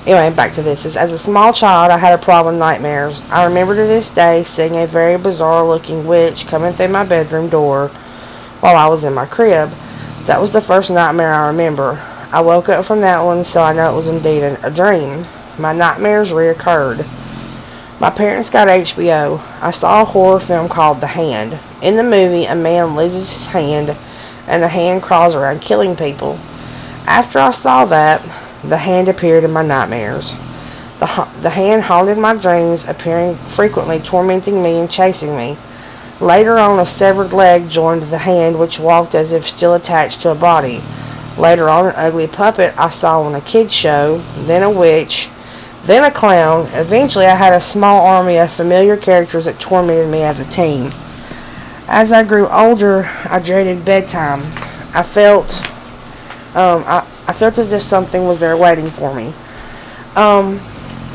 Anyway, 0.07 0.31
back 0.31 0.53
to 0.53 0.63
this. 0.63 0.95
As 0.95 1.13
a 1.13 1.19
small 1.19 1.53
child, 1.53 1.91
I 1.91 1.99
had 1.99 2.17
a 2.17 2.23
problem 2.23 2.55
with 2.55 2.61
nightmares. 2.61 3.23
I 3.23 3.45
remember 3.45 3.75
to 3.75 3.83
this 3.83 4.09
day 4.09 4.45
seeing 4.45 4.77
a 4.77 4.87
very 4.87 5.19
bizarre 5.19 5.67
looking 5.67 6.07
witch 6.07 6.47
coming 6.47 6.73
through 6.73 6.89
my 6.89 7.05
bedroom 7.05 7.49
door 7.49 7.89
while 8.61 8.77
I 8.77 8.87
was 8.87 9.03
in 9.03 9.15
my 9.15 9.27
crib. 9.27 9.71
That 10.27 10.41
was 10.41 10.53
the 10.53 10.61
first 10.61 10.93
nightmare 10.93 11.35
I 11.35 11.49
remember. 11.49 12.01
I 12.31 12.41
woke 12.41 12.69
up 12.69 12.85
from 12.85 13.01
that 13.01 13.25
one, 13.25 13.43
so 13.43 13.65
I 13.65 13.73
know 13.73 13.93
it 13.93 13.97
was 13.97 14.07
indeed 14.07 14.45
a, 14.45 14.67
a 14.69 14.71
dream. 14.71 15.27
My 15.59 15.73
nightmares 15.73 16.31
reoccurred. 16.31 17.05
My 17.99 18.11
parents 18.11 18.49
got 18.49 18.69
HBO. 18.69 19.41
I 19.61 19.73
saw 19.73 20.03
a 20.03 20.05
horror 20.05 20.39
film 20.39 20.69
called 20.69 21.01
The 21.01 21.09
Hand. 21.09 21.59
In 21.83 21.97
the 21.97 22.05
movie, 22.05 22.45
a 22.45 22.55
man 22.55 22.95
loses 22.95 23.31
his 23.31 23.47
hand 23.49 23.97
and 24.47 24.63
the 24.63 24.69
hand 24.69 25.03
crawls 25.03 25.35
around 25.35 25.63
killing 25.63 25.97
people. 25.97 26.39
After 27.09 27.41
I 27.41 27.51
saw 27.51 27.85
that, 27.87 28.23
the 28.69 28.79
hand 28.79 29.09
appeared 29.09 29.45
in 29.45 29.53
my 29.53 29.63
nightmares. 29.63 30.35
The, 30.99 31.29
the 31.43 31.51
hand 31.51 31.83
haunted 31.83 32.19
my 32.19 32.35
dreams, 32.37 32.85
appearing 32.87 33.37
frequently, 33.37 33.99
tormenting 34.01 34.63
me 34.63 34.81
and 34.81 34.91
chasing 34.91 35.37
me. 35.37 35.57
Later 36.21 36.57
on, 36.57 36.79
a 36.79 36.87
severed 36.87 37.35
leg 37.35 37.69
joined 37.69 38.05
the 38.05 38.19
hand, 38.19 38.59
which 38.59 38.81
walked 38.81 39.15
as 39.15 39.33
if 39.33 39.47
still 39.47 39.75
attached 39.75 40.23
to 40.23 40.31
a 40.31 40.35
body. 40.35 40.83
Later 41.37 41.69
on, 41.69 41.87
an 41.87 41.93
ugly 41.97 42.27
puppet 42.27 42.73
I 42.79 42.89
saw 42.89 43.21
on 43.21 43.35
a 43.35 43.41
kid's 43.43 43.75
show, 43.75 44.19
then 44.47 44.63
a 44.63 44.71
witch, 44.71 45.29
then 45.85 46.03
a 46.03 46.11
clown. 46.11 46.69
Eventually, 46.73 47.27
I 47.27 47.35
had 47.35 47.53
a 47.53 47.61
small 47.61 48.07
army 48.07 48.39
of 48.39 48.51
familiar 48.51 48.97
characters 48.97 49.45
that 49.45 49.61
tormented 49.61 50.11
me 50.11 50.23
as 50.23 50.41
a 50.41 50.47
teen. 50.47 50.93
As 51.89 52.11
I 52.11 52.25
grew 52.25 52.49
older, 52.49 53.05
I 53.27 53.39
dreaded 53.39 53.85
bedtime. 53.85 54.41
I 54.95 55.03
felt, 55.03 55.55
um, 56.57 56.83
I, 56.87 57.06
I 57.27 57.33
felt 57.33 57.59
as 57.59 57.73
if 57.73 57.83
something 57.83 58.27
was 58.27 58.39
there 58.39 58.57
waiting 58.57 58.91
for 58.91 59.15
me. 59.15 59.33
Um, 60.15 60.61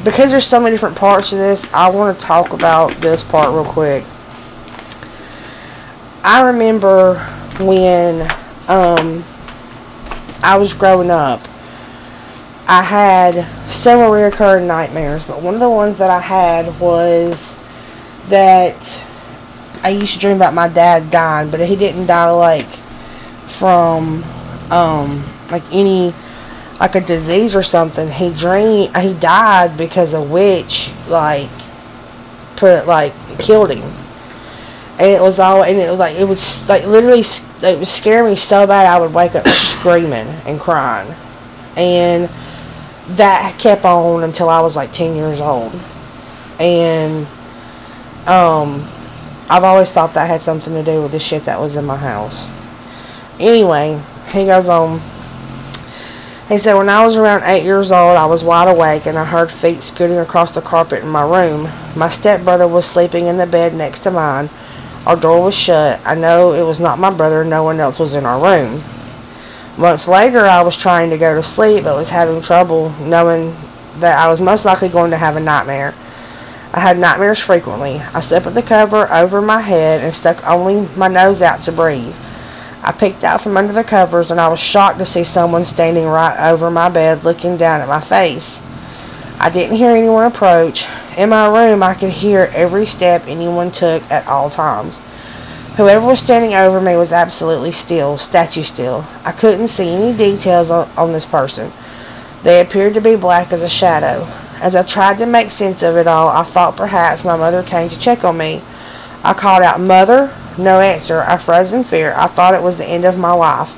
because 0.03 0.31
there's 0.31 0.45
so 0.45 0.59
many 0.59 0.73
different 0.75 0.97
parts 0.97 1.29
to 1.29 1.35
this, 1.35 1.65
I 1.73 1.89
want 1.89 2.19
to 2.19 2.25
talk 2.25 2.53
about 2.53 2.95
this 3.01 3.23
part 3.23 3.53
real 3.53 3.65
quick. 3.65 4.03
I 6.23 6.41
remember 6.41 7.19
when 7.59 8.21
um, 8.67 9.23
I 10.43 10.57
was 10.57 10.73
growing 10.73 11.11
up, 11.11 11.47
I 12.67 12.83
had 12.83 13.45
several 13.69 14.11
recurring 14.11 14.67
nightmares, 14.67 15.23
but 15.23 15.41
one 15.41 15.53
of 15.53 15.59
the 15.59 15.69
ones 15.69 15.97
that 15.97 16.09
I 16.09 16.19
had 16.19 16.79
was 16.79 17.57
that 18.29 19.03
I 19.83 19.89
used 19.89 20.13
to 20.13 20.19
dream 20.19 20.35
about 20.35 20.53
my 20.53 20.67
dad 20.67 21.09
dying, 21.09 21.49
but 21.49 21.59
he 21.59 21.75
didn't 21.75 22.05
die 22.05 22.29
like 22.29 22.69
from 23.47 24.23
um, 24.69 25.23
like 25.51 25.63
any 25.71 26.13
like 26.79 26.95
a 26.95 27.01
disease 27.01 27.55
or 27.55 27.61
something. 27.61 28.09
He 28.09 28.31
dreamed 28.33 28.95
he 28.97 29.13
died 29.13 29.77
because 29.77 30.13
a 30.13 30.21
witch 30.21 30.91
like 31.07 31.49
put 32.55 32.87
like 32.87 33.13
killed 33.39 33.71
him, 33.71 33.93
and 34.97 35.07
it 35.07 35.21
was 35.21 35.39
all 35.39 35.63
and 35.63 35.77
it 35.77 35.89
was 35.89 35.99
like 35.99 36.15
it 36.15 36.25
was 36.25 36.67
like 36.69 36.85
literally 36.85 37.23
it 37.61 37.79
would 37.79 37.87
scare 37.87 38.23
me 38.27 38.35
so 38.35 38.65
bad 38.65 38.87
I 38.87 38.99
would 38.99 39.13
wake 39.13 39.35
up 39.35 39.47
screaming 39.47 40.27
and 40.45 40.59
crying, 40.59 41.13
and 41.75 42.29
that 43.17 43.57
kept 43.59 43.85
on 43.85 44.23
until 44.23 44.49
I 44.49 44.61
was 44.61 44.75
like 44.75 44.91
ten 44.91 45.15
years 45.15 45.41
old, 45.41 45.73
and 46.59 47.27
um. 48.27 48.87
I've 49.51 49.65
always 49.65 49.91
thought 49.91 50.13
that 50.13 50.29
had 50.29 50.39
something 50.39 50.73
to 50.73 50.81
do 50.81 51.01
with 51.01 51.11
the 51.11 51.19
shit 51.19 51.43
that 51.43 51.59
was 51.59 51.75
in 51.75 51.83
my 51.83 51.97
house. 51.97 52.49
Anyway, 53.37 54.01
he 54.29 54.45
goes 54.45 54.69
on. 54.69 55.01
He 56.47 56.57
said, 56.57 56.73
When 56.73 56.89
I 56.89 57.05
was 57.05 57.17
around 57.17 57.43
eight 57.45 57.63
years 57.63 57.91
old, 57.91 58.17
I 58.17 58.25
was 58.25 58.43
wide 58.43 58.67
awake 58.67 59.05
and 59.05 59.17
I 59.17 59.25
heard 59.25 59.51
feet 59.51 59.81
scooting 59.81 60.17
across 60.17 60.51
the 60.51 60.61
carpet 60.61 61.03
in 61.03 61.09
my 61.09 61.23
room. 61.23 61.69
My 61.95 62.09
stepbrother 62.09 62.67
was 62.67 62.85
sleeping 62.85 63.27
in 63.27 63.37
the 63.37 63.45
bed 63.45 63.73
next 63.73 64.01
to 64.01 64.11
mine. 64.11 64.49
Our 65.05 65.15
door 65.15 65.43
was 65.43 65.55
shut. 65.55 65.99
I 66.05 66.15
know 66.15 66.53
it 66.53 66.63
was 66.63 66.79
not 66.79 66.99
my 66.99 67.09
brother, 67.09 67.43
no 67.43 67.63
one 67.63 67.79
else 67.79 67.99
was 67.99 68.13
in 68.13 68.25
our 68.25 68.39
room. 68.39 68.83
Months 69.77 70.07
later, 70.07 70.41
I 70.41 70.61
was 70.61 70.77
trying 70.77 71.09
to 71.11 71.17
go 71.17 71.33
to 71.33 71.41
sleep 71.41 71.85
but 71.85 71.95
was 71.95 72.09
having 72.09 72.41
trouble 72.41 72.91
knowing 72.99 73.55
that 73.99 74.19
I 74.19 74.29
was 74.29 74.41
most 74.41 74.65
likely 74.65 74.89
going 74.89 75.11
to 75.11 75.17
have 75.17 75.37
a 75.37 75.39
nightmare. 75.39 75.95
I 76.73 76.79
had 76.79 76.97
nightmares 76.97 77.39
frequently. 77.39 77.99
I 78.13 78.19
slept 78.19 78.45
with 78.45 78.55
the 78.55 78.61
cover 78.61 79.11
over 79.11 79.41
my 79.41 79.61
head 79.61 80.01
and 80.01 80.13
stuck 80.13 80.45
only 80.47 80.87
my 80.95 81.07
nose 81.07 81.41
out 81.41 81.61
to 81.63 81.71
breathe. 81.71 82.15
I 82.83 82.91
peeked 82.91 83.23
out 83.23 83.41
from 83.41 83.57
under 83.57 83.73
the 83.73 83.83
covers 83.83 84.31
and 84.31 84.41
I 84.41 84.47
was 84.47 84.59
shocked 84.59 84.97
to 84.99 85.05
see 85.05 85.23
someone 85.23 85.65
standing 85.65 86.05
right 86.05 86.49
over 86.49 86.71
my 86.71 86.89
bed 86.89 87.23
looking 87.23 87.55
down 87.55 87.81
at 87.81 87.87
my 87.87 88.01
face. 88.01 88.61
I 89.39 89.49
didn't 89.49 89.77
hear 89.77 89.91
anyone 89.91 90.25
approach. 90.25 90.87
In 91.15 91.29
my 91.29 91.47
room, 91.47 91.83
I 91.83 91.93
could 91.93 92.09
hear 92.09 92.49
every 92.53 92.85
step 92.85 93.23
anyone 93.27 93.71
took 93.71 94.09
at 94.09 94.25
all 94.27 94.49
times. 94.49 94.99
Whoever 95.77 96.05
was 96.05 96.19
standing 96.19 96.53
over 96.53 96.81
me 96.81 96.95
was 96.95 97.11
absolutely 97.11 97.71
still, 97.71 98.17
statue 98.17 98.63
still. 98.63 99.05
I 99.23 99.31
couldn't 99.31 99.67
see 99.67 99.89
any 99.89 100.17
details 100.17 100.71
on, 100.71 100.89
on 100.97 101.11
this 101.11 101.25
person. 101.25 101.71
They 102.43 102.61
appeared 102.61 102.95
to 102.95 103.01
be 103.01 103.15
black 103.15 103.51
as 103.51 103.61
a 103.61 103.69
shadow. 103.69 104.25
As 104.59 104.75
I 104.75 104.83
tried 104.83 105.19
to 105.19 105.25
make 105.25 105.51
sense 105.51 105.83
of 105.83 105.97
it 105.97 106.07
all, 106.07 106.29
I 106.29 106.43
thought 106.43 106.77
perhaps 106.77 107.23
my 107.23 107.35
mother 107.37 107.63
came 107.63 107.89
to 107.89 107.99
check 107.99 108.23
on 108.23 108.37
me. 108.37 108.61
I 109.23 109.33
called 109.33 109.63
out, 109.63 109.79
Mother? 109.79 110.35
No 110.57 110.79
answer. 110.79 111.21
I 111.21 111.37
froze 111.37 111.73
in 111.73 111.83
fear. 111.83 112.13
I 112.15 112.27
thought 112.27 112.53
it 112.53 112.61
was 112.61 112.77
the 112.77 112.85
end 112.85 113.05
of 113.05 113.17
my 113.17 113.31
life. 113.31 113.75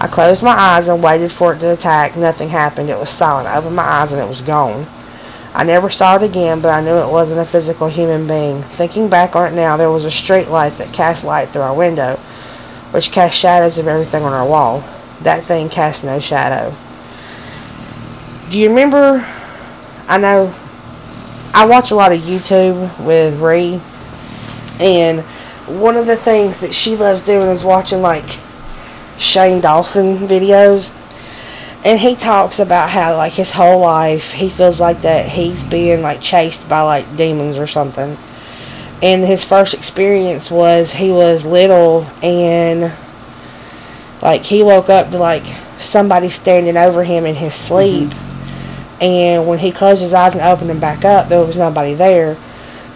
I 0.00 0.06
closed 0.06 0.42
my 0.42 0.52
eyes 0.52 0.88
and 0.88 1.02
waited 1.02 1.32
for 1.32 1.54
it 1.54 1.60
to 1.60 1.72
attack. 1.72 2.16
Nothing 2.16 2.50
happened. 2.50 2.90
It 2.90 2.98
was 2.98 3.10
silent. 3.10 3.48
I 3.48 3.56
opened 3.56 3.76
my 3.76 3.82
eyes 3.82 4.12
and 4.12 4.20
it 4.20 4.28
was 4.28 4.40
gone. 4.40 4.86
I 5.54 5.64
never 5.64 5.88
saw 5.88 6.16
it 6.16 6.22
again, 6.22 6.60
but 6.60 6.68
I 6.68 6.82
knew 6.82 6.96
it 6.96 7.10
wasn't 7.10 7.40
a 7.40 7.44
physical 7.46 7.88
human 7.88 8.26
being. 8.26 8.62
Thinking 8.62 9.08
back 9.08 9.34
on 9.34 9.52
it 9.52 9.56
now, 9.56 9.76
there 9.76 9.90
was 9.90 10.04
a 10.04 10.10
street 10.10 10.48
light 10.48 10.76
that 10.78 10.92
cast 10.92 11.24
light 11.24 11.48
through 11.48 11.62
our 11.62 11.74
window, 11.74 12.16
which 12.90 13.10
cast 13.10 13.38
shadows 13.38 13.78
of 13.78 13.88
everything 13.88 14.22
on 14.22 14.34
our 14.34 14.46
wall. 14.46 14.84
That 15.22 15.44
thing 15.44 15.70
cast 15.70 16.04
no 16.04 16.20
shadow. 16.20 16.76
Do 18.50 18.58
you 18.58 18.68
remember 18.68 19.26
I 20.08 20.18
know 20.18 20.54
I 21.52 21.66
watch 21.66 21.90
a 21.90 21.96
lot 21.96 22.12
of 22.12 22.20
YouTube 22.20 23.04
with 23.04 23.40
Ree, 23.40 23.80
and 24.78 25.24
one 25.68 25.96
of 25.96 26.06
the 26.06 26.16
things 26.16 26.60
that 26.60 26.74
she 26.74 26.96
loves 26.96 27.22
doing 27.22 27.48
is 27.48 27.64
watching 27.64 28.02
like 28.02 28.38
Shane 29.18 29.60
Dawson 29.60 30.16
videos. 30.28 30.94
And 31.84 32.00
he 32.00 32.16
talks 32.16 32.58
about 32.58 32.90
how 32.90 33.16
like 33.16 33.34
his 33.34 33.52
whole 33.52 33.80
life 33.80 34.32
he 34.32 34.48
feels 34.48 34.80
like 34.80 35.02
that 35.02 35.28
he's 35.28 35.62
being 35.62 36.02
like 36.02 36.20
chased 36.20 36.68
by 36.68 36.82
like 36.82 37.16
demons 37.16 37.58
or 37.58 37.66
something. 37.66 38.16
And 39.02 39.24
his 39.24 39.44
first 39.44 39.74
experience 39.74 40.50
was 40.50 40.92
he 40.92 41.12
was 41.12 41.44
little 41.44 42.06
and 42.22 42.92
like 44.22 44.42
he 44.42 44.62
woke 44.62 44.88
up 44.88 45.10
to 45.10 45.18
like 45.18 45.44
somebody 45.78 46.30
standing 46.30 46.76
over 46.76 47.04
him 47.04 47.26
in 47.26 47.36
his 47.36 47.54
sleep. 47.54 48.08
Mm-hmm 48.08 48.26
and 49.00 49.46
when 49.46 49.58
he 49.58 49.72
closed 49.72 50.00
his 50.00 50.14
eyes 50.14 50.34
and 50.34 50.44
opened 50.44 50.70
them 50.70 50.80
back 50.80 51.04
up, 51.04 51.28
there 51.28 51.44
was 51.44 51.58
nobody 51.58 51.94
there. 51.94 52.36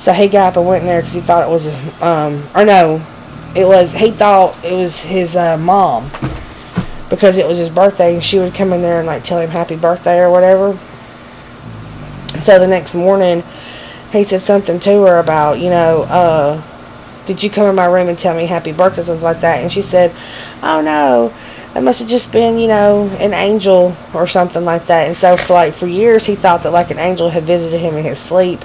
So 0.01 0.15
he 0.15 0.29
got 0.29 0.53
up 0.53 0.57
and 0.57 0.67
went 0.67 0.81
in 0.81 0.87
there 0.87 1.03
because 1.03 1.13
he 1.13 1.21
thought 1.21 1.47
it 1.47 1.53
was 1.53 1.65
his, 1.65 2.03
um, 2.03 2.49
or 2.55 2.65
no, 2.65 3.05
it 3.55 3.67
was, 3.67 3.93
he 3.93 4.11
thought 4.11 4.57
it 4.65 4.73
was 4.73 5.03
his 5.03 5.37
uh, 5.37 5.59
mom 5.59 6.11
because 7.11 7.37
it 7.37 7.47
was 7.47 7.59
his 7.59 7.69
birthday 7.69 8.15
and 8.15 8.25
she 8.25 8.39
would 8.39 8.55
come 8.55 8.73
in 8.73 8.81
there 8.81 8.99
and 8.99 9.07
like 9.07 9.25
tell 9.25 9.39
him 9.39 9.51
happy 9.51 9.77
birthday 9.77 10.19
or 10.19 10.31
whatever. 10.31 10.79
So 12.41 12.59
the 12.59 12.67
next 12.67 12.95
morning, 12.95 13.43
he 14.11 14.25
said 14.25 14.41
something 14.41 14.81
to 14.81 15.03
her 15.03 15.19
about, 15.19 15.59
you 15.59 15.69
know, 15.69 16.07
uh, 16.09 16.63
did 17.27 17.43
you 17.43 17.51
come 17.51 17.69
in 17.69 17.75
my 17.75 17.85
room 17.85 18.09
and 18.09 18.19
tell 18.19 18.35
me 18.35 18.47
happy 18.47 18.73
birthday, 18.73 19.03
or 19.03 19.05
something 19.05 19.23
like 19.23 19.43
that? 19.43 19.61
And 19.61 19.71
she 19.71 19.83
said, 19.83 20.15
oh 20.63 20.81
no, 20.81 21.31
that 21.75 21.83
must 21.83 22.01
have 22.01 22.09
just 22.09 22.33
been, 22.33 22.59
you 22.59 22.69
know, 22.69 23.07
an 23.21 23.35
angel 23.35 23.95
or 24.15 24.27
something 24.27 24.65
like 24.65 24.87
that. 24.87 25.09
And 25.09 25.17
so 25.17 25.37
for 25.37 25.53
like 25.53 25.75
for 25.75 25.87
years 25.87 26.25
he 26.25 26.37
thought 26.37 26.63
that 26.63 26.71
like 26.71 26.91
an 26.91 26.99
angel 26.99 27.29
had 27.29 27.43
visited 27.43 27.81
him 27.81 27.97
in 27.97 28.05
his 28.05 28.19
sleep 28.19 28.65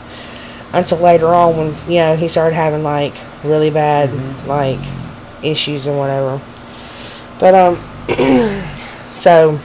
until 0.76 1.00
later 1.00 1.28
on 1.28 1.58
when, 1.58 1.68
you 1.90 2.00
know, 2.00 2.16
he 2.16 2.28
started 2.28 2.56
having 2.56 2.84
like 2.84 3.16
really 3.44 3.70
bad 3.70 4.10
mm-hmm. 4.10 4.48
like 4.48 4.80
issues 5.44 5.88
and 5.88 5.98
whatever. 5.98 6.42
But 7.40 7.56
um 7.56 7.76
so 9.10 9.60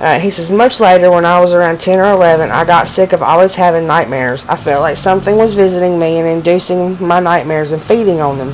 uh, 0.00 0.18
he 0.18 0.30
says, 0.30 0.50
much 0.50 0.80
later, 0.80 1.10
when 1.10 1.24
I 1.24 1.40
was 1.40 1.54
around 1.54 1.80
10 1.80 1.98
or 1.98 2.10
11, 2.10 2.50
I 2.50 2.64
got 2.64 2.88
sick 2.88 3.14
of 3.14 3.22
always 3.22 3.54
having 3.54 3.86
nightmares. 3.86 4.44
I 4.46 4.56
felt 4.56 4.82
like 4.82 4.98
something 4.98 5.36
was 5.36 5.54
visiting 5.54 5.98
me 5.98 6.18
and 6.18 6.28
inducing 6.28 7.02
my 7.02 7.20
nightmares 7.20 7.72
and 7.72 7.80
feeding 7.80 8.20
on 8.20 8.36
them. 8.36 8.52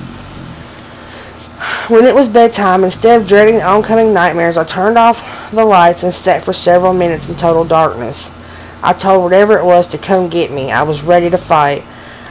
When 1.89 2.05
it 2.05 2.15
was 2.15 2.29
bedtime, 2.29 2.85
instead 2.85 3.21
of 3.21 3.27
dreading 3.27 3.57
the 3.57 3.65
oncoming 3.65 4.15
nightmares, 4.15 4.57
I 4.57 4.65
turned 4.65 4.97
off 4.97 5.51
the 5.51 5.65
lights 5.65 6.05
and 6.05 6.15
sat 6.15 6.45
for 6.45 6.53
several 6.53 6.93
minutes 6.93 7.29
in 7.29 7.35
total 7.35 7.65
darkness. 7.65 8.31
I 8.83 8.93
told 8.93 9.23
whatever 9.23 9.59
it 9.59 9.65
was 9.65 9.87
to 9.89 9.99
come 9.99 10.29
get 10.29 10.51
me. 10.51 10.71
I 10.71 10.83
was 10.83 11.03
ready 11.03 11.29
to 11.31 11.39
fight. 11.39 11.85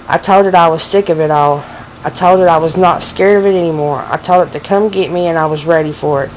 I 0.07 0.17
told 0.17 0.45
it 0.45 0.55
I 0.55 0.67
was 0.69 0.81
sick 0.81 1.09
of 1.09 1.19
it 1.19 1.31
all. 1.31 1.63
I 2.03 2.09
told 2.09 2.39
it 2.39 2.47
I 2.47 2.57
was 2.57 2.77
not 2.77 3.03
scared 3.03 3.39
of 3.39 3.45
it 3.45 3.57
anymore. 3.57 4.03
I 4.07 4.17
told 4.17 4.47
it 4.47 4.51
to 4.53 4.59
come 4.59 4.89
get 4.89 5.11
me 5.11 5.27
and 5.27 5.37
I 5.37 5.45
was 5.45 5.65
ready 5.65 5.91
for 5.91 6.23
it. 6.23 6.31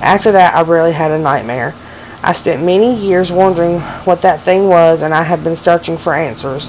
After 0.00 0.30
that, 0.32 0.54
I 0.54 0.60
really 0.60 0.92
had 0.92 1.10
a 1.10 1.18
nightmare. 1.18 1.74
I 2.22 2.32
spent 2.32 2.64
many 2.64 2.94
years 2.94 3.32
wondering 3.32 3.80
what 4.04 4.22
that 4.22 4.40
thing 4.40 4.68
was 4.68 5.02
and 5.02 5.14
I 5.14 5.22
have 5.22 5.42
been 5.42 5.56
searching 5.56 5.96
for 5.96 6.14
answers. 6.14 6.68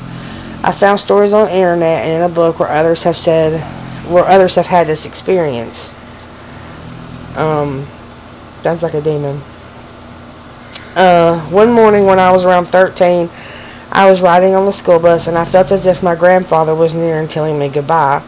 I 0.64 0.72
found 0.72 1.00
stories 1.00 1.34
on 1.34 1.48
the 1.48 1.54
internet 1.54 2.06
and 2.06 2.24
in 2.24 2.32
a 2.32 2.34
book 2.34 2.60
where 2.60 2.70
others 2.70 3.04
have 3.04 3.18
said 3.18 3.62
where 4.10 4.26
others 4.26 4.56
have 4.56 4.66
had 4.66 4.88
this 4.88 5.06
experience. 5.06 5.94
Um, 7.36 7.88
that's 8.64 8.82
like 8.82 8.96
a 8.96 9.02
demon. 9.02 9.42
Uh, 11.00 11.40
one 11.48 11.72
morning 11.72 12.06
when 12.06 12.20
I 12.20 12.30
was 12.30 12.44
around 12.44 12.66
13, 12.66 13.30
I 13.90 14.10
was 14.10 14.20
riding 14.20 14.54
on 14.54 14.66
the 14.66 14.74
school 14.74 15.00
bus 15.00 15.28
and 15.28 15.38
I 15.38 15.46
felt 15.46 15.72
as 15.72 15.86
if 15.86 16.04
my 16.04 16.14
grandfather 16.14 16.76
was 16.76 16.94
near 16.94 17.22
and 17.22 17.32
telling 17.32 17.58
me 17.58 17.70
goodbye. 17.70 18.22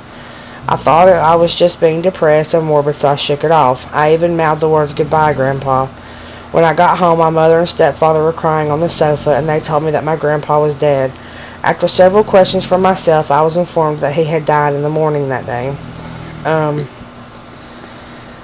I 0.69 0.78
thought 0.78 1.09
I 1.09 1.36
was 1.36 1.53
just 1.53 1.82
being 1.82 2.01
depressed 2.01 2.53
and 2.53 2.65
morbid, 2.65 2.95
so 2.95 3.09
I 3.09 3.17
shook 3.17 3.43
it 3.43 3.51
off. 3.51 3.93
I 3.93 4.13
even 4.13 4.38
mouthed 4.38 4.61
the 4.61 4.69
words 4.69 4.93
goodbye, 4.93 5.34
Grandpa. 5.34 5.88
When 6.53 6.63
I 6.63 6.74
got 6.74 6.99
home, 6.99 7.19
my 7.19 7.30
mother 7.30 7.59
and 7.59 7.67
stepfather 7.67 8.24
were 8.24 8.32
crying 8.32 8.72
on 8.72 8.80
the 8.80 8.88
sofa, 8.88 9.32
and 9.32 9.49
they 9.49 9.59
told 9.59 9.84
me 9.84 9.91
that 9.91 10.05
my 10.05 10.15
grandpa 10.15 10.61
was 10.61 10.74
dead. 10.74 11.11
After 11.63 11.89
several 11.89 12.24
questions 12.24 12.65
from 12.65 12.82
myself, 12.82 13.32
I 13.32 13.41
was 13.41 13.57
informed 13.57 13.99
that 13.99 14.15
he 14.15 14.24
had 14.24 14.45
died 14.45 14.76
in 14.76 14.82
the 14.82 14.88
morning 14.89 15.28
that 15.28 15.45
day. 15.45 15.76
Um, 16.45 16.88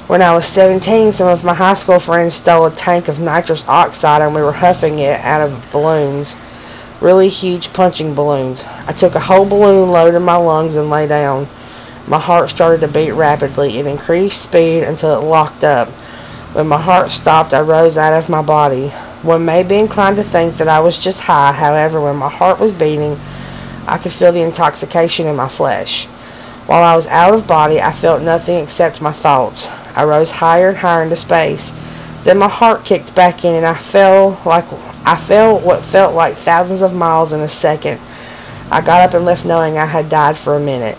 when 0.07 0.21
I 0.21 0.33
was 0.33 0.47
17, 0.47 1.11
some 1.11 1.27
of 1.27 1.43
my 1.43 1.53
high 1.53 1.73
school 1.73 1.99
friends 1.99 2.35
stole 2.35 2.65
a 2.65 2.71
tank 2.71 3.09
of 3.09 3.19
nitrous 3.19 3.67
oxide 3.67 4.21
and 4.21 4.33
we 4.33 4.41
were 4.41 4.53
huffing 4.53 4.99
it 4.99 5.19
out 5.19 5.41
of 5.41 5.71
balloons. 5.73 6.37
Really 7.01 7.27
huge 7.27 7.73
punching 7.73 8.15
balloons. 8.15 8.63
I 8.63 8.93
took 8.93 9.15
a 9.15 9.19
whole 9.19 9.45
balloon 9.45 9.91
load 9.91 10.15
in 10.15 10.23
my 10.23 10.37
lungs 10.37 10.77
and 10.77 10.89
lay 10.89 11.07
down. 11.07 11.49
My 12.07 12.19
heart 12.19 12.49
started 12.49 12.79
to 12.81 12.87
beat 12.87 13.11
rapidly. 13.11 13.79
It 13.79 13.85
increased 13.85 14.41
speed 14.41 14.83
until 14.83 15.19
it 15.19 15.25
locked 15.25 15.65
up. 15.65 15.89
When 16.53 16.69
my 16.69 16.81
heart 16.81 17.11
stopped, 17.11 17.53
I 17.53 17.59
rose 17.59 17.97
out 17.97 18.17
of 18.17 18.29
my 18.29 18.41
body. 18.41 18.87
One 19.23 19.43
may 19.43 19.61
be 19.61 19.75
inclined 19.75 20.15
to 20.15 20.23
think 20.23 20.55
that 20.55 20.69
I 20.69 20.79
was 20.79 20.97
just 20.97 21.23
high. 21.23 21.51
However, 21.51 21.99
when 21.99 22.15
my 22.15 22.29
heart 22.29 22.61
was 22.61 22.71
beating, 22.71 23.19
I 23.85 23.97
could 23.97 24.13
feel 24.13 24.31
the 24.31 24.41
intoxication 24.41 25.27
in 25.27 25.35
my 25.35 25.49
flesh. 25.49 26.05
While 26.65 26.83
I 26.83 26.95
was 26.95 27.07
out 27.07 27.33
of 27.33 27.45
body, 27.45 27.81
I 27.81 27.91
felt 27.91 28.21
nothing 28.21 28.63
except 28.63 29.01
my 29.01 29.11
thoughts. 29.11 29.69
I 29.97 30.03
rose 30.03 30.29
higher 30.29 30.69
and 30.69 30.77
higher 30.77 31.01
into 31.01 31.15
space. 31.15 31.73
Then 32.23 32.37
my 32.37 32.47
heart 32.47 32.85
kicked 32.85 33.15
back 33.15 33.43
in 33.43 33.55
and 33.55 33.65
I 33.65 33.73
fell 33.73 34.39
like 34.45 34.65
I 35.05 35.15
fell 35.15 35.59
what 35.59 35.83
felt 35.83 36.13
like 36.13 36.35
thousands 36.35 36.81
of 36.81 36.93
miles 36.93 37.33
in 37.33 37.39
a 37.39 37.47
second. 37.47 37.99
I 38.69 38.81
got 38.81 39.01
up 39.01 39.15
and 39.15 39.25
left 39.25 39.43
knowing 39.43 39.77
I 39.77 39.85
had 39.85 40.07
died 40.07 40.37
for 40.37 40.55
a 40.55 40.59
minute. 40.59 40.97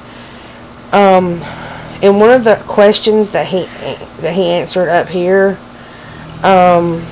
Um 0.93 1.45
in 2.03 2.19
one 2.19 2.31
of 2.31 2.45
the 2.45 2.57
questions 2.67 3.31
that 3.31 3.47
he 3.47 3.67
that 4.21 4.35
he 4.35 4.51
answered 4.51 4.89
up 4.89 5.09
here, 5.09 5.59
um 6.43 7.05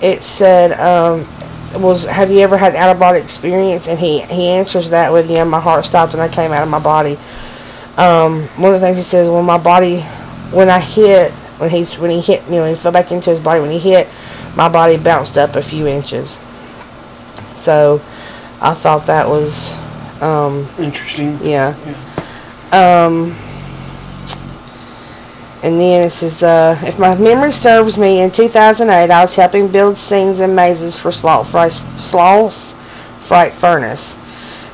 it 0.00 0.22
said 0.22 0.78
um 0.78 1.26
was 1.82 2.04
have 2.04 2.30
you 2.30 2.40
ever 2.40 2.58
had 2.58 2.76
out 2.76 2.90
of 2.90 3.00
body 3.00 3.18
experience 3.18 3.88
and 3.88 3.98
he 3.98 4.20
he 4.22 4.48
answers 4.48 4.90
that 4.90 5.12
with 5.12 5.30
yeah 5.30 5.44
my 5.44 5.60
heart 5.60 5.84
stopped 5.84 6.12
and 6.12 6.20
I 6.20 6.28
came 6.28 6.52
out 6.52 6.62
of 6.62 6.68
my 6.68 6.78
body 6.78 7.18
um, 7.96 8.42
one 8.56 8.74
of 8.74 8.80
the 8.80 8.86
things 8.86 8.96
he 8.96 9.02
says 9.02 9.28
when 9.28 9.44
my 9.44 9.58
body 9.58 10.00
when 10.50 10.70
I 10.70 10.80
hit 10.80 11.32
when 11.58 11.70
he's 11.70 11.98
when 11.98 12.10
he 12.10 12.20
hit 12.20 12.44
you 12.44 12.56
know 12.56 12.68
he 12.68 12.74
fell 12.74 12.92
back 12.92 13.12
into 13.12 13.30
his 13.30 13.40
body 13.40 13.60
when 13.60 13.70
he 13.70 13.78
hit 13.78 14.08
my 14.56 14.68
body 14.68 14.96
bounced 14.96 15.36
up 15.38 15.56
a 15.56 15.62
few 15.62 15.86
inches 15.86 16.40
so 17.54 18.00
I 18.60 18.74
thought 18.74 19.06
that 19.06 19.28
was 19.28 19.74
um, 20.22 20.68
Interesting. 20.78 21.38
yeah 21.42 21.74
um, 22.72 23.36
and 25.62 25.78
then 25.78 26.06
it 26.08 26.10
says, 26.10 26.42
uh, 26.42 26.76
if 26.82 26.98
my 26.98 27.14
memory 27.14 27.52
serves 27.52 27.96
me, 27.96 28.20
in 28.20 28.32
2008, 28.32 29.12
I 29.12 29.20
was 29.20 29.36
helping 29.36 29.68
build 29.68 29.96
scenes 29.96 30.40
and 30.40 30.56
mazes 30.56 30.98
for 30.98 31.10
Sloss 31.10 32.74
Fright 33.20 33.52
Furnace. 33.52 34.16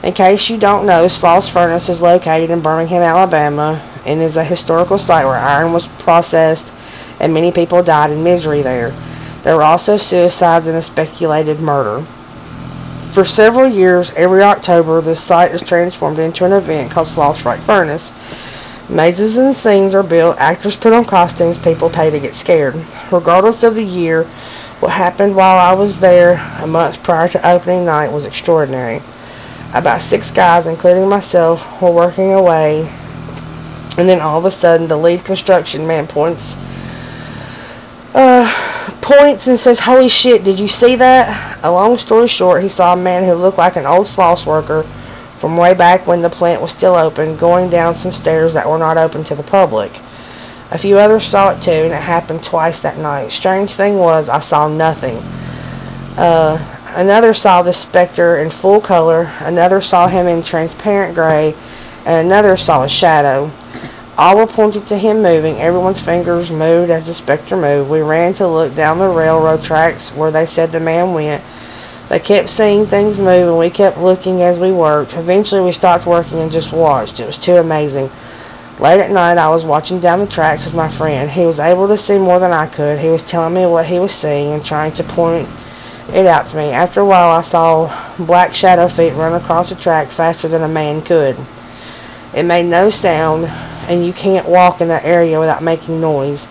In 0.03 0.12
case 0.12 0.49
you 0.49 0.59
don't 0.59 0.86
know, 0.86 1.07
Sloss 1.07 1.51
Furnace 1.51 1.88
is 1.88 2.01
located 2.01 2.51
in 2.51 2.61
Birmingham, 2.61 3.03
Alabama, 3.03 3.82
and 4.07 4.20
is 4.20 4.36
a 4.36 4.44
historical 4.44 4.96
site 4.96 5.26
where 5.26 5.34
iron 5.34 5.72
was 5.72 5.88
processed 5.88 6.72
and 7.18 7.34
many 7.34 7.51
people 7.51 7.82
died 7.82 8.12
in 8.12 8.22
misery 8.22 8.62
there. 8.62 8.90
There 9.42 9.57
were 9.57 9.64
also 9.64 9.96
suicides 9.96 10.68
and 10.68 10.76
a 10.76 10.82
speculated 10.82 11.61
murder. 11.61 12.05
For 13.12 13.24
several 13.24 13.68
years, 13.68 14.12
every 14.12 14.42
October, 14.42 15.01
this 15.01 15.20
site 15.20 15.51
is 15.51 15.62
transformed 15.62 16.20
into 16.20 16.44
an 16.44 16.53
event 16.53 16.92
called 16.92 17.09
Sloss 17.09 17.40
Fright 17.42 17.61
Furnace. 17.61 18.12
Mazes 18.88 19.36
and 19.36 19.55
scenes 19.55 19.94
are 19.96 20.05
built, 20.05 20.38
actors 20.38 20.76
put 20.76 20.92
on 20.92 21.05
costumes, 21.05 21.59
people 21.59 21.90
pay 21.90 22.11
to 22.11 22.20
get 22.20 22.34
scared. 22.34 22.76
Regardless 23.11 23.64
of 23.64 23.74
the 23.74 23.84
year, 23.84 24.24
what 24.78 24.92
happened 24.92 25.34
while 25.34 25.59
I 25.59 25.72
was 25.72 25.99
there 25.99 26.34
a 26.62 26.66
month 26.68 27.03
prior 27.03 27.28
to 27.30 27.49
opening 27.49 27.84
night 27.84 28.12
was 28.12 28.24
extraordinary. 28.24 29.03
About 29.75 30.01
six 30.01 30.31
guys, 30.31 30.66
including 30.66 31.09
myself, 31.09 31.81
were 31.83 31.91
working 31.91 32.33
away, 32.33 32.89
and 33.99 34.09
then 34.09 34.21
all 34.21 34.39
of 34.39 34.45
a 34.45 34.51
sudden 34.51 34.89
the 34.89 34.97
lead 34.97 35.25
construction 35.25 35.87
man 35.87 36.07
points 36.07 36.57
uh, 38.14 38.51
points 39.01 39.47
and 39.47 39.59
says, 39.59 39.81
Holy 39.81 40.09
shit, 40.09 40.45
did 40.45 40.59
you 40.59 40.69
see 40.69 40.97
that? 40.97 41.59
A 41.62 41.71
long 41.71 41.97
story 41.97 42.29
short, 42.29 42.62
he 42.62 42.69
saw 42.69 42.95
a 42.95 42.97
man 42.97 43.25
who 43.25 43.35
looked 43.35 43.59
like 43.59 43.77
an 43.77 43.87
old 43.87 44.07
Sloss 44.07 44.47
worker 44.47 44.83
from 45.37 45.57
way 45.57 45.75
back 45.75 46.07
when 46.07 46.23
the 46.23 46.31
plant 46.31 46.61
was 46.61 46.73
still 46.73 46.95
open, 46.95 47.37
going 47.37 47.71
down 47.71 47.95
some 47.95 48.12
stairs 48.12 48.55
that 48.55 48.69
were 48.69 48.79
not 48.79 48.97
open 48.97 49.23
to 49.25 49.35
the 49.35 49.43
public. 49.43 50.01
A 50.71 50.79
few 50.79 50.99
others 50.99 51.25
saw 51.25 51.51
it 51.51 51.62
too, 51.62 51.71
and 51.71 51.93
it 51.93 52.03
happened 52.03 52.45
twice 52.45 52.81
that 52.81 52.99
night. 52.99 53.31
Strange 53.31 53.73
thing 53.73 53.99
was, 53.99 54.29
I 54.29 54.41
saw 54.41 54.69
nothing. 54.69 55.16
Uh, 56.16 56.59
another 56.95 57.34
saw 57.34 57.62
the 57.62 57.72
specter 57.72 58.39
in 58.39 58.51
full 58.51 58.80
color, 58.80 59.32
another 59.41 59.80
saw 59.80 60.09
him 60.09 60.26
in 60.26 60.43
transparent 60.43 61.14
gray, 61.14 61.55
and 62.07 62.26
another 62.26 62.57
saw 62.57 62.82
a 62.82 62.89
shadow. 62.89 63.51
All 64.16 64.36
were 64.36 64.47
pointed 64.47 64.86
to 64.89 64.99
him 64.99 65.22
moving. 65.22 65.59
Everyone's 65.59 66.01
fingers 66.01 66.51
moved 66.51 66.91
as 66.91 67.07
the 67.07 67.14
specter 67.14 67.57
moved. 67.57 67.89
We 67.89 68.01
ran 68.01 68.32
to 68.34 68.49
look 68.49 68.74
down 68.74 68.99
the 68.99 69.09
railroad 69.09 69.62
tracks 69.62 70.11
where 70.11 70.32
they 70.32 70.45
said 70.45 70.72
the 70.72 70.80
man 70.80 71.14
went. 71.14 71.45
They 72.09 72.18
kept 72.18 72.51
seeing 72.51 72.86
things 72.86 73.20
move, 73.20 73.49
and 73.49 73.59
we 73.59 73.70
kept 73.70 73.99
looking 73.99 74.43
as 74.43 74.59
we 74.59 74.72
worked. 74.72 75.14
Eventually, 75.14 75.61
we 75.61 75.72
stopped 75.72 76.07
working 76.07 76.39
and 76.41 76.51
just 76.51 76.72
watched. 76.72 77.20
It 77.20 77.26
was 77.26 77.39
too 77.39 77.57
amazing. 77.57 78.11
Late 78.80 79.01
at 79.01 79.11
night, 79.11 79.39
I 79.39 79.51
was 79.51 79.64
watching 79.64 80.01
down 80.01 80.20
the 80.20 80.26
tracks 80.26 80.64
with 80.64 80.74
my 80.74 80.89
friend. 80.89 81.30
He 81.30 81.45
was 81.45 81.61
able 81.61 81.86
to 81.89 81.97
see 81.97 82.18
more 82.18 82.39
than 82.39 82.53
I 82.53 82.66
could. 82.66 82.99
He 82.99 83.09
was 83.09 83.22
telling 83.22 83.55
me 83.55 83.66
what 83.66 83.86
he 83.86 83.99
was 83.99 84.12
seeing 84.12 84.53
and 84.53 84.64
trying 84.64 84.93
to 84.93 85.05
point 85.05 85.49
it 86.09 86.27
out 86.27 86.49
to 86.49 86.57
me. 86.57 86.71
After 86.71 87.01
a 87.01 87.07
while, 87.07 87.31
I 87.37 87.43
saw 87.43 88.15
black 88.19 88.55
shadow 88.55 88.89
feet 88.89 89.13
run 89.13 89.35
across 89.35 89.69
the 89.69 89.75
track 89.75 90.09
faster 90.09 90.49
than 90.49 90.63
a 90.63 90.69
man 90.69 91.03
could. 91.03 91.37
It 92.35 92.45
made 92.45 92.67
no 92.67 92.91
sound, 92.91 93.47
and 93.89 94.05
you 94.05 94.13
can't 94.13 94.49
walk 94.49 94.81
in 94.81 94.89
that 94.89 95.05
area 95.05 95.41
without 95.41 95.63
making 95.63 96.01
noise. 96.01 96.49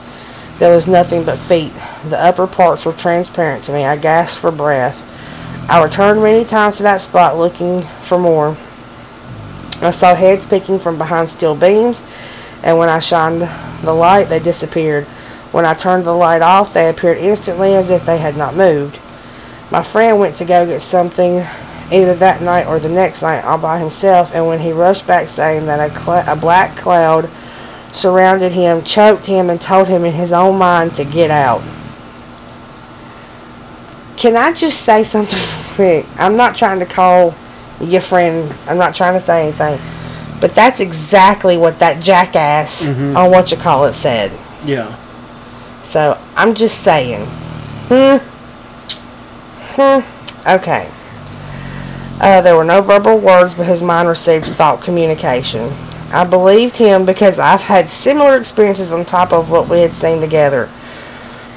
There 0.59 0.73
was 0.73 0.87
nothing 0.87 1.23
but 1.23 1.37
feet. 1.37 1.73
The 2.07 2.19
upper 2.19 2.47
parts 2.47 2.85
were 2.85 2.93
transparent 2.93 3.63
to 3.65 3.71
me. 3.71 3.85
I 3.85 3.95
gasped 3.95 4.39
for 4.39 4.51
breath. 4.51 5.03
I 5.69 5.83
returned 5.83 6.21
many 6.21 6.45
times 6.45 6.77
to 6.77 6.83
that 6.83 7.01
spot 7.01 7.37
looking 7.37 7.81
for 7.81 8.17
more. 8.17 8.57
I 9.81 9.91
saw 9.91 10.15
heads 10.15 10.47
peeking 10.47 10.79
from 10.79 10.97
behind 10.97 11.29
steel 11.29 11.55
beams, 11.55 12.01
and 12.63 12.77
when 12.77 12.89
I 12.89 12.99
shined 12.99 13.41
the 13.83 13.93
light, 13.93 14.29
they 14.29 14.39
disappeared. 14.39 15.05
When 15.51 15.65
I 15.65 15.75
turned 15.75 16.05
the 16.05 16.13
light 16.13 16.41
off, 16.41 16.73
they 16.73 16.89
appeared 16.89 17.19
instantly 17.19 17.75
as 17.75 17.91
if 17.91 18.05
they 18.05 18.17
had 18.17 18.35
not 18.35 18.55
moved. 18.55 18.99
My 19.71 19.83
friend 19.83 20.19
went 20.19 20.35
to 20.37 20.45
go 20.45 20.65
get 20.65 20.81
something 20.81 21.45
either 21.91 22.13
that 22.15 22.41
night 22.41 22.67
or 22.67 22.79
the 22.79 22.89
next 22.89 23.21
night 23.21 23.43
all 23.43 23.57
by 23.57 23.79
himself, 23.79 24.31
and 24.33 24.47
when 24.47 24.59
he 24.59 24.71
rushed 24.71 25.05
back 25.07 25.27
saying 25.29 25.65
that 25.67 25.79
a, 25.91 25.93
cl- 25.93 26.23
a 26.31 26.35
black 26.35 26.75
cloud 26.77 27.29
surrounded 27.91 28.51
him, 28.53 28.81
choked 28.83 29.25
him, 29.25 29.49
and 29.49 29.59
told 29.59 29.87
him 29.87 30.05
in 30.05 30.13
his 30.13 30.31
own 30.31 30.57
mind 30.57 30.95
to 30.95 31.03
get 31.05 31.31
out. 31.31 31.61
Can 34.17 34.35
I 34.35 34.51
just 34.53 34.81
say 34.81 35.03
something 35.03 35.39
quick? 35.75 36.05
I'm 36.17 36.35
not 36.35 36.55
trying 36.55 36.79
to 36.79 36.85
call 36.85 37.35
your 37.79 38.01
friend. 38.01 38.53
I'm 38.67 38.77
not 38.77 38.95
trying 38.95 39.13
to 39.13 39.19
say 39.19 39.43
anything. 39.47 39.79
But 40.39 40.53
that's 40.55 40.79
exactly 40.79 41.57
what 41.57 41.79
that 41.79 42.01
jackass 42.01 42.85
Mhm. 42.85 43.15
on 43.15 43.31
what 43.31 43.51
you 43.51 43.57
call 43.57 43.85
it 43.85 43.93
said. 43.93 44.31
Yeah. 44.65 44.95
So 45.83 46.17
I'm 46.35 46.53
just 46.53 46.83
saying. 46.83 47.25
Hmm. 47.89 48.17
Hmm. 49.77 50.01
Okay. 50.47 50.89
Uh, 52.19 52.41
there 52.41 52.55
were 52.55 52.63
no 52.63 52.81
verbal 52.81 53.19
words, 53.19 53.53
but 53.53 53.67
his 53.67 53.83
mind 53.83 54.09
received 54.09 54.47
thought 54.47 54.81
communication. 54.81 55.71
I 56.11 56.23
believed 56.23 56.77
him 56.77 57.05
because 57.05 57.37
I've 57.37 57.61
had 57.61 57.87
similar 57.87 58.35
experiences 58.37 58.91
on 58.91 59.05
top 59.05 59.31
of 59.31 59.51
what 59.51 59.69
we 59.69 59.81
had 59.81 59.93
seen 59.93 60.19
together. 60.19 60.67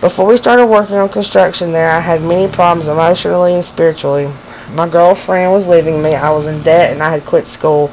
Before 0.02 0.26
we 0.26 0.36
started 0.36 0.66
working 0.66 0.96
on 0.96 1.08
construction 1.08 1.72
there, 1.72 1.90
I 1.90 2.00
had 2.00 2.20
many 2.20 2.52
problems 2.52 2.88
emotionally 2.88 3.54
and 3.54 3.64
spiritually. 3.64 4.30
My 4.74 4.86
girlfriend 4.86 5.52
was 5.52 5.66
leaving 5.66 6.02
me, 6.02 6.14
I 6.14 6.30
was 6.30 6.46
in 6.46 6.62
debt, 6.62 6.92
and 6.92 7.02
I 7.02 7.08
had 7.08 7.24
quit 7.24 7.46
school. 7.46 7.90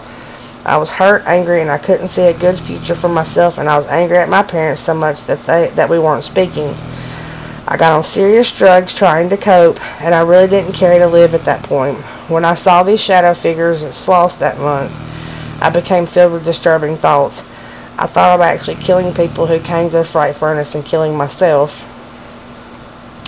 I 0.65 0.75
was 0.75 0.91
hurt, 0.91 1.23
angry, 1.25 1.61
and 1.61 1.71
I 1.71 1.77
couldn't 1.77 2.09
see 2.09 2.23
a 2.23 2.37
good 2.37 2.59
future 2.59 2.95
for 2.95 3.07
myself, 3.07 3.57
and 3.57 3.69
I 3.69 3.77
was 3.77 3.87
angry 3.87 4.17
at 4.17 4.27
my 4.27 4.43
parents 4.43 4.81
so 4.81 4.93
much 4.93 5.23
that 5.23 5.45
they 5.45 5.69
that 5.75 5.89
we 5.89 5.99
weren't 5.99 6.25
speaking. 6.25 6.75
I 7.69 7.75
got 7.75 7.91
on 7.91 8.03
serious 8.03 8.57
drugs 8.57 8.95
trying 8.95 9.27
to 9.27 9.35
cope, 9.35 9.83
and 10.01 10.15
I 10.15 10.21
really 10.21 10.47
didn't 10.47 10.71
care 10.71 10.97
to 10.99 11.07
live 11.07 11.33
at 11.33 11.43
that 11.43 11.63
point. 11.63 11.97
When 12.29 12.45
I 12.45 12.53
saw 12.53 12.81
these 12.81 13.01
shadow 13.01 13.33
figures 13.33 13.83
at 13.83 13.91
Sloss 13.91 14.39
that 14.39 14.57
month, 14.57 14.97
I 15.61 15.69
became 15.69 16.05
filled 16.05 16.31
with 16.31 16.45
disturbing 16.45 16.95
thoughts. 16.95 17.43
I 17.97 18.07
thought 18.07 18.35
about 18.35 18.55
actually 18.55 18.75
killing 18.75 19.13
people 19.13 19.47
who 19.47 19.59
came 19.59 19.89
to 19.89 19.97
the 19.97 20.05
fright 20.05 20.35
furnace 20.35 20.75
and 20.75 20.85
killing 20.85 21.17
myself. 21.17 21.83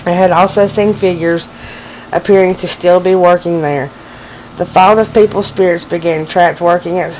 I 0.07 0.11
had 0.11 0.31
also 0.31 0.67
seen 0.67 0.93
figures 0.93 1.49
appearing 2.13 2.55
to 2.55 2.67
still 2.67 3.01
be 3.01 3.15
working 3.15 3.61
there. 3.61 3.91
The 4.55 4.65
thought 4.65 4.99
of 4.99 5.13
people's 5.13 5.47
spirits 5.47 5.83
began 5.83 6.25
trapped 6.25 6.61
working 6.61 6.97
at 6.97 7.19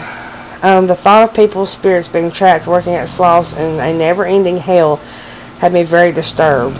um, 0.63 0.88
the 0.88 0.95
thought 0.95 1.30
of 1.30 1.36
people's 1.36 1.72
spirits 1.72 2.07
being 2.07 2.32
trapped 2.32 2.65
working 2.65 2.93
at 2.95 3.09
Sloss 3.09 3.57
in 3.57 3.80
a 3.82 3.97
never-ending 3.97 4.57
hell 4.57 4.97
had 5.59 5.74
me 5.74 5.84
very 5.84 6.13
disturbed. 6.13 6.80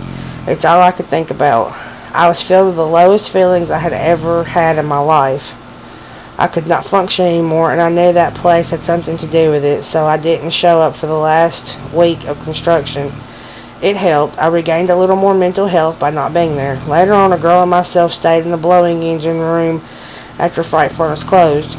It's 0.50 0.64
all 0.64 0.80
I 0.80 0.90
could 0.90 1.06
think 1.06 1.30
about. 1.30 1.70
I 2.12 2.26
was 2.26 2.42
filled 2.42 2.66
with 2.66 2.74
the 2.74 2.84
lowest 2.84 3.30
feelings 3.30 3.70
I 3.70 3.78
had 3.78 3.92
ever 3.92 4.42
had 4.42 4.78
in 4.78 4.86
my 4.86 4.98
life. 4.98 5.54
I 6.36 6.48
could 6.48 6.66
not 6.66 6.84
function 6.84 7.24
anymore, 7.24 7.70
and 7.70 7.80
I 7.80 7.88
knew 7.88 8.12
that 8.12 8.34
place 8.34 8.70
had 8.70 8.80
something 8.80 9.16
to 9.18 9.28
do 9.28 9.52
with 9.52 9.64
it, 9.64 9.84
so 9.84 10.06
I 10.06 10.16
didn't 10.16 10.50
show 10.50 10.80
up 10.80 10.96
for 10.96 11.06
the 11.06 11.14
last 11.14 11.78
week 11.92 12.24
of 12.24 12.42
construction. 12.42 13.12
It 13.80 13.94
helped. 13.94 14.38
I 14.38 14.48
regained 14.48 14.90
a 14.90 14.96
little 14.96 15.14
more 15.14 15.34
mental 15.34 15.68
health 15.68 16.00
by 16.00 16.10
not 16.10 16.34
being 16.34 16.56
there. 16.56 16.82
Later 16.84 17.12
on, 17.12 17.32
a 17.32 17.38
girl 17.38 17.62
and 17.62 17.70
myself 17.70 18.12
stayed 18.12 18.44
in 18.44 18.50
the 18.50 18.56
blowing 18.56 19.04
engine 19.04 19.38
room 19.38 19.84
after 20.36 20.64
Fright 20.64 20.90
Furnace 20.90 21.22
closed. 21.22 21.78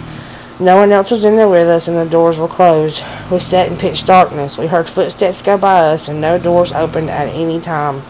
No 0.62 0.78
one 0.78 0.94
else 0.94 1.12
was 1.12 1.26
in 1.26 1.36
there 1.36 1.50
with 1.50 1.68
us, 1.68 1.90
and 1.90 1.98
the 1.98 2.06
doors 2.06 2.38
were 2.38 2.48
closed. 2.48 3.04
We 3.30 3.40
sat 3.40 3.70
in 3.70 3.76
pitch 3.76 4.06
darkness. 4.06 4.58
We 4.58 4.68
heard 4.68 4.88
footsteps 4.88 5.42
go 5.42 5.58
by 5.58 5.82
us, 5.92 6.08
and 6.08 6.22
no 6.22 6.38
doors 6.38 6.72
opened 6.72 7.10
at 7.10 7.28
any 7.28 7.60
time. 7.60 8.04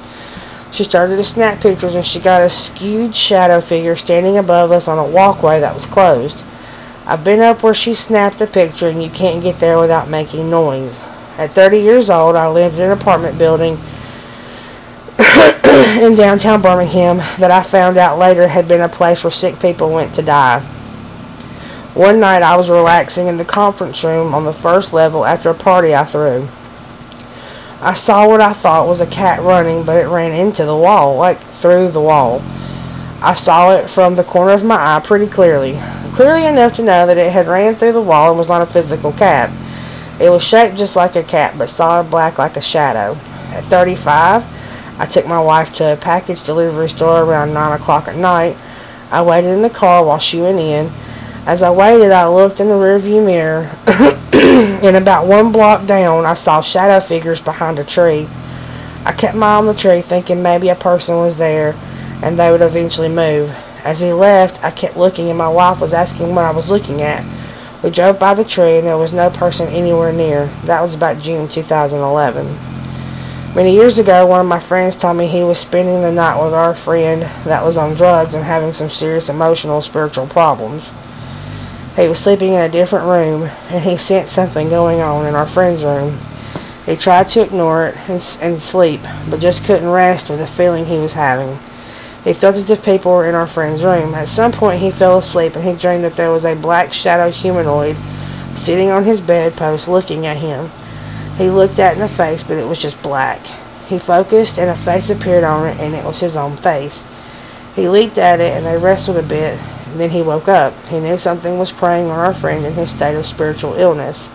She 0.72 0.86
started 0.86 1.18
to 1.18 1.24
snap 1.24 1.60
pictures, 1.60 1.96
and 1.96 2.06
she 2.06 2.20
got 2.20 2.42
a 2.42 2.50
skewed 2.50 3.14
shadow 3.14 3.60
figure 3.60 3.98
standing 3.98 4.38
above 4.38 4.72
us 4.72 4.88
on 4.88 4.98
a 4.98 5.06
walkway 5.06 5.60
that 5.60 5.74
was 5.74 5.86
closed. 5.86 6.44
I've 7.06 7.24
been 7.24 7.42
up 7.42 7.62
where 7.62 7.74
she 7.74 7.94
snapped 7.94 8.40
the 8.40 8.48
picture, 8.48 8.88
and 8.88 9.04
you 9.04 9.10
can't 9.10 9.44
get 9.44 9.60
there 9.60 9.78
without 9.78 10.08
making 10.08 10.50
noise. 10.50 11.02
At 11.38 11.52
30 11.52 11.80
years 11.80 12.10
old, 12.10 12.36
I 12.36 12.48
lived 12.48 12.76
in 12.76 12.84
an 12.84 12.92
apartment 12.92 13.38
building 13.38 13.80
in 16.02 16.16
downtown 16.16 16.62
Birmingham 16.62 17.18
that 17.40 17.52
I 17.52 17.64
found 17.64 17.98
out 17.98 18.18
later 18.18 18.48
had 18.48 18.68
been 18.68 18.82
a 18.82 18.90
place 18.90 19.24
where 19.24 19.32
sick 19.32 19.60
people 19.60 19.90
went 19.90 20.16
to 20.16 20.22
die. 20.22 20.60
One 21.94 22.22
night 22.22 22.42
I 22.42 22.56
was 22.56 22.70
relaxing 22.70 23.28
in 23.28 23.36
the 23.36 23.44
conference 23.44 24.02
room 24.04 24.34
on 24.34 24.46
the 24.46 24.54
first 24.54 24.94
level 24.94 25.26
after 25.26 25.50
a 25.50 25.54
party 25.54 25.94
I 25.94 26.06
threw. 26.06 26.48
I 27.82 27.94
saw 27.94 28.28
what 28.28 28.42
I 28.42 28.54
thought 28.54 28.88
was 28.88 29.02
a 29.02 29.08
cat 29.08 29.42
running, 29.42 29.84
but 29.84 29.98
it 29.98 30.08
ran 30.08 30.34
into 30.34 30.66
the 30.66 30.78
wall, 30.78 31.16
like 31.16 31.40
through 31.40 31.90
the 31.90 32.00
wall. 32.00 32.40
I 33.24 33.34
saw 33.34 33.72
it 33.72 33.90
from 33.90 34.16
the 34.16 34.24
corner 34.24 34.52
of 34.52 34.64
my 34.64 34.76
eye 34.76 35.00
pretty 35.00 35.26
clearly, 35.26 35.80
clearly 36.14 36.46
enough 36.46 36.74
to 36.74 36.84
know 36.84 37.08
that 37.08 37.18
it 37.18 37.32
had 37.32 37.48
ran 37.48 37.74
through 37.74 37.94
the 37.94 38.02
wall 38.02 38.30
and 38.30 38.38
was 38.38 38.50
not 38.50 38.62
a 38.62 38.68
physical 38.68 39.12
cat. 39.12 39.50
It 40.22 40.30
was 40.30 40.44
shaped 40.44 40.78
just 40.78 40.96
like 40.96 41.16
a 41.16 41.24
cat, 41.24 41.56
but 41.58 41.70
solid 41.70 42.12
black 42.12 42.38
like 42.38 42.56
a 42.56 42.62
shadow. 42.62 43.20
At 43.50 43.66
35, 43.66 44.46
I 45.00 45.06
took 45.08 45.26
my 45.26 45.42
wife 45.42 45.74
to 45.78 45.94
a 45.94 45.98
package 45.98 46.44
delivery 46.44 46.88
store 46.88 47.24
around 47.24 47.52
9 47.52 47.82
o'clock 47.82 48.08
at 48.08 48.16
night. 48.16 48.58
I 49.10 49.24
waited 49.24 49.50
in 49.50 49.64
the 49.64 49.72
car 49.72 50.06
while 50.06 50.20
she 50.20 50.40
went 50.40 50.60
in. 50.60 50.92
As 51.44 51.64
I 51.64 51.72
waited, 51.72 52.12
I 52.12 52.28
looked 52.28 52.60
in 52.60 52.68
the 52.68 52.76
rearview 52.76 53.26
mirror, 53.26 53.72
and 54.86 54.96
about 54.96 55.26
one 55.26 55.52
block 55.52 55.88
down, 55.88 56.24
I 56.24 56.36
saw 56.36 56.62
shadow 56.62 57.04
figures 57.04 57.42
behind 57.42 57.80
a 57.80 57.84
tree. 57.84 58.30
I 59.06 59.12
kept 59.12 59.36
my 59.36 59.48
eye 59.48 59.56
on 59.56 59.66
the 59.66 59.74
tree, 59.74 60.02
thinking 60.02 60.44
maybe 60.44 60.70
a 60.70 60.76
person 60.76 61.16
was 61.16 61.38
there, 61.38 61.74
and 62.22 62.38
they 62.38 62.52
would 62.52 62.62
eventually 62.62 63.10
move. 63.10 63.50
As 63.84 64.04
we 64.04 64.14
left, 64.14 64.64
I 64.64 64.70
kept 64.70 64.96
looking, 64.96 65.30
and 65.30 65.38
my 65.40 65.50
wife 65.50 65.82
was 65.82 65.94
asking 65.94 66.36
what 66.36 66.46
I 66.46 66.52
was 66.52 66.70
looking 66.70 67.02
at. 67.02 67.26
We 67.84 67.90
drove 67.90 68.20
by 68.20 68.36
the 68.36 68.46
tree, 68.46 68.78
and 68.78 68.86
there 68.86 68.98
was 68.98 69.12
no 69.12 69.32
person 69.32 69.68
anywhere 69.70 70.14
near. 70.14 70.46
That 70.66 70.82
was 70.82 70.94
about 70.94 71.18
June 71.20 71.48
2011. 71.48 72.46
Many 73.56 73.74
years 73.74 73.98
ago, 73.98 74.28
one 74.28 74.42
of 74.42 74.46
my 74.46 74.60
friends 74.60 74.96
told 74.96 75.18
me 75.18 75.26
he 75.26 75.44
was 75.44 75.58
spending 75.58 76.04
the 76.04 76.12
night 76.12 76.42
with 76.42 76.54
our 76.54 76.76
friend 76.76 77.24
that 77.46 77.66
was 77.66 77.78
on 77.78 77.96
drugs 77.96 78.36
and 78.36 78.44
having 78.44 78.74
some 78.74 78.90
serious 78.90 79.28
emotional 79.28 79.82
spiritual 79.82 80.28
problems. 80.28 80.94
He 81.96 82.08
was 82.08 82.20
sleeping 82.20 82.54
in 82.54 82.62
a 82.62 82.70
different 82.70 83.06
room, 83.06 83.50
and 83.70 83.84
he 83.84 83.98
sensed 83.98 84.34
something 84.34 84.70
going 84.70 85.02
on 85.02 85.26
in 85.26 85.36
our 85.36 85.46
friend's 85.46 85.84
room. 85.84 86.18
He 86.86 86.96
tried 86.96 87.28
to 87.30 87.42
ignore 87.42 87.88
it 87.88 87.98
and, 88.10 88.38
and 88.42 88.62
sleep, 88.62 89.02
but 89.30 89.42
just 89.42 89.66
couldn't 89.66 89.90
rest 89.90 90.30
with 90.30 90.40
the 90.40 90.48
feeling 90.48 90.86
he 90.86 90.98
was 90.98 91.14
having. 91.14 91.60
He 92.24 92.34
felt 92.34 92.56
as 92.56 92.70
if 92.70 92.86
people 92.86 93.12
were 93.12 93.28
in 93.28 93.36
our 93.36 93.48
friend's 93.48 93.84
room. 93.84 94.14
At 94.16 94.30
some 94.30 94.52
point, 94.52 94.80
he 94.80 94.90
fell 94.90 95.18
asleep, 95.18 95.56
and 95.56 95.66
he 95.66 95.74
dreamed 95.74 96.04
that 96.06 96.16
there 96.16 96.32
was 96.32 96.46
a 96.46 96.56
black 96.56 96.94
shadow 96.94 97.30
humanoid 97.30 97.98
sitting 98.56 98.90
on 98.90 99.04
his 99.04 99.22
bedpost 99.22 99.88
looking 99.88 100.26
at 100.26 100.38
him. 100.38 100.72
He 101.38 101.50
looked 101.50 101.80
at 101.80 101.94
it 101.94 101.96
in 101.96 102.02
the 102.02 102.10
face, 102.10 102.44
but 102.44 102.58
it 102.58 102.68
was 102.68 102.82
just 102.82 103.02
black. 103.02 103.46
He 103.88 104.00
focused, 104.00 104.58
and 104.58 104.70
a 104.70 104.76
face 104.76 105.10
appeared 105.10 105.44
on 105.44 105.68
it, 105.68 105.80
and 105.80 105.94
it 105.94 106.06
was 106.06 106.22
his 106.22 106.38
own 106.38 106.56
face. 106.56 107.06
He 107.76 107.90
leaped 107.90 108.18
at 108.18 108.40
it, 108.40 108.56
and 108.56 108.66
they 108.66 108.78
wrestled 108.78 109.18
a 109.18 109.24
bit, 109.24 109.60
then 110.00 110.12
he 110.12 110.22
woke 110.22 110.48
up. 110.48 110.74
He 110.88 111.00
knew 111.00 111.18
something 111.18 111.58
was 111.58 111.72
preying 111.72 112.08
on 112.08 112.20
our 112.20 112.34
friend 112.34 112.66
in 112.66 112.74
his 112.74 112.92
state 112.92 113.16
of 113.16 113.26
spiritual 113.26 113.74
illness. 113.74 114.30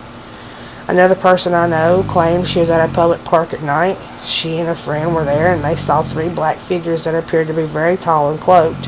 Another 0.87 1.15
person 1.15 1.53
I 1.53 1.67
know 1.67 2.05
claimed 2.07 2.47
she 2.47 2.59
was 2.59 2.69
at 2.69 2.89
a 2.89 2.93
public 2.93 3.23
park 3.25 3.53
at 3.53 3.61
night. 3.61 3.97
She 4.23 4.57
and 4.57 4.69
a 4.69 4.75
friend 4.75 5.13
were 5.13 5.25
there, 5.25 5.53
and 5.53 5.63
they 5.63 5.75
saw 5.75 6.01
three 6.01 6.29
black 6.29 6.59
figures 6.59 7.03
that 7.03 7.13
appeared 7.13 7.47
to 7.47 7.53
be 7.53 7.65
very 7.65 7.97
tall 7.97 8.31
and 8.31 8.39
cloaked. 8.39 8.87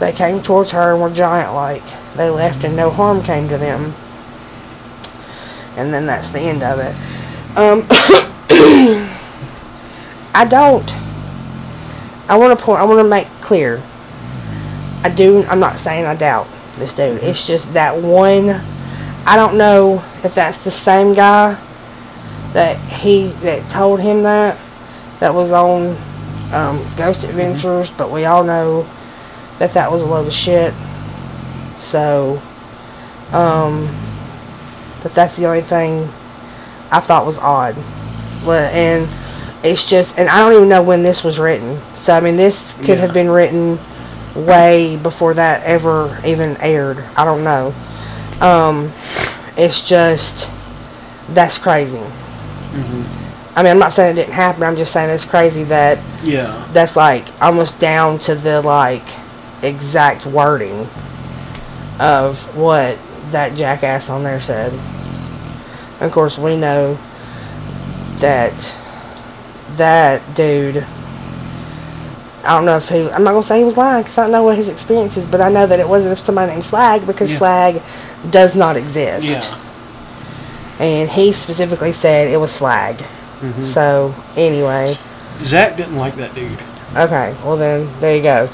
They 0.00 0.12
came 0.12 0.42
towards 0.42 0.72
her 0.72 0.92
and 0.92 1.00
were 1.00 1.10
giant 1.10 1.54
like. 1.54 1.84
They 2.16 2.28
left, 2.28 2.64
and 2.64 2.74
no 2.74 2.90
harm 2.90 3.22
came 3.22 3.48
to 3.48 3.56
them. 3.56 3.94
And 5.76 5.94
then 5.94 6.06
that's 6.06 6.30
the 6.30 6.40
end 6.40 6.62
of 6.62 6.80
it. 6.80 6.96
Um, 7.56 7.86
I 10.34 10.44
don't. 10.44 10.92
I 12.28 12.36
want 12.36 12.58
to 12.58 12.64
point. 12.64 12.80
I 12.80 12.84
want 12.84 12.98
to 12.98 13.08
make 13.08 13.28
clear. 13.40 13.80
I 15.06 15.08
do. 15.08 15.44
I'm 15.44 15.60
not 15.60 15.78
saying 15.78 16.04
I 16.04 16.16
doubt 16.16 16.48
this 16.78 16.92
dude. 16.92 17.22
It's 17.22 17.46
just 17.46 17.72
that 17.74 17.96
one. 17.96 18.50
I 19.24 19.36
don't 19.36 19.56
know 19.56 20.02
if 20.24 20.34
that's 20.34 20.58
the 20.58 20.70
same 20.72 21.14
guy 21.14 21.56
that 22.54 22.76
he 22.90 23.28
that 23.42 23.70
told 23.70 24.00
him 24.00 24.24
that 24.24 24.58
that 25.20 25.32
was 25.32 25.52
on 25.52 25.96
um, 26.52 26.84
Ghost 26.96 27.22
Adventures, 27.22 27.92
but 27.92 28.10
we 28.10 28.24
all 28.24 28.42
know 28.42 28.84
that 29.60 29.74
that 29.74 29.92
was 29.92 30.02
a 30.02 30.06
load 30.06 30.26
of 30.26 30.32
shit. 30.32 30.74
So, 31.78 32.42
um, 33.30 33.86
but 35.04 35.14
that's 35.14 35.36
the 35.36 35.46
only 35.46 35.60
thing 35.62 36.08
I 36.90 36.98
thought 36.98 37.24
was 37.26 37.38
odd. 37.38 37.76
Well, 38.44 38.68
and 38.74 39.08
it's 39.64 39.88
just, 39.88 40.18
and 40.18 40.28
I 40.28 40.40
don't 40.40 40.52
even 40.54 40.68
know 40.68 40.82
when 40.82 41.04
this 41.04 41.22
was 41.22 41.38
written. 41.38 41.80
So 41.94 42.12
I 42.12 42.18
mean, 42.18 42.36
this 42.36 42.74
could 42.74 42.88
Yeah. 42.88 42.94
have 42.96 43.14
been 43.14 43.30
written 43.30 43.78
way 44.36 44.96
before 45.02 45.34
that 45.34 45.62
ever 45.64 46.20
even 46.24 46.56
aired. 46.58 46.98
I 47.16 47.24
don't 47.24 47.44
know. 47.44 47.74
Um, 48.40 48.92
it's 49.56 49.86
just 49.86 50.50
that's 51.30 51.58
crazy. 51.58 52.00
I 53.56 53.62
mean, 53.62 53.70
I'm 53.72 53.78
not 53.78 53.92
saying 53.94 54.12
it 54.18 54.20
didn't 54.20 54.34
happen. 54.34 54.62
I'm 54.62 54.76
just 54.76 54.92
saying 54.92 55.08
it's 55.08 55.24
crazy 55.24 55.62
that 55.64 55.98
Yeah. 56.22 56.68
that's 56.72 56.94
like 56.96 57.24
almost 57.40 57.78
down 57.78 58.18
to 58.20 58.34
the 58.34 58.60
like 58.60 59.02
exact 59.62 60.26
wording 60.26 60.86
of 61.98 62.54
what 62.54 62.98
that 63.30 63.54
jackass 63.54 64.10
on 64.10 64.22
there 64.24 64.40
said. 64.40 64.72
Of 66.00 66.12
course, 66.12 66.36
we 66.36 66.56
know 66.56 66.98
that 68.18 68.52
that 69.76 70.34
dude. 70.34 70.84
I 72.46 72.56
don't 72.56 72.64
know 72.64 72.76
if 72.76 72.88
he. 72.88 73.10
I'm 73.10 73.24
not 73.24 73.32
gonna 73.32 73.42
say 73.42 73.58
he 73.58 73.64
was 73.64 73.76
lying 73.76 74.02
because 74.02 74.16
I 74.18 74.22
don't 74.22 74.32
know 74.32 74.42
what 74.42 74.56
his 74.56 74.68
experience 74.68 75.16
is, 75.16 75.26
but 75.26 75.40
I 75.40 75.48
know 75.48 75.66
that 75.66 75.80
it 75.80 75.88
wasn't 75.88 76.18
somebody 76.18 76.52
named 76.52 76.64
Slag 76.64 77.06
because 77.06 77.30
Yeah. 77.32 77.38
Slag 77.38 77.82
does 78.30 78.56
not 78.56 78.76
exist. 78.76 79.50
Yeah. 79.50 79.58
And 80.78 81.10
he 81.10 81.32
specifically 81.32 81.92
said 81.92 82.28
it 82.28 82.36
was 82.36 82.52
Slag. 82.52 82.98
Mm-hmm. 83.40 83.64
So 83.64 84.14
anyway. 84.36 84.98
Zach 85.42 85.76
didn't 85.76 85.96
like 85.96 86.14
that 86.16 86.34
dude. 86.34 86.58
Okay, 86.94 87.36
well 87.44 87.56
then, 87.56 87.90
there 88.00 88.16
you 88.16 88.22
go. 88.22 88.48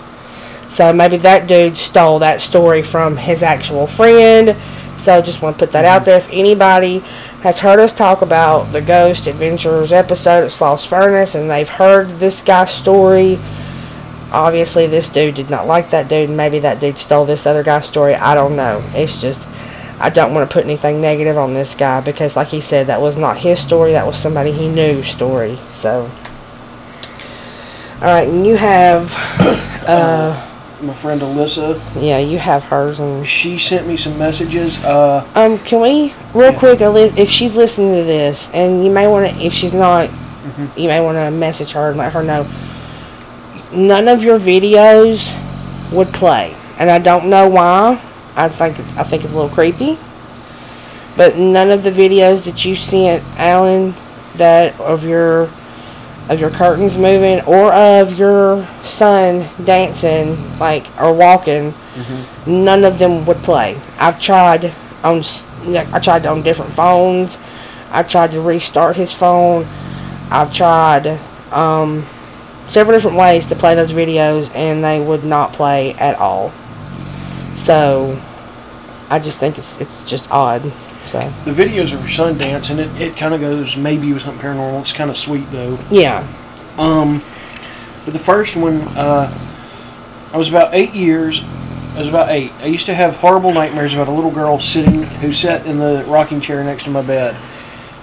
So 0.69 0.93
maybe 0.93 1.19
that 1.19 1.47
dude 1.47 1.77
stole 1.77 2.19
that 2.21 2.41
story 2.41 2.83
from 2.83 3.17
his 3.17 3.43
actual 3.43 3.87
friend. 3.87 4.57
So 4.99 5.21
just 5.21 5.43
want 5.43 5.59
to 5.59 5.65
put 5.65 5.73
that 5.73 5.85
out 5.85 6.05
there. 6.05 6.17
If 6.17 6.29
anybody 6.33 7.01
has 7.43 7.61
heard 7.61 7.79
us 7.79 7.93
talk 7.93 8.23
about 8.23 8.73
the 8.73 8.81
Ghost 8.81 9.27
Adventures 9.27 9.93
episode 9.93 10.45
at 10.45 10.51
Sloss 10.51 10.87
Furnace 10.87 11.35
and 11.35 11.51
they've 11.51 11.69
heard 11.69 12.09
this 12.19 12.41
guy's 12.41 12.71
story, 12.71 13.39
obviously 14.33 14.87
this 14.87 15.09
dude 15.09 15.35
did 15.35 15.51
not 15.51 15.67
like 15.67 15.91
that 15.91 16.09
dude, 16.09 16.29
and 16.29 16.37
maybe 16.37 16.59
that 16.61 16.81
dude 16.81 16.99
stole 16.99 17.25
this 17.25 17.47
other 17.47 17.63
guy's 17.63 17.87
story. 17.87 18.15
I 18.15 18.35
don't 18.35 18.57
know. 18.57 18.83
It's 18.95 19.21
just 19.21 19.47
I 20.01 20.11
don't 20.11 20.35
want 20.35 20.49
to 20.49 20.53
put 20.53 20.65
anything 20.65 21.01
negative 21.01 21.39
on 21.39 21.55
this 21.55 21.75
guy 21.75 22.01
because, 22.01 22.35
like 22.37 22.49
he 22.49 22.61
said, 22.61 22.89
that 22.89 23.01
was 23.01 23.17
not 23.17 23.39
his 23.39 23.61
story. 23.61 23.93
That 23.93 24.07
was 24.07 24.17
somebody 24.17 24.51
he 24.53 24.69
knew 24.69 25.03
story. 25.03 25.59
So. 25.73 26.11
All 28.01 28.09
right, 28.09 28.27
and 28.29 28.45
you 28.45 28.57
have 28.57 29.15
uh, 29.87 30.49
my 30.83 30.93
friend 30.95 31.21
Alyssa. 31.23 31.81
Yeah, 32.01 32.19
you 32.19 32.39
have 32.39 32.65
hers 32.65 32.99
and 32.99 33.25
She 33.27 33.59
sent 33.59 33.87
me 33.87 33.97
some 33.97 34.19
messages. 34.19 34.77
Uh, 34.83 35.25
Um, 35.37 35.59
can 35.61 35.81
we 35.81 36.13
real 36.35 36.51
Yeah. 36.53 36.59
quick? 36.59 36.81
If 36.81 37.31
she's 37.31 37.57
listening 37.57 37.95
to 37.95 38.03
this, 38.03 38.51
and 38.53 38.85
you 38.85 38.91
may 38.91 39.07
want 39.07 39.31
to, 39.31 39.41
if 39.41 39.53
she's 39.53 39.75
not, 39.75 40.11
you 40.77 40.89
may 40.89 41.01
want 41.01 41.17
to 41.17 41.31
message 41.31 41.73
her 41.73 41.91
and 41.91 41.99
let 41.99 42.13
her 42.13 42.25
know. 42.25 42.45
None 43.73 44.09
of 44.09 44.23
your 44.23 44.39
videos 44.39 45.39
would 45.91 46.13
play, 46.13 46.55
and 46.79 46.91
I 46.91 46.99
don't 46.99 47.29
know 47.31 47.49
why. 47.49 48.01
I 48.37 48.49
think 48.49 48.79
it's, 48.79 48.97
I 48.97 49.03
think 49.03 49.25
it's 49.25 49.33
a 49.33 49.37
little 49.37 49.51
creepy. 49.55 49.99
But 51.17 51.37
none 51.37 51.71
of 51.71 51.83
the 51.83 51.91
videos 51.91 52.45
that 52.45 52.65
you 52.65 52.75
sent, 52.75 53.23
Alan, 53.39 53.95
that 54.37 54.79
of 54.81 55.05
your 55.05 55.51
of 56.29 56.41
your 56.41 56.51
curtains 56.51 56.97
moving 56.97 57.41
or 57.45 57.73
of 57.73 58.17
your 58.19 58.67
son 58.85 59.49
dancing 59.65 60.57
like 60.59 60.87
or 61.01 61.13
walking 61.13 61.75
none 62.47 62.85
of 62.85 62.99
them 62.99 63.27
would 63.27 63.37
play. 63.39 63.79
I've 63.99 64.21
tried 64.21 64.73
on 65.05 65.23
i 65.67 65.99
tried 65.99 66.25
on 66.27 66.43
different 66.43 66.73
phones. 66.73 67.39
I 67.91 68.03
tried 68.03 68.31
to 68.33 68.41
restart 68.41 68.97
his 68.97 69.13
phone. 69.13 69.67
I've 70.31 70.53
tried 70.53 71.19
um, 71.51 72.07
several 72.69 72.97
different 72.97 73.17
ways 73.17 73.47
to 73.47 73.55
play 73.55 73.75
those 73.75 73.93
videos 73.93 74.55
and 74.55 74.83
they 74.83 75.01
would 75.01 75.25
not 75.25 75.53
play 75.53 75.93
at 75.95 76.17
all 76.17 76.53
so 77.57 78.21
i 79.11 79.19
just 79.19 79.39
think 79.39 79.59
it's 79.59 79.81
it's 79.81 80.03
just 80.05 80.31
odd 80.31 80.63
so 81.05 81.19
the 81.45 81.51
videos 81.51 81.93
are 81.93 81.99
for 81.99 82.09
son 82.09 82.39
dancing, 82.39 82.79
it, 82.79 82.89
it 83.01 83.17
kind 83.17 83.35
of 83.35 83.41
goes 83.41 83.77
maybe 83.77 84.13
with 84.13 84.23
something 84.23 84.41
paranormal. 84.41 84.81
It's 84.83 84.93
kind 84.93 85.11
of 85.11 85.17
sweet 85.17 85.51
though. 85.51 85.77
yeah 85.91 86.27
Um, 86.79 87.23
but 88.05 88.13
the 88.13 88.21
first 88.21 88.55
one, 88.57 88.83
uh, 88.97 89.29
I 90.33 90.37
was 90.37 90.49
about 90.49 90.75
eight 90.75 90.95
years. 90.95 91.43
I 91.95 91.99
was 91.99 92.09
about 92.09 92.31
eight. 92.31 92.53
I 92.61 92.67
used 92.67 92.87
to 92.87 92.95
have 92.95 93.17
horrible 93.17 93.53
nightmares 93.53 93.95
about 93.95 94.07
a 94.09 94.13
little 94.13 94.31
girl 94.31 94.61
sitting 94.61 95.03
who 95.03 95.33
sat 95.33 95.67
in 95.67 95.79
the 95.79 96.05
rocking 96.07 96.41
chair 96.41 96.63
next 96.65 96.85
to 96.85 96.91
my 96.91 97.03
bed. 97.03 97.37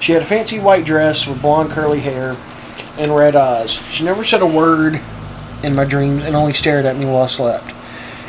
She 0.02 0.12
had 0.12 0.22
a 0.22 0.26
fancy 0.26 0.60
white 0.60 0.86
dress 0.86 1.26
with 1.26 1.42
blonde 1.42 1.72
curly 1.72 2.02
hair 2.02 2.36
and 3.00 3.16
red 3.16 3.36
eyes. 3.36 3.72
She 3.72 4.04
never 4.04 4.26
said 4.26 4.42
a 4.42 4.46
word 4.46 5.00
in 5.64 5.74
my 5.76 5.86
dreams 5.86 6.24
and 6.24 6.36
only 6.36 6.54
stared 6.54 6.86
at 6.86 6.98
me 6.98 7.06
while 7.06 7.24
I 7.24 7.28
slept. 7.28 7.74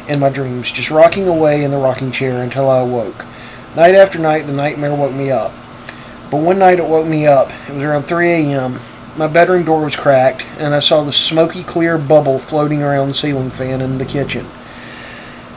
In 0.09 0.21
my 0.21 0.31
dreams, 0.31 0.71
just 0.71 0.91
rocking 0.91 1.27
away 1.27 1.65
in 1.65 1.73
the 1.73 1.77
rocking 1.77 2.13
chair 2.13 2.41
until 2.43 2.71
I 2.71 2.79
awoke. 2.79 3.27
Night 3.75 3.97
after 3.97 4.19
night, 4.19 4.47
the 4.47 4.53
nightmare 4.53 4.95
woke 4.95 5.13
me 5.13 5.31
up. 5.31 5.53
But 6.31 6.39
one 6.39 6.61
night 6.61 6.79
it 6.79 6.87
woke 6.87 7.07
me 7.07 7.27
up. 7.27 7.51
It 7.69 7.75
was 7.75 7.83
around 7.83 8.05
3 8.05 8.31
a.m. 8.31 8.79
My 9.17 9.27
bedroom 9.27 9.65
door 9.65 9.85
was 9.85 9.97
cracked, 9.97 10.47
and 10.59 10.73
I 10.73 10.79
saw 10.81 11.03
the 11.03 11.13
smoky 11.13 11.65
clear 11.65 11.99
bubble 11.99 12.39
floating 12.39 12.83
around 12.83 13.09
the 13.09 13.15
ceiling 13.15 13.51
fan 13.51 13.81
in 13.81 13.99
the 13.99 14.05
kitchen. 14.05 14.47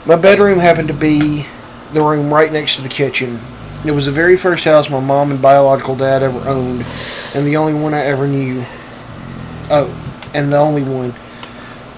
My 0.07 0.15
bedroom 0.15 0.59
happened 0.59 0.87
to 0.87 0.93
be 0.93 1.45
the 1.93 2.01
room 2.01 2.33
right 2.33 2.51
next 2.51 2.75
to 2.75 2.81
the 2.81 2.89
kitchen. 2.89 3.39
It 3.85 3.91
was 3.91 4.07
the 4.07 4.11
very 4.11 4.37
first 4.37 4.65
house 4.65 4.89
my 4.89 4.99
mom 4.99 5.29
and 5.29 5.41
biological 5.41 5.95
dad 5.95 6.23
ever 6.23 6.49
owned, 6.49 6.83
and 7.35 7.45
the 7.45 7.57
only 7.57 7.75
one 7.75 7.93
I 7.93 8.03
ever 8.05 8.27
knew. 8.27 8.65
Oh, 9.75 9.89
and 10.35 10.53
the 10.53 10.57
only 10.57 10.83
one. 10.83 11.15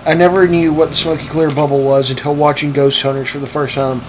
I 0.05 0.13
never 0.13 0.47
knew 0.47 0.71
what 0.71 0.91
the 0.91 0.95
smoky 0.95 1.27
clear 1.27 1.51
bubble 1.51 1.83
was 1.83 2.09
until 2.09 2.33
watching 2.33 2.71
Ghost 2.71 3.01
Hunters 3.01 3.27
for 3.27 3.39
the 3.39 3.47
first 3.47 3.75
time, 3.75 4.01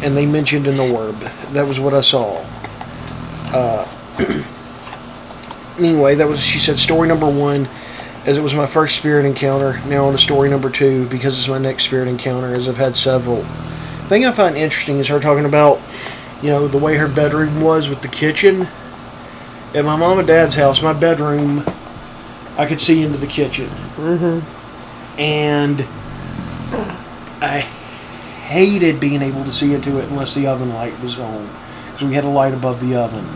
and 0.00 0.16
they 0.16 0.26
mentioned 0.26 0.68
an 0.68 0.78
orb. 0.78 1.18
That 1.50 1.66
was 1.66 1.80
what 1.80 1.92
I 1.92 2.02
saw. 2.02 2.36
Uh, 3.52 3.88
anyway, 5.76 6.14
that 6.14 6.28
was 6.28 6.38
she 6.38 6.60
said 6.60 6.78
story 6.78 7.08
number 7.08 7.28
one, 7.28 7.68
as 8.26 8.36
it 8.36 8.42
was 8.42 8.54
my 8.54 8.66
first 8.66 8.94
spirit 8.94 9.24
encounter. 9.24 9.80
Now 9.86 10.06
on 10.06 10.12
to 10.12 10.18
story 10.20 10.48
number 10.48 10.70
two 10.70 11.08
because 11.08 11.36
it's 11.36 11.48
my 11.48 11.58
next 11.58 11.86
spirit 11.86 12.06
encounter, 12.06 12.54
as 12.54 12.68
I've 12.68 12.76
had 12.76 12.96
several. 12.96 13.42
Thing 14.06 14.24
I 14.24 14.30
find 14.30 14.56
interesting 14.56 14.98
is 14.98 15.08
her 15.08 15.18
talking 15.18 15.46
about, 15.46 15.80
you 16.42 16.50
know, 16.50 16.68
the 16.68 16.78
way 16.78 16.96
her 16.96 17.08
bedroom 17.08 17.60
was 17.60 17.88
with 17.88 18.02
the 18.02 18.08
kitchen. 18.08 18.68
At 19.74 19.84
my 19.84 19.96
mom 19.96 20.20
and 20.20 20.28
dad's 20.28 20.54
house, 20.54 20.80
my 20.80 20.92
bedroom, 20.92 21.64
I 22.60 22.66
could 22.66 22.80
see 22.80 23.02
into 23.02 23.18
the 23.18 23.26
kitchen, 23.26 23.68
mm-hmm 23.96 24.40
and 25.20 25.82
I 27.42 27.60
hated 28.46 29.00
being 29.00 29.20
able 29.20 29.44
to 29.44 29.52
see 29.52 29.74
into 29.74 29.98
it 29.98 30.08
unless 30.08 30.34
the 30.34 30.46
oven 30.46 30.72
light 30.72 30.98
was 31.00 31.18
on, 31.18 31.48
because 31.86 32.08
we 32.08 32.14
had 32.14 32.24
a 32.24 32.28
light 32.28 32.54
above 32.54 32.80
the 32.80 32.96
oven. 32.96 33.26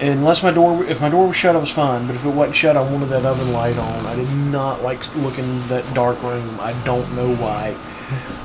And 0.00 0.18
unless 0.18 0.42
my 0.42 0.50
door, 0.50 0.84
if 0.84 1.00
my 1.00 1.08
door 1.08 1.28
was 1.28 1.36
shut, 1.36 1.54
I 1.54 1.60
was 1.60 1.70
fine. 1.70 2.08
But 2.08 2.16
if 2.16 2.24
it 2.24 2.30
wasn't 2.30 2.56
shut, 2.56 2.76
I 2.76 2.82
wanted 2.82 3.06
that 3.10 3.24
oven 3.24 3.52
light 3.52 3.78
on. 3.78 4.06
I 4.06 4.16
did 4.16 4.28
not 4.50 4.82
like 4.82 5.14
looking 5.16 5.44
in 5.44 5.68
that 5.68 5.94
dark 5.94 6.20
room. 6.22 6.58
I 6.60 6.72
don't 6.84 7.14
know 7.14 7.32
why. 7.36 7.76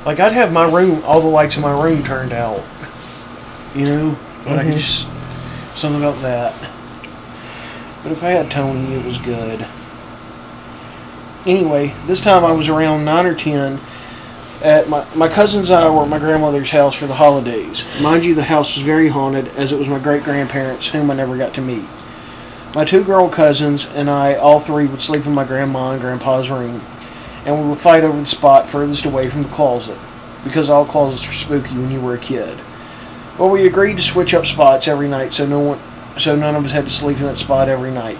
Like 0.06 0.20
I'd 0.20 0.32
have 0.32 0.52
my 0.52 0.70
room, 0.70 1.02
all 1.04 1.20
the 1.20 1.26
lights 1.26 1.56
in 1.56 1.62
my 1.62 1.82
room 1.82 2.04
turned 2.04 2.32
out. 2.32 2.62
You 3.74 3.84
know, 3.84 4.18
but 4.44 4.60
I 4.60 4.70
just 4.70 5.08
something 5.74 6.00
about 6.00 6.18
that. 6.22 6.54
But 8.02 8.12
if 8.12 8.22
I 8.22 8.30
had 8.30 8.50
Tony, 8.50 8.94
it 8.94 9.04
was 9.04 9.18
good. 9.18 9.66
Anyway, 11.46 11.94
this 12.06 12.20
time 12.20 12.44
I 12.44 12.52
was 12.52 12.68
around 12.68 13.04
nine 13.04 13.26
or 13.26 13.34
ten. 13.34 13.80
At 14.62 14.90
my 14.90 15.06
my 15.14 15.28
cousins 15.28 15.70
and 15.70 15.82
I 15.82 15.88
were 15.88 16.02
at 16.02 16.08
my 16.08 16.18
grandmother's 16.18 16.70
house 16.70 16.94
for 16.94 17.06
the 17.06 17.14
holidays. 17.14 17.82
Mind 18.00 18.24
you, 18.24 18.34
the 18.34 18.42
house 18.42 18.76
was 18.76 18.84
very 18.84 19.08
haunted, 19.08 19.48
as 19.56 19.72
it 19.72 19.78
was 19.78 19.88
my 19.88 19.98
great 19.98 20.22
grandparents, 20.22 20.88
whom 20.88 21.10
I 21.10 21.14
never 21.14 21.38
got 21.38 21.54
to 21.54 21.62
meet. 21.62 21.84
My 22.74 22.84
two 22.84 23.02
girl 23.02 23.28
cousins 23.28 23.86
and 23.86 24.10
I, 24.10 24.34
all 24.34 24.60
three, 24.60 24.86
would 24.86 25.00
sleep 25.00 25.24
in 25.24 25.32
my 25.32 25.44
grandma 25.44 25.92
and 25.92 26.00
grandpa's 26.00 26.50
room, 26.50 26.82
and 27.46 27.58
we 27.58 27.68
would 27.68 27.78
fight 27.78 28.04
over 28.04 28.20
the 28.20 28.26
spot 28.26 28.68
furthest 28.68 29.06
away 29.06 29.30
from 29.30 29.42
the 29.44 29.48
closet, 29.48 29.98
because 30.44 30.68
all 30.68 30.84
closets 30.84 31.26
were 31.26 31.32
spooky 31.32 31.74
when 31.74 31.90
you 31.90 32.00
were 32.00 32.14
a 32.14 32.18
kid. 32.18 32.58
Well, 33.38 33.48
we 33.48 33.66
agreed 33.66 33.96
to 33.96 34.02
switch 34.02 34.34
up 34.34 34.44
spots 34.44 34.86
every 34.86 35.08
night, 35.08 35.32
so 35.32 35.46
no 35.46 35.60
one, 35.60 35.80
so 36.20 36.36
none 36.36 36.54
of 36.54 36.64
us 36.64 36.72
had 36.72 36.84
to 36.84 36.90
sleep 36.90 37.18
in 37.18 37.24
that 37.24 37.38
spot 37.38 37.68
every 37.68 37.90
night. 37.90 38.18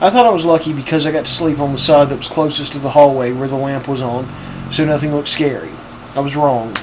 I 0.00 0.10
thought 0.10 0.26
I 0.26 0.30
was 0.30 0.44
lucky 0.44 0.72
because 0.72 1.06
I 1.06 1.12
got 1.12 1.26
to 1.26 1.30
sleep 1.30 1.58
on 1.58 1.72
the 1.72 1.78
side 1.78 2.08
that 2.08 2.18
was 2.18 2.28
closest 2.28 2.72
to 2.72 2.78
the 2.78 2.90
hallway 2.90 3.32
where 3.32 3.48
the 3.48 3.56
lamp 3.56 3.88
was 3.88 4.00
on, 4.00 4.28
so 4.70 4.84
nothing 4.84 5.12
looked 5.12 5.28
scary. 5.28 5.70
I 6.14 6.20
was 6.20 6.36
wrong. 6.36 6.76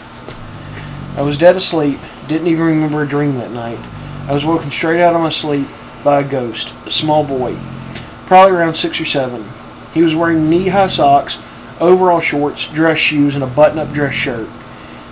I 1.16 1.22
was 1.22 1.38
dead 1.38 1.56
asleep, 1.56 2.00
didn't 2.28 2.48
even 2.48 2.66
remember 2.66 3.02
a 3.02 3.08
dream 3.08 3.38
that 3.38 3.52
night. 3.52 3.80
I 4.28 4.34
was 4.34 4.44
woken 4.44 4.70
straight 4.70 5.02
out 5.02 5.16
of 5.16 5.22
my 5.22 5.30
sleep 5.30 5.68
by 6.04 6.20
a 6.20 6.28
ghost, 6.28 6.74
a 6.86 6.92
small 6.92 7.24
boy, 7.24 7.58
probably 8.26 8.56
around 8.56 8.76
six 8.76 9.00
or 9.00 9.06
seven. 9.06 9.46
He 9.94 10.04
was 10.04 10.14
wearing 10.14 10.50
knee 10.50 10.68
high 10.68 10.88
socks, 10.88 11.38
overall 11.80 12.20
shorts, 12.20 12.68
dress 12.68 12.98
shoes, 12.98 13.34
and 13.34 13.44
a 13.44 13.48
button 13.48 13.80
up 13.80 13.94
dress 13.94 14.14
shirt. 14.14 14.50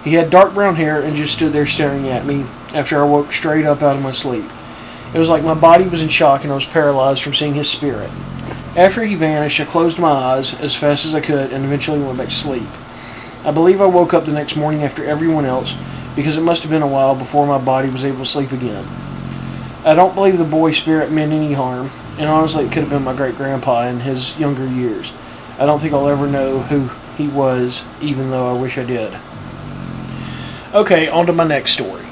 He 0.04 0.16
had 0.16 0.30
dark 0.30 0.54
brown 0.54 0.76
hair 0.76 1.02
and 1.02 1.16
just 1.16 1.34
stood 1.34 1.54
there 1.54 1.66
staring 1.66 2.10
at 2.10 2.26
me 2.26 2.46
after 2.74 3.00
I 3.00 3.08
woke 3.08 3.32
straight 3.32 3.66
up 3.66 3.82
out 3.82 3.96
of 3.96 4.02
my 4.02 4.12
sleep. 4.12 4.46
It 5.14 5.20
was 5.20 5.30
like 5.30 5.44
my 5.44 5.54
body 5.54 5.88
was 5.88 6.02
in 6.02 6.10
shock 6.10 6.44
and 6.44 6.52
I 6.52 6.56
was 6.56 6.66
paralyzed 6.66 7.22
from 7.22 7.34
seeing 7.34 7.54
his 7.54 7.70
spirit. 7.70 8.10
After 8.76 9.04
he 9.04 9.14
vanished, 9.14 9.60
I 9.60 9.66
closed 9.66 10.00
my 10.00 10.10
eyes 10.10 10.54
as 10.56 10.76
fast 10.76 11.06
as 11.06 11.14
I 11.14 11.22
could 11.22 11.54
and 11.54 11.64
eventually 11.64 12.00
went 12.00 12.18
back 12.18 12.30
to 12.30 12.34
sleep. 12.34 12.68
I 13.46 13.52
believe 13.52 13.82
I 13.82 13.86
woke 13.86 14.14
up 14.14 14.26
the 14.26 14.32
next 14.32 14.56
morning 14.56 14.84
after 14.84 15.06
everyone 15.06 15.46
else 15.46 15.76
because 16.16 16.38
it 16.38 16.42
must 16.42 16.64
have 16.64 16.72
been 16.72 16.82
a 16.82 16.88
while 16.88 17.14
before 17.14 17.46
my 17.46 17.58
body 17.58 17.90
was 17.90 18.04
able 18.04 18.20
to 18.20 18.26
sleep 18.26 18.52
again. 18.52 18.86
I 19.86 19.94
don't 19.94 20.16
believe 20.16 20.38
the 20.38 20.46
boy 20.46 20.72
spirit 20.72 21.12
meant 21.12 21.34
any 21.34 21.54
harm, 21.54 21.92
and 22.18 22.30
honestly, 22.30 22.66
it 22.66 22.72
could 22.72 22.84
have 22.84 22.90
been 22.90 23.04
my 23.04 23.16
great 23.16 23.36
grandpa 23.36 23.88
in 23.88 24.00
his 24.00 24.40
younger 24.40 24.66
years. 24.66 25.12
I 25.60 25.66
don't 25.66 25.80
think 25.80 25.94
I'll 25.94 26.08
ever 26.08 26.26
know 26.26 26.60
who 26.60 26.90
he 27.18 27.28
was, 27.28 27.84
even 28.02 28.32
though 28.32 28.56
I 28.56 28.60
wish 28.60 28.78
I 28.78 28.84
did. 28.84 29.14
Okay, 30.74 31.08
on 31.10 31.26
to 31.26 31.34
my 31.34 31.44
next 31.44 31.74
story. 31.74 32.03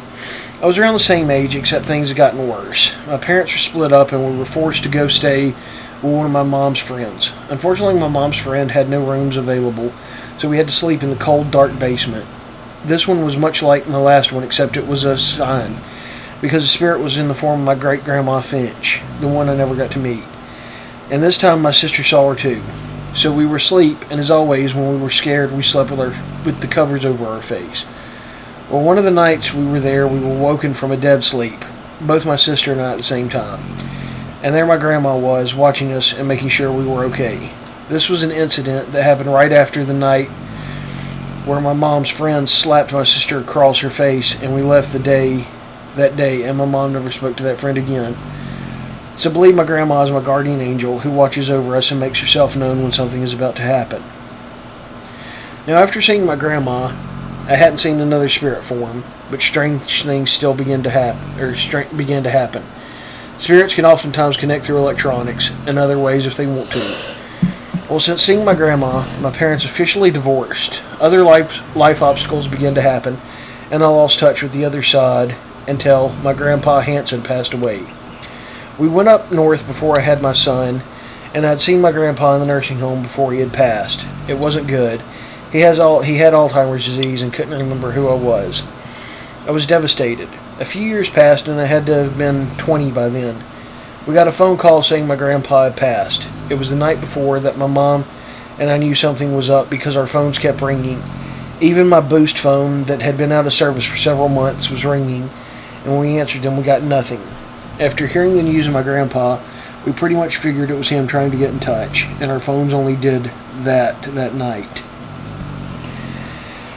I 0.62 0.68
was 0.68 0.78
around 0.78 0.93
the 0.93 0.99
same 0.99 1.32
age, 1.32 1.55
except 1.55 1.88
things 1.88 2.09
had 2.09 2.18
gotten 2.18 2.47
worse. 2.47 2.95
My 3.07 3.18
parents 3.18 3.51
were 3.51 3.57
split 3.57 3.91
up, 3.91 4.12
and 4.12 4.24
we 4.24 4.38
were 4.38 4.45
forced 4.45 4.84
to 4.84 4.89
go 4.89 5.07
stay 5.07 5.55
with 6.03 6.14
one 6.14 6.28
of 6.28 6.32
my 6.32 6.43
mom's 6.43 6.78
friends. 6.78 7.32
Unfortunately, 7.49 7.99
my 7.99 8.07
mom's 8.07 8.38
friend 8.38 8.70
had 8.70 8.88
no 8.88 9.03
rooms 9.03 9.38
available, 9.38 9.91
so 10.38 10.47
we 10.47 10.57
had 10.57 10.68
to 10.68 10.74
sleep 10.74 11.01
in 11.01 11.09
the 11.09 11.16
cold, 11.16 11.49
dark 11.49 11.80
basement. 11.80 12.28
This 12.86 13.07
one 13.07 13.26
was 13.26 13.36
much 13.36 13.64
like 13.64 13.88
my 13.88 13.97
last 13.97 14.32
one, 14.32 14.43
except 14.43 14.78
it 14.78 14.86
was 14.86 15.03
a 15.03 15.18
sign, 15.18 15.78
because 16.41 16.62
the 16.62 16.70
spirit 16.70 17.01
was 17.01 17.18
in 17.18 17.28
the 17.28 17.34
form 17.34 17.62
of 17.62 17.66
my 17.66 17.74
great 17.74 18.03
grandma 18.03 18.39
Finch, 18.39 19.01
the 19.20 19.28
one 19.28 19.49
I 19.49 19.55
never 19.55 19.76
got 19.76 19.89
to 19.93 19.99
meet. 19.99 20.24
And 21.09 21.24
this 21.24 21.39
time, 21.39 21.64
my 21.64 21.72
sister 21.72 22.03
saw 22.03 22.30
her 22.30 22.36
too. 22.36 22.62
So 23.16 23.34
we 23.34 23.47
were 23.47 23.55
asleep, 23.55 23.97
and 24.12 24.20
as 24.20 24.30
always, 24.30 24.76
when 24.76 24.91
we 24.91 25.01
were 25.01 25.09
scared, 25.09 25.53
we 25.53 25.64
slept 25.64 25.89
with 25.89 25.99
our 25.99 26.14
with 26.45 26.62
the 26.62 26.68
covers 26.68 27.03
over 27.03 27.26
our 27.26 27.41
face. 27.41 27.84
Well, 28.72 28.84
one 28.84 28.97
of 28.97 29.03
the 29.03 29.11
nights 29.11 29.53
we 29.53 29.65
were 29.65 29.82
there, 29.82 30.07
we 30.07 30.22
were 30.22 30.34
woken 30.34 30.74
from 30.74 30.93
a 30.93 30.97
dead 30.97 31.26
sleep, 31.26 31.65
both 31.99 32.26
my 32.26 32.38
sister 32.38 32.72
and 32.72 32.80
I 32.80 32.93
at 32.93 32.97
the 32.97 33.03
same 33.03 33.28
time. 33.28 33.59
And 34.41 34.55
there 34.55 34.65
my 34.65 34.78
grandma 34.78 35.17
was, 35.17 35.53
watching 35.53 35.91
us 35.91 36.13
and 36.13 36.26
making 36.26 36.47
sure 36.47 36.72
we 36.72 36.88
were 36.88 37.03
okay. 37.03 37.51
This 37.89 38.07
was 38.07 38.24
an 38.24 38.32
incident 38.32 38.93
that 38.93 39.03
happened 39.03 39.34
right 39.34 39.51
after 39.51 39.84
the 39.84 39.93
night 39.93 40.30
where 41.43 41.59
my 41.59 41.74
mom's 41.74 42.07
friend 42.07 42.47
slapped 42.47 42.93
my 42.93 43.03
sister 43.03 43.39
across 43.39 43.80
her 43.80 43.89
face, 43.89 44.41
and 44.41 44.55
we 44.55 44.61
left 44.61 44.93
the 44.93 44.99
day 44.99 45.47
that 45.97 46.15
day, 46.15 46.43
and 46.43 46.57
my 46.57 46.63
mom 46.63 46.93
never 46.93 47.11
spoke 47.11 47.36
to 47.36 47.43
that 47.43 47.59
friend 47.59 47.78
again. 47.78 48.15
So 49.17 49.30
believe 49.30 49.53
my 49.53 49.65
grandma 49.65 50.03
is 50.03 50.11
my 50.11 50.24
guardian 50.24 50.61
angel 50.61 50.99
who 50.99 51.11
watches 51.11 51.49
over 51.49 51.76
us 51.76 51.91
and 51.91 51.99
makes 51.99 52.22
herself 52.22 52.55
known 52.55 52.82
when 52.82 52.93
something 52.93 53.22
is 53.22 53.34
about 53.34 53.57
to 53.57 53.63
happen. 53.63 54.01
Now, 55.67 55.84
after 55.84 56.01
seeing 56.01 56.26
my 56.26 56.38
grandma, 56.38 56.95
I 57.52 57.56
hadn't 57.56 57.80
seen 57.80 57.99
another 57.99 58.30
spirit 58.30 58.64
form, 58.64 59.04
but 59.30 59.41
strange 59.41 60.04
things 60.04 60.32
still 60.32 60.54
began 60.54 60.84
to 60.84 60.89
happen, 60.89 61.38
or 61.38 61.54
stra- 61.54 61.86
began 61.93 62.24
to 62.24 62.30
happen. 62.30 62.64
Spirits 63.39 63.74
can 63.74 63.84
oftentimes 63.84 64.38
connect 64.38 64.64
through 64.66 64.78
electronics 64.78 65.52
and 65.68 65.78
other 65.78 65.99
ways 65.99 66.26
if 66.26 66.38
they 66.38 66.47
want 66.47 66.72
to. 66.72 67.16
Well, 67.89 67.99
since 67.99 68.22
seeing 68.22 68.45
my 68.45 68.56
grandma, 68.56 69.06
my 69.20 69.32
parents 69.32 69.66
officially 69.66 70.12
divorced. 70.12 70.82
Other 71.02 71.24
life 71.24 71.76
life 71.76 72.02
obstacles 72.02 72.47
began 72.47 72.74
to 72.76 72.82
happen, 72.82 73.18
and 73.70 73.84
I 73.84 73.88
lost 73.88 74.20
touch 74.20 74.41
with 74.41 74.54
the 74.54 74.64
other 74.64 74.82
side 74.82 75.36
until 75.68 76.14
my 76.24 76.32
grandpa 76.32 76.80
Hanson 76.80 77.22
passed 77.22 77.54
away. 77.54 77.86
We 78.80 78.88
went 78.88 79.10
up 79.10 79.30
north 79.30 79.68
before 79.68 79.99
I 79.99 80.04
had 80.04 80.22
my 80.22 80.32
son, 80.32 80.84
and 81.34 81.45
I'd 81.45 81.62
seen 81.62 81.82
my 81.82 81.91
grandpa 81.91 82.36
in 82.36 82.39
the 82.39 82.45
nursing 82.45 82.80
home 82.80 83.02
before 83.02 83.34
he 83.34 83.41
had 83.41 83.52
passed. 83.52 84.06
It 84.30 84.38
wasn't 84.38 84.68
good. 84.68 85.02
He 85.52 85.60
has 85.60 85.80
all 85.80 86.02
he 86.02 86.18
had 86.18 86.34
Alzheimer's 86.34 86.86
disease 86.86 87.22
and 87.22 87.34
couldn't 87.34 87.58
remember 87.58 87.91
who 87.91 88.08
I 88.08 88.16
was. 88.16 88.64
I 89.45 89.52
was 89.52 89.66
devastated. 89.66 90.30
A 90.60 90.66
few 90.66 90.84
years 90.84 91.10
passed 91.10 91.47
and 91.47 91.60
I 91.60 91.66
had 91.66 91.86
to 91.88 91.95
have 91.95 92.18
been 92.18 92.56
20 92.58 92.91
by 92.91 93.10
then. 93.10 93.43
We 94.08 94.14
got 94.14 94.28
a 94.28 94.32
phone 94.32 94.58
call 94.58 94.82
saying 94.82 95.08
my 95.08 95.16
grandpa 95.16 95.66
had 95.66 95.76
passed. 95.76 96.28
It 96.49 96.56
was 96.56 96.70
the 96.70 96.76
night 96.76 97.02
before 97.02 97.39
that 97.39 97.58
my 97.58 97.68
mom 97.68 98.06
and 98.58 98.70
I 98.70 98.78
knew 98.78 98.95
something 98.95 99.36
was 99.36 99.49
up 99.49 99.70
because 99.70 99.95
our 99.95 100.08
phones 100.08 100.38
kept 100.38 100.62
ringing. 100.62 101.02
Even 101.60 101.88
my 101.88 101.99
boost 101.99 102.38
phone 102.38 102.86
that 102.86 103.02
had 103.02 103.18
been 103.18 103.32
out 103.32 103.45
of 103.45 103.54
service 103.54 103.86
for 103.86 103.97
several 103.97 104.30
months 104.30 104.70
was 104.70 104.86
ringing, 104.86 105.30
and 105.84 105.91
when 105.91 105.99
we 106.02 106.20
answered 106.20 106.41
them, 106.41 106.58
we 106.58 106.64
got 106.64 106.84
nothing. 106.84 107.22
After 107.80 108.08
hearing 108.08 108.36
the 108.36 108.43
news 108.43 108.68
of 108.68 108.74
my 108.74 108.84
grandpa, 108.84 109.41
we 109.86 109.91
pretty 109.91 110.16
much 110.16 110.38
figured 110.38 110.70
it 110.70 110.76
was 110.76 110.89
him 110.89 111.08
trying 111.08 111.32
to 111.32 111.38
get 111.38 111.52
in 111.52 111.60
touch, 111.60 112.06
and 112.20 112.30
our 112.30 112.39
phones 112.39 112.74
only 112.74 112.95
did 112.95 113.32
that 113.62 114.02
that 114.04 114.36
night. 114.36 114.84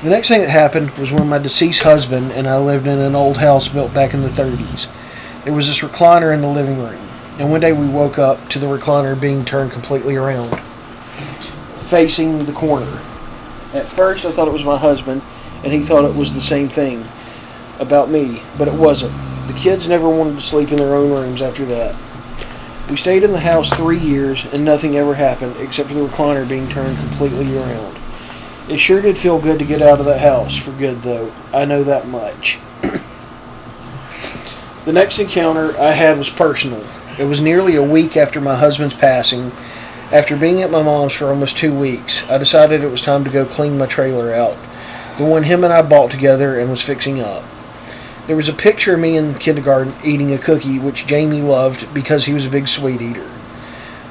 The 0.04 0.10
next 0.10 0.28
thing 0.28 0.42
that 0.42 0.50
happened 0.50 0.90
was 0.98 1.10
when 1.10 1.30
my 1.30 1.38
deceased 1.38 1.82
husband 1.82 2.32
and 2.32 2.46
I 2.46 2.58
lived 2.58 2.86
in 2.86 2.98
an 2.98 3.14
old 3.14 3.38
house 3.38 3.68
built 3.68 3.94
back 3.94 4.12
in 4.12 4.20
the 4.20 4.28
30s. 4.28 4.86
There 5.44 5.52
was 5.54 5.66
this 5.66 5.80
recliner 5.80 6.34
in 6.34 6.42
the 6.42 6.46
living 6.46 6.78
room, 6.78 7.00
and 7.38 7.50
one 7.50 7.62
day 7.62 7.72
we 7.72 7.88
woke 7.88 8.18
up 8.18 8.50
to 8.50 8.58
the 8.58 8.66
recliner 8.66 9.18
being 9.18 9.46
turned 9.46 9.72
completely 9.72 10.14
around, 10.14 10.50
facing 11.88 12.44
the 12.44 12.52
corner. 12.52 13.00
At 13.72 13.86
first, 13.86 14.26
I 14.26 14.32
thought 14.32 14.46
it 14.46 14.52
was 14.52 14.62
my 14.62 14.76
husband, 14.76 15.22
and 15.62 15.72
he 15.72 15.80
thought 15.80 16.04
it 16.04 16.14
was 16.14 16.34
the 16.34 16.40
same 16.42 16.68
thing 16.68 17.08
about 17.78 18.10
me, 18.10 18.42
but 18.58 18.68
it 18.68 18.74
wasn't. 18.74 19.14
The 19.46 19.58
kids 19.58 19.88
never 19.88 20.10
wanted 20.10 20.34
to 20.34 20.42
sleep 20.42 20.70
in 20.70 20.76
their 20.76 20.94
own 20.94 21.12
rooms 21.12 21.40
after 21.40 21.64
that. 21.64 21.96
We 22.90 22.98
stayed 22.98 23.22
in 23.22 23.32
the 23.32 23.40
house 23.40 23.70
three 23.70 24.00
years, 24.00 24.44
and 24.52 24.66
nothing 24.66 24.98
ever 24.98 25.14
happened 25.14 25.56
except 25.60 25.88
for 25.88 25.94
the 25.94 26.06
recliner 26.06 26.46
being 26.46 26.68
turned 26.68 26.98
completely 26.98 27.56
around. 27.56 28.03
It 28.66 28.78
sure 28.78 29.02
did 29.02 29.18
feel 29.18 29.38
good 29.38 29.58
to 29.58 29.64
get 29.64 29.82
out 29.82 30.00
of 30.00 30.06
that 30.06 30.20
house 30.20 30.56
for 30.56 30.72
good, 30.72 31.02
though. 31.02 31.30
I 31.52 31.66
know 31.66 31.84
that 31.84 32.08
much. 32.08 32.58
the 34.86 34.92
next 34.92 35.18
encounter 35.18 35.78
I 35.78 35.92
had 35.92 36.16
was 36.16 36.30
personal. 36.30 36.82
It 37.18 37.24
was 37.24 37.42
nearly 37.42 37.76
a 37.76 37.82
week 37.82 38.16
after 38.16 38.40
my 38.40 38.56
husband's 38.56 38.96
passing. 38.96 39.52
After 40.10 40.34
being 40.34 40.62
at 40.62 40.70
my 40.70 40.82
mom's 40.82 41.12
for 41.12 41.26
almost 41.26 41.58
two 41.58 41.78
weeks, 41.78 42.22
I 42.30 42.38
decided 42.38 42.82
it 42.82 42.90
was 42.90 43.02
time 43.02 43.22
to 43.24 43.30
go 43.30 43.44
clean 43.44 43.76
my 43.76 43.86
trailer 43.86 44.32
out. 44.32 44.56
The 45.18 45.24
one 45.24 45.42
him 45.42 45.62
and 45.62 45.72
I 45.72 45.82
bought 45.82 46.10
together 46.10 46.58
and 46.58 46.70
was 46.70 46.82
fixing 46.82 47.20
up. 47.20 47.44
There 48.26 48.36
was 48.36 48.48
a 48.48 48.54
picture 48.54 48.94
of 48.94 49.00
me 49.00 49.18
in 49.18 49.34
kindergarten 49.34 49.92
eating 50.02 50.32
a 50.32 50.38
cookie, 50.38 50.78
which 50.78 51.06
Jamie 51.06 51.42
loved 51.42 51.92
because 51.92 52.24
he 52.24 52.32
was 52.32 52.46
a 52.46 52.50
big 52.50 52.68
sweet 52.68 53.02
eater. 53.02 53.30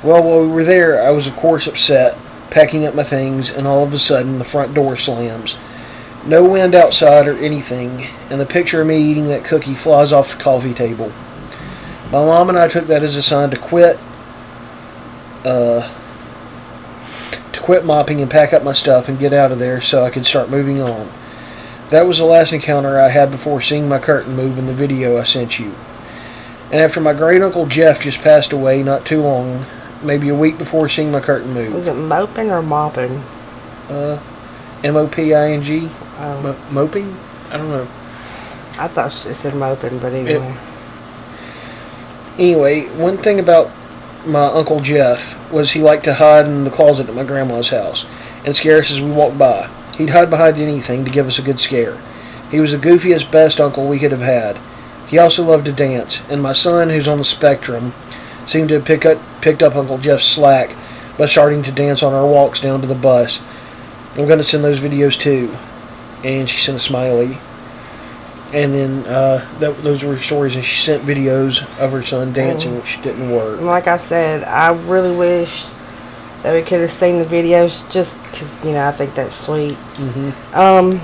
Well, 0.04 0.22
while 0.22 0.41
we 0.41 0.47
were 0.47 0.64
there, 0.64 1.01
I 1.01 1.10
was 1.10 1.26
of 1.26 1.36
course 1.36 1.66
upset, 1.66 2.18
packing 2.54 2.86
up 2.86 2.93
my 2.93 3.04
things, 3.04 3.49
and 3.49 3.66
all 3.66 3.84
of 3.84 3.93
a 3.93 3.99
sudden 3.99 4.38
the 4.38 4.45
front 4.45 4.76
door 4.76 4.95
slams. 4.95 5.58
No 6.24 6.45
wind 6.45 6.76
outside 6.76 7.28
or 7.28 7.36
anything, 7.36 8.08
and 8.30 8.39
the 8.39 8.45
picture 8.45 8.80
of 8.80 8.88
me 8.88 9.01
eating 9.01 9.28
that 9.28 9.43
cookie 9.43 9.74
flies 9.74 10.14
off 10.14 10.38
the 10.38 10.41
coffee 10.41 10.74
table. 10.74 11.12
My 12.12 12.24
mom 12.24 12.49
and 12.49 12.60
I 12.60 12.68
took 12.68 12.86
that 12.86 13.01
as 13.01 13.16
a 13.16 13.24
sign 13.24 13.49
to 13.49 13.58
quit, 13.58 13.97
uh, 15.43 15.91
to 17.51 17.60
quit 17.60 17.86
mopping 17.86 18.22
and 18.22 18.30
pack 18.30 18.54
up 18.54 18.64
my 18.64 18.74
stuff 18.74 19.10
and 19.10 19.18
get 19.18 19.34
out 19.34 19.51
of 19.51 19.58
there 19.58 19.82
so 19.82 20.06
I 20.06 20.12
could 20.12 20.28
start 20.28 20.51
moving 20.51 20.80
on. 20.80 21.10
That 21.89 22.06
was 22.06 22.20
the 22.20 22.26
last 22.26 22.54
encounter 22.54 22.99
I 22.99 23.10
had 23.10 23.32
before 23.32 23.62
seeing 23.62 23.89
my 23.89 23.99
curtain 23.99 24.36
move 24.36 24.60
in 24.60 24.68
the 24.68 24.74
video 24.74 25.18
I 25.18 25.24
sent 25.24 25.58
you. 25.58 25.74
And 26.72 26.82
after 26.82 27.01
my 27.01 27.14
great 27.14 27.41
uncle 27.41 27.66
Jeff 27.66 28.01
just 28.01 28.22
passed 28.22 28.54
away 28.54 28.84
not 28.84 29.06
too 29.06 29.22
long, 29.22 29.66
maybe 30.04 30.30
a 30.30 30.36
week 30.36 30.58
before 30.58 30.89
seeing 30.89 31.12
my 31.12 31.20
curtain 31.20 31.54
move. 31.54 31.74
Was 31.74 31.88
it 31.88 31.93
moping 31.95 32.51
or 32.51 32.62
mopping? 32.62 33.24
Uh, 33.89 34.22
M 34.84 34.95
O 34.95 35.08
P 35.08 35.34
I 35.34 35.51
N 35.51 35.64
G? 35.64 35.89
Um, 36.18 36.43
Mo- 36.43 36.58
moping? 36.72 37.18
I 37.49 37.58
don't 37.58 37.70
know. 37.70 37.88
I 38.78 38.88
thought 38.88 39.14
it 39.26 39.34
said 39.36 39.56
moping, 39.56 39.99
but 39.99 40.14
anyway. 40.14 40.56
Anyway, 42.38 42.86
one 42.95 43.18
thing 43.18 43.39
about 43.39 43.70
my 44.26 44.45
Uncle 44.45 44.80
Jeff 44.80 45.51
was 45.51 45.72
he 45.72 45.82
liked 45.82 46.04
to 46.06 46.16
hide 46.16 46.45
in 46.45 46.64
the 46.64 46.72
closet 46.72 47.08
at 47.10 47.16
my 47.16 47.24
grandma's 47.24 47.70
house 47.70 48.06
and 48.45 48.56
scare 48.56 48.80
us 48.80 48.89
as 48.91 48.99
we 49.01 49.12
walked 49.12 49.38
by. 49.38 49.70
He'd 49.97 50.10
hide 50.10 50.30
behind 50.30 50.58
anything 50.58 51.06
to 51.06 51.12
give 51.12 51.28
us 51.28 51.38
a 51.38 51.43
good 51.43 51.60
scare. 51.60 51.99
He 52.49 52.60
was 52.60 52.72
the 52.72 52.78
goofiest, 52.78 53.32
best 53.32 53.60
uncle 53.60 53.88
we 53.88 53.99
could 53.99 54.12
have 54.12 54.22
had. 54.22 54.58
He 55.08 55.20
also 55.20 55.43
loved 55.43 55.66
to 55.66 55.72
dance, 55.72 56.22
and 56.30 56.41
my 56.41 56.54
son, 56.54 56.89
who's 56.89 57.08
on 57.08 57.20
the 57.20 57.24
spectrum, 57.26 57.93
seemed 58.47 58.69
to 58.69 58.75
have 58.75 58.85
pick 58.85 59.05
up, 59.05 59.17
picked 59.41 59.63
up 59.63 59.75
Uncle 59.75 59.97
Jeff's 59.97 60.25
slack 60.25 60.75
by 61.17 61.25
starting 61.25 61.63
to 61.63 61.71
dance 61.71 62.01
on 62.03 62.13
our 62.13 62.25
walks 62.25 62.59
down 62.59 62.81
to 62.81 62.87
the 62.87 62.95
bus. 62.95 63.39
I'm 64.15 64.25
going 64.27 64.37
to 64.39 64.43
send 64.43 64.63
those 64.63 64.79
videos 64.79 65.19
too. 65.19 65.55
And 66.23 66.49
she 66.49 66.59
sent 66.59 66.77
a 66.77 66.79
smiley. 66.79 67.37
And 68.53 68.73
then 68.73 69.05
uh, 69.07 69.49
that, 69.59 69.81
those 69.81 70.03
were 70.03 70.17
stories, 70.19 70.55
and 70.55 70.63
she 70.63 70.79
sent 70.79 71.03
videos 71.03 71.61
of 71.79 71.91
her 71.91 72.03
son 72.03 72.33
dancing, 72.33 72.75
which 72.75 73.01
didn't 73.01 73.31
work. 73.31 73.59
Like 73.61 73.87
I 73.87 73.97
said, 73.97 74.43
I 74.43 74.71
really 74.73 75.15
wish 75.15 75.65
that 76.43 76.53
we 76.53 76.61
could 76.61 76.81
have 76.81 76.91
seen 76.91 77.17
the 77.17 77.25
videos 77.25 77.89
just 77.91 78.21
because, 78.25 78.63
you 78.63 78.73
know, 78.73 78.87
I 78.87 78.91
think 78.91 79.15
that's 79.15 79.35
sweet. 79.35 79.73
hmm 79.73 80.29
Um, 80.55 81.01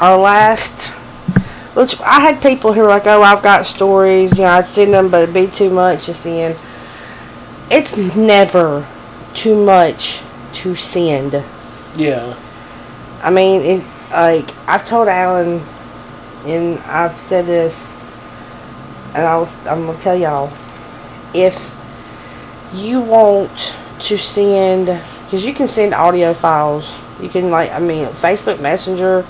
our 0.00 0.18
last, 0.18 0.88
which 1.74 1.98
I 2.00 2.20
had 2.20 2.42
people 2.42 2.74
who 2.74 2.82
were 2.82 2.88
like, 2.88 3.06
"Oh, 3.06 3.22
I've 3.22 3.42
got 3.42 3.64
stories." 3.64 4.36
You 4.36 4.44
know, 4.44 4.50
I'd 4.50 4.66
send 4.66 4.92
them, 4.92 5.08
but 5.08 5.22
it'd 5.22 5.34
be 5.34 5.46
too 5.46 5.70
much 5.70 6.04
to 6.06 6.14
send. 6.14 6.56
It's 7.74 7.96
never 7.96 8.86
too 9.32 9.64
much 9.64 10.22
to 10.52 10.74
send. 10.74 11.42
Yeah. 11.96 12.36
I 13.22 13.30
mean, 13.30 13.62
it 13.62 13.84
like 14.10 14.50
I've 14.68 14.84
told 14.84 15.08
Alan, 15.08 15.62
and 16.44 16.78
I've 16.80 17.18
said 17.18 17.46
this, 17.46 17.96
and 19.14 19.24
I 19.24 19.38
was, 19.38 19.66
I'm 19.66 19.86
gonna 19.86 19.98
tell 19.98 20.14
y'all, 20.14 20.52
if 21.32 21.74
you 22.74 23.00
want 23.00 23.74
to 24.00 24.18
send, 24.18 24.86
because 25.24 25.42
you 25.42 25.54
can 25.54 25.66
send 25.66 25.94
audio 25.94 26.34
files, 26.34 26.94
you 27.22 27.30
can 27.30 27.50
like, 27.50 27.70
I 27.70 27.78
mean, 27.78 28.06
Facebook 28.08 28.60
Messenger, 28.60 29.24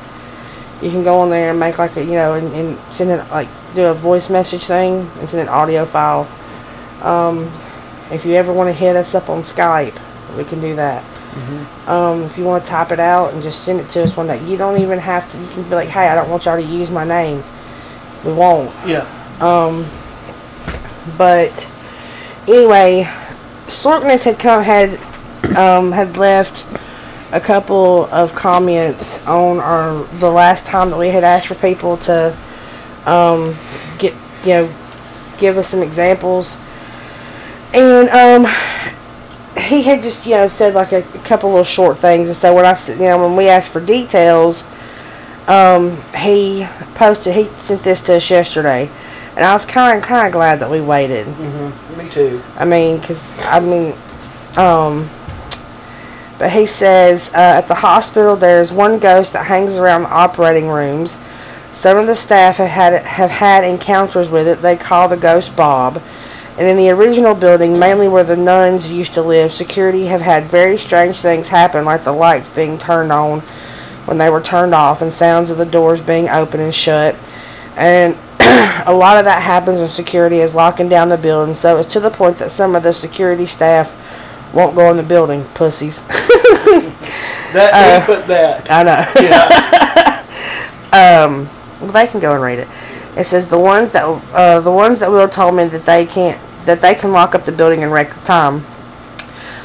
you 0.82 0.90
can 0.90 1.04
go 1.04 1.20
on 1.20 1.30
there 1.30 1.50
and 1.50 1.60
make 1.60 1.78
like 1.78 1.96
a, 1.96 2.04
you 2.04 2.14
know, 2.14 2.34
and, 2.34 2.52
and 2.54 2.92
send 2.92 3.10
it 3.10 3.22
like 3.30 3.46
do 3.76 3.84
a 3.84 3.94
voice 3.94 4.30
message 4.30 4.64
thing 4.64 5.08
and 5.20 5.28
send 5.28 5.42
an 5.42 5.48
audio 5.48 5.84
file. 5.84 6.26
Um, 7.02 7.48
if 8.12 8.24
you 8.24 8.34
ever 8.34 8.52
want 8.52 8.68
to 8.68 8.72
hit 8.72 8.96
us 8.96 9.14
up 9.14 9.28
on 9.28 9.42
Skype, 9.42 9.98
we 10.36 10.44
can 10.44 10.60
do 10.60 10.74
that. 10.76 11.04
Um, 11.88 12.22
if 12.24 12.36
you 12.36 12.44
want 12.44 12.64
to 12.64 12.70
type 12.70 12.90
it 12.92 13.00
out 13.00 13.32
and 13.32 13.42
just 13.42 13.64
send 13.64 13.80
it 13.80 13.88
to 13.90 14.02
us 14.02 14.16
one 14.16 14.26
day, 14.26 14.44
you 14.44 14.56
don't 14.56 14.80
even 14.80 14.98
have 14.98 15.30
to. 15.32 15.38
You 15.38 15.46
can 15.48 15.62
be 15.64 15.74
like, 15.74 15.88
"Hey, 15.88 16.08
I 16.08 16.14
don't 16.14 16.28
want 16.28 16.44
y'all 16.44 16.56
to 16.56 16.62
use 16.62 16.90
my 16.90 17.04
name." 17.04 17.42
We 18.24 18.32
won't. 18.32 18.70
Yeah. 18.86 19.06
Um, 19.40 19.86
but 21.16 21.70
anyway, 22.46 23.08
Sorkness 23.66 24.24
had 24.24 24.38
come 24.38 24.62
had 24.62 24.90
um, 25.56 25.92
had 25.92 26.16
left 26.16 26.66
a 27.32 27.40
couple 27.40 28.04
of 28.12 28.34
comments 28.34 29.26
on 29.26 29.58
our 29.58 30.04
the 30.18 30.30
last 30.30 30.66
time 30.66 30.90
that 30.90 30.98
we 30.98 31.08
had 31.08 31.24
asked 31.24 31.46
for 31.46 31.54
people 31.54 31.96
to 31.96 32.36
um, 33.06 33.54
get 33.98 34.14
you 34.44 34.52
know 34.52 34.74
give 35.38 35.56
us 35.56 35.68
some 35.68 35.82
examples, 35.82 36.58
and 37.74 38.08
um, 38.10 38.52
he 39.58 39.82
had 39.82 40.02
just 40.02 40.26
you 40.26 40.32
know 40.32 40.48
said 40.48 40.74
like 40.74 40.92
a, 40.92 40.98
a 40.98 41.18
couple 41.24 41.50
little 41.50 41.64
short 41.64 41.98
things, 41.98 42.28
and 42.28 42.36
so 42.36 42.54
when 42.54 42.64
I 42.64 42.76
you 42.88 42.98
know 42.98 43.26
when 43.26 43.36
we 43.36 43.48
asked 43.48 43.70
for 43.70 43.80
details, 43.80 44.64
um, 45.48 46.00
he 46.16 46.66
posted 46.94 47.34
he 47.34 47.44
sent 47.56 47.82
this 47.82 48.00
to 48.02 48.16
us 48.16 48.30
yesterday, 48.30 48.90
and 49.36 49.44
I 49.44 49.52
was 49.52 49.64
kind 49.64 49.98
of 49.98 50.04
kind 50.04 50.26
of 50.26 50.32
glad 50.32 50.60
that 50.60 50.70
we 50.70 50.80
waited. 50.80 51.26
Mm-hmm. 51.26 51.98
Me 51.98 52.08
too. 52.08 52.42
I 52.56 52.64
mean, 52.64 52.98
because 52.98 53.36
I 53.40 53.60
mean, 53.60 53.94
um, 54.56 55.08
but 56.38 56.50
he 56.50 56.66
says 56.66 57.32
uh, 57.34 57.58
at 57.58 57.68
the 57.68 57.76
hospital 57.76 58.36
there's 58.36 58.72
one 58.72 58.98
ghost 58.98 59.32
that 59.32 59.46
hangs 59.46 59.76
around 59.76 60.02
the 60.02 60.10
operating 60.10 60.68
rooms. 60.68 61.18
Some 61.72 61.96
of 61.96 62.06
the 62.06 62.14
staff 62.14 62.56
have 62.56 62.68
had 62.68 63.04
have 63.04 63.30
had 63.30 63.64
encounters 63.64 64.28
with 64.28 64.46
it. 64.46 64.60
They 64.60 64.76
call 64.76 65.08
the 65.08 65.16
ghost 65.16 65.56
Bob, 65.56 66.02
And 66.58 66.68
in 66.68 66.76
the 66.76 66.90
original 66.90 67.34
building, 67.34 67.78
mainly 67.78 68.08
where 68.08 68.24
the 68.24 68.36
nuns 68.36 68.92
used 68.92 69.14
to 69.14 69.22
live, 69.22 69.52
security 69.52 70.06
have 70.06 70.20
had 70.20 70.44
very 70.44 70.76
strange 70.76 71.20
things 71.20 71.48
happen, 71.48 71.84
like 71.84 72.04
the 72.04 72.12
lights 72.12 72.50
being 72.50 72.78
turned 72.78 73.10
on 73.10 73.40
when 74.04 74.18
they 74.18 74.28
were 74.28 74.40
turned 74.42 74.74
off 74.74 75.00
and 75.00 75.12
sounds 75.12 75.50
of 75.50 75.56
the 75.58 75.64
doors 75.64 76.00
being 76.00 76.28
open 76.28 76.60
and 76.60 76.74
shut. 76.74 77.16
And 77.76 78.16
a 78.86 78.92
lot 78.92 79.16
of 79.16 79.24
that 79.24 79.42
happens 79.42 79.78
when 79.78 79.88
security 79.88 80.36
is 80.38 80.54
locking 80.54 80.88
down 80.90 81.08
the 81.08 81.16
building, 81.16 81.54
so 81.54 81.78
it's 81.78 81.92
to 81.94 82.00
the 82.00 82.10
point 82.10 82.36
that 82.38 82.50
some 82.50 82.76
of 82.76 82.82
the 82.82 82.92
security 82.92 83.46
staff 83.46 83.96
won't 84.52 84.76
go 84.76 84.90
in 84.90 84.96
the 84.98 85.02
building, 85.02 85.44
pussies. 85.54 86.02
That 87.52 87.74
Uh, 87.74 88.06
put 88.06 88.26
that. 88.28 88.66
I 88.70 88.82
know. 88.82 89.12
Yeah. 89.20 90.18
Um, 90.92 91.48
well, 91.80 91.90
they 91.90 92.06
can 92.06 92.20
go 92.20 92.34
and 92.34 92.42
read 92.42 92.58
it. 92.58 92.68
It 93.16 93.24
says 93.24 93.48
the 93.48 93.58
ones 93.58 93.92
that 93.92 94.04
uh, 94.32 94.60
the 94.60 94.72
ones 94.72 95.00
that 95.00 95.10
Will 95.10 95.28
told 95.28 95.54
me 95.54 95.64
that 95.64 95.84
they 95.84 96.06
can't 96.06 96.40
that 96.64 96.80
they 96.80 96.94
can 96.94 97.12
lock 97.12 97.34
up 97.34 97.44
the 97.44 97.52
building 97.52 97.82
in 97.82 97.90
record 97.90 98.24
time. 98.24 98.60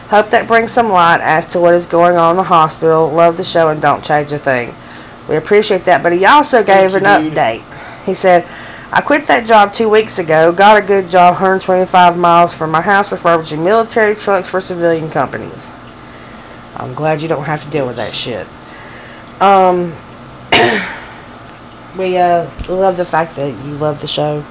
Hope 0.10 0.28
that 0.28 0.48
brings 0.48 0.72
some 0.72 0.90
light 0.90 1.19
as 1.22 1.45
to 1.48 1.60
what 1.60 1.74
is 1.74 1.86
going 1.86 2.18
on 2.18 2.32
in 2.32 2.38
the 2.38 2.44
hospital. 2.44 3.10
Love 3.10 3.38
the 3.38 3.44
show 3.44 3.69
and 3.69 3.82
don't 3.82 4.03
change 4.03 4.32
a 4.32 4.40
thing. 4.40 4.74
We 5.28 5.36
appreciate 5.36 5.84
that, 5.86 6.02
but 6.03 6.14
he 6.14 6.26
also 6.26 6.64
gave 6.64 6.94
an 6.94 7.03
update. 7.03 7.64
He 8.06 8.14
said, 8.14 8.45
"I 8.91 9.02
quit 9.02 9.28
that 9.28 9.45
job 9.45 9.74
two 9.74 9.90
weeks 9.90 10.18
ago. 10.19 10.52
Got 10.52 10.78
a 10.78 10.82
good 10.82 11.10
job, 11.10 11.34
125 11.36 12.18
miles 12.18 12.53
from 12.53 12.72
my 12.72 12.82
house, 12.82 13.11
refurbishing 13.11 13.64
military 13.64 14.15
trucks 14.15 14.49
for 14.49 14.61
civilian 14.61 15.10
companies. 15.10 15.74
I'm 16.78 16.94
glad 16.94 17.22
you 17.22 17.28
don't 17.28 17.45
have 17.45 17.64
to 17.64 17.69
deal 17.69 17.88
with 17.88 17.98
that 17.98 18.14
shit." 18.14 18.48
Um, 19.41 19.94
we 21.98 22.18
uh 22.18 22.49
love 22.69 22.98
the 22.98 23.06
fact 23.06 23.36
that 23.36 23.49
you 23.65 23.74
love 23.74 24.02
the 24.02 24.07
show. 24.07 24.44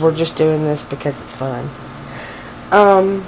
We're 0.00 0.14
just 0.14 0.36
doing 0.36 0.64
this 0.64 0.84
because 0.84 1.20
it's 1.20 1.34
fun. 1.34 1.68
Um, 2.70 3.24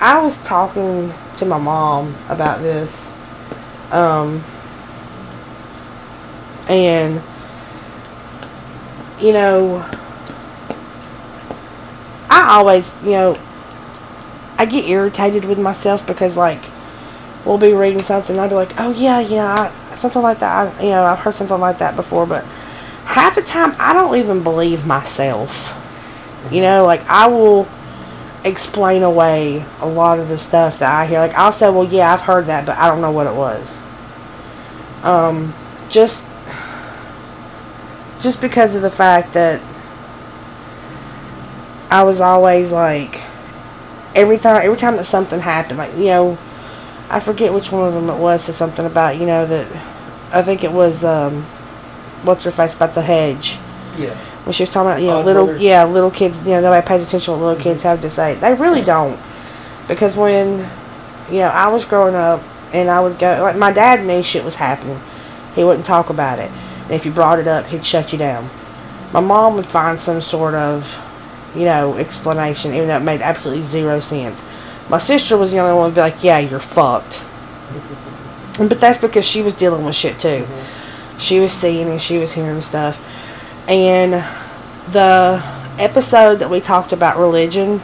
I 0.00 0.20
was 0.22 0.38
talking 0.42 1.12
to 1.36 1.44
my 1.44 1.58
mom 1.58 2.14
about 2.28 2.60
this. 2.60 3.10
Um, 3.90 4.44
and 6.68 7.22
you 9.20 9.32
know, 9.32 9.84
I 12.30 12.56
always, 12.56 12.94
you 13.02 13.10
know, 13.12 13.38
I 14.58 14.66
get 14.66 14.88
irritated 14.88 15.44
with 15.44 15.58
myself 15.58 16.06
because 16.06 16.36
like 16.36 16.60
we'll 17.44 17.58
be 17.58 17.72
reading 17.72 18.02
something 18.02 18.36
and 18.36 18.40
I'll 18.40 18.48
be 18.48 18.54
like, 18.54 18.78
oh 18.78 18.90
yeah, 18.90 19.20
you 19.20 19.36
know, 19.36 19.46
I, 19.46 19.72
something 19.96 20.22
like 20.22 20.38
that. 20.40 20.74
I, 20.78 20.82
you 20.82 20.90
know, 20.90 21.04
I've 21.04 21.18
heard 21.18 21.34
something 21.34 21.58
like 21.58 21.78
that 21.78 21.96
before, 21.96 22.26
but 22.26 22.44
half 23.04 23.34
the 23.34 23.42
time 23.42 23.74
I 23.78 23.92
don't 23.92 24.16
even 24.16 24.42
believe 24.42 24.86
myself. 24.86 25.74
You 26.50 26.62
know, 26.62 26.84
like 26.84 27.04
I 27.08 27.26
will 27.26 27.68
explain 28.44 29.02
away 29.02 29.64
a 29.80 29.88
lot 29.88 30.18
of 30.18 30.28
the 30.28 30.38
stuff 30.38 30.78
that 30.78 30.92
I 30.92 31.06
hear. 31.06 31.18
Like 31.18 31.34
I'll 31.34 31.52
say, 31.52 31.68
well, 31.70 31.84
yeah, 31.84 32.12
I've 32.12 32.20
heard 32.20 32.46
that, 32.46 32.66
but 32.66 32.76
I 32.76 32.88
don't 32.88 33.00
know 33.00 33.10
what 33.10 33.26
it 33.26 33.34
was. 33.34 33.76
Um, 35.02 35.54
just, 35.88 36.26
just 38.20 38.40
because 38.40 38.74
of 38.74 38.82
the 38.82 38.90
fact 38.90 39.32
that 39.34 39.60
I 41.90 42.02
was 42.02 42.20
always 42.20 42.72
like, 42.72 43.22
every 44.14 44.38
time, 44.38 44.60
every 44.62 44.76
time 44.76 44.96
that 44.96 45.04
something 45.04 45.40
happened, 45.40 45.78
like 45.78 45.96
you 45.96 46.06
know, 46.06 46.38
I 47.10 47.20
forget 47.20 47.52
which 47.52 47.72
one 47.72 47.86
of 47.88 47.94
them 47.94 48.10
it 48.10 48.18
was. 48.18 48.44
Said 48.44 48.54
something 48.54 48.84
about 48.86 49.16
you 49.16 49.26
know 49.26 49.46
that 49.46 49.66
I 50.32 50.42
think 50.42 50.64
it 50.64 50.72
was 50.72 51.04
um, 51.04 51.42
what's 52.22 52.44
her 52.44 52.50
face 52.50 52.74
about 52.74 52.94
the 52.94 53.02
hedge 53.02 53.56
Yeah. 53.96 54.14
when 54.44 54.52
she 54.52 54.62
was 54.64 54.70
talking 54.70 54.90
about 54.90 55.00
you 55.00 55.06
know 55.08 55.18
Odd 55.18 55.24
little 55.26 55.46
Mother. 55.46 55.58
yeah 55.58 55.84
little 55.84 56.10
kids 56.10 56.40
you 56.42 56.50
know 56.50 56.60
nobody 56.60 56.86
pays 56.86 57.02
attention 57.06 57.32
to 57.34 57.38
what 57.38 57.46
little 57.46 57.62
kids 57.62 57.82
have 57.82 58.00
to 58.02 58.10
say. 58.10 58.34
They 58.34 58.54
really 58.54 58.82
don't 58.82 59.18
because 59.88 60.16
when 60.16 60.68
you 61.30 61.38
know 61.40 61.48
I 61.48 61.68
was 61.68 61.84
growing 61.84 62.14
up 62.14 62.42
and 62.72 62.90
I 62.90 63.00
would 63.00 63.18
go 63.18 63.38
like 63.42 63.56
my 63.56 63.72
dad 63.72 64.04
knew 64.04 64.22
shit 64.22 64.44
was 64.44 64.56
happening. 64.56 65.00
He 65.54 65.64
wouldn't 65.64 65.86
talk 65.86 66.10
about 66.10 66.38
it, 66.38 66.50
and 66.84 66.90
if 66.92 67.04
you 67.06 67.10
brought 67.10 67.38
it 67.38 67.48
up, 67.48 67.66
he'd 67.66 67.84
shut 67.84 68.12
you 68.12 68.18
down. 68.18 68.48
My 69.12 69.20
mom 69.20 69.56
would 69.56 69.66
find 69.66 69.98
some 69.98 70.20
sort 70.20 70.54
of 70.54 71.02
you 71.56 71.64
know 71.64 71.96
explanation, 71.96 72.74
even 72.74 72.86
though 72.88 72.98
it 72.98 73.02
made 73.02 73.22
absolutely 73.22 73.62
zero 73.62 73.98
sense. 74.00 74.42
My 74.88 74.98
sister 74.98 75.36
was 75.36 75.52
the 75.52 75.58
only 75.58 75.76
one 75.76 75.90
to 75.90 75.94
be 75.94 76.00
like, 76.00 76.24
"Yeah, 76.24 76.38
you're 76.38 76.60
fucked," 76.60 77.20
but 78.58 78.80
that's 78.80 78.98
because 78.98 79.24
she 79.24 79.42
was 79.42 79.54
dealing 79.54 79.84
with 79.84 79.94
shit 79.94 80.18
too. 80.18 80.46
She 81.18 81.40
was 81.40 81.52
seeing 81.52 81.88
and 81.88 82.00
she 82.00 82.18
was 82.18 82.32
hearing 82.32 82.60
stuff, 82.62 82.98
and 83.68 84.24
the 84.90 85.42
episode 85.78 86.36
that 86.36 86.50
we 86.50 86.60
talked 86.60 86.92
about 86.92 87.18
religion, 87.18 87.80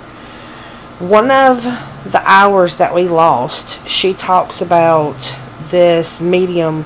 one 0.98 1.30
of 1.30 1.64
the 2.10 2.22
hours 2.24 2.76
that 2.76 2.94
we 2.94 3.08
lost, 3.08 3.86
she 3.88 4.14
talks 4.14 4.60
about 4.60 5.36
this 5.70 6.20
medium 6.20 6.84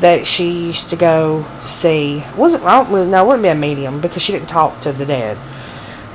that 0.00 0.26
she 0.26 0.50
used 0.68 0.88
to 0.90 0.96
go 0.96 1.44
see. 1.64 2.24
wasn't 2.36 2.62
I 2.64 2.82
don't 2.82 2.92
really. 2.92 3.12
It 3.12 3.26
wouldn't 3.26 3.42
be 3.42 3.48
a 3.48 3.54
medium 3.54 4.00
because 4.00 4.22
she 4.22 4.32
didn't 4.32 4.48
talk 4.48 4.80
to 4.80 4.92
the 4.92 5.06
dead. 5.06 5.36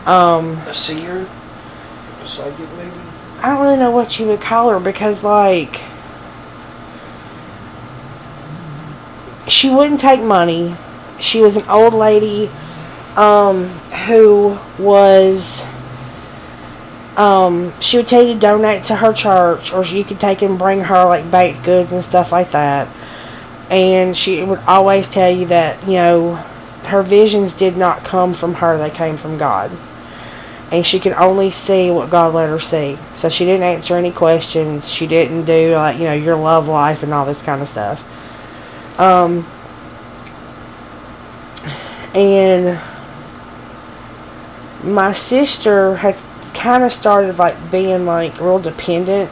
Um, 0.05 0.57
A 0.67 0.73
seer? 0.73 1.27
Psychic, 2.25 2.69
maybe? 2.77 2.91
I 3.43 3.49
don't 3.49 3.61
really 3.61 3.77
know 3.77 3.91
what 3.91 4.19
you 4.19 4.27
would 4.27 4.41
call 4.41 4.69
her 4.69 4.79
because 4.79 5.23
like 5.23 5.81
she 9.47 9.69
wouldn't 9.69 9.99
take 9.99 10.21
money. 10.21 10.75
She 11.19 11.41
was 11.41 11.57
an 11.57 11.67
old 11.67 11.93
lady 11.93 12.49
um 13.17 13.67
who 14.07 14.57
was 14.79 15.67
um 17.17 17.73
she 17.79 17.97
would 17.97 18.07
tell 18.07 18.23
you 18.23 18.33
to 18.33 18.39
donate 18.39 18.85
to 18.85 18.95
her 18.95 19.13
church 19.13 19.71
or 19.71 19.83
you 19.83 20.03
could 20.03 20.19
take 20.19 20.41
and 20.41 20.57
bring 20.57 20.81
her 20.81 21.05
like 21.05 21.29
baked 21.29 21.63
goods 21.63 21.91
and 21.91 22.03
stuff 22.03 22.31
like 22.31 22.51
that. 22.51 22.87
And 23.69 24.15
she 24.15 24.43
would 24.43 24.59
always 24.59 25.07
tell 25.07 25.29
you 25.29 25.47
that, 25.47 25.83
you 25.85 25.93
know, 25.93 26.35
her 26.85 27.01
visions 27.01 27.53
did 27.53 27.75
not 27.75 28.03
come 28.03 28.33
from 28.33 28.55
her, 28.55 28.77
they 28.77 28.89
came 28.89 29.17
from 29.17 29.37
God 29.37 29.71
and 30.73 30.83
she 30.83 30.99
could 30.99 31.13
only 31.13 31.51
see 31.51 31.91
what 31.91 32.09
God 32.09 32.33
let 32.33 32.49
her 32.49 32.59
see. 32.59 32.97
So 33.15 33.29
she 33.29 33.45
didn't 33.45 33.61
answer 33.61 33.95
any 33.95 34.11
questions. 34.11 34.89
She 34.89 35.05
didn't 35.05 35.45
do 35.45 35.75
like 35.75 35.99
you 35.99 36.05
know 36.05 36.13
your 36.13 36.35
love 36.35 36.67
life 36.67 37.03
and 37.03 37.13
all 37.13 37.25
this 37.27 37.43
kind 37.43 37.61
of 37.61 37.69
stuff. 37.69 38.01
Um, 38.99 39.45
and 42.15 42.81
my 44.83 45.13
sister 45.13 45.97
has 45.97 46.25
kind 46.55 46.83
of 46.83 46.91
started 46.91 47.37
like 47.37 47.71
being 47.71 48.07
like 48.07 48.39
real 48.39 48.59
dependent 48.59 49.29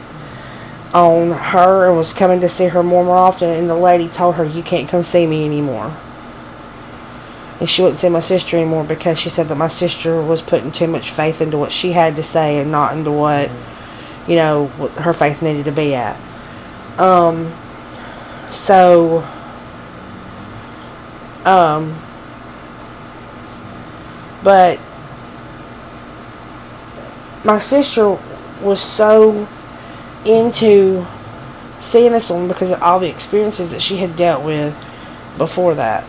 on 0.94 1.32
her 1.32 1.88
and 1.88 1.96
was 1.96 2.12
coming 2.12 2.40
to 2.40 2.48
see 2.48 2.66
her 2.66 2.84
more 2.84 3.00
and 3.00 3.08
more 3.08 3.16
often. 3.16 3.50
And 3.50 3.68
the 3.68 3.74
lady 3.74 4.06
told 4.06 4.36
her, 4.36 4.44
"You 4.44 4.62
can't 4.62 4.88
come 4.88 5.02
see 5.02 5.26
me 5.26 5.44
anymore." 5.44 5.92
And 7.62 7.70
she 7.70 7.80
wouldn't 7.80 8.00
see 8.00 8.08
my 8.08 8.18
sister 8.18 8.56
anymore 8.56 8.82
because 8.82 9.20
she 9.20 9.28
said 9.28 9.46
that 9.46 9.54
my 9.54 9.68
sister 9.68 10.20
was 10.20 10.42
putting 10.42 10.72
too 10.72 10.88
much 10.88 11.12
faith 11.12 11.40
into 11.40 11.56
what 11.56 11.70
she 11.70 11.92
had 11.92 12.16
to 12.16 12.22
say 12.22 12.58
and 12.58 12.72
not 12.72 12.92
into 12.96 13.12
what 13.12 13.48
you 14.26 14.34
know 14.34 14.66
what 14.78 14.90
her 14.94 15.12
faith 15.12 15.42
needed 15.42 15.64
to 15.66 15.70
be 15.70 15.94
at. 15.94 16.16
Um 16.98 17.52
so 18.50 19.20
um 21.44 21.96
but 24.42 24.80
my 27.44 27.60
sister 27.60 28.18
was 28.60 28.80
so 28.80 29.46
into 30.24 31.06
seeing 31.80 32.10
this 32.10 32.28
one 32.28 32.48
because 32.48 32.72
of 32.72 32.82
all 32.82 32.98
the 32.98 33.08
experiences 33.08 33.70
that 33.70 33.80
she 33.80 33.98
had 33.98 34.16
dealt 34.16 34.44
with 34.44 34.74
before 35.38 35.76
that 35.76 36.04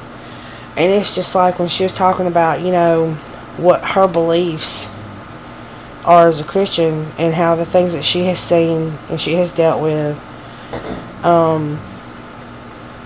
and 0.75 0.91
it's 0.91 1.13
just 1.13 1.35
like 1.35 1.59
when 1.59 1.69
she 1.69 1.83
was 1.83 1.93
talking 1.93 2.25
about, 2.25 2.61
you 2.61 2.71
know, 2.71 3.13
what 3.57 3.83
her 3.83 4.07
beliefs 4.07 4.89
are 6.03 6.27
as 6.27 6.41
a 6.41 6.43
Christian 6.43 7.11
and 7.17 7.33
how 7.33 7.55
the 7.55 7.65
things 7.65 7.93
that 7.93 8.03
she 8.03 8.23
has 8.25 8.39
seen 8.39 8.97
and 9.09 9.21
she 9.21 9.33
has 9.35 9.53
dealt 9.53 9.81
with, 9.81 10.17
um, 11.23 11.79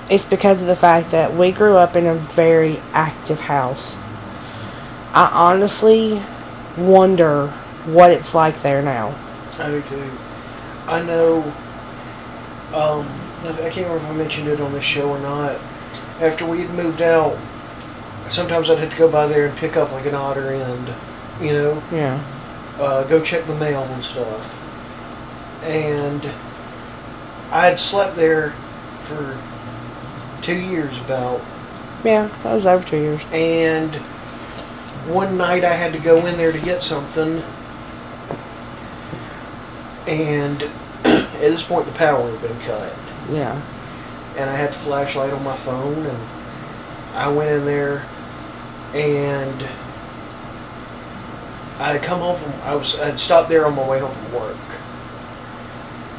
it's 0.10 0.24
because 0.24 0.62
of 0.62 0.68
the 0.68 0.76
fact 0.76 1.12
that 1.12 1.34
we 1.34 1.52
grew 1.52 1.76
up 1.76 1.96
in 1.96 2.06
a 2.06 2.16
very 2.16 2.78
active 2.94 3.42
house. 3.42 3.98
I 5.14 5.30
honestly 5.34 6.22
wonder 6.78 7.48
what 7.86 8.12
it's 8.12 8.34
like 8.34 8.62
there 8.62 8.82
now. 8.82 9.14
I 9.60 9.70
do 9.70 9.82
too. 9.82 10.12
I 10.88 11.02
know, 11.02 11.44
um, 12.74 13.06
I 13.44 13.70
can't 13.70 13.88
remember 13.88 13.98
if 13.98 14.06
I 14.06 14.14
mentioned 14.14 14.48
it 14.48 14.62
on 14.62 14.72
this 14.72 14.86
show 14.86 15.10
or 15.10 15.20
not. 15.20 15.60
After 16.22 16.46
we 16.46 16.62
had 16.62 16.70
moved 16.72 17.02
out, 17.02 17.38
sometimes 18.30 18.70
I'd 18.70 18.78
have 18.80 18.92
to 18.92 18.98
go 18.98 19.10
by 19.10 19.28
there 19.28 19.46
and 19.48 19.58
pick 19.58 19.78
up 19.78 19.92
like 19.92 20.06
an 20.06 20.16
otter 20.16 20.50
end, 20.52 20.90
you 21.42 21.54
know, 21.54 21.84
Yeah. 21.92 22.20
uh, 22.80 23.04
go 23.04 23.22
check 23.22 23.46
the 23.48 23.56
mail 23.56 23.84
and 23.84 24.04
stuff. 24.04 24.54
And 25.64 26.30
I 27.52 27.68
had 27.68 27.80
slept 27.80 28.16
there 28.16 28.54
for 29.08 29.38
two 30.42 30.56
years 30.56 30.98
about, 31.00 31.42
Yeah, 32.04 32.30
that 32.44 32.54
was 32.54 32.66
over 32.66 32.86
two 32.86 32.98
years. 32.98 33.22
and 33.32 33.96
one 35.08 35.38
night 35.38 35.64
I 35.64 35.74
had 35.74 35.94
to 35.94 36.00
go 36.00 36.18
in 36.26 36.38
there 36.38 36.52
to 36.52 36.60
get 36.60 36.84
something, 36.84 37.42
and 40.08 40.62
at 41.06 41.40
this 41.40 41.64
point 41.64 41.86
the 41.86 41.92
power 41.94 42.30
had 42.32 42.42
been 42.42 42.60
cut, 42.62 42.94
Yeah. 43.32 43.60
and 44.38 44.50
I 44.50 44.56
had 44.56 44.70
the 44.70 44.74
flashlight 44.80 45.34
on 45.34 45.44
my 45.44 45.56
phone, 45.56 46.06
and 46.06 46.18
I 47.16 47.30
went 47.30 47.50
in 47.52 47.66
there, 47.66 48.04
and 48.94 49.64
I 51.80 51.94
had 51.94 52.02
come 52.02 52.20
home 52.22 52.40
from 52.40 52.54
I 52.64 52.76
was 52.76 53.00
I'd 53.00 53.20
stopped 53.20 53.50
there 53.50 53.66
on 53.66 53.76
my 53.76 53.88
way 53.88 54.00
home 54.00 54.12
from 54.14 54.34
work, 54.34 54.58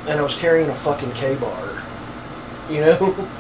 and 0.07 0.21
I 0.21 0.23
was 0.23 0.35
carrying 0.37 0.69
a 0.71 0.75
fucking 0.75 1.13
Ka-Bar, 1.13 1.83
you 2.71 2.81
know. 2.81 3.29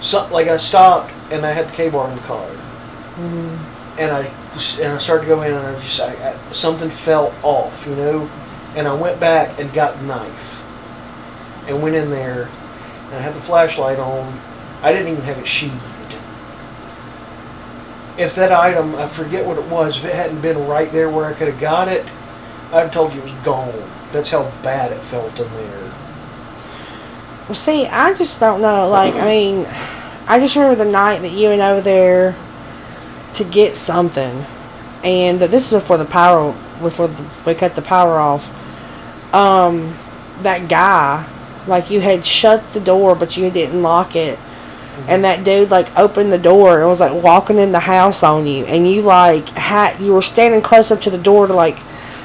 So, 0.00 0.28
like 0.32 0.46
I 0.46 0.58
stopped 0.58 1.12
and 1.32 1.44
I 1.44 1.50
had 1.50 1.66
the 1.68 1.72
Ka-Bar 1.72 2.08
in 2.10 2.16
the 2.16 2.22
car 2.22 2.46
Mm-hmm. 3.18 4.00
and 4.00 4.12
I 4.12 4.26
and 4.80 4.92
I 4.92 4.98
started 4.98 5.22
to 5.22 5.28
go 5.28 5.42
in, 5.42 5.52
and 5.52 5.66
I 5.66 5.74
just 5.80 6.00
I, 6.00 6.12
I, 6.14 6.52
something 6.52 6.88
fell 6.88 7.34
off, 7.42 7.84
you 7.84 7.96
know, 7.96 8.30
and 8.76 8.86
I 8.86 8.94
went 8.94 9.18
back 9.18 9.58
and 9.58 9.72
got 9.72 9.98
the 9.98 10.04
knife, 10.04 10.62
and 11.66 11.82
went 11.82 11.96
in 11.96 12.10
there, 12.10 12.48
and 13.06 13.14
I 13.16 13.20
had 13.20 13.34
the 13.34 13.40
flashlight 13.40 13.98
on. 13.98 14.38
I 14.82 14.92
didn't 14.92 15.08
even 15.08 15.24
have 15.24 15.38
it 15.38 15.48
sheathed. 15.48 15.74
If 18.18 18.34
that 18.34 18.50
item, 18.50 18.96
I 18.96 19.06
forget 19.06 19.46
what 19.46 19.58
it 19.58 19.66
was, 19.66 19.96
if 19.98 20.04
it 20.04 20.14
hadn't 20.14 20.40
been 20.40 20.66
right 20.66 20.90
there 20.90 21.08
where 21.08 21.26
I 21.26 21.34
could 21.34 21.46
have 21.48 21.60
got 21.60 21.86
it, 21.86 22.04
I'd 22.72 22.80
have 22.80 22.92
told 22.92 23.14
you 23.14 23.20
it 23.20 23.24
was 23.24 23.44
gone. 23.44 23.72
That's 24.12 24.30
how 24.30 24.50
bad 24.62 24.90
it 24.90 25.00
felt 25.00 25.38
in 25.38 25.48
there. 25.52 25.92
See, 27.54 27.86
I 27.86 28.12
just 28.14 28.40
don't 28.40 28.60
know. 28.60 28.88
Like, 28.88 29.14
I 29.14 29.24
mean, 29.24 29.66
I 30.26 30.40
just 30.40 30.56
remember 30.56 30.84
the 30.84 30.90
night 30.90 31.22
that 31.22 31.30
you 31.30 31.48
went 31.48 31.62
over 31.62 31.80
there 31.80 32.34
to 33.34 33.44
get 33.44 33.76
something, 33.76 34.44
and 35.04 35.40
this 35.40 35.72
is 35.72 35.80
before 35.80 35.96
the 35.96 36.04
power, 36.04 36.52
before 36.82 37.08
the, 37.08 37.24
we 37.46 37.54
cut 37.54 37.76
the 37.76 37.82
power 37.82 38.18
off. 38.18 38.50
Um, 39.32 39.94
that 40.42 40.68
guy, 40.68 41.24
like, 41.66 41.88
you 41.90 42.00
had 42.00 42.26
shut 42.26 42.72
the 42.72 42.80
door, 42.80 43.14
but 43.14 43.36
you 43.36 43.48
didn't 43.50 43.80
lock 43.80 44.16
it, 44.16 44.38
and 45.06 45.24
that 45.24 45.44
dude 45.44 45.70
like 45.70 45.96
opened 45.98 46.32
the 46.32 46.38
door 46.38 46.80
and 46.80 46.88
was 46.88 47.00
like 47.00 47.22
walking 47.22 47.58
in 47.58 47.72
the 47.72 47.80
house 47.80 48.22
on 48.22 48.46
you, 48.46 48.64
and 48.64 48.90
you 48.90 49.02
like 49.02 49.48
had 49.50 50.00
you 50.00 50.12
were 50.12 50.22
standing 50.22 50.60
close 50.60 50.90
up 50.90 51.00
to 51.02 51.10
the 51.10 51.18
door 51.18 51.46
to 51.46 51.52
like 51.52 51.78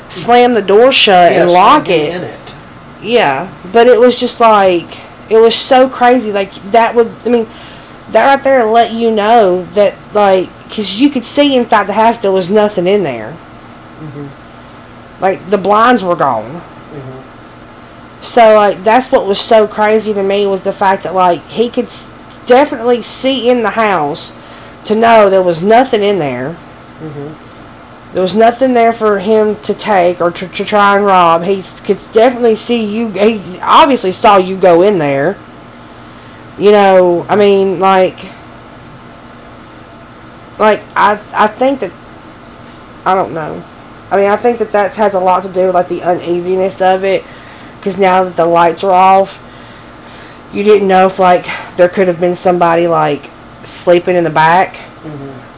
slam 0.09 0.53
the 0.53 0.61
door 0.61 0.91
shut 0.91 1.31
and 1.31 1.51
lock 1.51 1.89
it. 1.89 2.23
it. 2.23 2.55
Yeah, 3.01 3.53
but 3.71 3.87
it 3.87 3.99
was 3.99 4.19
just 4.19 4.39
like 4.39 5.01
it 5.29 5.37
was 5.37 5.55
so 5.55 5.89
crazy. 5.89 6.31
Like 6.31 6.53
that 6.71 6.95
would, 6.95 7.11
I 7.25 7.29
mean, 7.29 7.47
that 8.11 8.25
right 8.25 8.43
there 8.43 8.65
let 8.65 8.93
you 8.93 9.11
know 9.11 9.65
that 9.73 9.95
like 10.13 10.49
because 10.67 10.99
you 10.99 11.09
could 11.09 11.25
see 11.25 11.55
inside 11.55 11.87
the 11.87 11.93
house 11.93 12.17
there 12.17 12.31
was 12.31 12.49
nothing 12.49 12.87
in 12.87 13.03
there. 13.03 13.37
Like 15.19 15.49
the 15.49 15.57
blinds 15.57 16.03
were 16.03 16.15
gone. 16.15 16.61
So 18.21 18.55
like 18.55 18.83
that's 18.83 19.11
what 19.11 19.25
was 19.25 19.39
so 19.39 19.67
crazy 19.67 20.13
to 20.13 20.23
me 20.23 20.47
was 20.47 20.63
the 20.63 20.73
fact 20.73 21.03
that 21.03 21.13
like 21.13 21.45
he 21.47 21.69
could 21.69 21.89
definitely 22.39 23.01
see 23.01 23.49
in 23.49 23.64
the 23.64 23.72
house 23.72 24.34
to 24.85 24.95
know 24.95 25.30
there 25.30 25.43
was 25.43 25.64
nothing 25.64 26.03
in 26.03 26.19
there. 26.19 26.53
Mm-hmm. 26.99 28.14
There 28.14 28.22
was 28.22 28.35
nothing 28.35 28.73
there 28.73 28.93
for 28.93 29.19
him 29.19 29.55
to 29.64 29.73
take 29.73 30.22
or 30.22 30.30
to, 30.31 30.47
to 30.47 30.65
try 30.65 30.95
and 30.97 31.05
rob. 31.05 31.43
He 31.43 31.64
could 31.84 31.99
definitely 32.11 32.55
see 32.55 32.85
you. 32.85 33.10
He 33.10 33.60
obviously 33.60 34.11
saw 34.11 34.38
you 34.38 34.55
go 34.55 34.84
in 34.84 34.99
there. 34.99 35.38
You 36.60 36.72
know, 36.72 37.26
I 37.27 37.35
mean, 37.35 37.80
like, 37.80 38.18
like 40.60 40.84
I, 40.95 41.19
I 41.34 41.47
think 41.47 41.80
that, 41.80 41.91
I 43.03 43.15
don't 43.15 43.34
know. 43.34 43.64
I 44.11 44.18
mean, 44.18 44.30
I 44.30 44.38
think 44.38 44.60
that 44.60 44.72
that 44.73 44.95
has 44.95 45.15
a 45.15 45.19
lot 45.19 45.41
to 45.41 45.49
do 45.51 45.65
with 45.65 45.73
like 45.73 45.88
the 45.88 46.03
uneasiness 46.03 46.81
of 46.81 47.03
it, 47.03 47.23
because 47.77 47.97
now 47.97 48.23
that 48.26 48.35
the 48.35 48.45
lights 48.45 48.84
are 48.84 48.91
off, 48.91 49.43
you 50.53 50.63
didn't 50.63 50.88
know 50.88 51.07
if 51.07 51.19
like 51.19 51.45
there 51.75 51.89
could 51.89 52.07
have 52.07 52.19
been 52.19 52.35
somebody 52.35 52.88
like 52.88 53.30
sleeping 53.63 54.15
in 54.15 54.23
the 54.23 54.30
back 54.30 54.80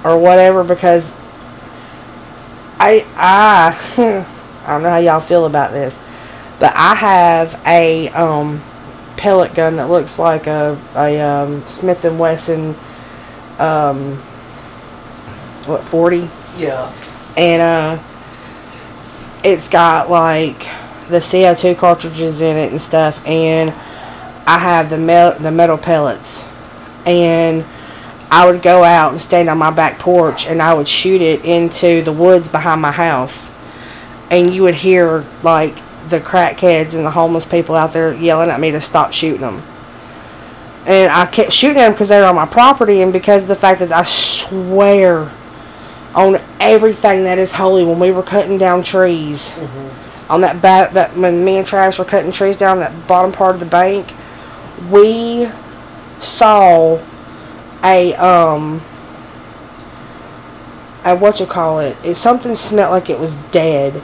or 0.04 0.18
whatever 0.18 0.64
because 0.64 1.14
I 2.80 3.06
I 3.16 3.78
I 4.66 4.68
don't 4.74 4.84
know 4.84 4.90
how 4.90 4.98
y'all 4.98 5.20
feel 5.22 5.46
about 5.46 5.72
this, 5.72 5.98
but 6.60 6.74
I 6.76 6.96
have 6.96 7.62
a 7.66 8.10
um 8.10 8.62
pellet 9.18 9.54
gun 9.54 9.78
that 9.78 9.90
looks 9.90 10.18
like 10.20 10.48
a 10.48 10.80
a 10.96 11.20
um, 11.22 11.66
Smith 11.68 12.04
and 12.06 12.20
Wesson 12.20 12.76
um 13.60 14.18
what 15.66 15.84
forty 15.84 16.30
Yeah. 16.58 16.92
and 17.38 17.62
uh 17.62 18.04
it's 19.44 19.70
got 19.70 20.10
like 20.10 20.60
the 21.10 21.20
CO2 21.20 21.78
cartridges 21.78 22.42
in 22.42 22.58
it 22.58 22.72
and 22.72 22.82
stuff 22.82 23.26
and 23.28 23.72
I 24.48 24.60
have 24.60 24.90
the 24.90 24.98
mel- 24.98 25.38
the 25.40 25.52
metal 25.52 25.78
pellets. 25.78 26.44
And 27.06 27.66
I 28.32 28.46
would 28.46 28.62
go 28.62 28.84
out 28.84 29.12
and 29.12 29.22
stand 29.22 29.50
on 29.50 29.58
my 29.58 29.72
back 29.72 30.00
porch 30.00 30.48
and 30.48 30.62
I 30.62 30.74
would 30.74 30.88
shoot 30.88 31.22
it 31.22 31.46
into 31.46 32.02
the 32.02 32.12
woods 32.12 32.48
behind 32.48 32.82
my 32.82 32.92
house. 32.92 33.52
And 34.32 34.54
you 34.54 34.64
would 34.64 34.76
hear 34.76 35.24
like 35.44 35.76
the 36.10 36.20
crackheads 36.20 36.96
and 36.96 37.06
the 37.06 37.12
homeless 37.12 37.46
people 37.46 37.76
out 37.76 37.94
there 37.94 38.14
yelling 38.14 38.50
at 38.50 38.60
me 38.60 38.72
to 38.72 38.82
stop 38.82 39.14
shooting 39.14 39.42
them 39.42 39.62
and 40.86 41.12
I 41.12 41.26
kept 41.26 41.52
shooting 41.52 41.78
them 41.78 41.94
because 41.94 42.10
they 42.10 42.20
were 42.20 42.26
on 42.26 42.36
my 42.36 42.46
property 42.46 43.02
and 43.02 43.12
because 43.12 43.44
of 43.44 43.48
the 43.48 43.56
fact 43.56 43.80
that 43.80 43.92
I 43.92 44.04
swear 44.04 45.32
on 46.14 46.40
everything 46.60 47.24
that 47.24 47.38
is 47.38 47.54
holy 47.54 47.84
when 47.84 48.00
we 48.00 48.12
were 48.12 48.24
cutting 48.24 48.58
down 48.58 48.84
trees. 48.84 49.52
Mm-hmm. 49.52 50.32
On 50.32 50.42
that 50.42 50.62
back 50.62 50.94
that 50.94 51.16
when 51.16 51.46
me 51.46 51.58
and 51.58 51.68
Travis 51.68 52.00
were 52.00 52.06
cutting 52.06 52.32
trees 52.32 52.58
down 52.58 52.80
that 52.80 53.08
bottom 53.08 53.32
part 53.32 53.56
of 53.56 53.60
the 53.60 53.66
bank 53.66 54.08
we 54.90 55.50
saw 56.20 57.00
a 57.84 58.14
um 58.16 58.82
a 61.04 61.16
what 61.16 61.40
you 61.40 61.46
call 61.46 61.80
it 61.80 61.96
it 62.04 62.16
something 62.16 62.56
smelled 62.56 62.92
like 62.92 63.10
it 63.10 63.20
was 63.20 63.36
dead 63.52 64.02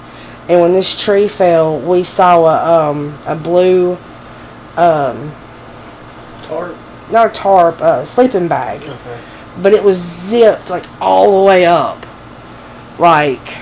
and 0.50 0.62
when 0.62 0.72
this 0.74 1.00
tree 1.02 1.28
fell 1.28 1.80
we 1.80 2.04
saw 2.04 2.46
a 2.46 2.90
um 2.90 3.18
a 3.26 3.36
blue 3.36 3.98
um 4.78 5.32
Tarp. 6.44 6.76
not 7.12 7.28
a 7.28 7.30
tarp 7.34 7.82
a 7.82 8.06
sleeping 8.06 8.48
bag 8.48 8.82
Okay. 8.84 9.20
but 9.62 9.74
it 9.74 9.84
was 9.84 9.98
zipped 9.98 10.70
like 10.70 10.84
all 11.02 11.40
the 11.40 11.46
way 11.46 11.66
up. 11.66 12.06
Like 13.00 13.58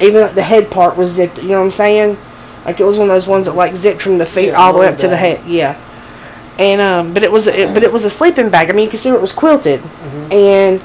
even 0.00 0.34
the 0.34 0.42
head 0.42 0.70
part 0.70 0.96
was 0.96 1.10
zipped. 1.12 1.38
You 1.42 1.48
know 1.50 1.58
what 1.60 1.64
I'm 1.66 1.70
saying? 1.70 2.18
Like 2.66 2.80
it 2.80 2.84
was 2.84 2.98
one 2.98 3.08
of 3.08 3.14
those 3.14 3.26
ones 3.26 3.46
that 3.46 3.54
like 3.54 3.74
zipped 3.76 4.02
from 4.02 4.18
the 4.18 4.26
feet 4.26 4.48
Yeah, 4.48 4.58
all 4.58 4.72
the 4.74 4.78
way 4.78 4.88
up 4.88 4.98
to 4.98 5.08
the 5.08 5.16
head. 5.16 5.44
Yeah. 5.46 5.74
And 6.58 6.80
um, 6.80 7.14
but 7.14 7.22
it 7.22 7.30
was 7.30 7.46
it, 7.46 7.74
but 7.74 7.82
it 7.82 7.92
was 7.92 8.04
a 8.04 8.10
sleeping 8.10 8.48
bag. 8.48 8.70
I 8.70 8.72
mean, 8.72 8.84
you 8.84 8.90
could 8.90 9.00
see 9.00 9.10
where 9.10 9.18
it 9.18 9.22
was 9.22 9.32
quilted, 9.32 9.82
and 10.32 10.80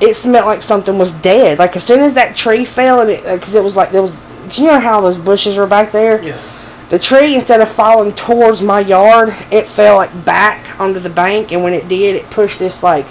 it 0.00 0.14
smelled 0.14 0.46
like 0.46 0.62
something 0.62 0.96
was 0.96 1.12
dead. 1.12 1.58
Like 1.58 1.74
as 1.74 1.84
soon 1.84 2.00
as 2.00 2.14
that 2.14 2.36
tree 2.36 2.64
fell, 2.64 3.00
and 3.00 3.10
it 3.10 3.24
because 3.24 3.54
it 3.54 3.64
was 3.64 3.76
like 3.76 3.90
there 3.90 4.02
was. 4.02 4.16
You 4.52 4.68
know 4.68 4.80
how 4.80 5.02
those 5.02 5.18
bushes 5.18 5.58
were 5.58 5.66
back 5.66 5.92
there? 5.92 6.22
Yeah. 6.22 6.40
The 6.88 6.98
tree, 6.98 7.34
instead 7.34 7.60
of 7.60 7.68
falling 7.68 8.12
towards 8.14 8.62
my 8.62 8.80
yard, 8.80 9.36
it 9.50 9.66
fell 9.66 9.96
like 9.96 10.24
back 10.24 10.80
onto 10.80 10.98
the 11.00 11.10
bank, 11.10 11.52
and 11.52 11.62
when 11.62 11.74
it 11.74 11.86
did, 11.86 12.16
it 12.16 12.30
pushed 12.30 12.58
this 12.58 12.82
like 12.82 13.04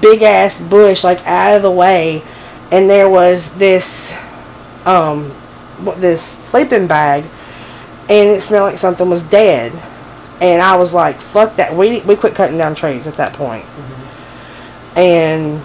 big 0.00 0.22
ass 0.22 0.60
bush 0.60 1.04
like 1.04 1.24
out 1.24 1.54
of 1.54 1.62
the 1.62 1.70
way, 1.70 2.24
and 2.72 2.90
there 2.90 3.08
was 3.08 3.54
this, 3.56 4.12
um, 4.84 5.30
what 5.84 6.00
this 6.00 6.20
sleeping 6.20 6.88
bag, 6.88 7.22
and 8.08 8.30
it 8.30 8.42
smelled 8.42 8.70
like 8.70 8.78
something 8.78 9.08
was 9.08 9.22
dead, 9.22 9.72
and 10.40 10.62
I 10.62 10.76
was 10.76 10.92
like, 10.94 11.20
"Fuck 11.20 11.56
that!" 11.56 11.74
We 11.74 12.00
we 12.00 12.16
quit 12.16 12.34
cutting 12.34 12.58
down 12.58 12.74
trees 12.74 13.06
at 13.06 13.14
that 13.14 13.32
point, 13.32 13.64
and 14.96 15.60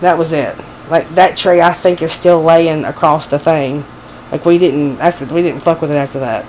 that 0.00 0.18
was 0.18 0.32
it. 0.32 0.56
Like 0.90 1.08
that 1.10 1.36
tree, 1.36 1.60
I 1.60 1.72
think 1.72 2.02
is 2.02 2.12
still 2.12 2.42
laying 2.42 2.84
across 2.84 3.26
the 3.26 3.38
thing. 3.38 3.84
Like 4.30 4.44
we 4.44 4.58
didn't 4.58 5.00
after 5.00 5.24
we 5.26 5.42
didn't 5.42 5.60
fuck 5.60 5.80
with 5.80 5.90
it 5.90 5.96
after 5.96 6.20
that. 6.20 6.46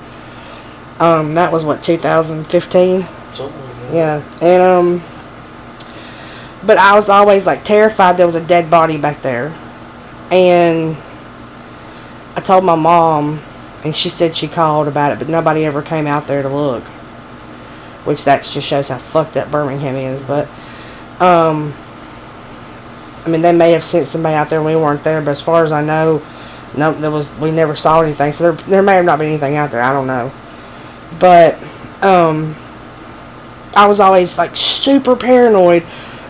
Um, 0.99 1.35
that 1.35 1.51
was 1.51 1.65
what 1.65 1.83
2015. 1.83 3.07
Something 3.33 3.61
like. 3.61 3.93
Yeah, 3.93 4.23
and 4.41 4.61
um, 4.61 5.03
but 6.65 6.77
I 6.77 6.95
was 6.95 7.09
always 7.09 7.45
like 7.45 7.63
terrified 7.63 8.17
there 8.17 8.25
was 8.25 8.35
a 8.35 8.45
dead 8.45 8.69
body 8.69 8.97
back 8.97 9.21
there, 9.21 9.55
and 10.31 10.97
I 12.35 12.41
told 12.41 12.63
my 12.63 12.75
mom, 12.75 13.41
and 13.83 13.95
she 13.95 14.09
said 14.09 14.35
she 14.35 14.47
called 14.47 14.87
about 14.87 15.11
it, 15.11 15.19
but 15.19 15.29
nobody 15.29 15.65
ever 15.65 15.81
came 15.81 16.07
out 16.07 16.27
there 16.27 16.41
to 16.41 16.49
look. 16.49 16.83
Which 18.05 18.23
that 18.25 18.43
just 18.43 18.67
shows 18.67 18.87
how 18.87 18.97
fucked 18.97 19.35
up 19.35 19.51
Birmingham 19.51 19.95
is, 19.95 20.21
but 20.21 20.47
um, 21.19 21.73
I 23.25 23.29
mean 23.29 23.41
they 23.41 23.51
may 23.51 23.71
have 23.71 23.83
sent 23.83 24.07
somebody 24.07 24.35
out 24.35 24.49
there 24.49 24.59
and 24.59 24.65
we 24.65 24.75
weren't 24.75 25.03
there, 25.03 25.21
but 25.21 25.31
as 25.31 25.41
far 25.41 25.63
as 25.63 25.71
I 25.71 25.83
know, 25.83 26.21
no, 26.77 26.93
there 26.93 27.11
was 27.11 27.33
we 27.39 27.51
never 27.51 27.75
saw 27.75 28.01
anything, 28.01 28.31
so 28.31 28.51
there 28.51 28.65
there 28.67 28.81
may 28.83 28.95
have 28.95 29.05
not 29.05 29.19
been 29.19 29.27
anything 29.29 29.55
out 29.55 29.71
there. 29.71 29.81
I 29.81 29.91
don't 29.91 30.07
know, 30.07 30.31
but 31.19 31.57
um. 32.01 32.55
I 33.75 33.87
was 33.87 33.99
always 33.99 34.37
like 34.37 34.55
super 34.55 35.17
paranoid 35.17 35.83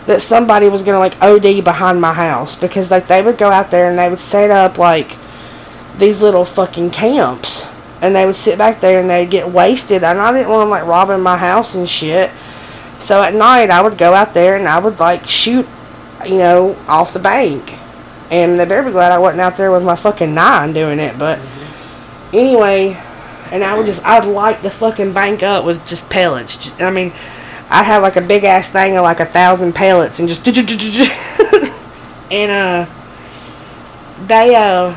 that 0.06 0.20
somebody 0.20 0.68
was 0.68 0.82
gonna 0.82 0.98
like 0.98 1.20
OD 1.22 1.64
behind 1.64 2.00
my 2.00 2.12
house 2.12 2.56
because 2.56 2.90
like 2.90 3.06
they 3.06 3.22
would 3.22 3.38
go 3.38 3.50
out 3.50 3.70
there 3.70 3.88
and 3.88 3.98
they 3.98 4.08
would 4.08 4.18
set 4.18 4.50
up 4.50 4.78
like 4.78 5.16
these 5.98 6.20
little 6.20 6.44
fucking 6.44 6.90
camps 6.90 7.66
and 8.02 8.14
they 8.14 8.26
would 8.26 8.36
sit 8.36 8.58
back 8.58 8.80
there 8.80 9.00
and 9.00 9.08
they'd 9.08 9.30
get 9.30 9.48
wasted 9.50 10.04
and 10.04 10.18
I 10.18 10.32
didn't 10.32 10.50
want 10.50 10.62
them 10.62 10.70
like 10.70 10.84
robbing 10.84 11.22
my 11.22 11.36
house 11.36 11.74
and 11.74 11.88
shit. 11.88 12.30
So 12.98 13.22
at 13.22 13.34
night 13.34 13.70
I 13.70 13.80
would 13.80 13.98
go 13.98 14.14
out 14.14 14.34
there 14.34 14.56
and 14.56 14.68
I 14.68 14.78
would 14.78 14.98
like 14.98 15.26
shoot, 15.26 15.66
you 16.24 16.38
know, 16.38 16.76
off 16.88 17.12
the 17.12 17.18
bank. 17.18 17.74
And 18.30 18.58
they 18.58 18.64
better 18.64 18.82
be 18.82 18.90
glad 18.90 19.12
I 19.12 19.18
wasn't 19.18 19.40
out 19.40 19.56
there 19.56 19.70
with 19.70 19.84
my 19.84 19.96
fucking 19.96 20.34
nine 20.34 20.72
doing 20.72 20.98
it. 20.98 21.18
But 21.18 21.38
anyway, 22.32 23.00
and 23.50 23.62
I 23.62 23.76
would 23.76 23.86
just 23.86 24.04
I'd 24.04 24.24
light 24.24 24.62
the 24.62 24.70
fucking 24.70 25.12
bank 25.12 25.42
up 25.42 25.64
with 25.64 25.86
just 25.86 26.10
pellets. 26.10 26.72
I 26.80 26.90
mean, 26.90 27.12
I'd 27.70 27.84
have 27.84 28.02
like 28.02 28.16
a 28.16 28.20
big 28.20 28.44
ass 28.44 28.70
thing 28.70 28.96
of 28.96 29.04
like 29.04 29.20
a 29.20 29.26
thousand 29.26 29.74
pellets 29.74 30.18
and 30.18 30.28
just 30.28 30.46
and 32.30 32.50
uh 32.50 32.86
they 34.26 34.54
uh 34.54 34.96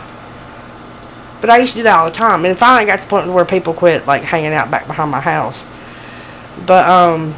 but 1.42 1.50
I 1.50 1.58
used 1.58 1.74
to 1.74 1.80
do 1.80 1.84
that 1.84 1.98
all 1.98 2.10
the 2.10 2.16
time 2.16 2.46
and 2.46 2.58
finally 2.58 2.86
got 2.86 2.98
to 2.98 3.04
the 3.04 3.10
point 3.10 3.32
where 3.32 3.46
people 3.46 3.74
quit 3.74 4.06
like 4.08 4.24
hanging 4.24 4.54
out 4.54 4.70
back 4.72 4.88
behind 4.88 5.12
my 5.12 5.22
house. 5.22 5.66
But 6.66 6.88
um 6.90 7.36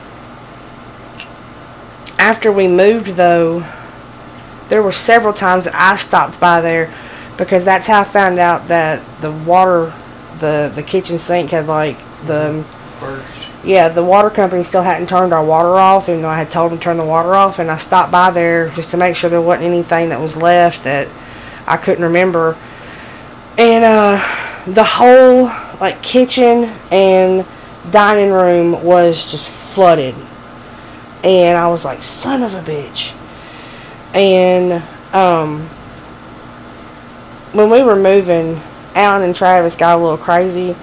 after 2.17 2.51
we 2.51 2.67
moved 2.67 3.07
though 3.15 3.65
there 4.69 4.81
were 4.81 4.91
several 4.91 5.33
times 5.33 5.65
that 5.65 5.75
I 5.75 5.97
stopped 5.97 6.39
by 6.39 6.61
there 6.61 6.93
because 7.37 7.65
that's 7.65 7.87
how 7.87 8.01
I 8.01 8.03
found 8.03 8.39
out 8.39 8.67
that 8.67 9.03
the 9.21 9.31
water 9.31 9.93
the 10.39 10.71
the 10.73 10.83
kitchen 10.83 11.17
sink 11.17 11.51
had 11.51 11.67
like 11.67 11.97
the 12.25 12.65
Burst. 12.99 13.47
yeah, 13.63 13.89
the 13.89 14.03
water 14.03 14.29
company 14.29 14.63
still 14.63 14.83
hadn't 14.83 15.09
turned 15.09 15.33
our 15.33 15.43
water 15.43 15.79
off, 15.79 16.07
even 16.07 16.21
though 16.21 16.29
I 16.29 16.37
had 16.37 16.51
told 16.51 16.71
them 16.71 16.79
to 16.79 16.83
turn 16.83 16.97
the 16.97 17.05
water 17.05 17.35
off. 17.35 17.59
And 17.59 17.71
I 17.71 17.77
stopped 17.77 18.11
by 18.11 18.29
there 18.29 18.69
just 18.69 18.91
to 18.91 18.97
make 18.97 19.15
sure 19.15 19.29
there 19.29 19.41
wasn't 19.41 19.65
anything 19.65 20.09
that 20.09 20.19
was 20.19 20.37
left 20.37 20.83
that 20.83 21.07
I 21.67 21.77
couldn't 21.77 22.03
remember. 22.03 22.57
And 23.57 23.83
uh, 23.83 24.63
the 24.65 24.83
whole 24.83 25.45
like 25.79 26.01
kitchen 26.01 26.71
and 26.91 27.45
dining 27.91 28.31
room 28.31 28.83
was 28.83 29.29
just 29.29 29.73
flooded. 29.73 30.15
And 31.23 31.57
I 31.57 31.67
was 31.67 31.85
like, 31.85 32.01
son 32.03 32.43
of 32.43 32.53
a 32.53 32.61
bitch. 32.61 33.15
And 34.13 34.83
um, 35.13 35.61
when 37.53 37.69
we 37.69 37.83
were 37.83 37.95
moving, 37.95 38.61
Alan 38.95 39.23
and 39.23 39.35
Travis 39.35 39.75
got 39.75 39.97
a 39.97 40.01
little 40.01 40.17
crazy 40.17 40.75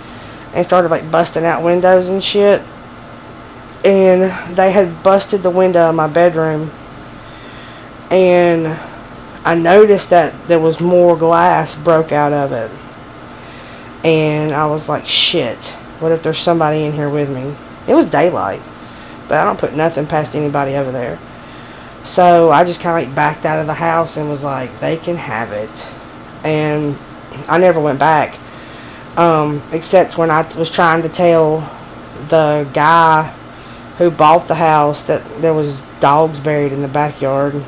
and 0.54 0.64
started 0.64 0.90
like 0.90 1.10
busting 1.10 1.44
out 1.44 1.62
windows 1.62 2.08
and 2.08 2.22
shit. 2.22 2.62
And 3.84 4.56
they 4.56 4.72
had 4.72 5.02
busted 5.02 5.42
the 5.42 5.50
window 5.50 5.88
of 5.88 5.94
my 5.94 6.08
bedroom. 6.08 6.70
And 8.10 8.78
I 9.44 9.54
noticed 9.54 10.10
that 10.10 10.48
there 10.48 10.60
was 10.60 10.80
more 10.80 11.16
glass 11.16 11.74
broke 11.74 12.12
out 12.12 12.32
of 12.32 12.52
it. 12.52 12.70
And 14.04 14.52
I 14.52 14.66
was 14.66 14.88
like, 14.88 15.06
shit, 15.06 15.64
what 16.00 16.12
if 16.12 16.22
there's 16.22 16.38
somebody 16.38 16.84
in 16.84 16.92
here 16.92 17.08
with 17.08 17.30
me? 17.30 17.54
It 17.86 17.94
was 17.94 18.06
daylight, 18.06 18.62
but 19.28 19.38
I 19.38 19.44
don't 19.44 19.58
put 19.58 19.74
nothing 19.74 20.06
past 20.06 20.34
anybody 20.34 20.74
over 20.74 20.92
there. 20.92 21.18
So 22.04 22.50
I 22.50 22.64
just 22.64 22.80
kind 22.80 23.02
of 23.02 23.08
like 23.08 23.14
backed 23.14 23.44
out 23.44 23.58
of 23.58 23.66
the 23.66 23.74
house 23.74 24.16
and 24.16 24.28
was 24.28 24.44
like, 24.44 24.80
they 24.80 24.96
can 24.96 25.16
have 25.16 25.52
it. 25.52 25.86
And 26.44 26.96
I 27.48 27.58
never 27.58 27.80
went 27.80 27.98
back. 27.98 28.38
Um, 29.16 29.62
except 29.72 30.16
when 30.16 30.30
I 30.30 30.42
was 30.56 30.70
trying 30.70 31.02
to 31.02 31.08
tell 31.08 31.60
the 32.28 32.68
guy 32.72 33.34
who 33.98 34.10
bought 34.10 34.46
the 34.46 34.54
house 34.54 35.02
that 35.04 35.24
there 35.42 35.52
was 35.52 35.80
dogs 36.00 36.38
buried 36.38 36.72
in 36.72 36.82
the 36.82 36.88
backyard. 36.88 37.64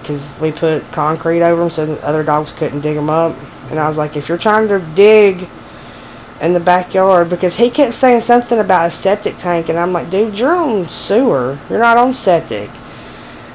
Because 0.00 0.38
we 0.40 0.52
put 0.52 0.90
concrete 0.92 1.42
over 1.42 1.60
them 1.60 1.70
so 1.70 1.86
the 1.86 2.04
other 2.04 2.22
dogs 2.22 2.52
couldn't 2.52 2.80
dig 2.80 2.96
them 2.96 3.10
up. 3.10 3.36
And 3.70 3.78
I 3.78 3.86
was 3.88 3.96
like, 3.96 4.16
if 4.16 4.28
you're 4.28 4.38
trying 4.38 4.68
to 4.68 4.80
dig 4.94 5.48
in 6.40 6.54
the 6.54 6.60
backyard, 6.60 7.28
because 7.28 7.56
he 7.56 7.70
kept 7.70 7.94
saying 7.94 8.20
something 8.20 8.58
about 8.58 8.88
a 8.88 8.90
septic 8.90 9.36
tank, 9.38 9.68
and 9.68 9.78
I'm 9.78 9.92
like, 9.92 10.10
dude, 10.10 10.38
you're 10.38 10.56
on 10.56 10.88
sewer. 10.88 11.58
You're 11.68 11.78
not 11.78 11.96
on 11.96 12.12
septic. 12.12 12.70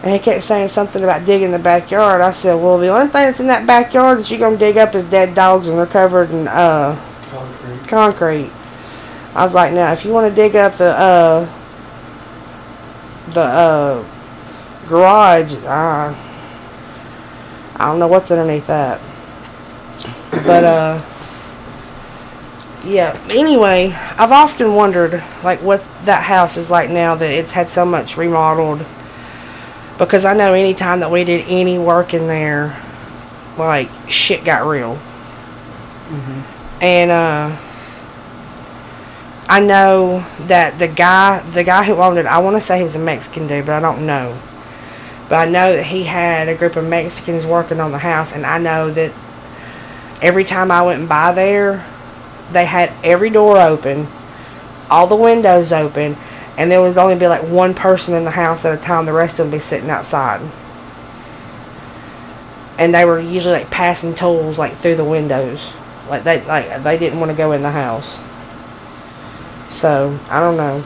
And 0.03 0.13
he 0.13 0.19
kept 0.19 0.43
saying 0.43 0.67
something 0.67 1.03
about 1.03 1.25
digging 1.25 1.51
the 1.51 1.59
backyard. 1.59 2.21
I 2.21 2.29
said, 2.29 2.53
well, 2.55 2.77
the 2.77 2.89
only 2.89 3.07
thing 3.07 3.23
that's 3.23 3.39
in 3.39 3.47
that 3.47 3.65
backyard 3.65 4.19
that 4.19 4.29
you're 4.29 4.39
going 4.39 4.53
to 4.53 4.59
dig 4.59 4.77
up 4.77 4.93
is 4.93 5.03
dead 5.05 5.33
dogs, 5.33 5.67
and 5.67 5.77
they're 5.77 5.87
covered 5.87 6.29
in 6.29 6.47
uh, 6.47 6.95
Concrete. 7.31 7.87
concrete. 7.87 8.51
I 9.33 9.43
was 9.43 9.53
like, 9.55 9.73
now, 9.73 9.91
if 9.91 10.05
you 10.05 10.11
want 10.13 10.29
to 10.29 10.35
dig 10.35 10.55
up 10.55 10.73
the 10.75 10.95
uh, 10.95 11.51
the 13.33 13.41
uh, 13.41 14.05
garage, 14.87 15.53
uh, 15.65 16.13
I 17.75 17.87
don't 17.87 17.99
know 17.99 18.07
what's 18.07 18.31
underneath 18.31 18.67
that. 18.67 19.01
But 20.31 20.63
uh, 20.63 21.01
yeah. 22.85 23.19
Anyway, 23.29 23.91
I've 23.93 24.31
often 24.31 24.75
wondered 24.75 25.23
like 25.43 25.61
what 25.61 25.83
that 26.05 26.23
house 26.23 26.57
is 26.57 26.69
like 26.69 26.89
now 26.89 27.15
that 27.15 27.29
it's 27.29 27.51
had 27.51 27.69
so 27.69 27.85
much 27.85 28.17
remodeled. 28.17 28.85
Because 29.97 30.25
I 30.25 30.33
know 30.33 30.53
anytime 30.53 30.99
that 30.99 31.09
we 31.09 31.23
did 31.23 31.45
any 31.47 31.77
work 31.77 32.13
in 32.13 32.27
there, 32.27 32.81
like 33.57 33.89
shit 34.09 34.43
got 34.43 34.67
real. 34.67 34.99
And 36.81 37.11
uh, 37.11 37.57
I 39.47 39.59
know 39.61 40.25
that 40.41 40.79
the 40.79 40.87
guy, 40.87 41.39
the 41.51 41.63
guy 41.63 41.83
who 41.83 41.95
owned 41.95 42.17
it, 42.17 42.25
I 42.25 42.39
want 42.39 42.55
to 42.55 42.61
say 42.61 42.77
he 42.77 42.83
was 42.83 42.95
a 42.95 42.99
Mexican 42.99 43.47
dude, 43.47 43.65
but 43.65 43.73
I 43.73 43.79
don't 43.79 44.05
know. 44.05 44.39
But 45.27 45.47
I 45.47 45.51
know 45.51 45.75
that 45.75 45.85
he 45.85 46.03
had 46.03 46.47
a 46.47 46.55
group 46.55 46.75
of 46.75 46.87
Mexicans 46.87 47.45
working 47.45 47.79
on 47.79 47.91
the 47.91 47.97
house, 47.97 48.33
and 48.33 48.45
I 48.45 48.59
know 48.59 48.91
that 48.91 49.11
every 50.21 50.43
time 50.43 50.69
I 50.69 50.83
went 50.83 51.09
by 51.09 51.31
there, 51.31 51.85
they 52.51 52.65
had 52.65 52.93
every 53.03 53.31
door 53.31 53.59
open, 53.59 54.07
all 54.89 55.07
the 55.07 55.15
windows 55.15 55.71
open, 55.71 56.15
and 56.57 56.69
there 56.69 56.81
would 56.81 56.97
only 56.97 57.15
be 57.15 57.27
like 57.27 57.41
one 57.43 57.73
person 57.73 58.13
in 58.13 58.23
the 58.23 58.31
house 58.31 58.65
at 58.65 58.77
a 58.77 58.81
time. 58.81 59.05
The 59.05 59.13
rest 59.13 59.39
of 59.39 59.45
them 59.45 59.51
be 59.51 59.59
sitting 59.59 59.89
outside. 59.89 60.41
And 62.77 62.93
they 62.93 63.05
were 63.05 63.19
usually 63.19 63.55
like 63.55 63.71
passing 63.71 64.13
tools 64.13 64.59
like 64.59 64.73
through 64.73 64.95
the 64.95 65.05
windows, 65.05 65.75
like 66.09 66.23
they 66.23 66.45
like 66.45 66.83
they 66.83 66.97
didn't 66.97 67.19
want 67.19 67.31
to 67.31 67.37
go 67.37 67.51
in 67.51 67.63
the 67.63 67.71
house. 67.71 68.21
So 69.71 70.19
I 70.29 70.39
don't 70.39 70.57
know. 70.57 70.83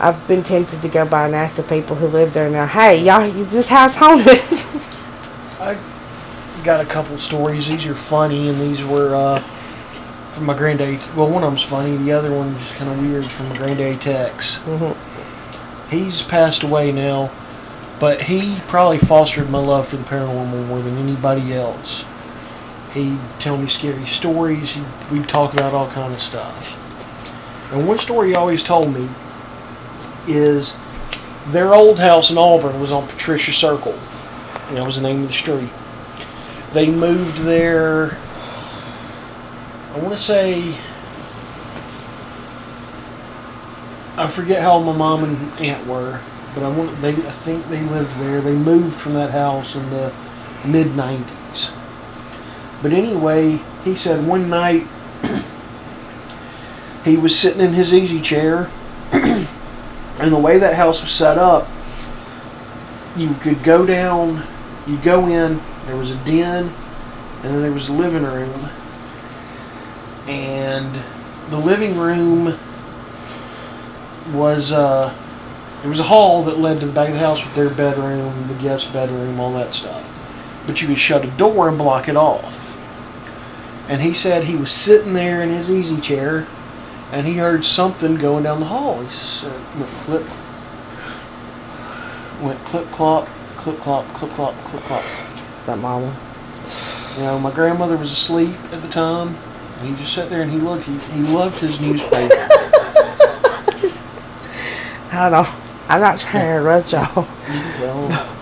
I've 0.00 0.26
been 0.26 0.42
tempted 0.42 0.80
to 0.80 0.88
go 0.88 1.04
by 1.04 1.26
and 1.26 1.34
ask 1.34 1.56
the 1.56 1.62
people 1.62 1.94
who 1.94 2.06
live 2.06 2.32
there 2.32 2.48
now, 2.48 2.66
hey, 2.66 3.04
y'all, 3.04 3.20
is 3.20 3.52
this 3.52 3.68
house 3.68 3.96
haunted? 3.96 4.40
I 5.60 5.78
got 6.64 6.80
a 6.80 6.86
couple 6.88 7.18
stories. 7.18 7.68
These 7.68 7.84
are 7.84 7.94
funny, 7.94 8.48
and 8.48 8.58
these 8.58 8.82
were 8.82 9.14
uh, 9.14 9.40
from 10.32 10.46
my 10.46 10.56
granddaddy. 10.56 10.98
Well, 11.14 11.28
one 11.28 11.44
of 11.44 11.50
them's 11.50 11.62
funny. 11.62 11.98
The 11.98 12.12
other 12.12 12.34
one 12.34 12.56
just 12.56 12.74
kind 12.76 12.90
of 12.90 12.98
weird 12.98 13.26
from 13.26 13.50
my 13.50 13.58
granddaddy 13.58 13.98
Tex. 13.98 14.56
Mhm. 14.60 14.96
He's 15.90 16.22
passed 16.22 16.62
away 16.62 16.92
now, 16.92 17.30
but 17.98 18.22
he 18.22 18.58
probably 18.68 18.98
fostered 18.98 19.50
my 19.50 19.58
love 19.58 19.88
for 19.88 19.98
the 19.98 20.04
paranormal 20.04 20.66
more 20.66 20.80
than 20.80 20.96
anybody 20.96 21.52
else. 21.52 22.04
He'd 22.94 23.18
tell 23.38 23.58
me 23.58 23.68
scary 23.68 24.06
stories. 24.06 24.70
He, 24.72 24.82
we'd 25.12 25.28
talk 25.28 25.52
about 25.52 25.74
all 25.74 25.88
kind 25.90 26.14
of 26.14 26.20
stuff. 26.20 26.78
And 27.70 27.86
one 27.86 27.98
story 27.98 28.28
he 28.28 28.34
always 28.34 28.62
told 28.62 28.94
me 28.94 29.10
is 30.26 30.74
their 31.48 31.74
old 31.74 31.98
house 31.98 32.30
in 32.30 32.38
Auburn 32.38 32.80
was 32.80 32.92
on 32.92 33.06
Patricia 33.06 33.52
Circle. 33.52 33.98
That 34.70 34.84
was 34.84 34.96
the 34.96 35.02
name 35.02 35.22
of 35.22 35.28
the 35.28 35.34
street. 35.34 35.70
They 36.72 36.90
moved 36.90 37.38
there, 37.38 38.18
I 39.92 39.98
want 39.98 40.12
to 40.12 40.18
say, 40.18 40.76
I 44.16 44.28
forget 44.28 44.60
how 44.60 44.78
my 44.80 44.94
mom 44.94 45.24
and 45.24 45.36
aunt 45.60 45.86
were, 45.86 46.20
but 46.54 46.62
I 46.62 46.68
want 46.68 47.00
they 47.00 47.10
I 47.10 47.14
think 47.14 47.66
they 47.68 47.80
lived 47.80 48.14
there. 48.20 48.42
They 48.42 48.52
moved 48.52 49.00
from 49.00 49.14
that 49.14 49.30
house 49.30 49.74
in 49.74 49.88
the 49.88 50.12
mid 50.64 50.88
90s. 50.88 51.74
But 52.82 52.92
anyway, 52.92 53.60
he 53.82 53.96
said 53.96 54.26
one 54.26 54.50
night 54.50 54.86
he 57.04 57.16
was 57.16 57.38
sitting 57.38 57.62
in 57.62 57.72
his 57.72 57.94
easy 57.94 58.20
chair 58.20 58.70
and 60.20 60.32
the 60.32 60.38
way 60.38 60.58
that 60.58 60.74
house 60.74 61.00
was 61.00 61.10
set 61.10 61.38
up, 61.38 61.66
you 63.16 63.32
could 63.34 63.62
go 63.62 63.86
down, 63.86 64.46
you 64.86 64.98
go 64.98 65.26
in, 65.26 65.60
there 65.86 65.96
was 65.96 66.10
a 66.10 66.16
den, 66.24 66.66
and 66.66 67.44
then 67.44 67.62
there 67.62 67.72
was 67.72 67.88
a 67.88 67.92
living 67.92 68.24
room. 68.24 68.68
And 70.28 70.94
the 71.48 71.56
living 71.56 71.96
room 71.96 72.58
was, 74.34 74.72
uh, 74.72 75.14
there 75.80 75.88
was 75.88 76.00
a 76.00 76.04
hall 76.04 76.44
that 76.44 76.58
led 76.58 76.80
to 76.80 76.86
the 76.86 76.92
back 76.92 77.08
of 77.08 77.14
the 77.14 77.20
house 77.20 77.42
with 77.42 77.54
their 77.54 77.70
bedroom, 77.70 78.46
the 78.46 78.54
guest 78.54 78.92
bedroom, 78.92 79.40
all 79.40 79.54
that 79.54 79.72
stuff. 79.72 80.06
But 80.66 80.82
you 80.82 80.88
could 80.88 80.98
shut 80.98 81.24
a 81.24 81.30
door 81.30 81.66
and 81.66 81.78
block 81.78 82.08
it 82.08 82.16
off. 82.16 82.76
And 83.88 84.02
he 84.02 84.12
said 84.12 84.44
he 84.44 84.54
was 84.54 84.70
sitting 84.70 85.14
there 85.14 85.40
in 85.40 85.48
his 85.48 85.70
easy 85.70 85.98
chair 85.98 86.46
and 87.12 87.26
he 87.26 87.36
heard 87.36 87.64
something 87.64 88.16
going 88.16 88.44
down 88.44 88.60
the 88.60 88.66
hall. 88.66 89.00
He 89.02 89.10
said, 89.10 89.52
"Look, 89.76 89.88
flip." 89.88 90.26
went 92.40 92.58
clip 92.64 92.90
clop, 92.90 93.26
clip 93.56 93.78
clop, 93.80 94.06
clip 94.14 94.30
clop, 94.32 94.54
clip 94.64 94.82
clop. 94.84 95.04
That 95.66 95.78
mama. 95.78 96.16
You 97.16 97.24
know, 97.24 97.38
my 97.38 97.50
grandmother 97.50 97.96
was 97.96 98.12
asleep 98.12 98.54
at 98.72 98.82
the 98.82 98.88
time, 98.88 99.36
and 99.78 99.88
he 99.88 99.96
just 100.02 100.14
sat 100.14 100.30
there 100.30 100.42
and 100.42 100.50
he 100.50 100.58
looked. 100.58 100.84
He, 100.84 100.96
he 100.98 101.22
loved 101.22 101.60
his 101.60 101.80
newspaper. 101.80 102.34
Just, 103.76 104.04
I 105.12 105.28
don't 105.28 105.32
know. 105.32 105.50
I'm 105.88 106.00
not 106.00 106.18
trying 106.20 106.44
to 106.44 106.48
interrupt 106.50 106.92
y'all. 106.92 107.26
You 107.48 107.60
can 107.60 107.76
tell 107.78 108.08
him. 108.08 108.36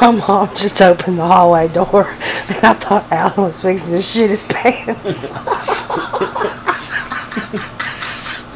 My 0.00 0.10
mom 0.10 0.54
just 0.54 0.80
opened 0.80 1.18
the 1.18 1.26
hallway 1.26 1.68
door, 1.68 2.08
and 2.08 2.64
I 2.64 2.74
thought 2.74 3.10
Alan 3.10 3.48
was 3.48 3.60
fixing 3.60 3.90
to 3.92 4.02
shit 4.02 4.30
his 4.30 4.42
pants. 4.44 5.32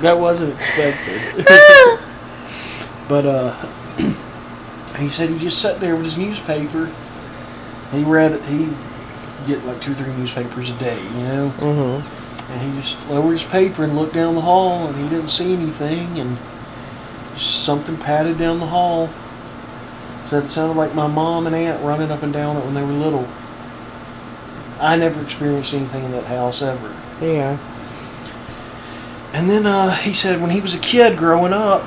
That 0.02 0.18
wasn't 0.18 0.54
expected. 0.54 1.46
but 3.08 3.24
uh, 3.24 3.66
he 4.98 5.08
said 5.08 5.30
he 5.30 5.38
just 5.38 5.62
sat 5.62 5.80
there 5.80 5.94
with 5.94 6.04
his 6.04 6.18
newspaper. 6.18 6.92
He 7.92 8.02
read. 8.02 8.42
He 8.46 8.70
get 9.46 9.64
like 9.64 9.80
two, 9.80 9.92
or 9.92 9.94
three 9.94 10.12
newspapers 10.14 10.70
a 10.70 10.78
day, 10.78 11.00
you 11.02 11.22
know. 11.22 11.52
mm-hmm. 11.58 12.52
And 12.52 12.74
he 12.74 12.80
just 12.80 13.08
lowered 13.08 13.32
his 13.32 13.44
paper 13.44 13.84
and 13.84 13.96
looked 13.96 14.14
down 14.14 14.34
the 14.34 14.40
hall, 14.40 14.88
and 14.88 14.96
he 14.96 15.08
didn't 15.08 15.28
see 15.28 15.54
anything, 15.54 16.18
and 16.18 16.36
something 17.36 17.96
padded 17.96 18.38
down 18.38 18.58
the 18.58 18.66
hall. 18.66 19.08
Said 20.28 20.44
it 20.44 20.50
sounded 20.50 20.76
like 20.76 20.94
my 20.94 21.06
mom 21.06 21.46
and 21.46 21.54
aunt 21.54 21.82
running 21.84 22.10
up 22.10 22.22
and 22.22 22.32
down 22.32 22.56
it 22.56 22.64
when 22.64 22.74
they 22.74 22.82
were 22.82 22.92
little. 22.92 23.28
I 24.80 24.96
never 24.96 25.22
experienced 25.22 25.72
anything 25.74 26.04
in 26.04 26.10
that 26.10 26.24
house 26.24 26.60
ever. 26.60 26.94
Yeah. 27.20 27.56
And 29.32 29.48
then 29.48 29.66
uh, 29.66 29.90
he 29.96 30.12
said 30.12 30.40
when 30.40 30.50
he 30.50 30.60
was 30.60 30.74
a 30.74 30.78
kid 30.78 31.16
growing 31.16 31.52
up, 31.52 31.82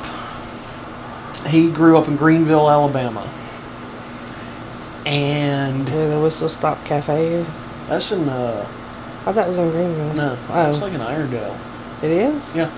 he 1.48 1.70
grew 1.72 1.98
up 1.98 2.08
in 2.08 2.16
Greenville, 2.16 2.70
Alabama. 2.70 3.22
And 5.06 5.88
Where 5.90 6.10
the 6.10 6.20
Whistle 6.20 6.50
Stop 6.50 6.84
Cafe 6.86 7.28
is. 7.28 7.48
that's 7.88 8.12
in, 8.12 8.28
uh, 8.28 8.66
I 9.28 9.32
thought 9.32 9.46
it 9.46 9.50
was 9.50 9.60
in 9.60 9.70
Greenville. 9.70 10.14
no, 10.16 10.38
Oh. 10.50 10.72
it's 10.72 10.82
like 10.82 10.94
in 10.94 11.02
Irondale. 11.02 11.56
It 12.02 12.10
is? 12.12 12.56
Yeah. 12.56 12.70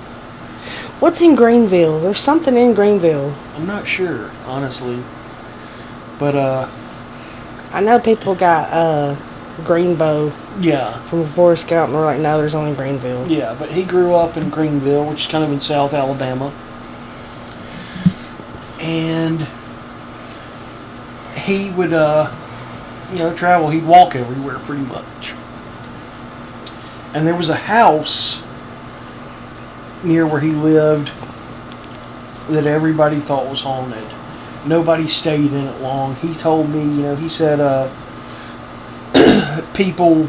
What's 0.99 1.21
in 1.21 1.35
Greenville? 1.35 1.99
There's 2.01 2.19
something 2.19 2.57
in 2.57 2.73
Greenville. 2.73 3.33
I'm 3.55 3.65
not 3.65 3.87
sure, 3.87 4.31
honestly. 4.45 5.01
But, 6.19 6.35
uh, 6.35 6.67
I 7.71 7.79
know 7.81 7.99
people 7.99 8.35
got 8.35 8.69
uh, 8.73 9.15
Greenbow 9.63 10.31
yeah. 10.59 10.99
from 11.03 11.25
Forest 11.25 11.65
Scout, 11.65 11.87
and 11.89 11.95
they're 11.95 12.05
like, 12.05 12.19
no, 12.19 12.37
there's 12.37 12.55
only 12.55 12.75
Greenville. 12.75 13.27
Yeah, 13.27 13.55
but 13.57 13.71
he 13.71 13.83
grew 13.83 14.13
up 14.13 14.37
in 14.37 14.49
Greenville, 14.49 15.09
which 15.09 15.21
is 15.21 15.27
kind 15.27 15.43
of 15.43 15.51
in 15.51 15.61
South 15.61 15.93
Alabama. 15.93 16.53
And 18.79 19.47
he 21.35 21.71
would, 21.71 21.93
uh, 21.93 22.33
you 23.11 23.19
know, 23.19 23.35
travel. 23.35 23.69
He'd 23.69 23.85
walk 23.85 24.15
everywhere 24.15 24.59
pretty 24.59 24.83
much. 24.83 25.33
And 27.13 27.25
there 27.25 27.35
was 27.35 27.49
a 27.49 27.55
house 27.55 28.43
near 30.03 30.27
where 30.27 30.39
he 30.39 30.51
lived 30.51 31.11
that 32.49 32.65
everybody 32.65 33.19
thought 33.19 33.49
was 33.49 33.61
haunted. 33.61 34.07
Nobody 34.65 35.07
stayed 35.07 35.51
in 35.51 35.65
it 35.65 35.81
long. 35.81 36.15
He 36.17 36.33
told 36.35 36.69
me, 36.69 36.81
you 36.81 37.01
know, 37.01 37.15
he 37.15 37.29
said, 37.29 37.59
uh, 37.59 37.89
people 39.77 40.27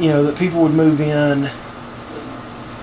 you 0.00 0.08
know, 0.08 0.22
that 0.24 0.38
people 0.38 0.62
would 0.62 0.72
move 0.72 1.00
in, 1.00 1.50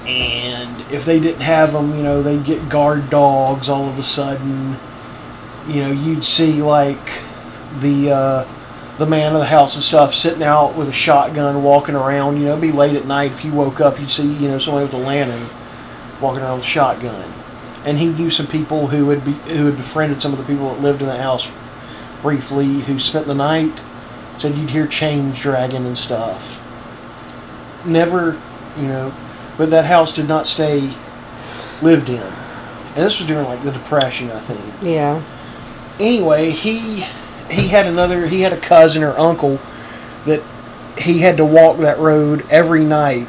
and 0.06 0.91
if 0.91 1.03
they 1.03 1.19
didn't 1.19 1.41
have 1.41 1.74
them, 1.74 1.98
you 1.98 2.03
know, 2.03 2.22
they'd 2.22 2.45
get 2.45 2.69
guard 2.69 3.10
dogs 3.10 3.68
all 3.68 3.90
of 3.90 3.98
a 3.98 4.03
sudden. 4.03 4.78
You 5.68 5.82
know, 5.82 5.91
you'd 5.91 6.24
see 6.24 6.61
like 6.61 7.24
the 7.80 8.11
uh, 8.11 8.48
the 8.99 9.07
man 9.07 9.34
of 9.34 9.40
the 9.40 9.48
house 9.48 9.74
and 9.76 9.84
stuff 9.84 10.14
sitting 10.14 10.44
out 10.44 10.76
with 10.76 10.88
a 10.88 10.94
shotgun, 10.94 11.64
walking 11.64 11.95
around. 11.95 12.38
You 12.38 12.45
know, 12.45 12.52
it'd 12.52 12.61
be 12.61 12.72
late 12.72 12.95
at 12.95 13.06
night. 13.06 13.32
If 13.32 13.44
you 13.44 13.52
woke 13.52 13.82
up, 13.82 13.99
you'd 13.99 14.11
see 14.11 14.32
you 14.32 14.48
know 14.48 14.60
somebody 14.60 14.86
with 14.86 14.94
a 14.94 14.98
lantern 14.98 15.49
walking 16.22 16.44
around 16.44 16.60
with 16.60 16.65
a 16.65 16.69
shotgun. 16.69 17.34
And 17.84 17.98
he 17.98 18.10
knew 18.10 18.30
some 18.30 18.48
people 18.48 18.88
who 18.88 19.10
had 19.10 19.26
be, 19.26 19.32
who 19.52 19.65
had 19.65 19.78
befriended 19.78 20.22
some 20.22 20.34
of 20.34 20.38
the 20.38 20.45
people 20.45 20.69
that 20.69 20.82
lived 20.82 21.02
in 21.02 21.07
the 21.07 21.18
house 21.18 21.52
briefly, 22.28 22.82
who 22.82 22.99
spent 22.99 23.28
the 23.28 23.36
night. 23.36 23.80
Said 24.40 24.56
you'd 24.56 24.70
hear 24.70 24.86
chains 24.86 25.40
dragging 25.40 25.86
and 25.86 25.98
stuff 25.98 26.64
never, 27.88 28.40
you 28.78 28.88
know, 28.88 29.14
but 29.58 29.70
that 29.70 29.86
house 29.86 30.14
did 30.14 30.28
not 30.28 30.48
stay 30.48 30.94
lived 31.82 32.10
in. 32.10 32.22
And 32.22 33.06
this 33.06 33.20
was 33.20 33.28
during 33.28 33.48
like 33.48 33.64
the 33.64 33.72
depression, 33.72 34.30
I 34.32 34.40
think. 34.40 34.62
Yeah. 34.82 35.24
Anyway, 35.99 36.52
he 36.52 37.06
he 37.49 37.70
had 37.70 37.86
another 37.86 38.28
he 38.28 38.41
had 38.41 38.54
a 38.54 38.60
cousin 38.60 39.04
or 39.04 39.18
uncle 39.18 39.60
that 40.26 40.44
he 40.98 41.20
had 41.20 41.38
to 41.38 41.45
walk 41.45 41.78
that 41.78 41.99
road 41.99 42.45
every 42.49 42.84
night 42.84 43.28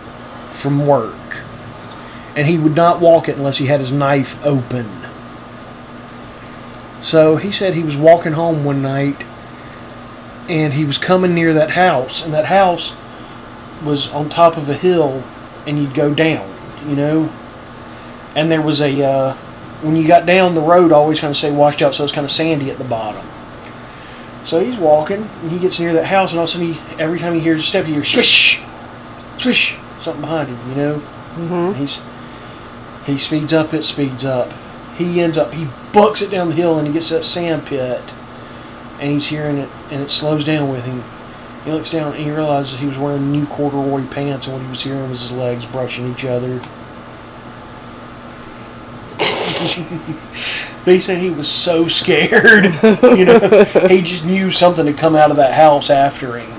from 0.53 0.87
work. 0.87 1.15
And 2.35 2.47
he 2.47 2.59
would 2.59 2.77
not 2.77 3.01
walk 3.01 3.29
it 3.29 3.37
unless 3.37 3.59
he 3.59 3.67
had 3.67 3.81
his 3.81 3.93
knife 3.93 4.45
open. 4.45 4.87
So 7.09 7.37
he 7.37 7.53
said 7.53 7.73
he 7.73 7.83
was 7.83 7.97
walking 7.97 8.33
home 8.33 8.67
one 8.67 8.83
night 8.83 9.25
and 10.47 10.75
he 10.75 10.85
was 10.85 10.99
coming 10.99 11.33
near 11.33 11.55
that 11.55 11.71
house 11.71 12.23
and 12.23 12.35
that 12.35 12.45
house 12.45 12.95
was 13.83 14.11
on 14.11 14.29
top 14.29 14.59
of 14.59 14.69
a 14.69 14.75
hill 14.75 15.25
and 15.67 15.79
you'd 15.79 15.95
go 15.95 16.13
down, 16.13 16.47
you 16.87 16.95
know. 16.95 17.33
And 18.35 18.51
there 18.51 18.61
was 18.61 18.83
a 18.83 19.03
uh, 19.03 19.33
when 19.81 19.97
you 19.97 20.07
got 20.07 20.27
down 20.27 20.55
the 20.55 20.61
road, 20.61 20.93
I 20.93 20.97
always 20.97 21.19
kind 21.19 21.31
of 21.31 21.39
say 21.39 21.51
washed 21.51 21.81
out, 21.81 21.95
so 21.95 22.05
it's 22.05 22.13
kind 22.13 22.27
of 22.27 22.31
sandy 22.31 22.71
at 22.71 22.77
the 22.77 22.85
bottom. 22.85 23.27
So 24.45 24.61
he's 24.61 24.77
walking 24.77 25.31
and 25.41 25.51
he 25.51 25.59
gets 25.59 25.81
near 25.81 25.95
that 25.95 26.05
house, 26.05 26.33
and 26.33 26.39
all 26.39 26.45
of 26.45 26.51
a 26.51 26.53
sudden, 26.53 26.75
he, 26.75 27.03
every 27.03 27.19
time 27.19 27.33
he 27.33 27.41
hears 27.41 27.63
a 27.63 27.67
step, 27.67 27.87
he 27.87 27.95
hears 27.95 28.09
swish, 28.09 28.61
swish, 29.39 29.77
something 30.03 30.21
behind 30.21 30.51
him, 30.51 30.69
you 30.69 30.75
know. 30.75 30.99
Mm-hmm. 30.99 31.73
He's 31.73 32.03
he 33.07 33.19
speeds 33.19 33.55
up, 33.55 33.73
it 33.73 33.85
speeds 33.85 34.27
up. 34.27 34.53
He 34.99 35.23
ends 35.23 35.39
up 35.39 35.55
he 35.55 35.69
bucks 35.93 36.23
it 36.23 36.31
down 36.31 36.49
the 36.51 36.55
hill 36.55 36.79
and 36.79 36.87
he 36.87 36.93
gets 36.93 37.11
that 37.11 37.25
sand 37.25 37.67
pit, 37.67 38.03
and 39.01 39.13
he's 39.13 39.29
hearing 39.29 39.59
it, 39.59 39.69
and 39.91 40.03
it 40.03 40.11
slows 40.11 40.45
down 40.45 40.69
with 40.69 40.85
him. 40.85 41.03
He 41.65 41.73
looks 41.73 41.91
down 41.91 42.15
and 42.15 42.23
he 42.23 42.31
realizes 42.31 42.79
he 42.79 42.87
was 42.87 42.97
wearing 42.97 43.31
new 43.31 43.47
corduroy 43.47 44.07
pants, 44.07 44.47
and 44.47 44.55
what 44.55 44.63
he 44.63 44.71
was 44.71 44.83
hearing 44.83 45.11
was 45.11 45.23
his 45.23 45.33
legs 45.33 45.65
brushing 45.67 46.11
each 46.11 46.25
other. 46.25 46.61
but 50.85 50.95
he 50.95 51.01
said 51.01 51.19
he 51.19 51.31
was 51.31 51.49
so 51.49 51.89
scared, 51.89 52.65
you 53.19 53.25
know, 53.25 53.65
he 53.89 54.03
just 54.03 54.25
knew 54.25 54.53
something 54.53 54.87
had 54.87 54.97
come 54.97 55.17
out 55.17 55.31
of 55.31 55.37
that 55.37 55.53
house 55.53 55.91
after 55.91 56.39
him. 56.39 56.53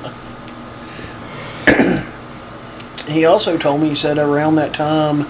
he 3.07 3.25
also 3.25 3.57
told 3.57 3.81
me 3.81 3.89
he 3.89 3.95
said 3.95 4.17
around 4.17 4.55
that 4.55 4.73
time, 4.73 5.25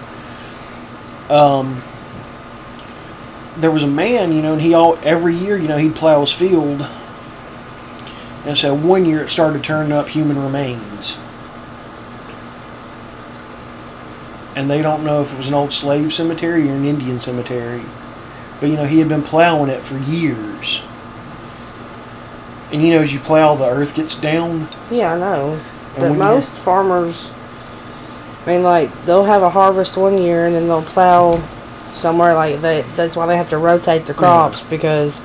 um, 1.29 1.81
there 3.59 3.71
was 3.71 3.83
a 3.83 3.87
man, 3.87 4.31
you 4.31 4.41
know, 4.41 4.53
and 4.53 4.61
he 4.61 4.73
all 4.73 4.97
every 5.03 5.35
year, 5.35 5.57
you 5.57 5.67
know, 5.67 5.77
he'd 5.77 5.95
plow 5.95 6.21
his 6.21 6.31
field. 6.31 6.87
And 8.45 8.57
so 8.57 8.73
one 8.73 9.05
year 9.05 9.23
it 9.23 9.29
started 9.29 9.63
turning 9.63 9.91
up 9.91 10.07
human 10.07 10.41
remains. 10.41 11.17
And 14.55 14.69
they 14.69 14.81
don't 14.81 15.03
know 15.03 15.21
if 15.21 15.33
it 15.33 15.37
was 15.37 15.47
an 15.47 15.53
old 15.53 15.71
slave 15.71 16.13
cemetery 16.13 16.69
or 16.69 16.73
an 16.73 16.85
Indian 16.85 17.19
cemetery. 17.19 17.83
But 18.59 18.69
you 18.69 18.75
know, 18.75 18.85
he 18.85 18.99
had 18.99 19.09
been 19.09 19.23
plowing 19.23 19.69
it 19.69 19.83
for 19.83 19.97
years. 19.97 20.81
And 22.71 22.81
you 22.81 22.93
know, 22.93 23.01
as 23.01 23.13
you 23.13 23.19
plow, 23.19 23.55
the 23.55 23.65
earth 23.65 23.95
gets 23.95 24.15
down. 24.15 24.67
Yeah, 24.91 25.13
I 25.13 25.19
know. 25.19 25.61
But 25.97 26.13
most 26.13 26.51
farmers, 26.51 27.31
I 28.45 28.51
mean, 28.51 28.63
like 28.63 29.05
they'll 29.05 29.25
have 29.25 29.43
a 29.43 29.49
harvest 29.49 29.97
one 29.97 30.17
year 30.17 30.45
and 30.45 30.55
then 30.55 30.67
they'll 30.67 30.81
plow 30.81 31.41
somewhere. 31.93 32.33
Like 32.33 32.61
they, 32.61 32.81
that's 32.95 33.15
why 33.15 33.25
they 33.25 33.37
have 33.37 33.49
to 33.49 33.57
rotate 33.57 34.05
the 34.05 34.13
crops 34.13 34.63
because 34.63 35.21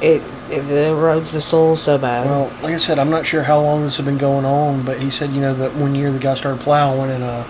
it 0.00 0.22
it 0.50 0.62
erodes 0.64 1.32
the 1.32 1.40
soil 1.40 1.76
so 1.76 1.98
bad. 1.98 2.26
Well, 2.26 2.52
like 2.62 2.74
I 2.74 2.78
said, 2.78 2.98
I'm 2.98 3.10
not 3.10 3.26
sure 3.26 3.42
how 3.42 3.60
long 3.60 3.82
this 3.82 3.96
has 3.96 4.04
been 4.04 4.18
going 4.18 4.44
on, 4.44 4.82
but 4.82 5.00
he 5.00 5.10
said, 5.10 5.34
you 5.34 5.40
know, 5.40 5.54
that 5.54 5.74
one 5.74 5.94
year 5.94 6.12
the 6.12 6.18
guy 6.18 6.34
started 6.34 6.60
plowing 6.60 7.10
and 7.10 7.24
uh, 7.24 7.44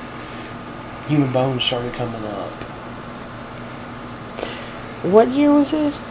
human 1.06 1.32
bones 1.32 1.62
started 1.62 1.92
coming 1.92 2.24
up. 2.24 2.50
what 5.02 5.28
year 5.28 5.52
was 5.52 5.70
this? 5.70 6.02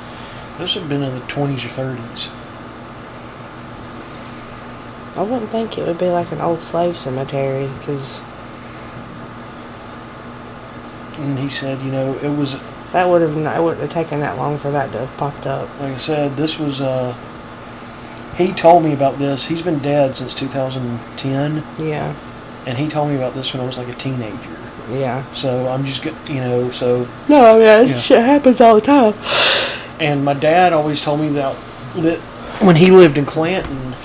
This 0.57 0.76
had 0.76 0.88
been 0.88 1.03
in 1.03 1.16
the 1.16 1.26
20s 1.26 1.66
or 1.66 1.98
30s. 1.98 2.30
I 5.18 5.22
wouldn't 5.22 5.49
think 5.49 5.78
it 5.78 5.88
would 5.88 5.98
be 5.98 6.10
like 6.10 6.32
an 6.32 6.41
old 6.41 6.62
slave 6.62 6.98
cemetery 6.98 7.68
because 7.80 8.22
And 11.18 11.40
he 11.40 11.50
said, 11.50 11.82
you 11.82 11.92
know, 11.92 12.18
it 12.22 12.30
was, 12.36 12.58
that 12.92 13.08
would 13.08 13.22
have 13.22 13.38
it 13.38 13.62
wouldn't 13.64 13.82
have 13.82 13.90
taken 13.92 14.20
that 14.20 14.38
long 14.38 14.58
for 14.58 14.72
that 14.72 14.92
to 14.92 15.00
have 15.06 15.18
popped 15.18 15.46
up. 15.48 15.70
like 15.80 15.94
I 15.94 15.98
said, 15.98 16.36
this 16.36 16.60
was, 16.60 16.82
uh, 16.82 17.16
he 18.38 18.52
told 18.52 18.84
me 18.84 18.94
about 18.94 19.18
this. 19.18 19.46
He's 19.48 19.62
been 19.62 19.80
dead 19.80 20.16
since 20.16 20.34
2010, 20.34 21.64
Yeah. 21.80 22.14
and 22.66 22.78
he 22.78 22.90
told 22.90 23.10
me 23.10 23.16
about 23.16 23.34
this 23.34 23.54
when 23.54 23.62
I 23.62 23.66
was 23.66 23.78
like 23.78 23.88
a 23.88 23.94
teenager. 23.94 24.38
Yeah. 24.92 25.24
So 25.34 25.68
I'm 25.70 25.86
just, 25.86 26.04
you 26.30 26.36
know, 26.36 26.70
so 26.72 27.08
No, 27.28 27.46
I 27.46 27.54
mean 27.54 27.62
that 27.62 27.88
Yeah. 27.88 28.00
shit 28.00 28.24
happens 28.24 28.60
all 28.62 28.76
the 28.76 28.82
time. 28.82 29.14
And 30.00 30.24
my 30.26 30.34
dad 30.34 30.74
always 30.74 31.02
told 31.02 31.22
me 31.22 31.30
that, 31.30 31.56
that 31.98 32.20
when 32.62 32.76
he 32.76 32.92
lived 32.92 33.18
in 33.18 33.26
Clanton, 33.26 33.96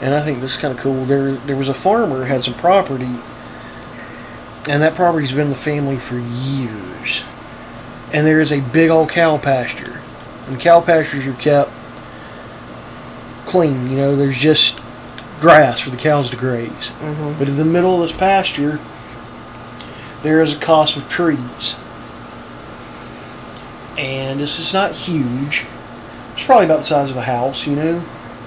and 0.00 0.14
I 0.14 0.22
think 0.22 0.40
this 0.40 0.52
is 0.52 0.56
kind 0.56 0.72
of 0.72 0.78
cool. 0.80 1.04
There, 1.04 1.32
there 1.32 1.56
was 1.56 1.68
a 1.68 1.74
farmer 1.74 2.18
who 2.18 2.22
had 2.22 2.44
some 2.44 2.54
property, 2.54 3.08
and 4.68 4.82
that 4.82 4.94
property's 4.94 5.32
been 5.32 5.42
in 5.42 5.50
the 5.50 5.56
family 5.56 5.98
for 5.98 6.18
years. 6.18 7.22
And 8.12 8.26
there 8.26 8.40
is 8.40 8.52
a 8.52 8.60
big 8.60 8.90
old 8.90 9.10
cow 9.10 9.38
pasture, 9.38 10.00
and 10.46 10.60
cow 10.60 10.80
pastures 10.80 11.26
are 11.26 11.32
kept 11.34 11.70
clean. 13.46 13.90
You 13.90 13.96
know, 13.96 14.16
there's 14.16 14.38
just 14.38 14.82
grass 15.40 15.80
for 15.80 15.90
the 15.90 15.96
cows 15.96 16.30
to 16.30 16.36
graze. 16.36 16.88
hmm 16.88 17.38
But 17.38 17.48
in 17.48 17.56
the 17.56 17.64
middle 17.64 18.02
of 18.02 18.08
this 18.08 18.16
pasture, 18.16 18.78
there 20.22 20.42
is 20.42 20.54
a 20.54 20.58
copse 20.58 20.96
of 20.96 21.08
trees. 21.08 21.76
And 23.98 24.40
this 24.40 24.58
is 24.58 24.72
not 24.72 24.92
huge. 24.92 25.64
It's 26.34 26.44
probably 26.44 26.66
about 26.66 26.80
the 26.80 26.84
size 26.84 27.10
of 27.10 27.16
a 27.16 27.22
house, 27.22 27.66
you 27.66 27.74
know. 27.76 28.04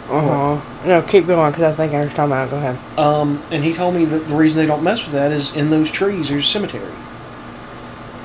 Uh 0.10 0.57
huh. 0.57 0.88
No, 0.88 1.02
keep 1.03 1.27
going 1.27 1.52
because 1.52 1.73
I 1.73 1.76
think 1.76 1.94
I 1.94 2.02
was 2.02 2.10
talking 2.14 2.31
about. 2.31 2.48
it. 2.48 2.52
Go 2.52 2.57
ahead. 2.57 2.99
Um, 2.99 3.41
and 3.52 3.64
he 3.64 3.73
told 3.73 3.95
me 3.95 4.06
that 4.06 4.27
the 4.27 4.36
reason 4.36 4.57
they 4.57 4.65
don't 4.65 4.84
mess 4.84 5.03
with 5.03 5.14
that 5.14 5.31
is 5.31 5.52
in 5.53 5.69
those 5.69 5.91
trees 5.91 6.30
there's 6.30 6.45
a 6.45 6.48
cemetery. 6.48 6.94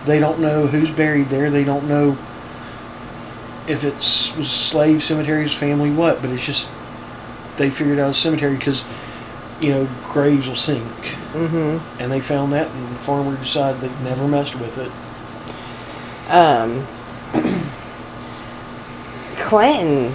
They 0.06 0.19
don't 0.19 0.40
know 0.40 0.66
who's 0.66 0.90
buried 0.90 1.28
there. 1.28 1.51
They 1.51 1.65
don't 1.65 1.89
know 1.89 2.16
if 3.66 3.85
it's 3.85 4.35
was 4.36 4.51
slave 4.51 5.02
cemeteries, 5.02 5.52
family, 5.52 5.90
what. 5.90 6.20
But 6.20 6.31
it's 6.31 6.44
just 6.44 6.69
they 7.56 7.70
figured 7.70 7.98
out 7.98 8.11
a 8.11 8.15
cemetery 8.15 8.56
because 8.56 8.82
you 9.61 9.70
know 9.70 9.89
graves 10.05 10.48
will 10.48 10.56
sink. 10.56 10.85
Mm-hmm. 11.35 12.01
and 12.01 12.12
they 12.12 12.20
found 12.20 12.52
that, 12.52 12.70
and 12.70 12.89
the 12.90 12.98
farmer 13.01 13.36
decided 13.36 13.81
they 13.81 14.05
never 14.05 14.28
messed 14.28 14.55
with 14.55 14.78
it. 14.78 16.31
Um, 16.31 16.86
Clanton 19.36 20.15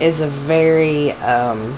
is 0.00 0.20
a 0.20 0.26
very 0.28 1.12
um, 1.12 1.76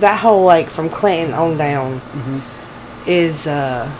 that 0.00 0.20
whole 0.20 0.44
like 0.44 0.68
from 0.70 0.88
Clinton 0.88 1.34
on 1.34 1.56
down 1.56 2.00
Mm-hmm. 2.00 2.38
is 3.08 3.46
uh 3.46 3.90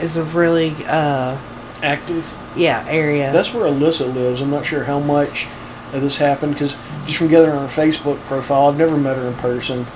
is 0.00 0.16
a 0.16 0.24
really 0.24 0.74
uh 0.86 1.38
Active. 1.82 2.24
yeah 2.56 2.84
area. 2.88 3.32
That's 3.32 3.52
where 3.52 3.64
Alyssa 3.64 4.12
lives. 4.12 4.40
I'm 4.40 4.50
not 4.50 4.66
sure 4.66 4.84
how 4.84 4.98
much 5.00 5.46
of 5.92 6.02
this 6.02 6.16
happened 6.18 6.54
because 6.54 6.74
just 7.06 7.18
from 7.18 7.28
gathering 7.28 7.56
her 7.58 7.66
Facebook 7.68 8.18
profile, 8.26 8.68
I've 8.68 8.78
never 8.78 8.96
met 8.96 9.16
her 9.16 9.26
in 9.28 9.34
person. 9.34 9.86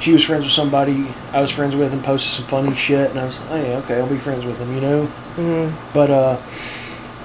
She 0.00 0.12
was 0.12 0.24
friends 0.24 0.44
with 0.44 0.52
somebody 0.52 1.08
I 1.32 1.42
was 1.42 1.50
friends 1.50 1.76
with 1.76 1.92
and 1.92 2.02
posted 2.02 2.32
some 2.32 2.44
funny 2.46 2.74
shit, 2.74 3.10
and 3.10 3.18
I 3.20 3.24
was, 3.24 3.38
oh 3.50 3.56
yeah, 3.56 3.76
okay, 3.78 3.96
I'll 4.00 4.06
be 4.08 4.16
friends 4.16 4.44
with 4.46 4.58
them, 4.58 4.74
you 4.74 4.80
know. 4.80 5.06
hmm 5.06 5.92
But 5.92 6.10
uh, 6.10 6.36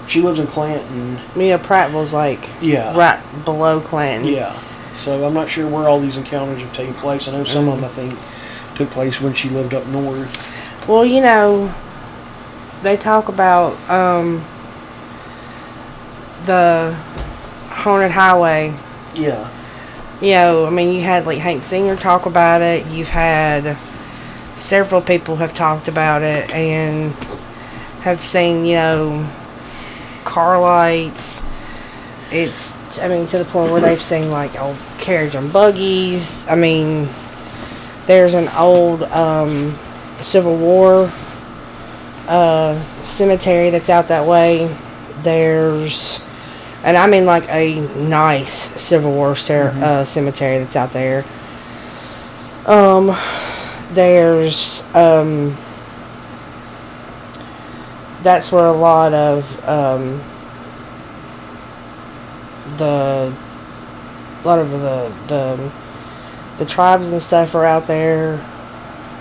she 0.08 0.22
lives 0.22 0.40
in 0.40 0.48
Clanton. 0.48 1.16
Know, 1.36 1.58
Prattville's 1.58 2.14
like 2.14 2.48
Yeah. 2.62 2.96
right 2.96 3.20
below 3.46 3.80
Clanton. 3.80 4.28
Yeah. 4.32 4.58
So 4.98 5.26
I'm 5.26 5.34
not 5.34 5.50
sure 5.50 5.68
where 5.68 5.88
all 5.90 6.00
these 6.00 6.18
encounters 6.18 6.62
have 6.62 6.74
taken 6.74 6.94
place. 6.96 7.28
I 7.28 7.32
know 7.32 7.44
some 7.44 7.68
of 7.68 7.76
them 7.82 7.86
I 7.86 7.94
think 7.94 8.18
took 8.76 8.90
place 8.92 9.20
when 9.22 9.34
she 9.34 9.50
lived 9.50 9.74
up 9.74 9.86
north. 9.88 10.52
Well, 10.88 11.06
you 11.06 11.22
know, 11.22 11.74
they 12.84 12.98
talk 12.98 13.28
about 13.28 13.74
um, 13.90 14.44
the 16.46 16.96
haunted 17.70 18.12
highway. 18.12 18.74
Yeah. 19.14 19.50
You 20.22 20.32
know, 20.32 20.66
I 20.66 20.70
mean, 20.70 20.94
you 20.94 21.02
had 21.02 21.26
like 21.26 21.40
Hank 21.40 21.64
Senior 21.64 21.96
talk 21.96 22.26
about 22.26 22.62
it. 22.62 22.86
You've 22.88 23.10
had 23.10 23.78
several 24.56 25.02
people 25.02 25.36
have 25.38 25.54
talked 25.54 25.88
about 25.88 26.22
it 26.22 26.50
and 26.52 27.12
have 28.02 28.24
seen, 28.24 28.66
you 28.66 28.76
know, 28.76 29.30
car 30.36 30.60
lights. 30.60 31.42
It's, 32.30 33.00
I 33.00 33.08
mean, 33.08 33.26
to 33.28 33.38
the 33.38 33.46
point 33.46 33.72
where 33.72 33.80
they've 33.80 34.02
seen 34.02 34.30
like 34.32 34.60
old 34.60 34.76
carriage 34.98 35.34
and 35.34 35.52
buggies. 35.54 36.46
I 36.50 36.56
mean, 36.56 37.08
there's 38.06 38.34
an 38.34 38.50
old 38.58 39.04
um, 39.04 39.74
Civil 40.18 40.58
War 40.58 41.10
uh, 42.28 42.78
cemetery 43.06 43.70
that's 43.70 43.90
out 43.90 44.10
that 44.10 44.26
way. 44.28 44.68
There's, 45.20 46.20
and 46.84 46.98
I 46.98 47.08
mean 47.08 47.26
like 47.26 47.48
a 47.50 47.80
nice 47.98 48.54
Civil 48.82 49.14
War 49.14 49.38
cer- 49.38 49.72
Mhm. 49.74 49.82
uh, 49.82 50.04
cemetery 50.06 50.58
that's 50.60 50.76
out 50.76 50.92
there. 50.92 51.24
Um, 52.66 53.16
there's 53.94 54.84
um, 54.94 55.56
that's 58.26 58.52
where 58.52 58.66
a 58.66 58.72
lot 58.72 59.14
of 59.14 59.70
um, 59.70 60.20
the 62.78 63.32
a 64.44 64.44
lot 64.44 64.58
of 64.58 64.72
the 64.72 65.14
the 65.28 65.72
the 66.58 66.66
tribes 66.66 67.12
and 67.12 67.22
stuff 67.22 67.54
are 67.54 67.66
out 67.66 67.86
there, 67.86 68.44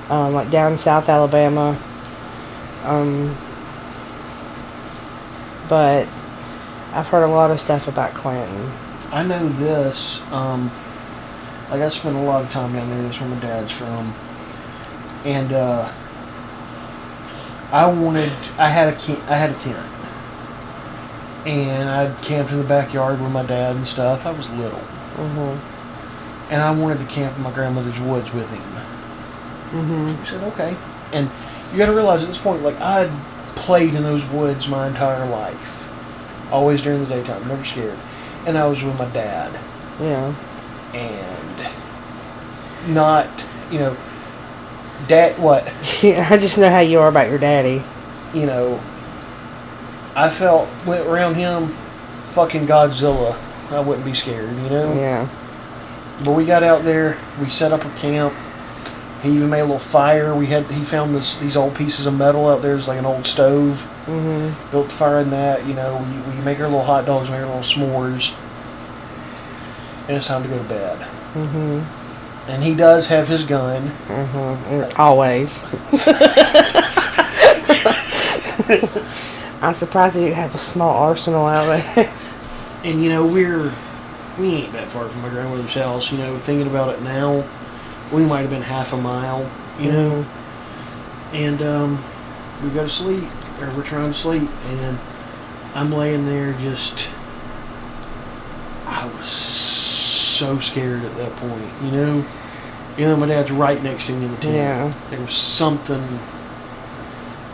um, 0.09 0.33
like 0.33 0.51
down 0.51 0.79
South 0.79 1.11
Alabama. 1.11 1.79
Um, 2.85 3.37
but 5.69 6.09
I've 6.95 7.07
heard 7.09 7.25
a 7.25 7.29
lot 7.29 7.51
of 7.51 7.61
stuff 7.61 7.89
about 7.89 8.15
Clanton. 8.15 8.73
I 9.13 9.23
know 9.23 9.49
this. 9.51 10.19
Um, 10.33 10.71
like 11.71 11.83
I 11.83 11.91
spent 11.91 12.17
a 12.17 12.21
lot 12.21 12.43
of 12.43 12.51
time 12.51 12.73
down 12.73 12.89
there. 12.89 13.03
That's 13.03 13.21
where 13.21 13.29
my 13.29 13.41
dad's 13.41 13.71
from, 13.71 14.15
and 15.27 15.53
uh, 15.53 15.93
I 17.73 17.87
wanted. 17.87 18.33
I 18.59 18.69
had 18.69 18.93
a 18.93 18.97
ca- 18.97 19.23
I 19.29 19.37
had 19.37 19.51
a 19.51 19.55
tent, 19.55 19.79
and 21.47 21.89
I 21.89 22.13
camped 22.23 22.53
in 22.53 22.59
the 22.59 22.65
backyard 22.65 23.21
with 23.21 23.33
my 23.33 23.45
dad 23.45 23.77
and 23.77 23.87
stuff. 23.87 24.27
I 24.27 24.33
was 24.33 24.49
little, 24.51 24.81
Mm-hmm. 25.17 26.53
and 26.53 26.63
I 26.63 26.71
wanted 26.73 26.99
to 26.99 27.07
camp 27.07 27.37
in 27.37 27.43
my 27.43 27.53
grandmother's 27.53 27.99
woods 28.01 28.33
with 28.33 28.51
him. 28.51 28.61
Mm-hmm. 29.73 30.23
He 30.23 30.29
said, 30.31 30.45
"Okay," 30.53 30.77
and 31.13 31.31
you 31.73 31.79
got 31.79 31.87
to 31.87 31.93
realize 31.95 32.23
at 32.23 32.29
this 32.29 32.39
point, 32.39 32.63
like 32.63 32.79
I 32.81 33.07
had 33.07 33.57
played 33.57 33.95
in 33.95 34.03
those 34.03 34.25
woods 34.27 34.69
my 34.69 34.87
entire 34.87 35.27
life, 35.29 35.89
always 36.53 36.83
during 36.83 37.01
the 37.01 37.07
daytime, 37.09 37.47
never 37.49 37.65
scared, 37.65 37.99
and 38.47 38.59
I 38.59 38.67
was 38.67 38.83
with 38.83 38.99
my 38.99 39.07
dad. 39.07 39.59
Yeah. 40.01 40.35
and 40.93 42.95
not, 42.95 43.29
you 43.71 43.79
know, 43.79 43.97
dad, 45.09 45.39
what, 45.39 45.67
Yeah, 46.03 46.27
I 46.31 46.37
just 46.37 46.59
know 46.59 46.71
how 46.71 46.81
you 46.81 47.01
are 47.01 47.09
about 47.09 47.29
your 47.29 47.39
daddy. 47.39 47.83
you 48.33 48.47
know, 48.47 48.81
I 50.17 50.31
felt 50.31 50.69
went 50.87 51.07
around 51.07 51.35
him, 51.35 51.69
fucking 52.29 52.67
Godzilla. 52.67 53.37
I 53.71 53.81
wouldn't 53.81 54.05
be 54.05 54.15
scared, 54.15 54.51
you 54.51 54.71
know. 54.71 54.93
Yeah. 54.95 55.29
But 56.25 56.33
we 56.33 56.45
got 56.45 56.63
out 56.63 56.85
there, 56.85 57.19
we 57.41 57.49
set 57.51 57.73
up 57.73 57.85
a 57.85 57.91
camp. 57.97 58.33
He 59.23 59.31
even 59.31 59.49
made 59.51 59.61
a 59.61 59.65
little 59.65 59.79
fire. 59.79 60.35
We 60.35 60.47
had 60.47 60.67
he 60.67 60.85
found 60.85 61.15
this 61.15 61.35
these 61.37 61.57
old 61.57 61.75
pieces 61.75 62.05
of 62.07 62.15
metal 62.15 62.47
out 62.49 62.61
there. 62.61 62.77
It's 62.77 62.87
like 62.87 62.99
an 62.99 63.07
old 63.07 63.27
stove. 63.27 63.89
Mm-hmm. 64.07 64.71
Built 64.71 64.89
the 64.89 64.93
fire 64.95 65.19
in 65.21 65.31
that. 65.31 65.67
You 65.67 65.73
know, 65.75 65.97
we, 66.29 66.37
we 66.37 66.45
make 66.45 66.61
our 66.61 66.67
little 66.69 66.85
hot 66.85 67.07
dogs, 67.07 67.31
make 67.31 67.41
our 67.41 67.47
little 67.47 67.63
s'mores. 67.63 68.35
And 70.07 70.19
it's 70.19 70.27
time 70.27 70.43
to 70.43 70.49
go 70.49 70.59
to 70.59 70.65
bed. 70.65 70.99
Mm-hmm. 71.33 72.04
And 72.47 72.63
he 72.63 72.75
does 72.75 73.07
have 73.07 73.29
his 73.29 73.45
gun. 73.45 73.89
Mm-hmm. 74.07 75.01
Always. 75.01 75.65
I'm 79.63 79.75
surprised 79.75 80.17
that 80.17 80.27
you 80.27 80.35
have 80.35 80.55
a 80.55 80.59
small 80.59 80.97
arsenal 80.97 81.47
out 81.47 81.67
there. 81.67 82.13
And 82.85 83.03
you 83.03 83.09
know, 83.09 83.27
we're 83.27 83.73
we 84.39 84.49
ain't 84.49 84.75
that 84.75 84.89
far 84.89 85.09
from 85.09 85.23
my 85.23 85.31
grandmother's 85.31 85.73
house. 85.73 86.13
You 86.13 86.19
know, 86.19 86.39
thinking 86.39 86.67
about 86.67 86.95
it 86.95 87.01
now, 87.01 87.43
we 88.13 88.27
might 88.27 88.43
have 88.43 88.51
been 88.51 88.61
half 88.61 88.93
a 88.93 88.99
mile. 88.99 89.51
You 89.81 89.91
know, 89.91 90.27
and 91.33 91.63
um, 91.63 92.05
we 92.63 92.69
go 92.69 92.83
to 92.85 92.91
sleep, 92.91 93.25
or 93.63 93.75
we're 93.75 93.85
trying 93.85 94.13
to 94.13 94.19
sleep, 94.19 94.51
and 94.67 94.99
I'm 95.75 95.93
laying 95.93 96.27
there 96.27 96.53
just. 96.61 97.09
I 98.87 99.07
was 99.07 99.31
so 100.35 100.59
scared 100.61 101.05
at 101.05 101.17
that 101.17 101.33
point. 101.37 101.71
You 101.83 101.91
know, 101.91 102.27
you 102.97 103.05
know, 103.07 103.17
my 103.17 103.27
dad's 103.27 103.51
right 103.51 103.83
next 103.83 104.07
to 104.07 104.13
me 104.13 104.27
in 104.27 104.31
the 104.31 104.37
tent. 104.39 104.55
Yeah. 104.55 104.95
There 105.11 105.21
was 105.21 105.35
something. 105.35 106.03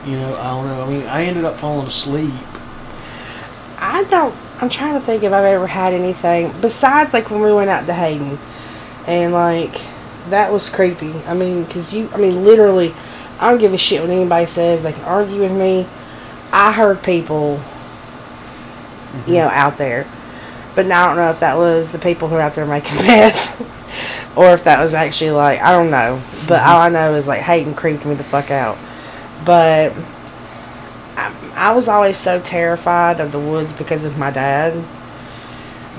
You 0.06 0.16
know, 0.16 0.36
I 0.36 0.44
don't 0.44 0.66
know. 0.66 0.82
I 0.82 0.88
mean, 0.88 1.06
I 1.06 1.24
ended 1.24 1.44
up 1.44 1.56
falling 1.58 1.86
asleep. 1.86 2.32
I 3.78 4.04
don't. 4.04 4.34
I'm 4.60 4.68
trying 4.68 4.94
to 4.94 5.00
think 5.00 5.22
if 5.22 5.32
I've 5.32 5.44
ever 5.44 5.66
had 5.66 5.94
anything 5.94 6.52
besides 6.60 7.14
like 7.14 7.30
when 7.30 7.40
we 7.40 7.52
went 7.52 7.70
out 7.70 7.86
to 7.86 7.94
Hayden, 7.94 8.38
and 9.06 9.32
like 9.32 9.80
that 10.28 10.52
was 10.52 10.68
creepy. 10.68 11.14
I 11.26 11.34
mean, 11.34 11.66
cause 11.66 11.92
you. 11.92 12.10
I 12.12 12.18
mean, 12.18 12.44
literally, 12.44 12.94
I 13.38 13.50
don't 13.50 13.58
give 13.58 13.72
a 13.72 13.78
shit 13.78 14.00
what 14.00 14.10
anybody 14.10 14.46
says. 14.46 14.82
They 14.82 14.92
can 14.92 15.04
argue 15.04 15.40
with 15.40 15.52
me. 15.52 15.86
I 16.52 16.72
heard 16.72 17.02
people, 17.02 17.52
you 17.52 17.58
mm-hmm. 19.20 19.32
know, 19.32 19.48
out 19.48 19.78
there, 19.78 20.06
but 20.74 20.86
now 20.86 21.04
I 21.04 21.06
don't 21.08 21.16
know 21.16 21.30
if 21.30 21.40
that 21.40 21.56
was 21.56 21.92
the 21.92 21.98
people 21.98 22.28
who 22.28 22.36
are 22.36 22.40
out 22.40 22.54
there 22.54 22.66
making 22.66 22.96
meth. 23.06 23.58
or 24.36 24.50
if 24.50 24.64
that 24.64 24.80
was 24.80 24.94
actually 24.94 25.32
like 25.32 25.60
I 25.60 25.72
don't 25.72 25.90
know. 25.90 26.22
But 26.48 26.60
mm-hmm. 26.60 26.70
all 26.70 26.80
I 26.80 26.88
know 26.88 27.14
is 27.14 27.26
like 27.26 27.40
Hayden 27.40 27.74
creeped 27.74 28.04
me 28.06 28.14
the 28.14 28.24
fuck 28.24 28.50
out. 28.50 28.78
But 29.44 29.92
I, 31.16 31.34
I 31.54 31.72
was 31.72 31.88
always 31.88 32.16
so 32.16 32.40
terrified 32.40 33.20
of 33.20 33.32
the 33.32 33.40
woods 33.40 33.72
because 33.72 34.04
of 34.04 34.18
my 34.18 34.30
dad 34.30 34.84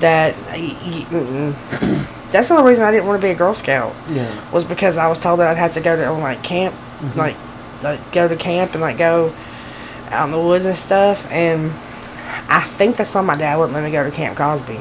that 0.00 0.34
that's 2.32 2.48
the 2.48 2.54
only 2.54 2.70
reason 2.70 2.84
I 2.84 2.90
didn't 2.90 3.06
want 3.06 3.20
to 3.20 3.26
be 3.26 3.30
a 3.30 3.34
Girl 3.34 3.54
Scout 3.54 3.94
Yeah. 4.10 4.50
was 4.50 4.64
because 4.64 4.98
I 4.98 5.08
was 5.08 5.18
told 5.18 5.40
that 5.40 5.48
I'd 5.48 5.58
have 5.58 5.74
to 5.74 5.80
go 5.80 5.96
to 5.96 6.12
like 6.12 6.42
camp, 6.42 6.74
mm-hmm. 6.74 7.18
like, 7.18 7.36
like 7.82 8.12
go 8.12 8.28
to 8.28 8.36
camp 8.36 8.72
and 8.72 8.80
like 8.80 8.98
go 8.98 9.32
out 10.10 10.26
in 10.26 10.32
the 10.32 10.40
woods 10.40 10.66
and 10.66 10.76
stuff. 10.76 11.30
And 11.30 11.72
I 12.54 12.60
think 12.60 12.96
that's 12.96 13.14
why 13.14 13.22
my 13.22 13.36
dad 13.36 13.56
wouldn't 13.56 13.74
let 13.74 13.82
me 13.82 13.90
go 13.90 14.04
to 14.04 14.10
Camp 14.10 14.36
Cosby. 14.36 14.78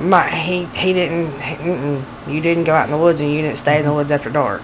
My 0.00 0.28
he 0.28 0.64
he 0.66 0.92
didn't. 0.92 1.40
he- 1.40 2.32
you 2.32 2.40
didn't 2.40 2.64
go 2.64 2.72
out 2.74 2.86
in 2.86 2.90
the 2.90 2.98
woods 2.98 3.20
and 3.20 3.30
you 3.32 3.42
didn't 3.42 3.58
stay 3.58 3.78
in 3.80 3.84
the 3.84 3.92
woods 3.92 4.10
after 4.10 4.30
dark. 4.30 4.62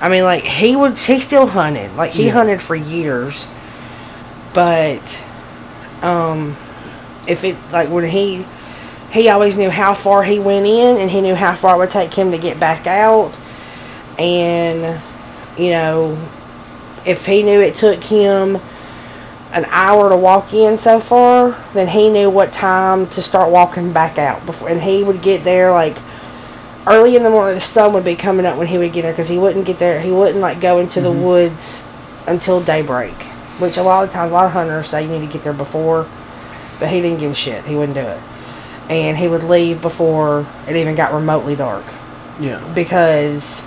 I 0.00 0.08
mean, 0.08 0.22
like 0.24 0.42
he 0.42 0.74
would. 0.76 0.96
He 0.96 1.20
still 1.20 1.46
hunted. 1.48 1.94
Like 1.96 2.12
he 2.12 2.26
Yeah. 2.26 2.32
hunted 2.32 2.62
for 2.62 2.74
years, 2.76 3.46
but 4.52 5.00
um, 6.02 6.56
if 7.26 7.42
it 7.44 7.56
like 7.72 7.88
when 7.90 8.04
he 8.08 8.44
he 9.10 9.28
always 9.28 9.56
knew 9.58 9.70
how 9.70 9.94
far 9.94 10.22
he 10.24 10.38
went 10.38 10.66
in 10.66 10.96
and 10.96 11.10
he 11.10 11.20
knew 11.20 11.34
how 11.34 11.54
far 11.54 11.74
it 11.76 11.78
would 11.78 11.90
take 11.90 12.12
him 12.14 12.30
to 12.32 12.38
get 12.38 12.58
back 12.58 12.86
out 12.86 13.32
and 14.18 15.00
you 15.56 15.70
know 15.70 16.18
if 17.06 17.24
he 17.26 17.42
knew 17.44 17.60
it 17.60 17.74
took 17.76 18.02
him 18.02 18.58
an 19.54 19.64
hour 19.66 20.08
to 20.08 20.16
walk 20.16 20.52
in 20.52 20.76
so 20.76 21.00
far 21.00 21.50
then 21.72 21.88
he 21.88 22.10
knew 22.10 22.28
what 22.28 22.52
time 22.52 23.06
to 23.06 23.22
start 23.22 23.50
walking 23.50 23.92
back 23.92 24.18
out 24.18 24.44
before 24.44 24.68
and 24.68 24.82
he 24.82 25.02
would 25.02 25.22
get 25.22 25.44
there 25.44 25.70
like 25.70 25.96
early 26.86 27.16
in 27.16 27.22
the 27.22 27.30
morning 27.30 27.54
the 27.54 27.60
sun 27.60 27.92
would 27.92 28.04
be 28.04 28.16
coming 28.16 28.44
up 28.44 28.58
when 28.58 28.66
he 28.66 28.76
would 28.76 28.92
get 28.92 29.02
there 29.02 29.12
because 29.12 29.28
he 29.28 29.38
wouldn't 29.38 29.64
get 29.64 29.78
there 29.78 30.00
he 30.00 30.10
wouldn't 30.10 30.40
like 30.40 30.60
go 30.60 30.78
into 30.78 31.00
the 31.00 31.08
mm-hmm. 31.08 31.22
woods 31.22 31.86
until 32.26 32.60
daybreak 32.60 33.14
which 33.58 33.76
a 33.76 33.82
lot 33.82 34.04
of 34.04 34.10
times 34.10 34.30
a 34.30 34.34
lot 34.34 34.46
of 34.46 34.52
hunters 34.52 34.88
say 34.88 35.02
you 35.02 35.08
need 35.08 35.24
to 35.24 35.32
get 35.32 35.42
there 35.42 35.52
before 35.52 36.08
but 36.78 36.88
he 36.88 37.00
didn't 37.00 37.20
give 37.20 37.30
a 37.30 37.34
shit 37.34 37.64
he 37.64 37.76
wouldn't 37.76 37.96
do 37.96 38.00
it. 38.00 38.20
And 38.90 39.16
he 39.16 39.28
would 39.28 39.42
leave 39.42 39.80
before 39.80 40.46
it 40.68 40.76
even 40.76 40.94
got 40.94 41.14
remotely 41.14 41.56
dark. 41.56 41.84
Yeah. 42.38 42.60
because 42.74 43.66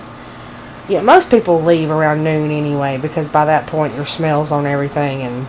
yeah 0.90 1.02
most 1.02 1.32
people 1.32 1.62
leave 1.62 1.90
around 1.90 2.24
noon 2.24 2.52
anyway 2.52 2.98
because 2.98 3.30
by 3.30 3.46
that 3.46 3.66
point 3.66 3.96
your 3.96 4.06
smells 4.06 4.52
on 4.52 4.66
everything 4.66 5.22
and 5.22 5.48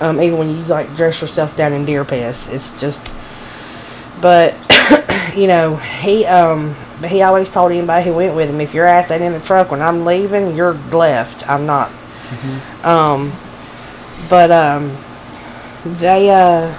um, 0.00 0.20
even 0.20 0.38
when 0.38 0.50
you 0.50 0.62
like 0.64 0.94
dress 0.96 1.20
yourself 1.20 1.56
down 1.56 1.72
in 1.72 1.84
deer 1.84 2.04
piss 2.04 2.48
it's 2.52 2.78
just 2.80 3.10
but 4.20 4.54
you 5.36 5.46
know 5.46 5.76
he 5.76 6.24
um 6.26 6.74
but 7.00 7.10
he 7.10 7.22
always 7.22 7.50
told 7.50 7.72
anybody 7.72 8.04
who 8.04 8.14
went 8.14 8.34
with 8.34 8.48
him 8.48 8.60
if 8.60 8.72
your 8.72 8.86
ass 8.86 9.10
ain't 9.10 9.22
in 9.22 9.32
the 9.32 9.40
truck 9.40 9.70
when 9.70 9.82
i'm 9.82 10.04
leaving 10.04 10.56
you're 10.56 10.74
left. 10.74 11.48
I'm 11.48 11.66
not. 11.66 11.90
Um 12.84 13.32
but 14.28 14.50
um 14.50 14.96
they 15.84 16.30
uh 16.30 16.74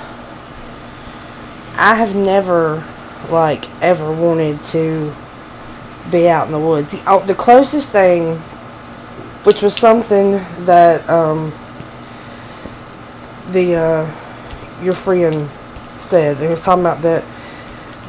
I 1.77 1.93
have 1.93 2.15
never 2.15 2.83
like 3.29 3.69
ever 3.81 4.11
wanted 4.11 4.63
to 4.65 5.13
be 6.11 6.27
out 6.27 6.47
in 6.47 6.51
the 6.51 6.59
woods. 6.59 6.91
The, 6.91 7.03
oh, 7.05 7.19
the 7.19 7.35
closest 7.35 7.91
thing, 7.91 8.37
which 9.43 9.61
was 9.61 9.75
something 9.75 10.31
that 10.65 11.07
um, 11.09 11.53
the 13.51 13.75
uh, 13.75 14.83
your 14.83 14.93
friend 14.93 15.49
said, 15.97 16.37
they 16.37 16.47
was 16.47 16.61
talking 16.61 16.83
about 16.83 17.01
that 17.01 17.23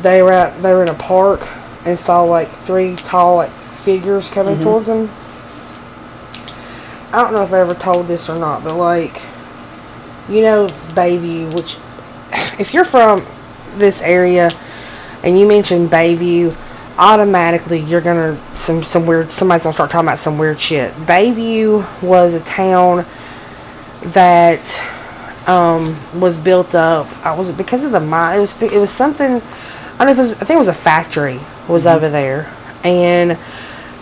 they 0.02 0.23
were 0.23 0.32
at 0.32 0.62
they 0.62 0.73
were 0.73 0.82
in 0.82 0.89
a 0.89 0.94
park 0.94 1.47
and 1.85 1.98
saw 1.98 2.23
like 2.23 2.51
three 2.51 2.97
tall 2.97 3.36
like 3.36 3.51
figures 3.51 4.28
coming 4.31 4.60
towards 4.62 4.86
them. 4.86 5.10
I 7.12 7.23
don't 7.23 7.32
know 7.32 7.43
if 7.43 7.52
I 7.52 7.60
ever 7.60 7.74
told 7.74 8.06
this 8.06 8.28
or 8.28 8.39
not, 8.39 8.62
but 8.62 8.77
like 8.77 9.20
you 10.28 10.43
know 10.43 10.66
Bayview, 10.94 11.55
which 11.55 11.78
if 12.60 12.74
you're 12.74 12.85
from 12.85 13.27
this 13.77 14.02
area 14.02 14.51
and 15.24 15.39
you 15.39 15.47
mention 15.47 15.89
Bayview, 15.89 16.56
automatically 16.98 17.81
you're 17.81 18.01
gonna 18.01 18.39
some 18.55 18.82
some 18.82 19.06
weird 19.06 19.32
somebody's 19.32 19.65
gonna 19.65 19.73
start 19.73 19.90
talking 19.90 20.06
about 20.09 20.19
some 20.19 20.39
weird 20.39 20.60
shit. 20.60 20.93
Bayview 20.94 22.02
was 22.02 22.35
a 22.35 22.40
town 22.40 23.06
that 24.02 24.81
um, 25.48 25.96
was 26.20 26.36
built 26.36 26.74
up. 26.74 27.08
I 27.24 27.34
was 27.34 27.50
because 27.50 27.84
of 27.84 27.90
the 27.90 28.00
mine. 28.00 28.36
It 28.36 28.40
was 28.40 28.62
it 28.62 28.78
was 28.78 28.90
something. 28.90 29.40
I 29.42 30.04
don't 30.04 30.06
know 30.06 30.12
if 30.12 30.18
it 30.18 30.20
was. 30.20 30.34
I 30.34 30.44
think 30.44 30.56
it 30.56 30.58
was 30.58 30.68
a 30.68 30.74
factory 30.74 31.40
was 31.66 31.86
over 31.86 32.08
there, 32.08 32.54
and 32.84 33.38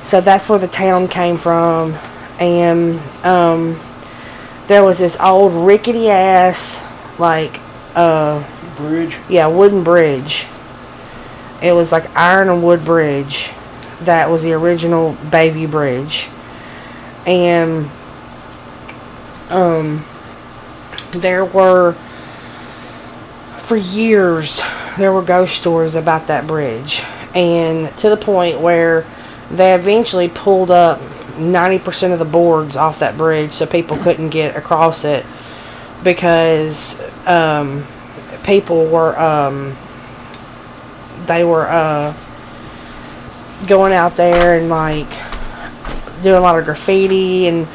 so 0.02 0.20
that's 0.20 0.48
where 0.48 0.58
the 0.58 0.68
town 0.68 1.08
came 1.08 1.36
from. 1.36 1.94
And 2.38 3.00
um, 3.24 3.80
there 4.66 4.84
was 4.84 4.98
this 4.98 5.18
old 5.20 5.52
rickety 5.66 6.10
ass 6.10 6.84
like 7.18 7.60
uh 7.94 8.44
Bridge. 8.76 9.16
yeah, 9.28 9.46
wooden 9.46 9.82
bridge. 9.82 10.46
It 11.62 11.72
was 11.72 11.92
like 11.92 12.14
iron 12.14 12.50
and 12.50 12.62
wood 12.62 12.84
bridge. 12.84 13.52
That 14.02 14.28
was 14.28 14.42
the 14.42 14.52
original 14.52 15.14
Bayview 15.14 15.70
Bridge. 15.70 16.28
And 17.24 17.88
um 19.48 20.04
there 21.20 21.44
were 21.44 21.92
for 23.58 23.76
years 23.76 24.62
there 24.96 25.12
were 25.12 25.22
ghost 25.22 25.56
stories 25.56 25.94
about 25.94 26.26
that 26.28 26.46
bridge. 26.46 27.02
And 27.34 27.96
to 27.98 28.08
the 28.08 28.16
point 28.16 28.60
where 28.60 29.06
they 29.50 29.74
eventually 29.74 30.28
pulled 30.28 30.70
up 30.70 31.00
90% 31.00 32.12
of 32.12 32.18
the 32.18 32.24
boards 32.24 32.76
off 32.76 33.00
that 33.00 33.16
bridge 33.16 33.52
so 33.52 33.66
people 33.66 33.96
couldn't 33.98 34.30
get 34.30 34.56
across 34.56 35.04
it 35.04 35.24
because 36.02 37.00
um, 37.26 37.86
people 38.44 38.86
were 38.86 39.18
um, 39.18 39.76
they 41.26 41.44
were 41.44 41.66
uh, 41.68 42.14
going 43.66 43.92
out 43.92 44.16
there 44.16 44.58
and 44.58 44.68
like 44.68 45.08
doing 46.22 46.36
a 46.36 46.40
lot 46.40 46.58
of 46.58 46.64
graffiti 46.64 47.48
and 47.48 47.68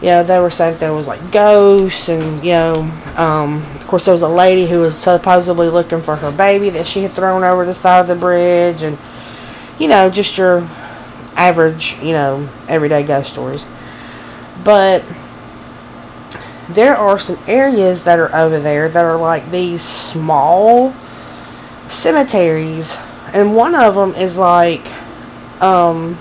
you 0.00 0.06
know 0.08 0.22
they 0.22 0.38
were 0.38 0.50
saying 0.50 0.76
there 0.78 0.92
was 0.92 1.08
like 1.08 1.32
ghosts 1.32 2.08
and 2.08 2.44
you 2.44 2.52
know 2.52 2.90
um, 3.16 3.56
of 3.74 3.86
course 3.86 4.04
there 4.04 4.14
was 4.14 4.22
a 4.22 4.28
lady 4.28 4.66
who 4.66 4.80
was 4.80 4.96
supposedly 4.96 5.68
looking 5.68 6.00
for 6.00 6.14
her 6.16 6.30
baby 6.30 6.70
that 6.70 6.86
she 6.86 7.02
had 7.02 7.10
thrown 7.10 7.42
over 7.42 7.64
the 7.64 7.74
side 7.74 8.00
of 8.00 8.06
the 8.06 8.14
bridge 8.14 8.82
and 8.82 8.96
you 9.78 9.88
know 9.88 10.08
just 10.08 10.38
your 10.38 10.60
average 11.34 11.96
you 12.00 12.12
know 12.12 12.48
everyday 12.68 13.02
ghost 13.02 13.30
stories. 13.30 13.66
But 14.64 15.04
there 16.68 16.96
are 16.96 17.18
some 17.18 17.38
areas 17.46 18.04
that 18.04 18.18
are 18.18 18.34
over 18.34 18.60
there 18.60 18.88
that 18.88 19.04
are 19.04 19.16
like 19.16 19.50
these 19.50 19.82
small 19.82 20.92
cemeteries 21.88 22.98
and 23.32 23.56
one 23.56 23.74
of 23.74 23.94
them 23.94 24.14
is 24.14 24.36
like 24.36 24.86
um 25.62 26.18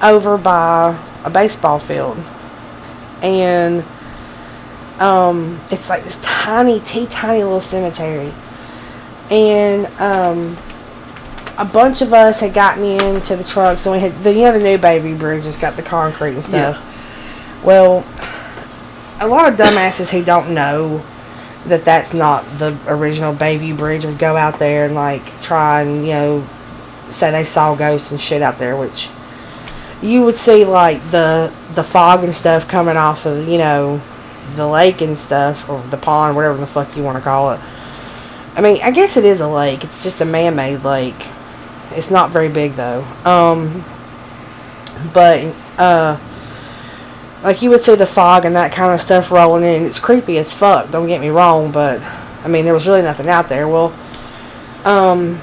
over 0.00 0.38
by 0.38 0.96
a 1.24 1.30
baseball 1.30 1.78
field 1.78 2.16
and 3.22 3.84
um 5.00 5.60
it's 5.70 5.88
like 5.88 6.04
this 6.04 6.20
tiny 6.22 6.80
teeny 6.80 7.06
tiny 7.06 7.42
little 7.42 7.60
cemetery. 7.60 8.32
And 9.30 9.86
um 10.00 10.56
a 11.58 11.64
bunch 11.64 12.02
of 12.02 12.12
us 12.12 12.40
had 12.40 12.52
gotten 12.52 12.84
into 12.84 13.34
the 13.34 13.44
truck 13.44 13.78
so 13.78 13.92
we 13.92 13.98
had 13.98 14.12
the 14.22 14.32
you 14.32 14.42
know 14.42 14.52
the 14.52 14.58
new 14.58 14.78
baby 14.78 15.14
bridge 15.14 15.44
has 15.44 15.56
got 15.56 15.76
the 15.76 15.82
concrete 15.82 16.34
and 16.34 16.44
stuff? 16.44 17.62
Well 17.64 18.04
a 19.18 19.26
lot 19.26 19.50
of 19.50 19.58
dumbasses 19.58 20.10
who 20.10 20.22
don't 20.24 20.52
know 20.52 21.02
that 21.66 21.80
that's 21.80 22.14
not 22.14 22.44
the 22.58 22.78
original 22.86 23.34
Bayview 23.34 23.76
Bridge 23.76 24.04
would 24.04 24.18
go 24.18 24.36
out 24.36 24.58
there 24.58 24.86
and 24.86 24.94
like 24.94 25.40
try 25.40 25.82
and 25.82 26.04
you 26.06 26.12
know 26.12 26.46
say 27.08 27.30
they 27.30 27.44
saw 27.44 27.74
ghosts 27.74 28.10
and 28.10 28.20
shit 28.20 28.42
out 28.42 28.58
there, 28.58 28.76
which 28.76 29.08
you 30.02 30.22
would 30.22 30.34
see 30.34 30.64
like 30.64 31.00
the 31.10 31.52
the 31.74 31.82
fog 31.82 32.24
and 32.24 32.34
stuff 32.34 32.68
coming 32.68 32.96
off 32.96 33.26
of 33.26 33.48
you 33.48 33.58
know 33.58 34.00
the 34.54 34.66
lake 34.66 35.00
and 35.00 35.18
stuff 35.18 35.68
or 35.68 35.80
the 35.82 35.96
pond, 35.96 36.36
whatever 36.36 36.56
the 36.56 36.66
fuck 36.66 36.96
you 36.96 37.02
want 37.02 37.18
to 37.18 37.22
call 37.22 37.52
it. 37.52 37.60
I 38.54 38.60
mean, 38.60 38.80
I 38.82 38.90
guess 38.90 39.16
it 39.16 39.24
is 39.24 39.40
a 39.40 39.48
lake. 39.48 39.84
It's 39.84 40.02
just 40.02 40.20
a 40.20 40.24
man-made 40.24 40.82
lake. 40.82 41.26
It's 41.90 42.10
not 42.10 42.30
very 42.30 42.48
big 42.48 42.72
though. 42.72 43.02
Um, 43.24 43.84
but 45.12 45.44
uh 45.78 46.18
like 47.42 47.62
you 47.62 47.70
would 47.70 47.80
see 47.80 47.94
the 47.94 48.06
fog 48.06 48.44
and 48.44 48.56
that 48.56 48.72
kind 48.72 48.92
of 48.92 49.00
stuff 49.00 49.30
rolling 49.30 49.62
in. 49.62 49.84
It's 49.84 50.00
creepy 50.00 50.38
as 50.38 50.52
fuck. 50.52 50.90
Don't 50.90 51.06
get 51.06 51.20
me 51.20 51.28
wrong, 51.28 51.70
but 51.70 52.00
I 52.44 52.48
mean 52.48 52.64
there 52.64 52.74
was 52.74 52.86
really 52.88 53.02
nothing 53.02 53.28
out 53.28 53.48
there. 53.48 53.68
Well, 53.68 53.94
um, 54.84 55.38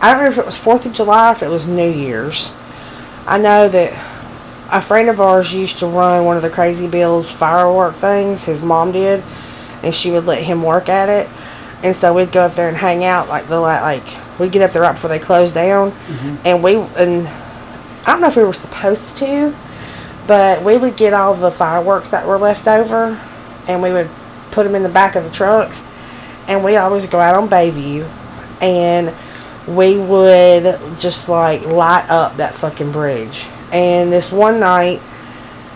I 0.00 0.12
don't 0.12 0.22
know 0.22 0.30
if 0.30 0.38
it 0.38 0.44
was 0.44 0.56
Fourth 0.56 0.86
of 0.86 0.92
July 0.92 1.28
or 1.28 1.32
if 1.32 1.42
it 1.42 1.48
was 1.48 1.66
New 1.66 1.88
Year's. 1.88 2.52
I 3.28 3.38
know 3.38 3.68
that 3.68 3.92
a 4.72 4.80
friend 4.80 5.08
of 5.08 5.20
ours 5.20 5.52
used 5.54 5.78
to 5.78 5.86
run 5.86 6.24
one 6.24 6.36
of 6.36 6.42
the 6.42 6.50
Crazy 6.50 6.88
Bill's 6.88 7.30
firework 7.30 7.94
things. 7.94 8.44
His 8.44 8.62
mom 8.62 8.92
did, 8.92 9.22
and 9.82 9.94
she 9.94 10.10
would 10.10 10.24
let 10.24 10.42
him 10.42 10.62
work 10.62 10.88
at 10.88 11.08
it. 11.08 11.28
and 11.82 11.94
so 11.94 12.12
we'd 12.14 12.32
go 12.32 12.42
up 12.42 12.54
there 12.54 12.68
and 12.68 12.76
hang 12.76 13.04
out 13.04 13.28
like 13.28 13.48
the 13.48 13.60
like 13.60 14.02
we'd 14.38 14.52
get 14.52 14.62
up 14.62 14.72
there 14.72 14.82
right 14.82 14.92
before 14.92 15.10
they 15.10 15.18
closed 15.18 15.54
down, 15.54 15.90
mm-hmm. 15.92 16.36
and 16.44 16.62
we 16.62 16.74
and 16.74 17.28
I 18.06 18.12
don't 18.12 18.20
know 18.20 18.28
if 18.28 18.36
we 18.36 18.44
were 18.44 18.52
supposed 18.52 19.16
to, 19.18 19.54
but 20.26 20.62
we 20.62 20.76
would 20.76 20.96
get 20.96 21.12
all 21.12 21.34
the 21.34 21.50
fireworks 21.50 22.10
that 22.10 22.26
were 22.26 22.38
left 22.38 22.66
over, 22.66 23.18
and 23.66 23.82
we 23.82 23.92
would 23.92 24.10
put 24.50 24.64
them 24.64 24.74
in 24.74 24.82
the 24.82 24.88
back 24.88 25.14
of 25.14 25.24
the 25.24 25.30
trucks, 25.30 25.86
and 26.48 26.64
we 26.64 26.76
always 26.76 27.06
go 27.06 27.20
out 27.20 27.34
on 27.34 27.48
Bayview, 27.48 28.08
and 28.60 29.14
we 29.76 29.98
would 29.98 30.78
just 30.98 31.28
like 31.28 31.64
light 31.66 32.08
up 32.08 32.36
that 32.38 32.54
fucking 32.54 32.92
bridge. 32.92 33.46
And 33.72 34.10
this 34.12 34.32
one 34.32 34.60
night, 34.60 35.00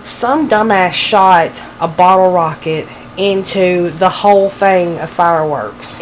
some 0.05 0.49
dumbass 0.49 0.93
shot 0.93 1.63
a 1.81 1.89
bottle 1.89 2.33
rocket 2.33 2.89
into 3.17 3.91
the 3.91 4.09
whole 4.09 4.49
thing 4.49 4.99
of 4.99 5.11
fireworks. 5.11 6.01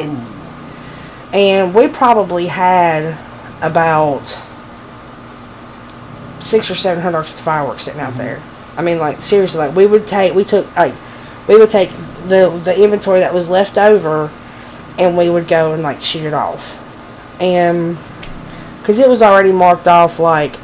And 1.32 1.74
we 1.74 1.88
probably 1.88 2.46
had 2.46 3.18
about 3.60 4.40
six 6.38 6.70
or 6.70 6.74
seven 6.74 7.02
hundred 7.02 7.24
fireworks 7.24 7.82
sitting 7.82 8.00
out 8.00 8.10
mm-hmm. 8.10 8.18
there. 8.18 8.42
I 8.76 8.82
mean, 8.82 8.98
like 8.98 9.20
seriously, 9.20 9.58
like 9.58 9.76
we 9.76 9.86
would 9.86 10.06
take, 10.06 10.34
we 10.34 10.44
took 10.44 10.74
like, 10.76 10.94
we 11.48 11.58
would 11.58 11.70
take 11.70 11.90
the 12.28 12.58
the 12.64 12.82
inventory 12.82 13.20
that 13.20 13.34
was 13.34 13.50
left 13.50 13.76
over, 13.76 14.30
and 14.96 15.18
we 15.18 15.28
would 15.28 15.48
go 15.48 15.74
and 15.74 15.82
like 15.82 16.00
shoot 16.00 16.22
it 16.22 16.32
off, 16.32 16.79
and 17.40 17.98
because 18.78 18.98
it 18.98 19.08
was 19.08 19.22
already 19.22 19.52
marked 19.52 19.88
off 19.88 20.18
like 20.18 20.56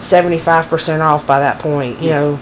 seventy 0.00 0.38
five 0.38 0.68
percent 0.68 1.02
off 1.02 1.26
by 1.26 1.40
that 1.40 1.58
point, 1.58 2.00
you 2.00 2.10
know. 2.10 2.40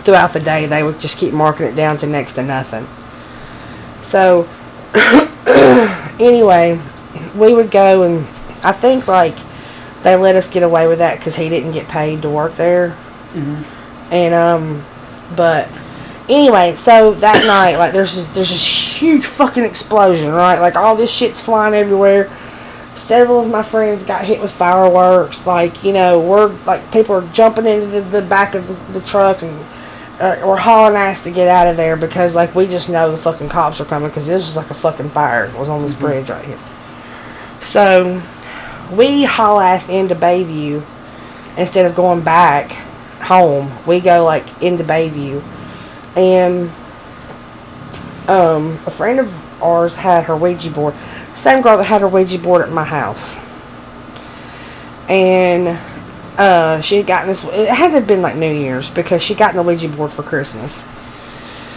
Throughout 0.00 0.32
the 0.32 0.40
day, 0.40 0.66
they 0.66 0.84
would 0.84 1.00
just 1.00 1.18
keep 1.18 1.32
marking 1.32 1.66
it 1.66 1.74
down 1.74 1.96
to 1.98 2.06
next 2.06 2.34
to 2.34 2.42
nothing. 2.42 2.86
So, 4.02 4.48
anyway, 6.20 6.78
we 7.34 7.52
would 7.52 7.72
go 7.72 8.04
and 8.04 8.26
I 8.62 8.72
think 8.72 9.08
like 9.08 9.34
they 10.02 10.14
let 10.16 10.36
us 10.36 10.48
get 10.50 10.62
away 10.62 10.86
with 10.86 10.98
that 10.98 11.18
because 11.18 11.36
he 11.36 11.48
didn't 11.48 11.72
get 11.72 11.88
paid 11.88 12.22
to 12.22 12.30
work 12.30 12.52
there. 12.52 12.96
And 14.10 14.34
um, 14.34 14.84
but 15.34 15.68
anyway, 16.28 16.76
so 16.76 17.14
that 17.14 17.44
night, 17.46 17.76
like 17.76 17.92
there's 17.92 18.14
this, 18.14 18.28
there's 18.28 18.50
this 18.50 19.00
huge 19.00 19.24
fucking 19.24 19.64
explosion, 19.64 20.32
right? 20.32 20.58
Like 20.60 20.76
all 20.76 20.96
this 20.96 21.10
shit's 21.10 21.40
flying 21.40 21.74
everywhere. 21.74 22.30
Several 22.96 23.40
of 23.40 23.50
my 23.50 23.62
friends 23.62 24.04
got 24.04 24.24
hit 24.24 24.40
with 24.40 24.50
fireworks. 24.50 25.46
Like 25.46 25.84
you 25.84 25.92
know, 25.92 26.20
we're 26.20 26.48
like 26.64 26.90
people 26.92 27.14
are 27.14 27.28
jumping 27.32 27.66
into 27.66 27.86
the, 27.86 28.00
the 28.00 28.22
back 28.22 28.54
of 28.54 28.66
the, 28.66 28.98
the 28.98 29.06
truck 29.06 29.42
and 29.42 29.64
uh, 30.18 30.40
we're 30.46 30.56
hauling 30.56 30.96
ass 30.96 31.24
to 31.24 31.30
get 31.30 31.46
out 31.46 31.66
of 31.68 31.76
there 31.76 31.96
because 31.96 32.34
like 32.34 32.54
we 32.54 32.66
just 32.66 32.88
know 32.88 33.10
the 33.10 33.18
fucking 33.18 33.50
cops 33.50 33.80
are 33.80 33.84
coming 33.84 34.08
because 34.08 34.26
this 34.26 34.46
was 34.46 34.56
like 34.56 34.70
a 34.70 34.74
fucking 34.74 35.10
fire 35.10 35.52
was 35.58 35.68
on 35.68 35.82
this 35.82 35.94
bridge 35.94 36.30
right 36.30 36.44
here. 36.44 36.58
So 37.60 38.22
we 38.92 39.24
haul 39.24 39.60
ass 39.60 39.88
into 39.88 40.14
Bayview 40.14 40.82
instead 41.58 41.84
of 41.84 41.94
going 41.94 42.22
back 42.22 42.70
home. 43.20 43.70
We 43.86 44.00
go 44.00 44.24
like 44.24 44.62
into 44.62 44.84
Bayview, 44.84 45.42
and 46.16 46.70
um, 48.28 48.78
a 48.86 48.90
friend 48.90 49.20
of 49.20 49.62
ours 49.62 49.96
had 49.96 50.24
her 50.24 50.36
Ouija 50.36 50.70
board. 50.70 50.94
Same 51.36 51.60
girl 51.60 51.76
that 51.76 51.84
had 51.84 52.00
her 52.00 52.08
Ouija 52.08 52.38
board 52.38 52.62
at 52.62 52.70
my 52.70 52.82
house, 52.84 53.38
and 55.08 55.78
uh, 56.38 56.80
she 56.80 56.96
had 56.96 57.06
gotten 57.06 57.28
this. 57.28 57.44
It 57.44 57.68
had 57.68 57.88
to 57.88 57.94
have 57.94 58.06
been 58.06 58.22
like 58.22 58.36
New 58.36 58.50
Year's 58.52 58.88
because 58.88 59.22
she 59.22 59.34
got 59.34 59.54
the 59.54 59.62
Ouija 59.62 59.88
board 59.88 60.12
for 60.12 60.22
Christmas. 60.22 60.82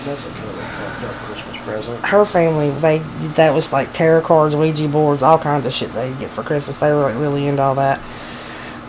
That's 0.06 0.26
a 0.26 0.30
kind 0.32 0.50
of 0.50 0.56
fucked 0.56 1.04
up 1.04 1.12
Christmas 1.26 1.58
present. 1.64 2.06
her 2.06 2.24
family 2.26 2.70
they 2.80 3.00
that 3.36 3.54
was 3.54 3.74
like 3.74 3.92
tarot 3.94 4.22
cards 4.22 4.56
ouija 4.56 4.88
boards 4.88 5.22
all 5.22 5.38
kinds 5.38 5.66
of 5.66 5.74
shit 5.74 5.92
they 5.94 6.14
get 6.14 6.30
for 6.32 6.42
christmas 6.42 6.78
they 6.78 6.92
were 6.92 7.02
like 7.02 7.16
really 7.16 7.46
into 7.48 7.62
all 7.62 7.76
that 7.76 8.00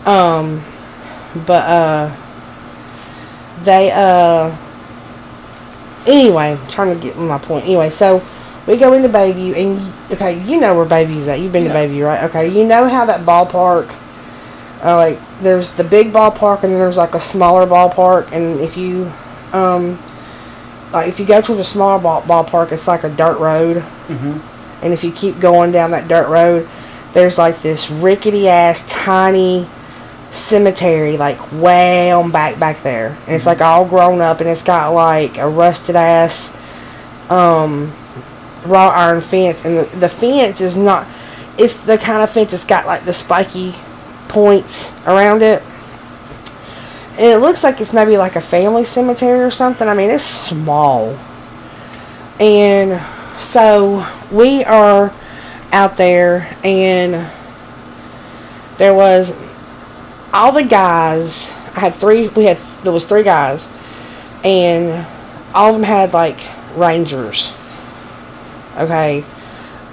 um 0.06 0.62
but 1.47 1.64
uh 1.64 2.16
they 3.64 3.90
uh 3.90 4.56
anyway 6.06 6.56
trying 6.70 6.97
to 6.97 7.02
get 7.05 7.16
my 7.18 7.38
point 7.38 7.64
anyway 7.64 7.90
so 7.90 8.22
we 8.66 8.76
go 8.76 8.92
into 8.92 9.09
bayview 9.09 9.55
and 9.56 9.92
okay 10.12 10.39
you 10.45 10.61
know 10.61 10.74
where 10.77 10.85
baby's 10.87 11.28
at. 11.28 11.41
You've 11.41 11.53
been 11.53 11.65
Yeah. 11.65 11.73
to 11.73 11.74
baby, 11.74 12.03
right? 12.03 12.24
Okay 12.24 12.49
you 12.49 12.65
know 12.66 12.89
how 12.89 13.05
that 13.05 13.20
ballpark 13.27 13.95
uh, 14.82 14.97
like 14.97 15.19
there's 15.43 15.70
the 15.73 15.85
big 15.85 16.12
ballpark 16.12 16.62
and 16.62 16.73
then 16.73 16.78
there's 16.81 16.97
like 16.97 17.15
a 17.15 17.20
smaller 17.20 17.66
ballpark. 17.66 18.32
And 18.32 18.61
if 18.61 18.77
you 18.77 19.11
um 19.53 19.99
like 20.93 21.09
if 21.09 21.20
you 21.20 21.27
go 21.27 21.41
to 21.41 21.55
the 21.55 21.62
smaller 21.65 22.01
ball, 22.03 22.23
ballpark, 22.23 22.73
it's 22.73 22.89
like 22.89 23.05
a 23.05 23.11
dirt 23.11 23.39
road, 23.39 23.77
Mm-hmm. 24.09 24.39
and 24.85 24.93
if 24.93 25.05
you 25.05 25.12
keep 25.12 25.39
going 25.39 25.70
down 25.70 25.93
that 25.93 26.09
dirt 26.09 26.28
road, 26.28 26.69
there's 27.12 27.39
like 27.39 27.62
this 27.62 27.91
rickety 27.91 28.49
ass 28.49 28.85
tiny 28.89 29.69
cemetery, 30.32 31.16
like 31.16 31.39
way 31.53 32.11
on 32.11 32.31
back 32.32 32.59
back 32.59 32.82
there, 32.82 33.16
and 33.27 33.37
it's 33.37 33.47
like 33.47 33.61
all 33.61 33.85
grown 33.85 34.20
up, 34.20 34.41
and 34.41 34.49
it's 34.49 34.62
got 34.65 34.93
like 34.93 35.39
a 35.39 35.49
rusted 35.49 35.95
ass 35.97 36.57
um 37.28 37.93
wrought 38.65 38.95
iron 38.95 39.20
fence, 39.20 39.65
and 39.65 39.78
the, 39.78 39.97
the 39.97 40.09
fence 40.09 40.61
is 40.61 40.77
not. 40.77 41.07
It's 41.59 41.77
the 41.77 41.99
kind 41.99 42.23
of 42.23 42.31
fence 42.31 42.53
that's 42.53 42.65
got 42.65 42.87
like 42.87 43.05
the 43.05 43.12
spiky 43.12 43.74
points 44.28 44.93
around 45.07 45.43
it 45.43 45.62
and 47.20 47.28
it 47.28 47.39
looks 47.39 47.62
like 47.62 47.82
it's 47.82 47.93
maybe 47.93 48.16
like 48.16 48.35
a 48.35 48.41
family 48.41 48.82
cemetery 48.82 49.41
or 49.41 49.51
something. 49.51 49.87
I 49.87 49.93
mean, 49.93 50.09
it's 50.09 50.24
small. 50.24 51.19
And 52.41 52.99
so 53.39 54.07
we 54.32 54.65
are 54.65 55.12
out 55.70 55.99
there, 55.99 56.57
and 56.65 57.31
there 58.78 58.95
was 58.95 59.39
all 60.32 60.53
the 60.53 60.62
guys. 60.62 61.51
I 61.77 61.81
had 61.81 61.95
three. 61.95 62.28
We 62.28 62.45
had 62.45 62.57
there 62.82 62.93
was 62.93 63.05
three 63.05 63.23
guys, 63.23 63.69
and 64.43 65.07
all 65.55 65.69
of 65.69 65.74
them 65.74 65.82
had 65.82 66.15
like 66.15 66.41
rangers. 66.74 67.53
Okay, 68.76 69.24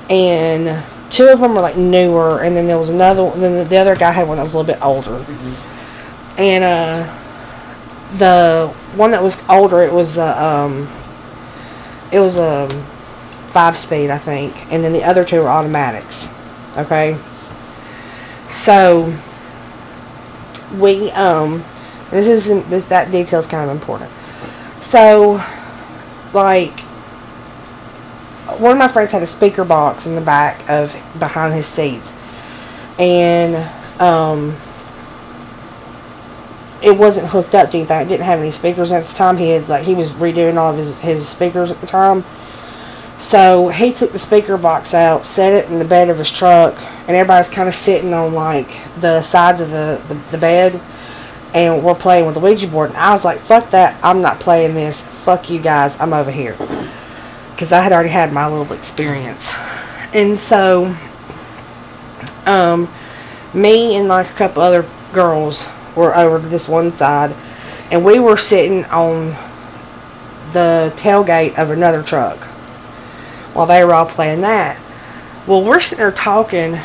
and 0.10 0.84
two 1.10 1.28
of 1.28 1.40
them 1.40 1.56
were 1.56 1.62
like 1.62 1.78
newer, 1.78 2.42
and 2.42 2.56
then 2.56 2.68
there 2.68 2.78
was 2.78 2.90
another. 2.90 3.24
One, 3.24 3.40
Then 3.40 3.68
the 3.68 3.78
other 3.78 3.96
guy 3.96 4.12
had 4.12 4.28
one 4.28 4.38
that 4.38 4.44
was 4.44 4.54
a 4.54 4.58
little 4.58 4.74
bit 4.74 4.84
older. 4.84 5.26
And 6.38 6.64
uh 6.64 7.14
the 8.18 8.74
one 8.96 9.12
that 9.12 9.22
was 9.22 9.44
older 9.50 9.82
it 9.82 9.92
was 9.92 10.18
uh, 10.18 10.38
um 10.38 10.88
it 12.10 12.22
was 12.22 12.38
a 12.38 12.70
five 13.50 13.76
speed 13.76 14.10
i 14.10 14.18
think 14.18 14.56
and 14.72 14.82
then 14.82 14.94
the 14.94 15.04
other 15.04 15.26
two 15.26 15.42
were 15.42 15.50
automatics 15.50 16.32
okay? 16.78 17.18
So 18.50 19.14
we 20.78 21.12
um 21.12 21.64
this 22.12 22.28
isn't 22.28 22.70
this 22.70 22.88
that 22.88 23.12
detail 23.12 23.40
is 23.40 23.48
kind 23.48 23.70
of 23.70 23.76
important. 23.76 24.12
So 24.80 25.44
like 26.34 26.80
one 28.60 28.72
of 28.72 28.78
my 28.78 28.88
friends 28.88 29.12
had 29.12 29.24
a 29.24 29.28
speaker 29.28 29.64
box 29.64 30.06
in 30.06 30.16
the 30.16 30.22
back 30.22 30.68
of 30.70 30.96
behind 31.20 31.54
his 31.54 31.66
seats 31.66 32.14
and 33.00 33.56
um 34.02 34.56
it 36.82 36.96
wasn't 36.96 37.28
hooked 37.28 37.56
up 37.56 37.72
to 37.72 37.78
anything. 37.78 38.02
It 38.02 38.10
didn't 38.10 38.26
have 38.26 38.40
any 38.40 38.52
speakers 38.52 38.92
at 38.92 39.04
the 39.06 39.14
time. 39.16 39.38
He 39.38 39.50
had 39.50 39.68
like 39.68 39.84
he 39.84 39.96
was 39.96 40.14
redoing 40.14 40.58
all 40.58 40.72
of 40.72 40.78
his, 40.78 41.00
his 41.00 41.28
speakers 41.28 41.72
at 41.72 41.82
the 41.82 41.88
time. 41.88 42.24
So 43.18 43.70
he 43.70 43.92
took 43.92 44.12
the 44.12 44.20
speaker 44.20 44.58
box 44.58 44.94
out, 44.94 45.26
set 45.26 45.52
it 45.54 45.72
in 45.72 45.80
the 45.80 45.86
bed 45.86 46.10
of 46.10 46.20
his 46.20 46.32
truck, 46.32 46.80
and 47.08 47.10
everybody's 47.10 47.50
kind 47.50 47.68
of 47.68 47.74
sitting 47.74 48.14
on 48.14 48.34
like 48.34 48.70
the 49.00 49.24
sides 49.24 49.60
of 49.60 49.72
the, 49.72 50.02
the, 50.08 50.14
the 50.32 50.38
bed, 50.38 50.80
and 51.54 51.84
we're 51.84 51.96
playing 51.96 52.28
with 52.28 52.36
the 52.36 52.42
Ouija 52.42 52.68
board. 52.68 52.92
And 52.92 52.98
I 52.98 53.12
was 53.12 53.26
like, 53.26 53.40
"Fuck 53.40 53.72
that! 53.72 54.00
I'm 54.04 54.22
not 54.22 54.40
playing 54.40 54.76
this. 54.76 55.02
Fuck 55.02 55.50
you 55.50 55.60
guys. 55.60 56.00
I'm 56.00 56.14
over 56.14 56.30
here," 56.30 56.56
because 57.58 57.72
I 57.72 57.82
had 57.82 57.92
already 57.92 58.10
had 58.10 58.32
my 58.32 58.48
little 58.48 58.72
experience, 58.72 59.52
and 60.14 60.38
so, 60.38 60.96
um, 62.46 62.88
me 63.52 63.96
and 63.96 64.08
like 64.08 64.30
a 64.30 64.34
couple 64.34 64.62
other 64.62 64.86
girls 65.12 65.68
were 65.96 66.16
over 66.16 66.40
to 66.40 66.48
this 66.48 66.70
one 66.70 66.92
side, 66.92 67.36
and 67.90 68.06
we 68.06 68.20
were 68.20 68.38
sitting 68.38 68.86
on 68.86 69.36
the 70.54 70.94
tailgate 70.98 71.58
of 71.58 71.72
another 71.72 72.04
truck 72.04 72.38
while 73.56 73.66
they 73.66 73.84
were 73.84 73.96
all 73.96 74.06
playing 74.06 74.42
that. 74.42 74.80
Well, 75.48 75.64
we're 75.64 75.80
sitting 75.80 76.04
there 76.04 76.12
talking, 76.12 76.76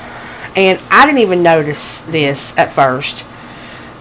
and 0.57 0.81
I 0.91 1.05
didn't 1.05 1.21
even 1.21 1.43
notice 1.43 2.01
this 2.01 2.57
at 2.57 2.73
first. 2.73 3.27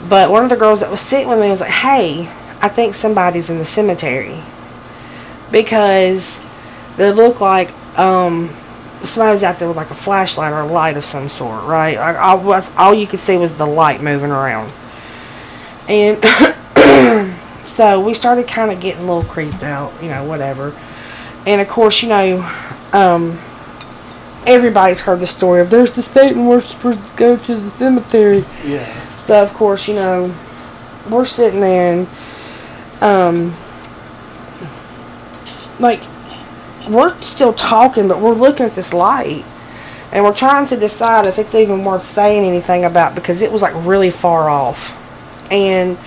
But 0.08 0.32
one 0.32 0.46
of 0.46 0.50
the 0.50 0.56
girls 0.56 0.80
that 0.80 0.90
was 0.90 1.02
sitting 1.02 1.28
with 1.28 1.42
me 1.42 1.50
was 1.50 1.60
like, 1.60 1.70
"Hey, 1.70 2.32
I 2.62 2.70
think 2.70 2.96
somebody's 2.96 3.50
in 3.50 3.58
the 3.58 3.66
cemetery," 3.66 4.42
because 5.52 6.46
they 6.98 7.12
look 7.12 7.42
like 7.42 7.72
um, 7.98 8.50
somebody 9.04 9.34
was 9.34 9.44
out 9.44 9.60
there 9.60 9.68
with 9.68 9.78
like 9.78 9.92
a 9.92 9.96
flashlight 9.96 10.54
or 10.54 10.62
a 10.62 10.66
light 10.66 10.98
of 10.98 11.06
some 11.06 11.30
sort, 11.30 11.64
right? 11.64 11.98
Like 11.98 12.18
all 12.18 12.40
was 12.40 12.76
all 12.76 12.94
you 12.94 13.08
could 13.08 13.20
see 13.20 13.38
was 13.38 13.58
the 13.58 13.66
light 13.66 14.02
moving 14.02 14.32
around, 14.32 14.72
and 15.88 16.24
so 17.66 18.04
we 18.04 18.14
started 18.14 18.48
kind 18.48 18.72
of 18.72 18.80
getting 18.80 19.04
a 19.04 19.06
little 19.06 19.30
creeped 19.30 19.64
out, 19.64 19.94
you 20.02 20.10
know, 20.10 20.24
whatever. 20.24 20.76
And 21.46 21.60
of 21.60 21.68
course, 21.68 22.04
you 22.04 22.10
know, 22.10 22.40
um, 22.94 23.40
everybody's 24.46 25.00
heard 25.02 25.20
the 25.20 25.28
story 25.28 25.62
of 25.62 25.70
there's 25.70 25.92
the 25.92 26.04
Satan 26.04 26.46
worshippers 26.46 26.98
that 26.98 27.16
go 27.16 27.38
to 27.38 27.56
the 27.56 27.70
cemetery. 27.70 28.46
Yeah. 28.64 28.86
So 29.18 29.42
of 29.42 29.54
course, 29.54 29.88
you 29.88 29.96
know, 29.96 30.34
we're 31.10 31.26
sitting 31.26 31.62
there 31.62 31.94
and 31.94 32.08
um 33.02 33.56
like 35.80 36.02
we're 36.90 37.20
still 37.22 37.54
talking 37.54 38.08
but 38.08 38.20
we're 38.20 38.34
looking 38.34 38.66
at 38.66 38.74
this 38.76 38.94
light 38.94 39.46
and 40.12 40.24
we're 40.26 40.34
trying 40.34 40.68
to 40.68 40.76
decide 40.78 41.26
if 41.26 41.40
it's 41.40 41.56
even 41.56 41.86
worth 41.86 42.04
saying 42.04 42.44
anything 42.46 42.84
about 42.84 43.16
because 43.16 43.42
it 43.42 43.52
was 43.52 43.62
like 43.62 43.74
really 43.86 44.10
far 44.12 44.50
off. 44.50 44.98
And 45.52 45.98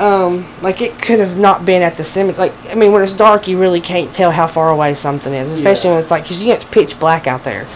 um 0.00 0.44
like 0.60 0.80
it 0.82 1.00
could 1.00 1.20
have 1.20 1.38
not 1.38 1.64
been 1.64 1.80
at 1.80 1.96
the 1.96 2.02
cemetery 2.02 2.48
like 2.48 2.70
I 2.70 2.74
mean 2.74 2.90
when 2.90 3.02
it's 3.02 3.12
dark 3.12 3.46
you 3.46 3.60
really 3.60 3.80
can't 3.80 4.12
tell 4.12 4.32
how 4.32 4.48
far 4.48 4.70
away 4.70 4.94
something 4.94 5.32
is, 5.32 5.52
especially 5.52 5.90
Yeah. 5.90 5.94
when 5.94 6.00
it's 6.02 6.10
like 6.10 6.26
cuz 6.26 6.42
you 6.42 6.48
know 6.48 6.54
it's 6.54 6.64
pitch 6.64 6.98
black 6.98 7.26
out 7.28 7.44
there. 7.44 7.66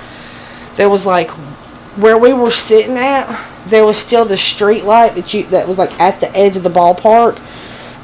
There 0.77 0.89
was 0.89 1.07
like 1.07 1.31
where 1.97 2.19
we 2.19 2.33
were 2.33 2.51
sitting 2.51 2.97
at, 2.97 3.29
there 3.67 3.85
was 3.85 3.97
still 3.99 4.25
the 4.25 4.37
street 4.37 4.85
light 4.85 5.15
that 5.15 5.33
you 5.33 5.45
that 5.45 5.69
was 5.69 5.79
like 5.79 5.99
at 6.01 6.19
the 6.21 6.37
edge 6.37 6.57
of 6.57 6.65
the 6.65 6.71
ballpark 6.71 7.39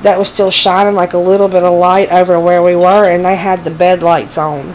that 0.05 0.19
was 0.19 0.29
still 0.29 0.51
shining 0.51 0.95
like 0.95 1.15
a 1.15 1.19
little 1.19 1.49
bit 1.49 1.63
of 1.63 1.73
light 1.73 2.13
over 2.13 2.39
where 2.39 2.63
we 2.63 2.77
were 2.77 3.09
and 3.09 3.25
they 3.25 3.37
had 3.37 3.65
the 3.65 3.71
bed 3.71 4.03
lights 4.03 4.37
on. 4.37 4.75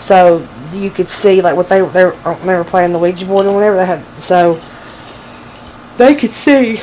So 0.00 0.46
you 0.72 0.90
could 0.90 1.08
see 1.08 1.40
like 1.40 1.54
what 1.54 1.68
they 1.68 1.80
they 1.80 2.04
were, 2.06 2.16
they 2.44 2.56
were 2.56 2.64
playing 2.64 2.92
the 2.92 2.98
Ouija 2.98 3.24
board 3.24 3.46
or 3.46 3.54
whatever 3.54 3.76
they 3.76 3.86
had 3.86 4.04
so 4.18 4.60
they 5.98 6.16
could 6.16 6.30
see 6.30 6.80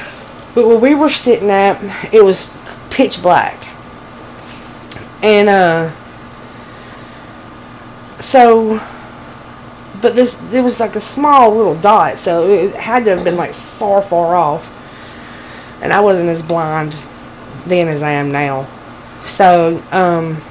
but 0.55 0.65
where 0.65 0.77
we 0.77 0.95
were 0.95 1.09
sitting 1.09 1.49
at 1.49 2.13
it 2.13 2.23
was 2.23 2.57
pitch 2.89 3.21
black. 3.21 3.67
And 5.21 5.49
uh 5.49 5.91
so 8.21 8.81
but 10.01 10.15
this 10.15 10.41
it 10.53 10.61
was 10.61 10.79
like 10.79 10.95
a 10.95 11.01
small 11.01 11.53
little 11.53 11.75
dot, 11.75 12.17
so 12.17 12.47
it 12.47 12.75
had 12.75 13.03
to 13.03 13.17
have 13.17 13.25
been 13.25 13.35
like 13.35 13.53
far, 13.53 14.01
far 14.01 14.37
off. 14.37 14.77
And 15.81 15.91
I 15.91 15.99
wasn't 15.99 16.29
as 16.29 16.41
blind 16.41 16.95
then 17.65 17.87
as 17.87 18.01
I 18.01 18.11
am 18.11 18.31
now. 18.31 18.67
So, 19.25 19.83
um, 19.91 20.41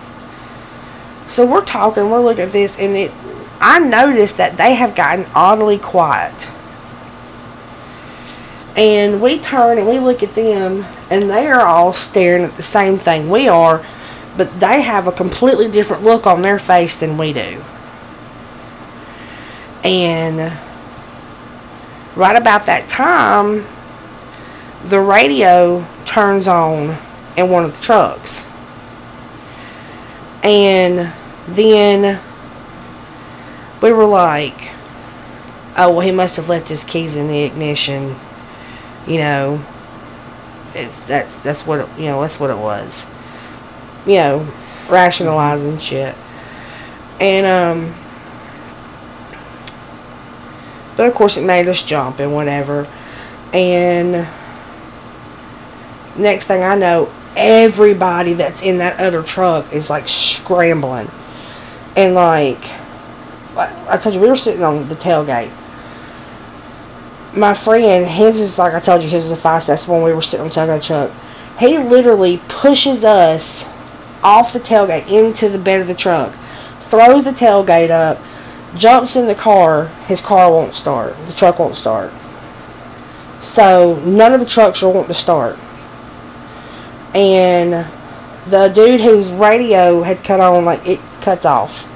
so 1.29 1.47
we're 1.47 1.65
talking, 1.65 2.11
we're 2.11 2.21
looking 2.21 2.45
at 2.45 2.53
this, 2.53 2.79
and 2.79 2.97
it, 2.97 3.13
I 3.61 3.79
noticed 3.81 4.37
that 4.37 4.57
they 4.57 4.75
have 4.75 4.95
gotten 4.95 5.27
oddly 5.35 5.79
quiet. 5.79 6.49
And 8.77 9.21
we 9.21 9.39
turn 9.39 9.79
and 9.79 9.89
we 9.89 9.99
look 9.99 10.23
at 10.23 10.35
them, 10.35 10.85
and 11.11 11.29
they 11.29 11.47
are 11.49 11.67
all 11.67 11.93
staring 11.93 12.45
at 12.45 12.57
the 12.57 12.63
same 12.63 12.97
thing 12.97 13.29
we 13.29 13.49
are, 13.49 13.85
but 14.37 14.61
they 14.61 14.83
have 14.83 15.09
a 15.09 15.13
completely 15.13 15.71
different 15.71 16.05
look 16.05 16.27
on 16.27 16.43
their 16.43 16.59
face 16.59 16.97
than 16.97 17.19
we 17.19 17.33
do. 17.33 17.63
And 19.83 20.53
right 22.15 22.37
about 22.37 22.67
that 22.67 22.89
time, 22.89 23.65
the 24.85 25.01
radio 25.01 25.85
turns 26.09 26.49
on 26.49 26.97
in 27.37 27.51
one 27.51 27.65
of 27.65 27.77
the 27.77 27.83
trucks. 27.83 28.47
And 30.43 31.13
then 31.47 32.21
we 33.83 33.93
were 33.93 34.07
like, 34.07 34.71
oh, 35.77 35.93
well, 35.93 36.01
he 36.01 36.11
must 36.11 36.37
have 36.37 36.49
left 36.49 36.69
his 36.69 36.83
keys 36.83 37.17
in 37.17 37.29
the 37.29 37.43
ignition. 37.43 38.17
You 39.07 39.19
know, 39.19 39.65
it's 40.75 41.07
that's 41.07 41.43
that's 41.43 41.67
what 41.67 41.81
it, 41.81 41.89
you 41.99 42.07
know 42.07 42.21
that's 42.21 42.39
what 42.41 42.51
it 42.51 42.59
was. 42.59 43.07
You 44.07 44.15
know, 44.17 44.53
rationalizing 44.91 45.79
shit. 45.79 46.15
And 47.21 47.47
um 47.47 47.95
but 50.97 51.07
of 51.07 51.15
course, 51.15 51.37
it 51.37 51.45
made 51.45 51.69
us 51.69 51.83
jump 51.83 52.19
and 52.19 52.35
whatever. 52.35 52.89
And 53.53 54.27
next 56.19 56.47
thing 56.47 56.63
I 56.63 56.75
know, 56.75 57.13
everybody 57.37 58.35
that's 58.35 58.63
in 58.63 58.79
that 58.79 58.99
other 58.99 59.23
truck 59.23 59.73
is 59.73 59.89
like 59.89 60.09
scrambling. 60.09 61.11
And 61.97 62.15
like, 62.15 62.63
I 63.57 63.99
told 64.01 64.15
you, 64.15 64.21
we 64.21 64.29
were 64.29 64.37
sitting 64.37 64.63
on 64.63 64.89
the 64.89 64.95
tailgate. 64.95 65.53
My 67.37 67.55
friend, 67.55 68.07
his 68.07 68.41
is 68.41 68.59
like 68.59 68.75
I 68.75 68.81
told 68.81 69.03
you, 69.03 69.09
his 69.09 69.27
is 69.27 69.31
a 69.31 69.37
five 69.37 69.63
space 69.63 69.87
one. 69.87 70.03
We 70.03 70.13
were 70.13 70.23
sitting 70.23 70.45
on 70.45 70.49
the 70.49 70.55
tailgate 70.55 70.87
truck. 70.87 71.11
He 71.59 71.79
literally 71.79 72.41
pushes 72.49 73.05
us 73.05 73.69
off 74.23 74.53
the 74.53 74.61
tailgate 74.61 75.09
into 75.09 75.49
the 75.49 75.59
bed 75.59 75.81
of 75.81 75.87
the 75.87 75.95
truck, 75.95 76.35
throws 76.81 77.25
the 77.25 77.33
tailgate 77.33 77.91
up, 77.91 78.19
jumps 78.77 79.17
in 79.17 79.27
the 79.27 79.35
car, 79.35 79.87
his 80.07 80.21
car 80.21 80.51
won't 80.51 80.75
start. 80.75 81.17
The 81.27 81.33
truck 81.33 81.59
won't 81.59 81.77
start. 81.77 82.13
So 83.41 84.01
none 84.05 84.33
of 84.33 84.41
the 84.41 84.47
trucks 84.47 84.83
are 84.83 84.89
wanting 84.89 85.09
to 85.09 85.15
start. 85.15 85.59
And 87.15 87.87
the 88.47 88.69
dude 88.69 89.01
whose 89.01 89.31
radio 89.31 90.03
had 90.03 90.23
cut 90.25 90.41
on, 90.41 90.65
like 90.65 90.87
it 90.87 91.01
cuts 91.21 91.45
off. 91.45 91.87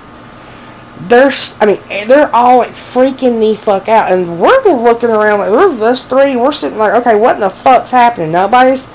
They're, 1.09 1.33
I 1.61 1.67
mean, 1.67 1.81
eh, 1.91 2.05
they're 2.05 2.35
all 2.35 2.59
like 2.59 2.71
freaking 2.71 3.41
the 3.41 3.57
fuck 3.57 3.89
out, 3.89 4.13
and 4.13 4.41
we're 4.41 4.63
looking 4.65 5.11
around 5.11 5.41
like 5.41 5.51
we're 5.51 5.97
three. 5.97 6.37
We're 6.37 6.53
sitting 6.53 6.79
like, 6.79 6.95
okay, 7.01 7.17
what 7.17 7.35
in 7.35 7.41
the 7.41 7.51
fuck's 7.51 7.91
happening? 7.91 8.33
Nobody's 8.33 8.89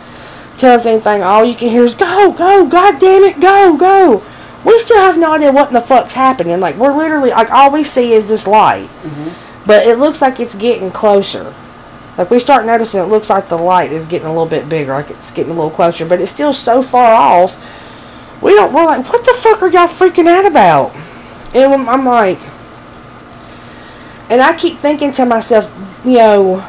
telling 0.58 0.80
us 0.80 0.86
anything. 0.86 1.22
All 1.22 1.44
you 1.44 1.56
can 1.56 1.70
hear 1.70 1.84
is 1.84 1.96
go, 1.96 2.32
go, 2.32 2.68
god 2.68 3.00
damn 3.00 3.24
it, 3.24 3.40
go, 3.40 3.76
go 3.78 4.24
we 4.68 4.78
still 4.80 5.00
have 5.00 5.18
no 5.18 5.34
idea 5.34 5.52
what 5.52 5.70
in 5.70 5.74
the 5.74 5.82
fuck's 5.82 6.14
happening. 6.14 6.60
Like 6.60 6.76
we're 6.76 6.96
literally 6.96 7.30
like 7.30 7.50
all 7.52 7.72
we 7.72 7.84
see 7.84 8.12
is 8.12 8.28
this 8.28 8.46
light, 8.46 8.90
mm-hmm. 9.02 9.66
but 9.66 9.88
it 9.88 9.98
looks 9.98 10.22
like 10.22 10.40
it's 10.40 10.56
getting 10.56 10.92
closer. 10.92 11.56
Like 12.18 12.32
we 12.32 12.40
start 12.40 12.66
noticing, 12.66 13.00
it 13.00 13.06
looks 13.06 13.30
like 13.30 13.48
the 13.48 13.58
light 13.58 13.92
is 13.92 14.06
getting 14.06 14.28
a 14.28 14.32
little 14.32 14.48
bit 14.48 14.68
bigger, 14.68 14.94
like 14.94 15.12
it's 15.12 15.30
getting 15.30 15.52
a 15.52 15.56
little 15.56 15.70
closer, 15.70 16.06
but 16.06 16.20
it's 16.20 16.32
still 16.32 16.54
so 16.54 16.82
far 16.82 17.14
off. 17.14 17.56
We 18.42 18.56
don't. 18.56 18.74
We're 18.74 18.86
like, 18.86 19.08
what 19.08 19.24
the 19.24 19.34
fuck 19.34 19.62
are 19.62 19.70
y'all 19.70 19.88
freaking 19.88 20.28
out 20.28 20.46
about? 20.46 20.96
And 21.56 21.74
I'm, 21.74 21.88
I'm 21.88 22.06
like, 22.06 22.40
and 24.30 24.42
I 24.42 24.56
keep 24.58 24.78
thinking 24.78 25.12
to 25.14 25.26
myself, 25.26 25.72
you 26.04 26.18
know, 26.18 26.68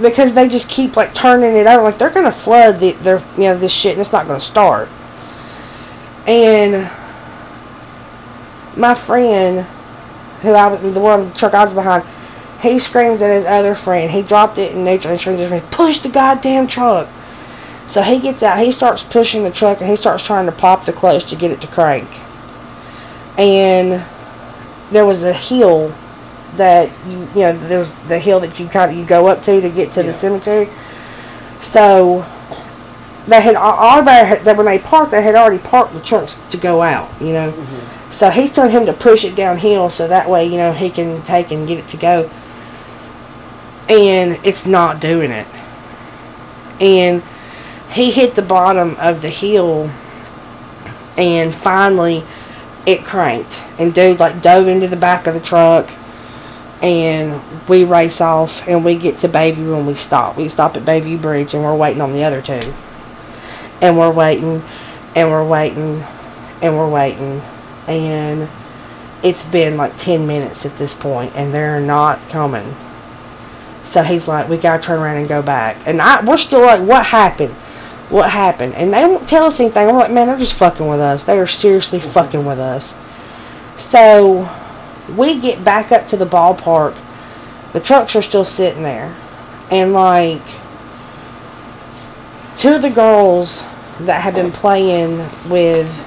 because 0.00 0.34
they 0.34 0.48
just 0.48 0.70
keep 0.70 0.96
like 0.96 1.14
turning 1.14 1.56
it 1.56 1.66
over, 1.66 1.82
like 1.82 1.98
they're 1.98 2.10
gonna 2.10 2.32
flood 2.32 2.80
the, 2.80 2.92
their, 2.92 3.18
you 3.36 3.44
know, 3.44 3.58
this 3.58 3.72
shit, 3.72 3.92
and 3.92 4.00
it's 4.00 4.12
not 4.12 4.26
gonna 4.26 4.40
start. 4.40 4.88
And 6.26 6.90
my 8.76 8.94
friend, 8.94 9.66
who 10.42 10.52
I 10.52 10.68
was 10.68 10.94
the 10.94 11.00
one 11.00 11.28
the 11.28 11.34
truck 11.34 11.54
I 11.54 11.64
was 11.64 11.74
behind, 11.74 12.04
he 12.60 12.78
screams 12.78 13.22
at 13.22 13.30
his 13.30 13.46
other 13.46 13.74
friend. 13.74 14.10
He 14.10 14.22
dropped 14.22 14.58
it 14.58 14.72
in 14.72 14.84
neutral 14.84 15.12
and 15.12 15.20
screams 15.20 15.40
at 15.40 15.50
his 15.50 15.50
friend, 15.50 15.70
"Push 15.70 15.98
the 16.00 16.08
goddamn 16.08 16.66
truck!" 16.66 17.08
So 17.86 18.02
he 18.02 18.20
gets 18.20 18.42
out. 18.42 18.58
He 18.60 18.70
starts 18.70 19.02
pushing 19.02 19.42
the 19.42 19.50
truck 19.50 19.80
and 19.80 19.90
he 19.90 19.96
starts 19.96 20.24
trying 20.24 20.46
to 20.46 20.52
pop 20.52 20.84
the 20.84 20.92
clutch 20.92 21.26
to 21.26 21.36
get 21.36 21.50
it 21.50 21.60
to 21.62 21.66
crank. 21.66 22.08
And 23.36 24.04
there 24.92 25.06
was 25.06 25.22
a 25.24 25.32
hill 25.32 25.92
that 26.56 26.90
you 27.08 27.18
you 27.34 27.40
know 27.40 27.52
there's 27.52 27.92
the 28.08 28.18
hill 28.18 28.40
that 28.40 28.58
you 28.60 28.68
kind 28.68 28.90
of 28.90 28.96
you 28.96 29.04
go 29.04 29.26
up 29.28 29.42
to 29.44 29.60
to 29.60 29.68
get 29.70 29.92
to 29.92 30.00
Yeah. 30.00 30.06
the 30.06 30.12
cemetery. 30.12 30.68
So 31.60 32.24
they 33.26 33.40
had 33.40 33.56
already 33.56 34.42
that 34.42 34.56
when 34.56 34.66
they 34.66 34.78
parked, 34.78 35.12
they 35.12 35.22
had 35.22 35.34
already 35.34 35.58
parked 35.58 35.92
the 35.94 36.00
trucks 36.00 36.36
to 36.50 36.56
go 36.56 36.82
out. 36.82 37.08
You 37.20 37.32
know, 37.32 37.52
mm-hmm. 37.52 38.10
so 38.10 38.30
he's 38.30 38.52
telling 38.52 38.72
him 38.72 38.86
to 38.86 38.92
push 38.92 39.24
it 39.24 39.34
downhill 39.34 39.90
so 39.90 40.06
that 40.08 40.28
way 40.28 40.44
you 40.44 40.56
know 40.56 40.72
he 40.72 40.90
can 40.90 41.22
take 41.22 41.50
and 41.50 41.66
get 41.66 41.78
it 41.78 41.88
to 41.88 41.96
go. 41.96 42.30
And 43.90 44.38
it's 44.44 44.66
not 44.66 45.00
doing 45.00 45.30
it. 45.30 45.46
And 46.80 47.22
he 47.92 48.10
hit 48.10 48.36
the 48.36 48.42
bottom 48.42 48.96
of 48.98 49.20
the 49.20 49.28
hill, 49.28 49.90
and 51.18 51.54
finally 51.54 52.24
it 52.86 53.04
cranked. 53.04 53.62
And 53.78 53.94
dude 53.94 54.20
like 54.20 54.42
dove 54.42 54.68
into 54.68 54.88
the 54.88 54.96
back 54.96 55.26
of 55.26 55.34
the 55.34 55.40
truck 55.40 55.90
and 56.82 57.42
we 57.68 57.84
race 57.84 58.20
off 58.20 58.66
and 58.66 58.84
we 58.84 58.96
get 58.96 59.18
to 59.18 59.28
Bayview 59.28 59.76
and 59.76 59.86
we 59.86 59.94
stop. 59.94 60.36
We 60.36 60.48
stop 60.48 60.76
at 60.76 60.84
Bayview 60.84 61.20
Bridge 61.20 61.54
and 61.54 61.62
we're 61.62 61.76
waiting 61.76 62.00
on 62.00 62.12
the 62.12 62.24
other 62.24 62.40
two. 62.40 62.72
And 63.82 63.98
we're 63.98 64.12
waiting 64.12 64.62
and 65.14 65.30
we're 65.30 65.46
waiting 65.46 66.02
and 66.62 66.76
we're 66.76 66.90
waiting 66.90 67.42
and 67.86 68.48
it's 69.22 69.44
been 69.46 69.76
like 69.76 69.96
10 69.98 70.26
minutes 70.26 70.64
at 70.64 70.76
this 70.76 70.94
point 70.94 71.32
and 71.34 71.52
they're 71.52 71.80
not 71.80 72.18
coming. 72.28 72.74
So 73.82 74.02
he's 74.02 74.28
like, 74.28 74.48
we 74.48 74.56
gotta 74.56 74.82
turn 74.82 75.00
around 75.00 75.16
and 75.16 75.28
go 75.28 75.42
back. 75.42 75.76
And 75.86 76.00
I, 76.00 76.24
we're 76.24 76.36
still 76.36 76.60
like, 76.60 76.80
what 76.80 77.06
happened? 77.06 77.54
What 78.10 78.30
happened? 78.30 78.74
And 78.74 78.92
they 78.92 79.04
won't 79.04 79.28
tell 79.28 79.44
us 79.44 79.60
anything. 79.60 79.86
We're 79.86 79.92
like, 79.94 80.10
man, 80.10 80.26
they're 80.26 80.38
just 80.38 80.54
fucking 80.54 80.86
with 80.86 81.00
us. 81.00 81.24
They 81.24 81.38
are 81.38 81.46
seriously 81.46 82.00
fucking 82.00 82.44
with 82.44 82.58
us. 82.58 82.96
So 83.76 84.48
we 85.16 85.40
get 85.40 85.64
back 85.64 85.92
up 85.92 86.06
to 86.08 86.16
the 86.16 86.26
ballpark. 86.26 86.96
The 87.72 87.80
trucks 87.80 88.14
are 88.16 88.22
still 88.22 88.44
sitting 88.44 88.82
there. 88.82 89.14
And 89.70 89.92
like 89.92 90.42
two 92.58 92.74
of 92.74 92.82
the 92.82 92.90
girls 92.90 93.64
that 94.00 94.20
had 94.22 94.34
been 94.34 94.52
playing 94.52 95.18
with 95.48 96.06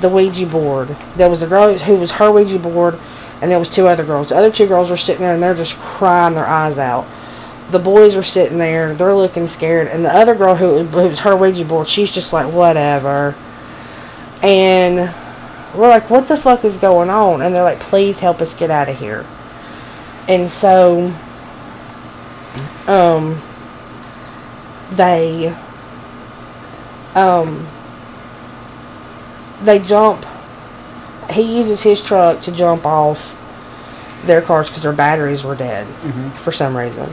the 0.00 0.08
Ouija 0.08 0.46
board. 0.46 0.96
There 1.16 1.28
was 1.28 1.40
the 1.40 1.46
girl 1.46 1.74
who 1.74 1.96
was 1.96 2.12
her 2.12 2.30
Ouija 2.30 2.58
board 2.58 2.98
and 3.42 3.50
there 3.50 3.58
was 3.58 3.68
two 3.68 3.88
other 3.88 4.04
girls. 4.04 4.28
The 4.28 4.36
other 4.36 4.52
two 4.52 4.68
girls 4.68 4.88
were 4.88 4.96
sitting 4.96 5.20
there 5.20 5.34
and 5.34 5.42
they're 5.42 5.54
just 5.54 5.76
crying 5.76 6.34
their 6.34 6.46
eyes 6.46 6.78
out. 6.78 7.06
The 7.70 7.80
boys 7.80 8.16
are 8.16 8.22
sitting 8.22 8.58
there, 8.58 8.94
they're 8.94 9.14
looking 9.14 9.48
scared, 9.48 9.88
and 9.88 10.04
the 10.04 10.14
other 10.14 10.34
girl 10.34 10.54
who, 10.54 10.84
who 10.84 11.08
was 11.08 11.20
her 11.20 11.34
Ouija 11.34 11.64
board, 11.64 11.88
she's 11.88 12.12
just 12.12 12.32
like 12.32 12.52
whatever. 12.52 13.34
And 14.42 15.12
we're 15.74 15.88
like, 15.88 16.08
what 16.08 16.28
the 16.28 16.36
fuck 16.36 16.64
is 16.64 16.76
going 16.76 17.10
on? 17.10 17.42
And 17.42 17.54
they're 17.54 17.64
like, 17.64 17.80
please 17.80 18.20
help 18.20 18.40
us 18.40 18.54
get 18.54 18.70
out 18.70 18.88
of 18.88 18.98
here. 18.98 19.26
And 20.28 20.48
so, 20.48 21.12
um, 22.86 23.40
they, 24.92 25.54
um, 27.14 27.66
they 29.62 29.80
jump. 29.80 30.26
He 31.30 31.56
uses 31.56 31.82
his 31.82 32.02
truck 32.04 32.40
to 32.42 32.52
jump 32.52 32.84
off 32.84 33.38
their 34.24 34.42
cars 34.42 34.68
because 34.68 34.82
their 34.82 34.92
batteries 34.92 35.44
were 35.44 35.56
dead 35.56 35.86
for 36.36 36.52
some 36.52 36.76
reason. 36.76 37.10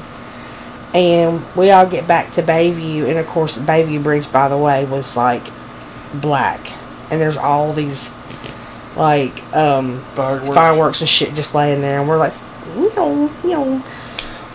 And 0.94 1.44
we 1.56 1.69
all 1.72 1.86
get 1.86 2.07
back 2.07 2.31
to 2.31 2.41
Bayview, 2.44 3.07
and 3.07 3.19
of 3.19 3.27
course, 3.27 3.57
Bayview 3.57 4.02
Bridge, 4.02 4.31
by 4.31 4.48
the 4.48 4.57
way, 4.57 4.86
was 4.86 5.15
like 5.15 5.44
black, 6.15 6.60
and 7.11 7.22
there's 7.22 7.38
all 7.38 7.73
these 7.73 8.11
like 8.95 9.44
um, 9.56 10.02
Fireworks. 10.15 10.56
fireworks 10.56 11.02
and 11.02 11.10
shit 11.10 11.36
just 11.36 11.53
laying 11.53 11.81
there, 11.81 11.99
and 11.99 12.10
we're 12.10 12.18
like, 12.18 12.34
you 12.76 12.94
know, 12.95 13.31
you 13.44 13.49
know. 13.52 13.84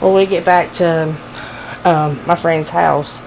Well, 0.00 0.12
we 0.14 0.26
get 0.26 0.44
back 0.44 0.72
to 0.72 1.14
um, 1.84 2.18
my 2.26 2.34
friend's 2.34 2.70
house, 2.70 3.22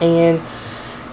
and 0.00 0.40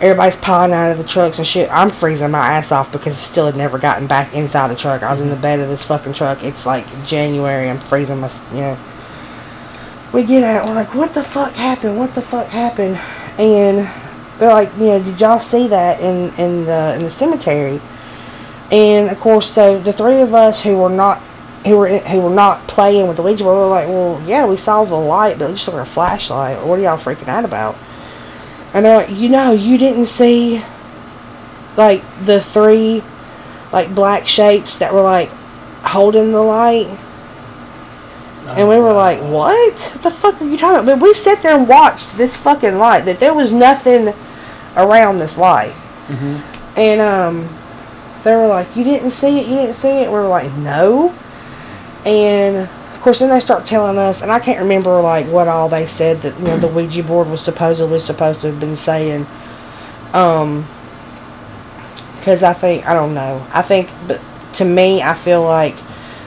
everybody's 0.02 0.38
piling 0.38 0.74
out 0.74 0.92
of 0.92 0.98
the 0.98 1.04
trucks 1.04 1.38
and 1.38 1.48
shit. 1.48 1.70
I'm 1.72 1.90
freezing 1.90 2.32
my 2.32 2.54
ass 2.54 2.72
off 2.72 2.92
because 2.92 3.14
I 3.14 3.18
still 3.18 3.46
had 3.46 3.56
never 3.56 3.78
gotten 3.78 4.08
back 4.08 4.34
inside 4.34 4.70
the 4.70 4.76
truck. 4.76 5.04
I 5.04 5.12
was 5.12 5.22
in 5.22 5.30
the 5.30 5.36
bed 5.36 5.60
of 5.60 5.68
this 5.68 5.84
fucking 5.84 6.14
truck. 6.14 6.44
It's 6.44 6.66
like 6.66 6.86
January. 7.06 7.70
I'm 7.70 7.80
freezing 7.80 8.20
my, 8.20 8.32
you 8.52 8.62
know. 8.62 8.78
We 10.14 10.24
get 10.24 10.44
out. 10.44 10.66
We're 10.66 10.74
like, 10.74 10.96
what 10.96 11.14
the 11.14 11.24
fuck 11.24 11.54
happened? 11.54 11.98
What 11.98 12.16
the 12.16 12.22
fuck 12.22 12.48
happened? 12.48 12.98
And 13.38 13.90
they're 14.40 14.50
like, 14.50 14.72
you 14.78 14.86
know, 14.86 15.04
did 15.04 15.20
y'all 15.20 15.40
see 15.40 15.68
that 15.68 16.00
in 16.00 16.34
in 16.36 16.66
the 16.66 16.96
in 16.96 17.04
the 17.04 17.12
cemetery? 17.12 17.82
And 18.72 19.10
of 19.10 19.20
course, 19.20 19.52
so 19.52 19.80
the 19.80 19.94
three 19.94 20.22
of 20.22 20.34
us 20.34 20.64
who 20.64 20.78
were 20.78 20.90
not 20.90 21.20
who 21.66 21.78
were 21.78 21.90
who 21.90 22.22
were 22.22 22.30
not 22.30 22.68
playing 22.68 23.08
with 23.08 23.18
the 23.18 23.24
Ouija 23.24 23.44
board 23.44 23.58
were 23.58 23.68
like, 23.68 23.88
well, 23.88 24.22
yeah, 24.26 24.46
we 24.46 24.56
saw 24.56 24.84
the 24.86 24.96
light, 24.96 25.38
but 25.38 25.52
it 25.52 25.56
just 25.56 25.68
like 25.68 25.86
a 25.86 25.86
flashlight. 25.86 26.66
What 26.66 26.80
are 26.80 26.82
y'all 26.82 26.98
freaking 26.98 27.28
out 27.28 27.46
about? 27.46 27.76
And 28.74 28.86
they're 28.86 28.98
like, 28.98 29.10
you 29.10 29.30
know, 29.30 29.52
you 29.52 29.78
didn't 29.78 30.06
see 30.06 30.64
like 31.78 32.04
the 32.24 32.40
three 32.42 33.04
like 33.72 33.94
black 33.94 34.28
shapes 34.28 34.78
that 34.78 34.94
were 34.94 35.02
like 35.02 35.30
holding 35.84 36.32
the 36.32 36.42
light. 36.42 36.88
And 38.58 38.68
we 38.68 38.78
were 38.80 38.94
like, 38.94 39.20
what? 39.20 39.80
What 39.80 40.04
the 40.04 40.12
fuck 40.12 40.42
are 40.42 40.46
you 40.46 40.58
talking 40.58 40.80
about? 40.84 41.00
But 41.00 41.04
we 41.04 41.14
sat 41.14 41.42
there 41.44 41.56
and 41.56 41.68
watched 41.68 42.18
this 42.18 42.36
fucking 42.36 42.78
light. 42.80 43.02
That 43.06 43.20
there 43.20 43.34
was 43.34 43.54
nothing 43.54 44.14
around 44.76 45.20
this 45.20 45.38
light. 45.38 45.74
And 46.76 47.00
um, 47.02 47.48
they 48.24 48.36
were 48.36 48.48
like, 48.48 48.76
you 48.76 48.84
didn't 48.84 49.12
see 49.12 49.40
it? 49.40 49.48
You 49.48 49.56
didn't 49.56 49.76
see 49.76 49.90
it? 50.04 50.08
We 50.08 50.14
were 50.14 50.28
like, 50.28 50.52
no. 50.54 51.14
And 52.06 52.68
of 53.00 53.04
course, 53.04 53.20
then 53.20 53.30
they 53.30 53.40
start 53.40 53.66
telling 53.66 53.98
us, 53.98 54.22
and 54.22 54.30
I 54.30 54.42
can't 54.42 54.60
remember 54.60 55.00
like 55.00 55.26
what 55.28 55.48
all 55.48 55.70
they 55.70 55.86
said 55.86 56.18
that 56.24 56.38
you 56.38 56.44
know 56.44 56.58
the 56.58 56.68
Ouija 56.68 57.02
board 57.02 57.30
was 57.30 57.40
supposedly 57.40 57.98
supposed 57.98 58.42
to 58.42 58.48
have 58.48 58.60
been 58.60 58.76
saying. 58.76 59.26
Um, 60.12 60.68
because 62.18 62.44
I 62.44 62.52
think 62.52 62.86
I 62.86 62.94
don't 62.94 63.14
know. 63.14 63.48
I 63.54 63.62
think, 63.62 63.90
but 64.06 64.20
to 64.56 64.66
me, 64.66 65.02
I 65.02 65.14
feel 65.14 65.42
like 65.42 65.78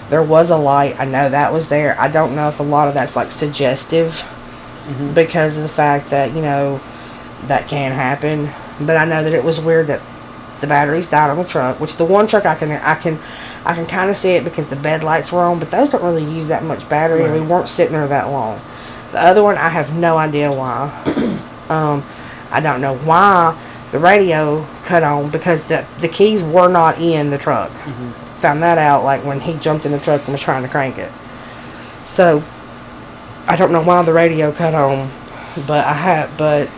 there 0.08 0.22
was 0.22 0.48
a 0.48 0.56
light. 0.56 0.98
I 0.98 1.04
know 1.04 1.28
that 1.28 1.52
was 1.52 1.68
there. 1.68 1.94
I 2.00 2.08
don't 2.08 2.34
know 2.34 2.48
if 2.48 2.58
a 2.58 2.62
lot 2.62 2.88
of 2.88 2.94
that's 2.94 3.16
like 3.16 3.30
suggestive 3.30 4.26
because 5.14 5.58
of 5.58 5.64
the 5.64 5.68
fact 5.68 6.08
that 6.08 6.34
you 6.34 6.40
know 6.40 6.80
that 7.48 7.68
can 7.68 7.92
happen. 7.92 8.48
But 8.80 8.96
I 8.96 9.04
know 9.04 9.22
that 9.22 9.34
it 9.34 9.44
was 9.44 9.60
weird 9.60 9.88
that 9.88 10.00
the 10.62 10.66
batteries 10.66 11.08
died 11.08 11.28
on 11.28 11.36
the 11.36 11.44
truck. 11.44 11.78
Which 11.78 11.96
the 11.96 12.06
one 12.06 12.26
truck 12.26 12.46
I 12.46 12.54
can 12.54 12.72
I 12.72 12.94
can 12.94 13.18
I 13.66 13.74
can 13.74 13.84
kind 13.84 14.08
of 14.08 14.16
see 14.16 14.30
it 14.30 14.44
because 14.44 14.70
the 14.70 14.76
bed 14.76 15.04
lights 15.04 15.30
were 15.30 15.40
on, 15.40 15.58
but 15.58 15.70
those 15.70 15.90
don't 15.90 16.02
really 16.02 16.24
use 16.24 16.48
that 16.48 16.62
much 16.62 16.88
battery, 16.88 17.24
and 17.24 17.34
we 17.34 17.40
weren't 17.40 17.68
sitting 17.68 17.92
there 17.92 18.08
that 18.08 18.30
long. 18.30 18.60
The 19.10 19.20
other 19.20 19.42
one, 19.42 19.58
I 19.58 19.68
have 19.68 19.94
no 19.94 20.16
idea 20.16 20.50
why. 20.50 20.88
um, 21.68 22.02
I 22.50 22.60
don't 22.60 22.80
know 22.80 22.96
why 22.96 23.58
the 23.90 23.98
radio 23.98 24.66
cut 24.84 25.02
on 25.02 25.30
because 25.30 25.66
the 25.66 25.86
the 26.00 26.08
keys 26.08 26.42
were 26.42 26.68
not 26.68 26.98
in 26.98 27.30
the 27.30 27.38
truck. 27.38 27.70
Found 28.38 28.62
that 28.62 28.78
out 28.78 29.04
like 29.04 29.24
when 29.24 29.40
he 29.40 29.54
jumped 29.58 29.84
in 29.84 29.92
the 29.92 30.00
truck 30.00 30.22
and 30.24 30.32
was 30.32 30.40
trying 30.40 30.62
to 30.62 30.68
crank 30.68 30.96
it. 30.98 31.12
So 32.04 32.42
I 33.46 33.56
don't 33.56 33.70
know 33.70 33.82
why 33.82 34.02
the 34.02 34.12
radio 34.12 34.50
cut 34.50 34.74
on, 34.74 35.10
but 35.66 35.86
I 35.86 35.92
had 35.92 36.36
but 36.36 36.68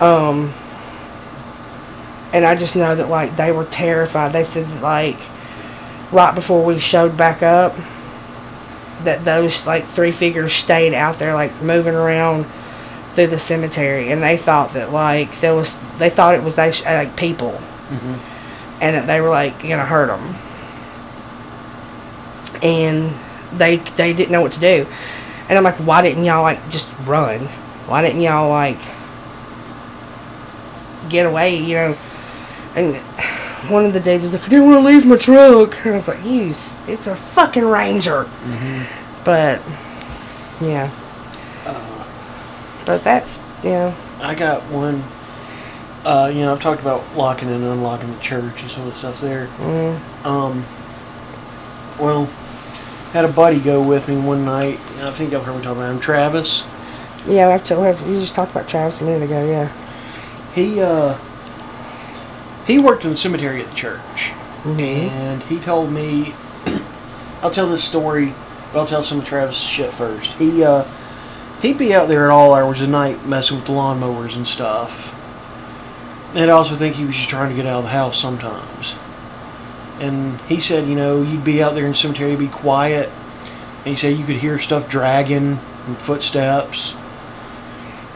um 0.00 0.54
and 2.32 2.44
I 2.44 2.56
just 2.56 2.76
know 2.76 2.94
that 2.94 3.08
like 3.08 3.36
they 3.36 3.52
were 3.52 3.64
terrified. 3.66 4.32
They 4.32 4.44
said 4.44 4.66
that, 4.66 4.82
like 4.82 5.18
right 6.10 6.34
before 6.34 6.64
we 6.64 6.78
showed 6.78 7.16
back 7.16 7.42
up 7.42 7.74
that 9.04 9.24
those 9.24 9.66
like 9.66 9.84
three 9.84 10.12
figures 10.12 10.52
stayed 10.52 10.94
out 10.94 11.18
there 11.18 11.34
like 11.34 11.62
moving 11.62 11.94
around 11.94 12.44
through 13.14 13.28
the 13.28 13.38
cemetery. 13.38 14.10
And 14.10 14.22
they 14.22 14.36
thought 14.36 14.72
that 14.74 14.92
like 14.92 15.40
there 15.40 15.54
was 15.54 15.80
they 15.98 16.10
thought 16.10 16.34
it 16.34 16.42
was 16.42 16.56
they 16.56 16.72
like 16.84 17.16
people. 17.16 17.52
Mm-hmm. 17.52 18.14
And 18.82 18.96
that 18.96 19.06
they 19.06 19.20
were 19.20 19.28
like 19.28 19.60
gonna 19.62 19.84
hurt 19.84 20.06
them 20.06 20.36
and 22.62 23.12
they 23.52 23.76
they 23.76 24.12
didn't 24.14 24.30
know 24.32 24.40
what 24.40 24.52
to 24.52 24.60
do. 24.60 24.86
And 25.48 25.58
i'm 25.58 25.64
like 25.64 25.76
why 25.76 26.02
didn't 26.02 26.24
y'all 26.24 26.42
like 26.42 26.70
just 26.70 26.90
run? 27.04 27.40
Why 27.86 28.02
didn't 28.02 28.22
y'all 28.22 28.48
like 28.48 28.78
get 31.08 31.26
away 31.26 31.56
you 31.56 31.74
know 31.74 31.96
and 32.74 32.96
one 33.70 33.84
of 33.84 33.92
the 33.92 34.00
dudes 34.00 34.22
was 34.24 34.32
like 34.32 34.42
i 34.44 34.48
didn't 34.48 34.66
want 34.70 34.82
to 34.82 34.88
leave 34.88 35.06
my 35.06 35.16
truck 35.16 35.76
and 35.84 35.94
i 35.94 35.96
was 35.96 36.08
like 36.08 36.24
you 36.24 36.48
it's 36.50 37.06
a 37.06 37.14
fucking 37.16 37.64
ranger 37.64 38.28
but 39.24 39.60
yeah 40.60 40.90
but 42.84 43.02
that's 43.04 43.40
yeah 43.62 43.94
I 44.20 44.34
got 44.36 44.62
one. 44.70 45.02
Uh, 46.04 46.30
you 46.32 46.40
know, 46.42 46.52
I've 46.52 46.60
talked 46.60 46.80
about 46.80 47.02
locking 47.16 47.48
and 47.48 47.62
unlocking 47.64 48.12
the 48.12 48.20
church 48.20 48.62
and 48.62 48.70
some 48.70 48.86
of 48.86 48.92
the 48.92 48.98
stuff 48.98 49.20
there. 49.20 49.46
mm, 49.58 50.24
Um, 50.24 50.64
well, 51.98 52.26
had 53.12 53.24
a 53.24 53.28
buddy 53.28 53.58
go 53.60 53.80
with 53.82 54.08
me 54.08 54.16
one 54.16 54.44
night. 54.44 54.78
I 55.00 55.10
think 55.12 55.32
I've 55.32 55.44
heard 55.44 55.56
me 55.56 55.62
talk 55.62 55.76
about 55.76 55.90
him. 55.92 55.98
Travis. 56.00 56.62
yeah 57.26 57.48
i've 57.48 57.64
told 57.64 57.98
you 58.08 58.20
just 58.20 58.34
talked 58.34 58.50
about 58.52 58.68
travis 58.68 59.00
a 59.00 59.04
minute 59.04 59.24
ago 59.24 59.44
yeah 59.46 59.72
He 60.54 60.80
uh, 60.80 61.16
he 62.66 62.78
worked 62.78 63.04
in 63.04 63.10
the 63.10 63.16
cemetery 63.16 63.62
at 63.62 63.70
the 63.70 63.76
church, 63.76 64.32
and 64.64 65.42
he 65.44 65.58
told 65.58 65.92
me. 65.92 66.34
I'll 67.42 67.50
tell 67.50 67.68
this 67.68 67.82
story, 67.82 68.34
but 68.72 68.80
I'll 68.80 68.86
tell 68.86 69.02
some 69.02 69.18
of 69.18 69.24
Travis' 69.24 69.56
shit 69.56 69.92
first. 69.92 70.32
He 70.34 70.62
uh, 70.62 70.84
he'd 71.60 71.78
be 71.78 71.94
out 71.94 72.08
there 72.08 72.26
at 72.26 72.30
all 72.30 72.54
hours 72.54 72.80
of 72.80 72.88
the 72.88 72.92
night 72.92 73.26
messing 73.26 73.56
with 73.56 73.66
the 73.66 73.72
lawnmowers 73.72 74.36
and 74.36 74.46
stuff. 74.46 75.18
And 76.34 76.50
I 76.50 76.54
also 76.54 76.76
think 76.76 76.96
he 76.96 77.04
was 77.04 77.14
just 77.14 77.28
trying 77.28 77.50
to 77.50 77.56
get 77.56 77.66
out 77.66 77.78
of 77.78 77.84
the 77.84 77.90
house 77.90 78.18
sometimes. 78.18 78.96
And 80.00 80.40
he 80.42 80.60
said, 80.60 80.86
you 80.88 80.94
know, 80.94 81.22
you'd 81.22 81.44
be 81.44 81.62
out 81.62 81.74
there 81.74 81.84
in 81.84 81.92
the 81.92 81.96
cemetery, 81.96 82.34
be 82.36 82.48
quiet. 82.48 83.10
And 83.84 83.94
he 83.94 83.96
said 83.96 84.16
you 84.16 84.24
could 84.24 84.36
hear 84.36 84.58
stuff 84.58 84.88
dragging 84.88 85.58
and 85.86 85.98
footsteps. 85.98 86.94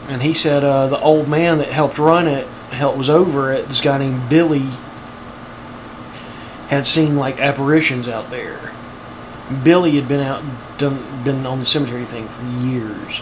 And 0.07 0.23
he 0.23 0.33
said 0.33 0.63
uh, 0.63 0.87
the 0.87 0.99
old 0.99 1.27
man 1.27 1.59
that 1.59 1.67
helped 1.67 1.97
run 1.97 2.27
it, 2.27 2.47
helped 2.69 2.97
was 2.97 3.09
over 3.09 3.51
it, 3.51 3.67
this 3.67 3.81
guy 3.81 3.97
named 3.97 4.29
Billy, 4.29 4.67
had 6.69 6.85
seen 6.85 7.15
like 7.15 7.39
apparitions 7.39 8.07
out 8.07 8.29
there. 8.29 8.73
Billy 9.63 9.95
had 9.95 10.07
been 10.07 10.19
out, 10.19 10.43
done, 10.77 11.23
been 11.23 11.45
on 11.45 11.59
the 11.59 11.65
cemetery 11.65 12.05
thing 12.05 12.27
for 12.27 12.43
years. 12.65 13.21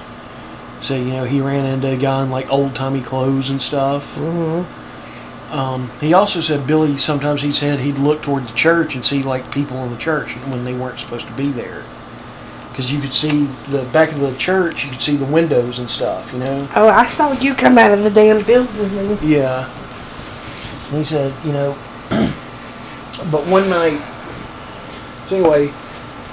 So 0.81 0.95
you 0.95 1.13
know 1.13 1.23
he 1.23 1.41
ran 1.41 1.65
into 1.65 1.87
a 1.87 1.97
guy 1.97 2.23
in 2.23 2.31
like 2.31 2.51
old 2.51 2.75
timey 2.75 3.01
clothes 3.01 3.49
and 3.49 3.61
stuff. 3.61 4.15
Mm-hmm. 4.17 5.53
Um, 5.53 5.91
he 6.01 6.13
also 6.13 6.41
said 6.41 6.65
Billy 6.65 6.97
sometimes 6.97 7.41
he 7.41 7.51
said 7.51 7.79
he'd 7.79 7.97
look 7.97 8.21
toward 8.21 8.47
the 8.47 8.53
church 8.53 8.95
and 8.95 9.05
see 9.05 9.21
like 9.21 9.51
people 9.51 9.77
in 9.83 9.91
the 9.91 9.97
church 9.97 10.31
when 10.47 10.65
they 10.65 10.73
weren't 10.73 10.99
supposed 10.99 11.27
to 11.27 11.33
be 11.33 11.51
there. 11.51 11.83
Because 12.75 12.91
you 12.91 12.99
could 12.99 13.13
see 13.13 13.45
the 13.69 13.87
back 13.93 14.11
of 14.11 14.19
the 14.19 14.35
church, 14.35 14.83
you 14.83 14.91
could 14.91 15.01
see 15.01 15.15
the 15.15 15.23
windows 15.23 15.79
and 15.79 15.89
stuff, 15.89 16.33
you 16.33 16.39
know. 16.39 16.67
Oh, 16.75 16.89
I 16.89 17.05
saw 17.05 17.31
you 17.31 17.55
come 17.55 17.77
out 17.77 17.91
of 17.91 18.03
the 18.03 18.09
damn 18.09 18.43
building. 18.43 19.17
Yeah. 19.21 19.69
And 20.89 20.97
he 20.97 21.05
said, 21.05 21.33
you 21.45 21.53
know, 21.53 21.71
but 23.31 23.47
one 23.47 23.69
night, 23.69 24.01
so 25.29 25.37
anyway, 25.37 25.73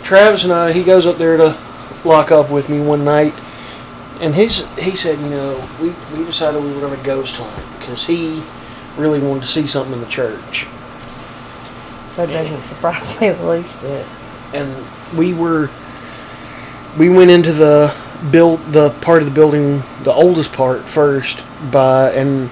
Travis 0.02 0.42
and 0.42 0.52
I, 0.52 0.72
he 0.72 0.82
goes 0.82 1.06
up 1.06 1.16
there 1.16 1.36
to 1.36 1.56
lock 2.04 2.32
up 2.32 2.50
with 2.50 2.68
me 2.68 2.80
one 2.80 3.04
night, 3.04 3.34
and 4.20 4.34
his, 4.34 4.66
he 4.76 4.96
said, 4.96 5.20
you 5.20 5.30
know, 5.30 5.68
we, 5.80 5.90
we 6.18 6.24
decided 6.24 6.60
we 6.60 6.74
were 6.74 6.80
going 6.80 6.98
to 6.98 7.04
ghost 7.04 7.36
hunt 7.36 7.78
because 7.78 8.04
he 8.04 8.42
really 8.96 9.20
wanted 9.20 9.42
to 9.42 9.46
see 9.46 9.68
something 9.68 9.92
in 9.92 10.00
the 10.00 10.08
church. 10.08 10.66
That 12.16 12.30
doesn't 12.30 12.64
surprise 12.64 13.20
me 13.20 13.30
the 13.30 13.46
least 13.46 13.80
bit. 13.80 14.04
and 14.52 14.84
we 15.16 15.34
were 15.34 15.70
we 16.98 17.08
went 17.08 17.30
into 17.30 17.52
the 17.52 17.94
build 18.30 18.60
the 18.72 18.90
part 19.00 19.22
of 19.22 19.28
the 19.28 19.34
building 19.34 19.82
the 20.04 20.12
oldest 20.12 20.52
part 20.52 20.82
first 20.82 21.42
by 21.72 22.10
and 22.12 22.48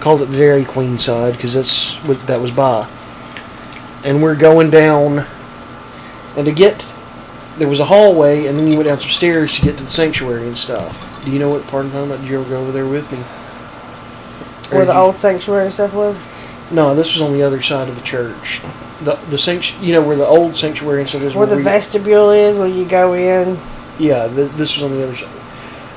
called 0.00 0.20
it 0.20 0.26
the 0.26 0.36
Dairy 0.36 0.64
Queen 0.64 0.98
side 0.98 1.32
because 1.34 1.54
that's 1.54 1.94
what 2.06 2.20
that 2.26 2.40
was 2.40 2.50
by 2.50 2.86
and 4.04 4.22
we're 4.22 4.36
going 4.36 4.70
down 4.70 5.24
and 6.36 6.44
to 6.46 6.52
get 6.52 6.84
there 7.58 7.66
was 7.68 7.80
a 7.80 7.86
hallway 7.86 8.46
and 8.46 8.58
then 8.58 8.66
you 8.66 8.76
went 8.76 8.88
down 8.88 9.00
some 9.00 9.08
stairs 9.08 9.54
to 9.54 9.62
get 9.62 9.78
to 9.78 9.84
the 9.84 9.90
sanctuary 9.90 10.46
and 10.46 10.58
stuff 10.58 11.24
do 11.24 11.30
you 11.30 11.38
know 11.38 11.48
what 11.48 11.66
part 11.68 11.86
I'm 11.86 11.90
talking 11.92 12.10
about 12.10 12.20
did 12.20 12.28
you 12.30 12.40
ever 12.40 12.50
go 12.50 12.60
over 12.60 12.72
there 12.72 12.86
with 12.86 13.10
me 13.10 13.18
Or 14.70 14.78
Where 14.78 14.84
the 14.84 14.92
you- 14.92 14.98
old 14.98 15.16
sanctuary 15.16 15.70
stuff 15.70 15.94
was? 15.94 16.18
no 16.70 16.94
this 16.94 17.14
was 17.14 17.22
on 17.22 17.32
the 17.32 17.42
other 17.42 17.62
side 17.62 17.88
of 17.88 17.94
the 17.96 18.02
church 18.02 18.60
the 19.02 19.14
the 19.30 19.38
sanct- 19.38 19.74
you 19.80 19.94
know 19.94 20.02
where 20.02 20.16
the 20.16 20.26
old 20.26 20.58
sanctuary 20.58 21.00
and 21.00 21.08
stuff 21.08 21.22
is 21.22 21.34
Where 21.34 21.46
the 21.46 21.56
vestibule 21.56 22.30
is, 22.30 22.56
where 22.58 22.66
you 22.68 22.84
go 22.84 23.14
in. 23.14 23.58
Yeah, 23.98 24.28
th- 24.28 24.50
this 24.52 24.74
was 24.76 24.82
on 24.84 24.92
the 24.96 25.02
other 25.04 25.16
side. 25.16 25.28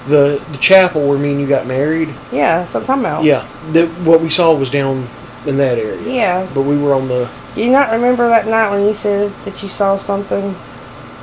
The 0.08 0.44
the 0.52 0.58
chapel 0.58 1.08
where 1.08 1.18
me 1.18 1.32
and 1.32 1.42
you 1.42 1.48
got 1.48 1.68
married. 1.68 2.10
Yeah, 2.32 2.60
that's 2.60 2.74
what 2.74 2.82
I'm 2.82 2.86
talking 2.88 3.04
about. 3.04 3.24
Yeah, 3.24 3.48
the, 3.72 3.88
what 4.06 4.22
we 4.22 4.30
saw 4.30 4.54
was 4.56 4.70
down 4.70 5.08
in 5.46 5.58
that 5.58 5.78
area. 5.78 6.02
Yeah. 6.02 6.50
But 6.54 6.62
we 6.64 6.78
were 6.78 6.94
on 6.94 7.08
the. 7.08 7.30
Do 7.56 7.64
you 7.64 7.72
not 7.72 7.92
remember 7.92 8.28
that 8.30 8.48
night 8.48 8.70
when 8.72 8.86
you 8.88 8.94
said 8.94 9.32
that 9.46 9.62
you 9.64 9.70
saw 9.70 9.98
something 9.98 10.54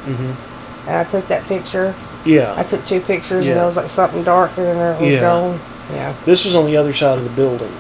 Mm-hmm. 0.07 0.89
and 0.89 0.97
I 0.97 1.05
took 1.05 1.27
that 1.29 1.45
picture? 1.47 1.95
Yeah. 2.25 2.55
I 2.57 2.63
took 2.63 2.85
two 2.87 3.01
pictures 3.01 3.39
and 3.39 3.47
Yeah. 3.47 3.55
there 3.55 3.67
was 3.67 3.77
like 3.77 3.89
something 3.89 4.23
darker 4.25 4.65
and 4.65 4.79
there 4.79 4.93
it 4.95 5.01
was 5.01 5.15
Yeah. 5.15 5.21
gone. 5.21 5.61
Yeah. 5.93 6.15
this 6.25 6.45
was 6.45 6.55
on 6.55 6.67
the 6.67 6.77
other 6.77 6.93
side 6.95 7.15
of 7.17 7.25
the 7.25 7.31
building. 7.31 7.73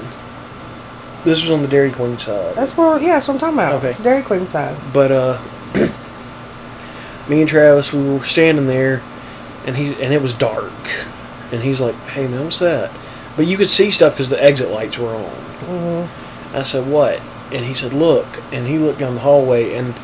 This 1.24 1.42
was 1.42 1.50
on 1.50 1.62
the 1.62 1.68
Dairy 1.68 1.90
Queen 1.90 2.16
side. 2.18 2.54
That's 2.54 2.76
where, 2.76 3.00
yeah, 3.00 3.14
that's 3.14 3.26
what 3.28 3.34
I'm 3.34 3.40
talking 3.40 3.58
about. 3.58 3.74
Okay. 3.74 3.90
It's 3.90 3.98
Dairy 4.00 4.22
Queen 4.22 4.46
side. 4.46 4.76
But 4.92 5.10
uh, 5.12 5.38
me 7.28 7.40
and 7.40 7.48
Travis, 7.48 7.92
we 7.92 8.02
were 8.08 8.24
standing 8.24 8.66
there, 8.66 9.02
and 9.66 9.76
he 9.76 9.88
and 10.02 10.12
it 10.12 10.22
was 10.22 10.32
dark, 10.32 10.72
and 11.52 11.62
he's 11.62 11.80
like, 11.80 11.94
"Hey 12.10 12.26
man, 12.26 12.44
what's 12.44 12.58
that?" 12.60 12.90
But 13.36 13.46
you 13.46 13.56
could 13.56 13.70
see 13.70 13.90
stuff 13.90 14.14
because 14.14 14.28
the 14.30 14.42
exit 14.42 14.70
lights 14.70 14.96
were 14.98 15.14
on. 15.14 15.24
hmm 15.66 16.56
I 16.56 16.62
said, 16.62 16.86
"What?" 16.88 17.20
And 17.52 17.64
he 17.64 17.74
said, 17.74 17.92
"Look." 17.92 18.26
And 18.52 18.66
he 18.66 18.78
looked 18.78 18.98
down 19.00 19.14
the 19.14 19.20
hallway, 19.20 19.74
and 19.74 19.94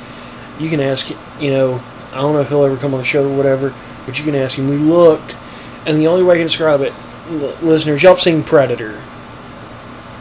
you 0.59 0.69
can 0.69 0.81
ask, 0.81 1.09
you 1.41 1.51
know, 1.51 1.81
I 2.13 2.19
don't 2.19 2.35
know 2.35 2.41
if 2.41 2.49
he'll 2.49 2.65
ever 2.65 2.77
come 2.77 2.93
on 2.95 3.01
the 3.01 3.07
show 3.07 3.29
or 3.29 3.37
whatever, 3.37 3.73
but 4.07 4.19
you 4.19 4.25
can 4.25 4.35
ask 4.35 4.57
him. 4.59 4.69
We 4.69 4.77
looked, 4.77 5.35
and 5.87 5.99
the 5.99 6.07
only 6.09 6.23
way 6.23 6.35
I 6.35 6.39
can 6.39 6.47
describe 6.47 6.81
it, 6.83 6.93
l- 7.31 7.55
listeners, 7.63 8.03
y'all 8.03 8.15
have 8.15 8.21
seen 8.23 8.43
Predator. 8.45 9.01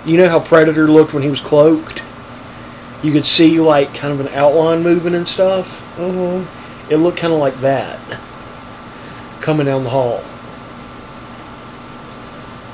You 0.06 0.18
know 0.18 0.30
how 0.30 0.40
Predator 0.40 0.88
looked 0.90 1.14
when 1.14 1.22
he 1.24 1.30
was 1.30 1.40
cloaked? 1.42 2.02
You 3.04 3.12
could 3.12 3.26
see 3.28 3.60
like 3.60 3.94
kind 3.94 4.14
of 4.14 4.20
an 4.20 4.30
outline 4.34 4.84
moving 4.84 5.14
and 5.16 5.28
stuff. 5.28 5.80
hmm 5.98 6.44
It 6.92 6.98
looked 6.98 7.20
kind 7.20 7.32
of 7.32 7.40
like 7.40 7.62
that 7.62 8.20
coming 9.40 9.66
down 9.66 9.86
the 9.86 9.92
hall. 9.92 10.22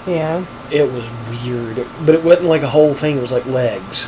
Yeah. 0.07 0.44
It 0.72 0.91
was 0.91 1.06
weird, 1.30 1.85
but 2.03 2.15
it 2.15 2.23
wasn't 2.23 2.48
like 2.48 2.64
a 2.64 2.69
whole 2.69 2.95
thing. 2.95 3.19
It 3.19 3.22
was 3.22 3.31
like 3.31 3.45
legs. 3.45 4.07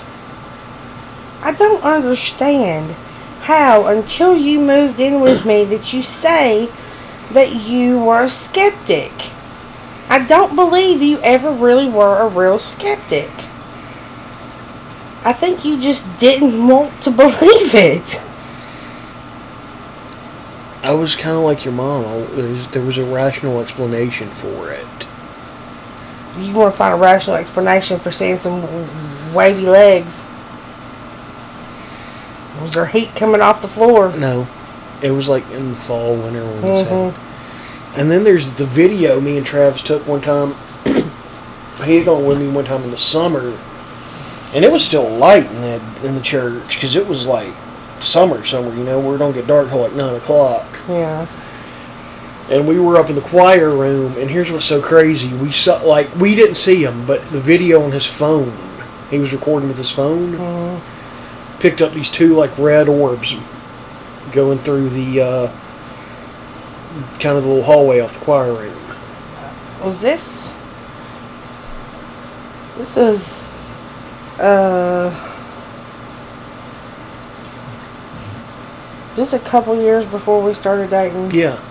I 1.44 1.52
don't 1.52 1.84
understand 1.84 2.96
how, 3.42 3.86
until 3.86 4.36
you 4.36 4.60
moved 4.60 5.00
in 5.00 5.22
with 5.22 5.46
me, 5.46 5.64
that 5.66 5.94
you 5.94 6.02
say 6.02 6.72
that 7.32 7.68
you 7.68 8.04
were 8.04 8.24
a 8.24 8.30
skeptic. 8.30 9.12
I 10.10 10.26
don't 10.28 10.56
believe 10.56 11.04
you 11.04 11.20
ever 11.20 11.52
really 11.52 11.88
were 11.88 12.18
a 12.18 12.28
real 12.28 12.58
skeptic. 12.58 13.30
I 15.24 15.34
think 15.34 15.64
you 15.64 15.80
just 15.80 16.18
didn't 16.18 16.68
want 16.68 17.00
to 17.04 17.12
believe 17.12 17.76
it. 17.76 18.26
I 20.82 20.94
was 20.94 21.16
kind 21.16 21.36
of 21.38 21.44
like 21.44 21.66
your 21.66 21.74
mom. 21.74 22.06
I, 22.06 22.22
there, 22.36 22.50
was, 22.50 22.68
there 22.70 22.82
was 22.82 22.98
a 22.98 23.04
rational 23.04 23.60
explanation 23.60 24.30
for 24.30 24.72
it. 24.72 24.88
You 26.38 26.54
want 26.54 26.74
to 26.74 26.78
find 26.78 26.94
a 26.94 26.98
rational 26.98 27.36
explanation 27.36 28.00
for 28.00 28.12
seeing 28.12 28.38
some 28.38 28.64
wavy 29.34 29.68
legs. 29.68 30.26
Was 32.62 32.74
there 32.74 32.86
heat 32.86 33.12
coming 33.16 33.42
off 33.42 33.62
the 33.62 33.68
floor? 33.68 34.16
No, 34.16 34.48
it 35.02 35.12
was 35.12 35.28
like 35.28 35.50
in 35.52 35.72
the 35.72 35.76
fall, 35.76 36.16
winter 36.16 36.46
when 36.46 36.86
Mhm. 36.86 37.14
And 37.96 38.12
then 38.12 38.24
there's 38.24 38.50
the 38.54 38.66
video 38.66 39.20
me 39.20 39.38
and 39.38 39.46
Travis 39.46 39.82
took 39.82 40.08
one 40.08 40.22
time. 40.22 40.56
he 41.84 41.98
had 41.98 42.06
gone 42.06 42.26
with 42.26 42.40
me 42.40 42.48
one 42.48 42.66
time 42.66 42.84
in 42.84 42.92
the 42.92 42.98
summer, 42.98 43.58
and 44.54 44.64
it 44.64 44.72
was 44.72 44.84
still 44.86 45.10
light 45.10 45.46
in 45.46 45.62
the 45.62 45.82
in 46.04 46.16
the 46.16 46.22
church 46.22 46.76
because 46.76 46.96
it 46.96 47.08
was 47.08 47.26
like 47.26 47.54
summer, 48.04 48.46
summer. 48.46 48.74
You 48.76 48.84
know, 48.84 49.00
where 49.00 49.16
it 49.16 49.20
don't 49.20 49.34
get 49.34 49.48
dark 49.48 49.70
till 49.70 49.80
like 49.82 49.94
nine 49.94 50.16
o'clock. 50.16 50.66
Yeah. 50.88 51.28
and 52.50 52.68
we 52.68 52.80
were 52.80 52.98
up 52.98 53.10
in 53.10 53.16
the 53.16 53.22
choir 53.22 53.70
room 53.70 54.16
and 54.18 54.28
here's 54.30 54.50
what's 54.52 54.66
so 54.66 54.82
crazy 54.82 55.32
we 55.36 55.52
saw 55.52 55.80
like 55.84 56.12
we 56.16 56.34
didn't 56.34 56.56
see 56.56 56.84
him 56.84 57.06
but 57.06 57.22
the 57.30 57.40
video 57.40 57.84
on 57.84 57.92
his 57.92 58.08
phone 58.08 58.52
he 59.12 59.20
was 59.20 59.32
recording 59.32 59.68
with 59.70 59.78
his 59.78 59.92
phone 59.92 60.32
Mhm. 60.36 60.80
picked 61.60 61.80
up 61.80 61.94
these 61.94 62.10
two 62.10 62.34
like 62.36 62.50
red 62.58 62.90
orbs 62.90 63.36
going 64.32 64.58
through 64.58 64.90
the 64.90 65.22
uh, 65.22 65.48
kind 67.20 67.38
of 67.38 67.44
the 67.44 67.50
little 67.50 67.64
hallway 67.64 68.00
off 68.00 68.18
the 68.18 68.26
choir 68.26 68.52
room 68.54 68.74
was 69.84 70.02
this 70.02 70.56
this 72.80 72.96
was 72.96 73.46
uh 74.40 75.12
just 79.20 79.34
a 79.34 79.40
couple 79.40 79.76
years 79.76 80.06
before 80.06 80.42
we 80.42 80.54
started 80.54 80.90
dating. 80.90 81.32
Yeah. 81.32 81.62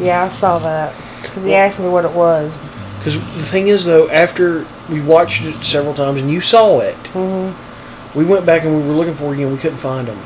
Yeah 0.00 0.22
i 0.22 0.28
saw 0.28 0.58
that. 0.58 0.94
Because 1.22 1.44
he 1.44 1.54
asked 1.54 1.78
me 1.78 1.88
what 1.88 2.04
it 2.04 2.12
was. 2.12 2.58
Because 2.98 3.14
the 3.14 3.42
thing 3.42 3.68
is 3.68 3.84
though 3.84 4.08
after 4.08 4.66
we 4.88 5.00
watched 5.00 5.44
it 5.44 5.54
several 5.64 5.94
times 5.94 6.20
and 6.20 6.30
you 6.30 6.40
saw 6.40 6.80
it 6.80 6.96
hmm 7.08 7.52
we 8.16 8.24
went 8.24 8.46
back 8.46 8.64
and 8.64 8.74
we 8.80 8.88
were 8.88 8.94
looking 8.94 9.14
for 9.14 9.34
you 9.34 9.46
and 9.46 9.54
we 9.54 9.60
couldn't 9.60 9.78
find 9.78 10.08
them 10.08 10.18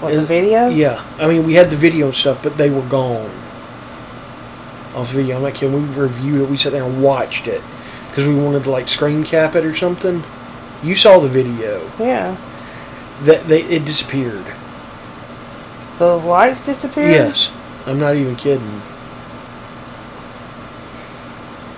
what 0.00 0.14
the 0.14 0.24
video? 0.24 0.68
Yeah, 0.68 1.04
I 1.18 1.26
mean, 1.26 1.44
we 1.44 1.54
had 1.54 1.70
the 1.70 1.76
video 1.76 2.06
and 2.06 2.14
stuff, 2.14 2.40
but 2.42 2.56
they 2.56 2.70
were 2.70 2.86
gone. 2.88 3.30
Off 4.94 5.10
video, 5.10 5.36
I'm 5.36 5.42
not 5.42 5.54
kidding. 5.54 5.74
We 5.74 6.00
reviewed 6.00 6.42
it. 6.42 6.48
We 6.48 6.56
sat 6.56 6.70
there 6.70 6.84
and 6.84 7.02
watched 7.02 7.48
it. 7.48 7.62
Because 8.08 8.24
we 8.24 8.40
wanted 8.40 8.64
to 8.64 8.70
like 8.70 8.86
screen 8.86 9.24
cap 9.24 9.56
it 9.56 9.64
or 9.64 9.74
something. 9.74 10.22
You 10.84 10.94
saw 10.94 11.18
the 11.18 11.28
video. 11.28 11.90
Yeah. 11.98 12.36
That 13.22 13.48
they 13.48 13.64
it 13.64 13.84
disappeared. 13.84 14.46
The 15.98 16.16
lights 16.16 16.64
disappeared 16.64 17.10
Yes, 17.10 17.50
I'm 17.86 17.98
not 17.98 18.16
even 18.16 18.36
kidding. 18.36 18.82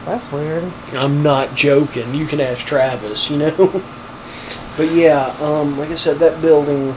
that's 0.05 0.31
weird 0.33 0.73
I'm 0.93 1.23
not 1.23 1.55
joking. 1.55 2.15
You 2.15 2.27
can 2.27 2.41
ask 2.41 2.67
Travis, 2.67 3.31
you 3.31 3.39
know. 3.39 3.57
but 4.77 4.91
yeah, 4.93 5.35
um, 5.41 5.79
like 5.79 5.91
I 5.91 5.95
said, 5.95 6.19
that 6.19 6.41
building. 6.41 6.95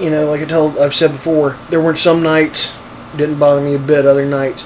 You 0.00 0.10
know, 0.10 0.30
like 0.30 0.40
I 0.40 0.46
told, 0.46 0.78
I've 0.78 0.94
said 0.94 1.12
before, 1.12 1.56
there 1.70 1.80
were 1.80 1.96
some 1.96 2.22
nights 2.22 2.72
didn't 3.16 3.38
bother 3.38 3.60
me 3.60 3.74
a 3.74 3.78
bit. 3.78 4.06
Other 4.06 4.26
nights, 4.26 4.64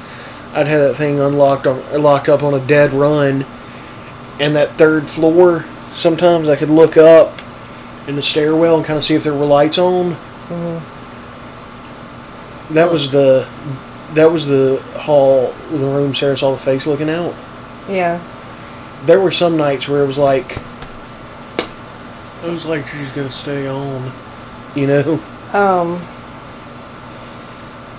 I'd 0.53 0.67
have 0.67 0.81
that 0.81 0.95
thing 0.95 1.21
unlocked 1.21 1.67
on, 1.67 2.03
locked 2.03 2.29
up 2.29 2.43
on 2.43 2.55
a 2.55 2.65
dead 2.65 2.93
run, 2.93 3.45
and 4.39 4.55
that 4.55 4.73
third 4.73 5.09
floor. 5.09 5.65
Sometimes 5.95 6.49
I 6.49 6.57
could 6.57 6.71
look 6.71 6.97
up 6.97 7.41
in 8.07 8.17
the 8.17 8.23
stairwell 8.23 8.77
and 8.77 8.85
kind 8.85 8.99
of 8.99 9.05
see 9.05 9.15
if 9.15 9.25
there 9.25 9.35
were 9.35 9.47
lights 9.47 9.79
on. 9.79 10.17
Hmm 10.49 10.79
That 12.75 12.91
was 12.91 13.11
the, 13.11 13.47
that 14.15 14.31
was 14.31 14.47
the 14.47 14.81
hall, 14.99 15.53
the 15.71 15.79
room 15.87 16.15
Sarah 16.15 16.37
saw 16.39 16.53
the 16.53 16.59
face 16.59 16.87
looking 16.87 17.11
out. 17.11 17.35
yeah. 17.89 18.21
There 19.05 19.21
were 19.21 19.31
some 19.31 19.57
nights 19.57 19.87
where 19.89 20.03
it 20.03 20.07
was 20.07 20.19
like 20.19 20.57
it 22.43 22.51
was 22.51 22.65
like 22.65 22.87
she's 22.89 23.09
gonna 23.11 23.31
stay 23.31 23.69
on. 23.69 24.11
you 24.75 24.87
know? 24.87 25.21
Um 25.53 26.01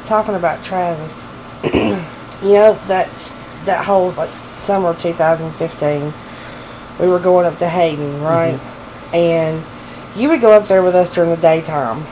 talking 0.06 0.36
about 0.36 0.64
Travis 0.64 1.30
you 1.74 2.54
know 2.54 2.74
that's 2.88 3.34
that 3.66 3.84
whole 3.86 4.12
like 4.14 4.30
summer 4.30 4.90
of 4.90 5.02
2015 5.02 6.14
we 7.00 7.08
were 7.08 7.20
going 7.20 7.46
up 7.46 7.58
to 7.60 7.68
Hayden 7.70 8.22
right? 8.22 8.60
And 9.14 9.64
you 10.16 10.30
would 10.30 10.42
go 10.42 10.52
up 10.52 10.66
there 10.68 10.82
with 10.82 10.96
us 10.96 11.14
during 11.14 11.30
the 11.30 11.38
daytime 11.38 12.04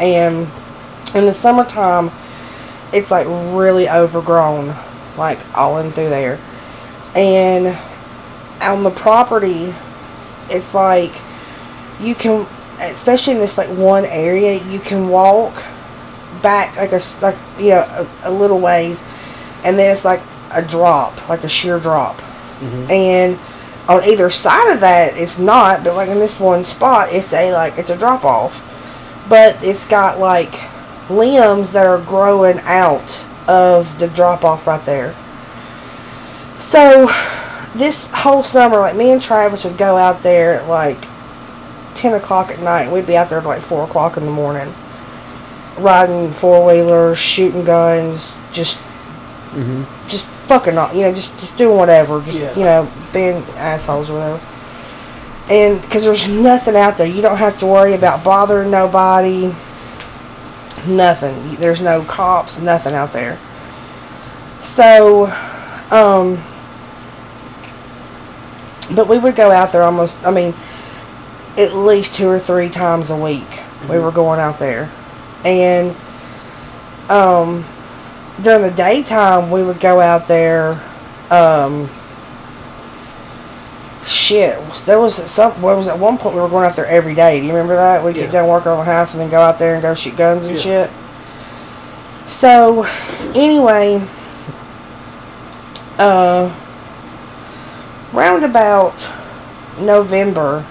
and 0.00 0.48
in 1.14 1.26
the 1.26 1.32
summertime 1.32 2.10
it's 2.92 3.10
like 3.10 3.26
really 3.28 3.88
overgrown 3.88 4.74
like 5.16 5.38
all 5.56 5.78
in 5.78 5.90
through 5.90 6.08
there. 6.08 6.38
And 7.14 7.78
on 8.60 8.82
the 8.82 8.90
property 8.90 9.74
it's 10.50 10.74
like 10.74 11.12
you 12.00 12.14
can 12.14 12.46
especially 12.80 13.34
in 13.34 13.38
this 13.38 13.56
like 13.56 13.68
one 13.68 14.04
area 14.04 14.62
you 14.64 14.80
can 14.80 15.08
walk 15.08 15.62
back 16.42 16.76
like 16.76 16.92
a 16.92 17.00
like 17.22 17.36
you 17.58 17.70
know 17.70 18.08
a, 18.24 18.28
a 18.28 18.30
little 18.30 18.60
ways 18.60 19.02
and 19.64 19.78
then 19.78 19.90
it's 19.90 20.04
like 20.04 20.20
a 20.52 20.62
drop 20.62 21.28
like 21.28 21.44
a 21.44 21.48
sheer 21.48 21.78
drop. 21.78 22.16
Mm-hmm. 22.60 22.90
And 22.90 23.38
on 23.88 24.04
either 24.04 24.30
side 24.30 24.72
of 24.72 24.80
that, 24.80 25.16
it's 25.16 25.38
not. 25.38 25.84
But 25.84 25.94
like 25.94 26.08
in 26.08 26.18
this 26.18 26.40
one 26.40 26.64
spot, 26.64 27.12
it's 27.12 27.32
a 27.32 27.52
like 27.52 27.78
it's 27.78 27.90
a 27.90 27.96
drop 27.96 28.24
off, 28.24 28.62
but 29.28 29.56
it's 29.62 29.86
got 29.88 30.18
like 30.18 30.52
limbs 31.10 31.72
that 31.72 31.86
are 31.86 31.98
growing 31.98 32.58
out 32.60 33.24
of 33.46 33.98
the 33.98 34.08
drop 34.08 34.44
off 34.44 34.66
right 34.66 34.84
there. 34.86 35.14
So 36.58 37.08
this 37.74 38.10
whole 38.12 38.42
summer, 38.42 38.78
like 38.78 38.96
me 38.96 39.10
and 39.12 39.20
Travis 39.20 39.64
would 39.64 39.76
go 39.76 39.96
out 39.96 40.22
there 40.22 40.60
at 40.60 40.68
like 40.68 41.04
ten 41.94 42.14
o'clock 42.14 42.50
at 42.50 42.60
night. 42.60 42.90
We'd 42.90 43.06
be 43.06 43.16
out 43.16 43.28
there 43.28 43.38
at 43.38 43.44
like 43.44 43.62
four 43.62 43.84
o'clock 43.84 44.16
in 44.16 44.24
the 44.24 44.30
morning, 44.30 44.72
riding 45.78 46.30
four 46.30 46.64
wheelers, 46.66 47.18
shooting 47.18 47.64
guns, 47.64 48.38
just 48.52 48.78
mm-hmm. 49.50 49.84
just 50.08 50.28
fucking 50.46 50.74
you 50.96 51.02
know, 51.02 51.14
just 51.14 51.32
just 51.38 51.56
doing 51.56 51.76
whatever, 51.76 52.20
just 52.22 52.40
Yeah. 52.40 52.54
you 52.56 52.64
know, 52.64 52.90
being 53.12 53.36
assholes 53.56 54.10
or 54.10 54.14
whatever. 54.14 54.40
And 55.48 55.80
because 55.82 56.04
there's 56.04 56.28
nothing 56.28 56.74
out 56.74 56.96
there, 56.96 57.06
you 57.06 57.20
don't 57.20 57.36
have 57.36 57.58
to 57.58 57.66
worry 57.66 57.92
about 57.92 58.24
bothering 58.24 58.70
nobody. 58.70 59.54
Nothing. 60.86 61.56
There's 61.56 61.80
no 61.80 62.02
cops. 62.02 62.60
Nothing 62.60 62.94
out 62.94 63.12
there. 63.12 63.38
So, 64.62 65.26
um, 65.90 66.42
but 68.94 69.08
we 69.08 69.18
would 69.18 69.36
go 69.36 69.50
out 69.50 69.72
there 69.72 69.82
almost. 69.82 70.26
I 70.26 70.30
mean, 70.30 70.54
at 71.58 71.74
least 71.74 72.14
two 72.14 72.28
or 72.28 72.38
three 72.38 72.70
times 72.70 73.10
a 73.10 73.16
week. 73.16 73.46
We 73.90 73.98
were 73.98 74.10
going 74.10 74.40
out 74.40 74.58
there, 74.58 74.90
and 75.44 75.94
um, 77.10 77.64
during 78.42 78.62
the 78.62 78.70
daytime 78.70 79.50
we 79.50 79.62
would 79.62 79.80
go 79.80 80.00
out 80.00 80.26
there. 80.26 80.82
Um, 81.30 81.90
shit, 84.24 84.58
there 84.86 84.98
was 85.00 85.14
some. 85.30 85.52
What 85.60 85.76
was 85.76 85.88
at 85.88 85.98
one 85.98 86.16
point 86.18 86.34
we 86.34 86.40
were 86.40 86.48
going 86.48 86.64
out 86.66 86.76
there 86.76 86.86
every 86.86 87.14
day. 87.14 87.40
Do 87.40 87.46
you 87.46 87.52
remember 87.52 87.76
that? 87.76 88.02
We'd 88.02 88.16
Yeah. 88.16 88.22
get 88.22 88.32
done 88.32 88.48
working 88.48 88.72
on 88.72 88.78
the 88.78 88.84
house 88.84 89.12
and 89.12 89.20
then 89.20 89.30
go 89.30 89.40
out 89.40 89.58
there 89.58 89.74
and 89.74 89.82
go 89.82 89.94
shoot 89.94 90.16
guns 90.16 90.46
and 90.46 90.56
Yeah. 90.56 90.62
shit. 90.62 90.90
So, 92.26 92.86
anyway, 93.34 94.00
uh, 95.98 96.48
round 98.12 98.44
about 98.44 99.06
November, 99.78 100.64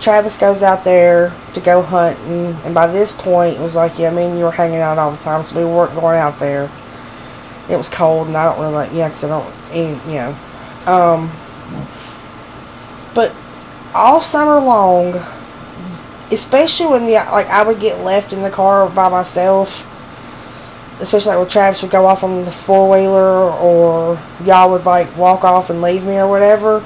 Travis 0.00 0.36
goes 0.36 0.62
out 0.62 0.84
there 0.84 1.32
to 1.54 1.60
go 1.60 1.82
hunting, 1.82 2.56
and 2.64 2.74
by 2.74 2.86
this 2.86 3.12
point, 3.12 3.56
it 3.56 3.60
was 3.60 3.74
like, 3.74 3.98
yeah, 3.98 4.08
I 4.08 4.10
mean, 4.10 4.36
you 4.36 4.44
were 4.44 4.50
hanging 4.52 4.80
out 4.80 4.98
all 4.98 5.10
the 5.10 5.16
time, 5.24 5.42
so 5.42 5.56
we 5.56 5.64
weren't 5.64 5.94
going 5.98 6.18
out 6.18 6.38
there. 6.38 6.68
It 7.68 7.76
was 7.76 7.88
cold, 7.88 8.28
and 8.28 8.36
I 8.36 8.44
don't 8.44 8.60
really 8.60 8.74
like, 8.74 8.90
yeah, 8.92 9.08
'cause 9.08 9.24
I 9.24 9.28
don't, 9.28 9.46
you 9.74 9.98
know. 10.06 10.34
Um, 10.86 11.30
but 13.18 13.34
all 13.96 14.20
summer 14.20 14.60
long, 14.60 15.20
especially 16.30 16.86
when 16.86 17.06
the 17.06 17.14
like 17.14 17.48
I 17.48 17.64
would 17.64 17.80
get 17.80 18.04
left 18.04 18.32
in 18.32 18.44
the 18.44 18.48
car 18.48 18.88
by 18.88 19.08
myself, 19.08 19.82
especially 21.00 21.30
like 21.30 21.38
when 21.40 21.48
Travis 21.48 21.82
would 21.82 21.90
go 21.90 22.06
off 22.06 22.22
on 22.22 22.44
the 22.44 22.52
four 22.52 22.88
wheeler 22.88 23.50
or 23.50 24.20
y'all 24.44 24.70
would 24.70 24.84
like 24.84 25.16
walk 25.16 25.42
off 25.42 25.68
and 25.68 25.82
leave 25.82 26.04
me 26.04 26.16
or 26.16 26.28
whatever. 26.28 26.84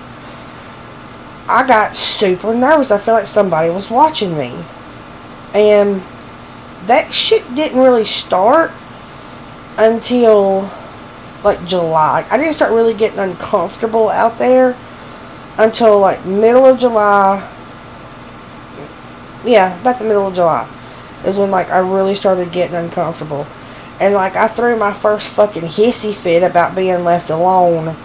I 1.48 1.66
got 1.66 1.94
super 1.94 2.54
nervous. 2.54 2.90
I 2.90 2.96
felt 2.96 3.18
like 3.18 3.26
somebody 3.26 3.68
was 3.68 3.90
watching 3.90 4.34
me. 4.34 4.54
And 5.52 6.00
that 6.86 7.12
shit 7.12 7.54
didn't 7.54 7.78
really 7.78 8.06
start 8.06 8.72
until 9.76 10.70
like 11.44 11.62
July. 11.66 12.26
I 12.30 12.38
didn't 12.38 12.54
start 12.54 12.72
really 12.72 12.94
getting 12.94 13.18
uncomfortable 13.18 14.08
out 14.08 14.38
there 14.38 14.78
until 15.58 15.98
like 15.98 16.24
middle 16.24 16.66
of 16.66 16.78
July. 16.78 17.48
Yeah, 19.44 19.80
about 19.80 19.98
the 19.98 20.04
middle 20.04 20.26
of 20.26 20.34
July 20.34 20.68
is 21.24 21.36
when 21.36 21.50
like 21.50 21.70
I 21.70 21.78
really 21.78 22.14
started 22.14 22.52
getting 22.52 22.76
uncomfortable. 22.76 23.46
And 24.00 24.14
like 24.14 24.36
I 24.36 24.48
threw 24.48 24.76
my 24.76 24.92
first 24.92 25.28
fucking 25.28 25.62
hissy 25.62 26.14
fit 26.14 26.42
about 26.42 26.74
being 26.74 27.04
left 27.04 27.30
alone 27.30 27.96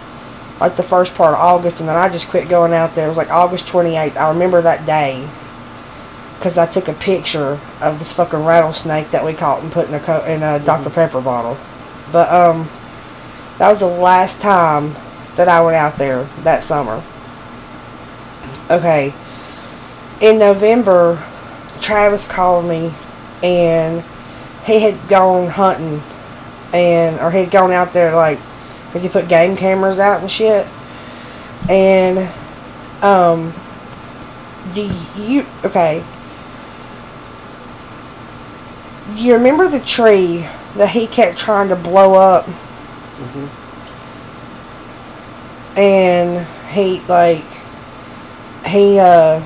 like 0.60 0.76
the 0.76 0.82
first 0.82 1.14
part 1.14 1.34
of 1.34 1.40
August 1.40 1.80
and 1.80 1.88
then 1.88 1.96
I 1.96 2.08
just 2.08 2.28
quit 2.28 2.48
going 2.48 2.72
out 2.72 2.94
there. 2.94 3.06
It 3.06 3.08
was 3.08 3.16
like 3.16 3.30
August 3.30 3.66
28th. 3.66 4.16
I 4.16 4.30
remember 4.30 4.60
that 4.62 4.86
day 4.86 5.28
because 6.36 6.58
I 6.58 6.66
took 6.66 6.88
a 6.88 6.92
picture 6.92 7.60
of 7.80 7.98
this 7.98 8.12
fucking 8.12 8.44
rattlesnake 8.44 9.10
that 9.10 9.24
we 9.24 9.34
caught 9.34 9.62
and 9.62 9.72
put 9.72 9.88
in 9.88 9.94
a 9.94 10.00
co- 10.00 10.24
in 10.24 10.42
a 10.42 10.58
Dr 10.58 10.90
Pepper 10.90 11.20
bottle. 11.20 11.56
But 12.12 12.30
um 12.32 12.68
that 13.58 13.68
was 13.68 13.80
the 13.80 13.86
last 13.86 14.40
time 14.40 14.94
that 15.36 15.48
I 15.48 15.60
went 15.60 15.76
out 15.76 15.96
there 15.96 16.24
that 16.42 16.62
summer. 16.62 17.02
Okay. 18.70 19.14
In 20.20 20.38
November, 20.38 21.22
Travis 21.80 22.26
called 22.26 22.64
me 22.66 22.92
and 23.42 24.02
he 24.64 24.80
had 24.80 25.08
gone 25.08 25.48
hunting 25.48 26.02
and 26.72 27.18
or 27.20 27.30
he'd 27.30 27.50
gone 27.50 27.72
out 27.72 27.92
there 27.92 28.14
like 28.14 28.38
because 28.86 29.02
he 29.02 29.08
put 29.08 29.28
game 29.28 29.56
cameras 29.56 29.98
out 29.98 30.20
and 30.20 30.30
shit 30.30 30.66
and 31.70 32.18
um 33.02 33.52
do 34.74 34.90
you 35.16 35.46
okay 35.64 36.04
do 39.14 39.22
you 39.22 39.32
remember 39.34 39.68
the 39.68 39.80
tree 39.80 40.44
that 40.76 40.90
he 40.90 41.06
kept 41.06 41.38
trying 41.38 41.68
to 41.68 41.76
blow 41.76 42.14
up 42.14 42.44
Mhm. 42.44 43.48
and 45.76 46.46
he 46.68 47.00
like 47.08 47.44
he 48.68 48.98
uh 48.98 49.42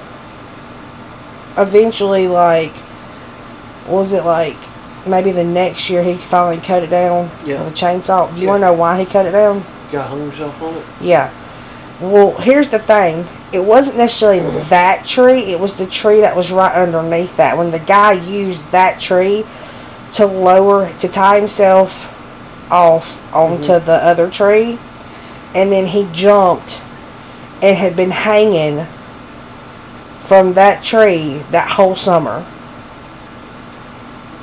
eventually 1.57 2.29
like 2.29 2.73
was 3.89 4.13
it 4.13 4.25
like 4.25 4.57
maybe 5.07 5.33
the 5.33 5.45
next 5.45 5.91
year 5.91 6.03
he 6.03 6.15
finally 6.15 6.59
cut 6.65 6.83
it 6.83 6.91
down 6.91 7.31
Yeah. 7.45 7.63
with 7.65 7.73
a 7.73 7.77
chainsaw. 7.77 8.33
Do 8.33 8.37
you 8.41 8.45
Yeah. 8.45 8.49
want 8.51 8.61
to 8.63 8.67
know 8.69 8.73
why 8.73 8.99
he 8.99 9.05
cut 9.05 9.27
it 9.27 9.33
down? 9.33 9.65
Guy 9.91 10.01
hung 10.03 10.21
himself 10.31 10.63
on 10.63 10.75
it. 10.77 10.83
Yeah. 11.01 11.31
Well, 12.01 12.33
here's 12.39 12.69
the 12.69 12.79
thing. 12.79 13.27
It 13.53 13.65
wasn't 13.65 13.97
necessarily 13.99 14.41
that 14.71 15.05
tree. 15.05 15.53
It 15.53 15.61
was 15.61 15.77
the 15.77 15.87
tree 15.87 16.21
that 16.21 16.35
was 16.37 16.51
right 16.53 16.75
underneath 16.75 17.37
that. 17.37 17.59
When 17.59 17.71
the 17.73 17.79
guy 17.81 18.13
used 18.13 18.71
that 18.73 18.99
tree 19.01 19.45
to 20.15 20.27
lower 20.27 20.89
to 21.01 21.09
tie 21.09 21.37
himself 21.39 22.09
off 22.71 23.21
onto 23.35 23.79
the 23.81 24.01
other 24.05 24.31
tree, 24.31 24.79
and 25.55 25.71
then 25.71 25.87
he 25.87 26.07
jumped 26.13 26.81
and 27.61 27.77
had 27.77 27.95
been 27.97 28.11
hanging 28.13 28.87
from 30.23 30.55
that 30.55 30.83
tree 30.83 31.43
that 31.51 31.69
whole 31.71 31.97
summer. 31.97 32.43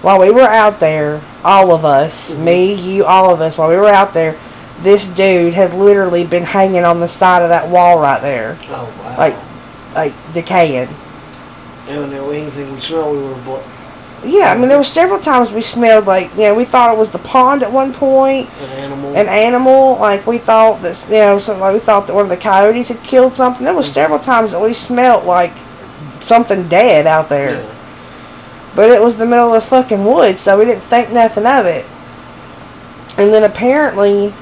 While 0.02 0.20
we 0.20 0.32
were 0.32 0.42
out 0.42 0.80
there, 0.80 1.22
all 1.44 1.72
of 1.72 1.84
us, 1.84 2.34
mm-hmm. 2.34 2.46
me, 2.46 2.74
you, 2.74 3.06
all 3.06 3.34
of 3.34 3.42
us, 3.42 3.58
while 3.58 3.70
we 3.70 3.76
were 3.76 3.88
out 3.88 4.14
there, 4.14 4.38
this 4.82 5.08
dude 5.08 5.54
had 5.54 5.74
literally 5.74 6.26
been 6.26 6.44
hanging 6.44 6.84
on 6.84 7.00
the 7.00 7.08
side 7.08 7.42
of 7.42 7.50
that 7.50 7.70
wall 7.70 8.00
right 8.00 8.22
there, 8.22 8.58
Oh 8.70 8.86
wow! 9.04 9.18
like, 9.18 9.36
like 9.94 10.34
decaying. 10.34 10.88
and 11.90 12.12
then 12.12 12.24
anything 12.34 12.74
we 12.74 12.80
smelled, 12.80 13.18
we 13.18 13.24
were 13.24 13.36
blo- 13.42 13.64
Yeah, 14.24 14.54
I 14.54 14.58
mean, 14.58 14.70
there 14.70 14.78
were 14.78 14.86
several 14.86 15.20
times 15.20 15.52
we 15.52 15.60
smelled 15.62 16.06
like, 16.06 16.32
you 16.32 16.44
know, 16.44 16.56
we 16.56 16.64
thought 16.64 16.94
it 16.94 16.98
was 16.98 17.12
the 17.12 17.20
pond 17.20 17.62
at 17.62 17.72
one 17.72 17.92
point, 17.92 18.50
an 18.62 18.70
animal. 18.70 19.16
an 19.18 19.28
animal. 19.28 19.98
Like 19.98 20.26
we 20.26 20.38
thought 20.38 20.82
that, 20.82 21.06
you 21.10 21.18
know, 21.18 21.40
something 21.40 21.62
like 21.62 21.74
we 21.74 21.80
thought 21.80 22.08
that 22.08 22.14
one 22.14 22.24
of 22.24 22.30
the 22.30 22.38
coyotes 22.38 22.88
had 22.88 23.04
killed 23.04 23.34
something. 23.34 23.66
There 23.66 23.74
was 23.74 23.88
mm-hmm. 23.88 23.96
several 23.96 24.20
times 24.20 24.54
that 24.54 24.62
we 24.62 24.72
smelled 24.74 25.26
like 25.26 25.54
something 26.20 26.68
dead 26.68 27.08
out 27.08 27.30
there. 27.30 27.56
Yeah. 27.56 27.76
But 28.76 28.90
it 28.92 29.02
was 29.02 29.18
the 29.18 29.26
middle 29.26 29.54
of 29.54 29.64
the 29.64 29.68
fucking 29.68 30.06
woods, 30.06 30.42
so 30.42 30.58
we 30.58 30.66
didn't 30.66 30.84
think 30.84 31.12
nothing 31.12 31.46
of 31.46 31.66
it. 31.66 31.86
And 33.18 33.34
then 33.34 33.44
apparently, 33.44 34.34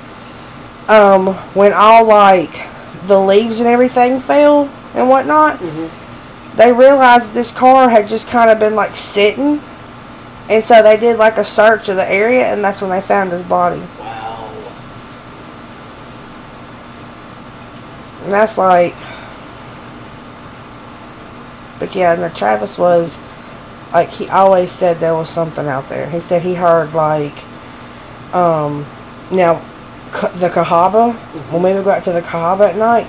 um, 0.87 1.27
when 1.53 1.73
all 1.73 2.05
like 2.05 2.67
the 3.07 3.19
leaves 3.19 3.59
and 3.59 3.67
everything 3.67 4.19
fell 4.19 4.69
and 4.93 5.09
whatnot, 5.09 5.59
Mhm. 5.59 5.89
they 6.55 6.71
realized 6.71 7.33
this 7.33 7.51
car 7.51 7.89
had 7.89 8.07
just 8.07 8.27
kind 8.29 8.49
of 8.49 8.59
been 8.59 8.75
like 8.75 8.95
sitting, 8.95 9.61
and 10.49 10.63
so 10.63 10.83
they 10.83 10.97
did 10.97 11.17
like 11.17 11.37
a 11.37 11.43
search 11.43 11.89
of 11.89 11.95
the 11.95 12.11
area, 12.11 12.47
and 12.47 12.63
that's 12.63 12.81
when 12.81 12.91
they 12.91 13.01
found 13.01 13.31
his 13.31 13.43
body. 13.43 13.81
Wow. 13.99 14.37
And 18.25 18.33
that's 18.33 18.57
like, 18.57 18.95
but 21.79 21.95
yeah, 21.95 22.13
and 22.13 22.23
the 22.23 22.29
Travis 22.29 22.77
was 22.77 23.19
like 23.93 24.09
he 24.09 24.27
always 24.29 24.71
said 24.71 24.97
there 24.97 25.15
was 25.15 25.29
something 25.29 25.67
out 25.67 25.87
there. 25.89 26.09
He 26.09 26.19
said 26.19 26.41
he 26.41 26.55
heard 26.55 26.93
like, 26.93 27.43
um, 28.33 28.85
now 29.31 29.61
the 30.35 30.49
Cahaba 30.49 31.13
when 31.51 31.61
we 31.63 31.73
would 31.73 31.83
go 31.83 31.91
out 31.91 32.03
to 32.03 32.11
the 32.11 32.21
Cahaba 32.21 32.69
at 32.69 32.77
night, 32.77 33.07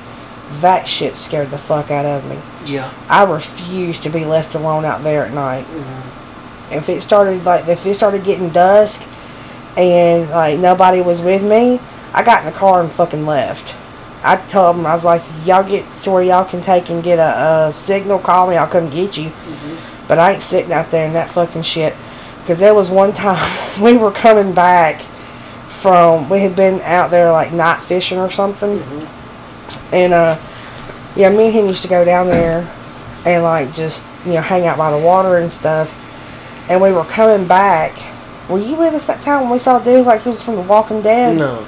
that 0.61 0.89
shit 0.89 1.17
scared 1.17 1.51
the 1.51 1.59
fuck 1.59 1.91
out 1.91 2.07
of 2.07 2.25
me. 2.29 2.39
Yeah. 2.65 2.93
I 3.09 3.25
refused 3.25 4.03
to 4.05 4.11
be 4.11 4.25
left 4.25 4.55
alone 4.55 4.85
out 4.85 5.03
there 5.03 5.25
at 5.25 5.33
night. 5.33 5.67
Mhm. 5.67 6.73
If 6.77 6.89
it 6.89 7.03
started 7.03 7.45
like 7.45 7.67
if 7.69 7.85
it 7.87 7.95
started 7.95 8.25
getting 8.25 8.51
dusk 8.51 9.03
and 9.77 10.29
like 10.31 10.59
nobody 10.59 11.01
was 11.01 11.23
with 11.23 11.43
me, 11.43 11.81
I 12.13 12.23
got 12.23 12.41
in 12.45 12.53
the 12.53 12.59
car 12.59 12.81
and 12.81 12.91
fucking 12.91 13.25
left. 13.27 13.75
I 14.29 14.37
told 14.49 14.77
them 14.77 14.85
I 14.85 14.93
was 14.93 15.05
like, 15.07 15.23
y'all 15.47 15.67
get 15.67 15.91
to 16.03 16.11
where 16.11 16.23
y'all 16.23 16.45
can 16.45 16.61
take 16.61 16.91
and 16.91 17.03
get 17.03 17.19
a, 17.19 17.69
a 17.69 17.73
signal, 17.73 18.19
call 18.19 18.49
me, 18.49 18.57
I'll 18.57 18.67
come 18.69 18.91
get 18.91 19.17
you. 19.17 19.33
But 20.07 20.19
I 20.19 20.33
ain't 20.33 20.43
sitting 20.43 20.73
out 20.73 20.91
there 20.91 21.07
in 21.07 21.15
that 21.15 21.31
fucking 21.31 21.63
shit. 21.63 21.95
Because 22.41 22.59
there 22.61 22.75
was 22.75 22.91
one 22.91 23.13
time 23.13 23.39
we 23.83 23.97
were 23.97 24.11
coming 24.11 24.53
back 24.55 25.01
from, 25.69 26.29
we 26.29 26.41
had 26.41 26.55
been 26.55 26.81
out 26.83 27.11
there 27.11 27.33
like 27.33 27.53
night 27.53 27.81
fishing 27.83 28.19
or 28.19 28.29
something. 28.29 28.83
And, 29.93 30.13
uh, 30.13 30.39
yeah, 31.17 31.31
me 31.31 31.47
and 31.47 31.55
him 31.55 31.67
used 31.67 31.83
to 31.83 31.89
go 31.89 32.05
down 32.05 32.29
there 32.29 32.71
and 33.25 33.43
like 33.43 33.73
just, 33.75 34.07
you 34.27 34.35
know, 34.35 34.43
hang 34.43 34.67
out 34.67 34.77
by 34.77 34.91
the 34.91 34.99
water 35.05 35.39
and 35.39 35.51
stuff. 35.51 35.95
And 36.71 36.83
we 36.83 36.93
were 36.93 37.05
coming 37.05 37.47
back. 37.49 37.97
Were 38.51 38.59
you 38.59 38.77
with 38.77 38.93
us 38.93 39.07
that 39.07 39.23
time 39.23 39.43
when 39.43 39.53
we 39.53 39.59
saw 39.59 39.81
a 39.81 39.85
dude 39.85 40.05
like 40.07 40.23
he 40.23 40.29
was 40.29 40.43
from 40.43 40.57
The 40.57 40.63
Walking 40.63 41.01
Dead? 41.03 41.37
No. 41.39 41.63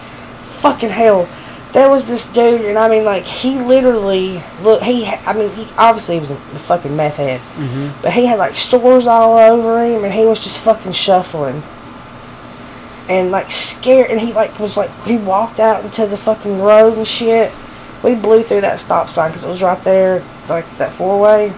fucking 0.60 0.90
hell. 0.90 1.26
There 1.72 1.88
was 1.88 2.08
this 2.08 2.26
dude, 2.26 2.62
and 2.62 2.76
I 2.76 2.88
mean, 2.88 3.04
like, 3.04 3.24
he 3.24 3.58
literally, 3.60 4.42
look, 4.62 4.82
he, 4.82 5.06
I 5.06 5.32
mean, 5.32 5.50
he, 5.50 5.68
obviously 5.78 6.16
he 6.16 6.20
was 6.20 6.32
a 6.32 6.36
fucking 6.36 6.96
meth 6.96 7.18
head, 7.18 7.40
Mm-hmm. 7.40 8.02
but 8.02 8.12
he 8.12 8.26
had, 8.26 8.40
like, 8.40 8.54
sores 8.54 9.06
all 9.06 9.36
over 9.38 9.84
him, 9.84 10.02
and 10.04 10.12
he 10.12 10.26
was 10.26 10.42
just 10.42 10.58
fucking 10.58 10.92
shuffling. 10.92 11.62
And, 13.08 13.30
like, 13.30 13.50
scared, 13.52 14.10
and 14.10 14.20
he, 14.20 14.32
like, 14.32 14.58
was, 14.58 14.76
like, 14.76 14.90
he 15.04 15.16
walked 15.16 15.60
out 15.60 15.84
into 15.84 16.06
the 16.08 16.16
fucking 16.16 16.60
road 16.60 16.96
and 16.98 17.06
shit. 17.06 17.52
We 18.02 18.14
blew 18.16 18.42
through 18.42 18.62
that 18.62 18.80
stop 18.80 19.08
sign, 19.08 19.30
because 19.30 19.44
it 19.44 19.48
was 19.48 19.62
right 19.62 19.82
there, 19.84 20.24
like, 20.48 20.68
that 20.78 20.92
four-way. 20.92 21.52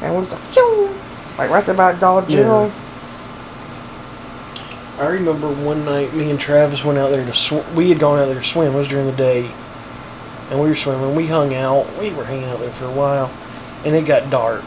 And 0.00 0.14
we 0.14 0.20
was 0.20 0.32
like, 0.32 0.40
phew, 0.40 0.94
like, 1.36 1.50
right 1.50 1.64
there 1.64 1.74
by 1.74 1.92
Dollar 1.98 2.24
Yeah. 2.28 2.70
I 4.98 5.06
remember 5.08 5.48
one 5.48 5.84
night 5.84 6.12
me 6.14 6.30
and 6.30 6.40
Travis 6.40 6.84
went 6.84 6.98
out 6.98 7.10
there 7.10 7.24
to 7.24 7.32
sw- 7.34 7.66
we 7.74 7.88
had 7.88 7.98
gone 7.98 8.18
out 8.18 8.26
there 8.26 8.40
to 8.40 8.44
swim. 8.44 8.72
It 8.74 8.76
was 8.76 8.88
during 8.88 9.06
the 9.06 9.12
day, 9.12 9.50
and 10.50 10.60
we 10.60 10.68
were 10.68 10.76
swimming. 10.76 11.14
We 11.14 11.26
hung 11.26 11.54
out. 11.54 11.86
We 11.98 12.10
were 12.10 12.24
hanging 12.24 12.48
out 12.48 12.58
there 12.60 12.70
for 12.70 12.86
a 12.86 12.90
while, 12.92 13.30
and 13.84 13.94
it 13.94 14.06
got 14.06 14.28
dark, 14.30 14.64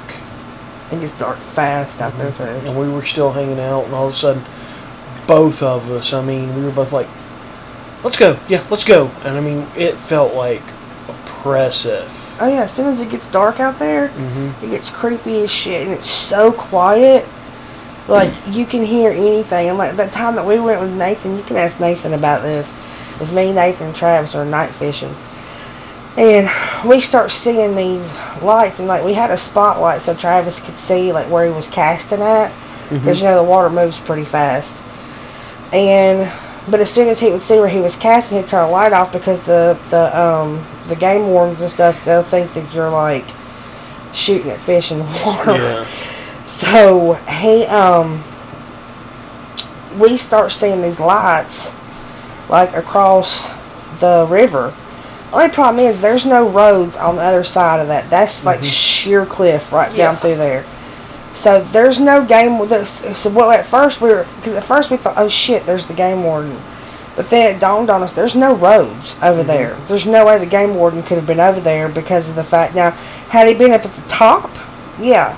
It 0.91 0.99
gets 1.01 1.13
dark 1.13 1.37
fast 1.37 2.01
out 2.01 2.13
there, 2.17 2.31
too. 2.31 2.43
and 2.43 2.77
we 2.79 2.87
were 2.89 3.03
still 3.05 3.31
hanging 3.33 3.59
out. 3.59 3.85
And 3.85 3.93
all 3.93 4.07
of 4.07 4.13
a 4.13 4.17
sudden, 4.17 4.43
both 5.27 5.61
of 5.61 5.89
us. 5.91 6.13
I 6.13 6.21
mean, 6.23 6.55
we 6.55 6.63
were 6.63 6.71
both 6.71 6.91
like, 6.93 7.07
"Let's 8.03 8.17
go, 8.17 8.37
yeah, 8.47 8.63
let's 8.69 8.83
go." 8.85 9.11
And 9.25 9.37
I 9.37 9.41
mean, 9.41 9.67
it 9.75 9.95
felt 9.97 10.33
like 10.33 10.61
oppressive. 11.09 12.37
Oh 12.39 12.47
yeah, 12.47 12.63
as 12.63 12.71
soon 12.71 12.87
as 12.87 13.01
it 13.01 13.09
gets 13.09 13.27
dark 13.27 13.59
out 13.59 13.79
there, 13.79 14.07
Mm-hmm. 14.09 14.65
it 14.65 14.69
gets 14.71 14.89
creepy 14.89 15.43
as 15.43 15.51
shit, 15.51 15.83
and 15.87 15.91
it's 15.95 16.09
so 16.09 16.51
quiet. 16.51 17.25
Like 18.07 18.33
you 18.47 18.65
can 18.65 18.83
hear 18.83 19.11
anything. 19.11 19.69
And 19.69 19.77
like 19.77 19.95
that 19.95 20.11
time 20.11 20.35
that 20.35 20.45
we 20.45 20.59
went 20.59 20.81
with 20.81 20.93
Nathan, 20.93 21.37
you 21.37 21.43
can 21.43 21.55
ask 21.57 21.79
Nathan 21.79 22.13
about 22.13 22.41
this. 22.41 22.73
It 23.13 23.19
was 23.19 23.31
me, 23.31 23.53
Nathan, 23.53 23.87
and 23.87 23.95
Travis 23.95 24.33
are 24.35 24.43
night 24.43 24.71
fishing, 24.71 25.15
and 26.17 26.49
we 26.89 26.99
start 26.99 27.29
seeing 27.31 27.75
these 27.75 28.19
lights, 28.41 28.79
and 28.79 28.87
like 28.87 29.03
we 29.03 29.13
had 29.13 29.29
a 29.29 29.37
spotlight 29.37 30.01
so 30.01 30.15
Travis 30.15 30.59
could 30.59 30.79
see 30.79 31.11
like 31.13 31.29
where 31.29 31.45
he 31.45 31.51
was 31.51 31.69
casting 31.69 32.21
at, 32.21 32.51
because 32.89 33.19
you 33.21 33.27
know 33.27 33.43
the 33.43 33.49
water 33.49 33.69
moves 33.69 33.99
pretty 33.99 34.25
fast. 34.25 34.81
And 35.71 36.31
but 36.69 36.79
as 36.79 36.91
soon 36.91 37.07
as 37.07 37.19
he 37.19 37.31
would 37.31 37.41
see 37.41 37.59
where 37.59 37.69
he 37.69 37.79
was 37.79 37.95
casting, 37.95 38.39
he'd 38.39 38.47
turn 38.47 38.65
the 38.65 38.71
light 38.71 38.93
off 38.93 39.11
because 39.11 39.41
the 39.41 39.77
the 39.89 40.19
um 40.19 40.65
the 40.87 40.95
game 40.95 41.27
wardens 41.27 41.61
and 41.61 41.71
stuff 41.71 42.03
they'll 42.03 42.23
think 42.23 42.53
that 42.53 42.73
you're 42.73 42.89
like 42.89 43.25
shooting 44.13 44.49
at 44.51 44.59
fish 44.59 44.91
in 44.91 44.99
the 44.99 45.21
water. 45.25 45.57
Yeah. 45.57 45.87
So 46.45 47.13
he 47.13 47.65
um 47.65 48.23
we 49.99 50.17
start 50.17 50.51
seeing 50.51 50.81
these 50.81 50.99
lights 50.99 51.75
like 52.49 52.75
across 52.75 53.51
the 53.99 54.25
river. 54.29 54.73
Only 55.33 55.49
problem 55.49 55.85
is 55.85 56.01
there's 56.01 56.25
no 56.25 56.49
roads 56.49 56.97
on 56.97 57.15
the 57.15 57.21
other 57.21 57.43
side 57.43 57.79
of 57.79 57.87
that. 57.87 58.09
That's 58.09 58.45
like 58.45 58.63
sheer 58.63 59.25
cliff 59.25 59.71
right 59.71 59.91
Yeah. 59.93 60.07
down 60.07 60.15
through 60.17 60.35
there. 60.37 60.65
So 61.33 61.61
there's 61.61 61.99
no 61.99 62.25
game 62.25 62.59
with 62.59 62.69
this. 62.69 62.89
So 63.17 63.29
well, 63.29 63.51
at 63.51 63.65
first 63.65 64.01
we 64.01 64.09
were 64.09 64.25
because 64.37 64.55
at 64.55 64.63
first 64.65 64.91
we 64.91 64.97
thought, 64.97 65.13
oh 65.17 65.29
shit, 65.29 65.65
there's 65.65 65.87
the 65.87 65.93
game 65.93 66.23
warden. 66.23 66.59
But 67.15 67.29
then 67.29 67.55
it 67.55 67.59
dawned 67.59 67.89
on 67.89 68.01
us, 68.03 68.13
there's 68.13 68.35
no 68.35 68.55
roads 68.55 69.17
over 69.21 69.43
there. 69.43 69.75
There's 69.87 70.07
no 70.07 70.25
way 70.25 70.37
the 70.37 70.45
game 70.45 70.75
warden 70.75 71.03
could 71.03 71.17
have 71.17 71.27
been 71.27 71.41
over 71.41 71.59
there 71.59 71.89
because 71.89 72.29
of 72.29 72.35
the 72.35 72.43
fact. 72.43 72.73
Now, 72.73 72.91
had 72.91 73.47
he 73.49 73.53
been 73.53 73.71
up 73.71 73.85
at 73.85 73.91
the 73.91 74.09
top, 74.09 74.49
yeah. 74.97 75.37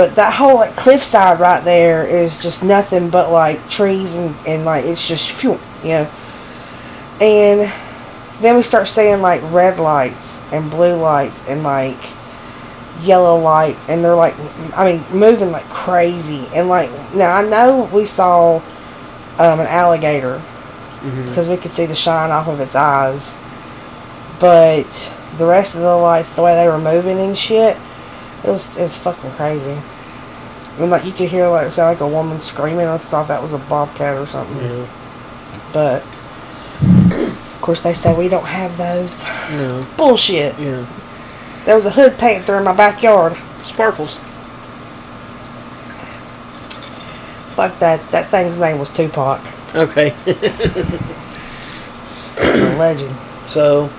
But 0.00 0.14
that 0.14 0.32
whole 0.32 0.54
like 0.54 0.76
cliffside 0.76 1.40
right 1.40 1.62
there 1.62 2.06
is 2.06 2.38
just 2.38 2.64
nothing 2.64 3.10
but 3.10 3.30
like 3.30 3.68
trees 3.68 4.16
and, 4.16 4.34
and 4.46 4.64
like 4.64 4.86
it's 4.86 5.06
just 5.06 5.30
phew, 5.30 5.60
you 5.82 5.90
know. 5.90 6.10
And 7.20 7.70
then 8.40 8.56
we 8.56 8.62
start 8.62 8.88
seeing 8.88 9.20
like 9.20 9.42
red 9.52 9.78
lights 9.78 10.42
and 10.52 10.70
blue 10.70 10.96
lights 10.96 11.46
and 11.46 11.62
like 11.62 11.98
yellow 13.02 13.38
lights 13.38 13.90
and 13.90 14.02
they're 14.02 14.14
like 14.14 14.34
I 14.74 14.90
mean 14.90 15.04
moving 15.12 15.52
like 15.52 15.68
crazy. 15.68 16.48
And 16.54 16.70
like 16.70 16.90
now 17.14 17.36
I 17.36 17.46
know 17.46 17.86
we 17.92 18.06
saw 18.06 18.56
um, 19.36 19.60
an 19.60 19.66
alligator 19.66 20.40
because 21.28 21.50
we 21.50 21.58
could 21.58 21.72
see 21.72 21.84
the 21.84 21.94
shine 21.94 22.30
off 22.30 22.48
of 22.48 22.58
its 22.60 22.74
eyes. 22.74 23.36
But 24.40 24.88
the 25.36 25.44
rest 25.44 25.74
of 25.74 25.82
the 25.82 25.94
lights 25.94 26.32
the 26.32 26.40
way 26.40 26.54
they 26.54 26.68
were 26.68 26.78
moving 26.78 27.18
and 27.18 27.36
shit 27.36 27.76
it 28.44 28.50
was 28.50 28.76
it 28.76 28.82
was 28.82 28.96
fucking 28.96 29.30
crazy 29.32 29.76
and 30.78 30.90
like 30.90 31.04
you 31.04 31.12
could 31.12 31.28
hear 31.28 31.48
like 31.48 31.66
it 31.66 31.70
sound 31.72 31.88
like 31.92 32.00
a 32.00 32.08
woman 32.08 32.40
screaming 32.40 32.86
I 32.86 32.96
thought 32.98 33.28
that 33.28 33.42
was 33.42 33.52
a 33.52 33.58
bobcat 33.58 34.16
or 34.16 34.26
something 34.26 34.56
Yeah. 34.58 34.86
but 35.72 36.02
of 36.82 37.58
course 37.60 37.82
they 37.82 37.92
say 37.92 38.14
we 38.16 38.28
don't 38.28 38.46
have 38.46 38.76
those 38.78 39.22
No. 39.52 39.86
bullshit 39.96 40.58
Yeah. 40.58 40.86
there 41.66 41.76
was 41.76 41.84
a 41.86 41.90
hood 41.90 42.16
panther 42.18 42.56
in 42.56 42.64
my 42.64 42.72
backyard 42.74 43.36
Sparkles. 43.64 44.16
fuck 47.54 47.78
that 47.78 48.08
that 48.10 48.28
thing's 48.28 48.58
name 48.58 48.78
was 48.78 48.90
Tupac 48.90 49.40
Okay. 49.74 50.10
legend 52.78 53.14
so, 53.46 53.90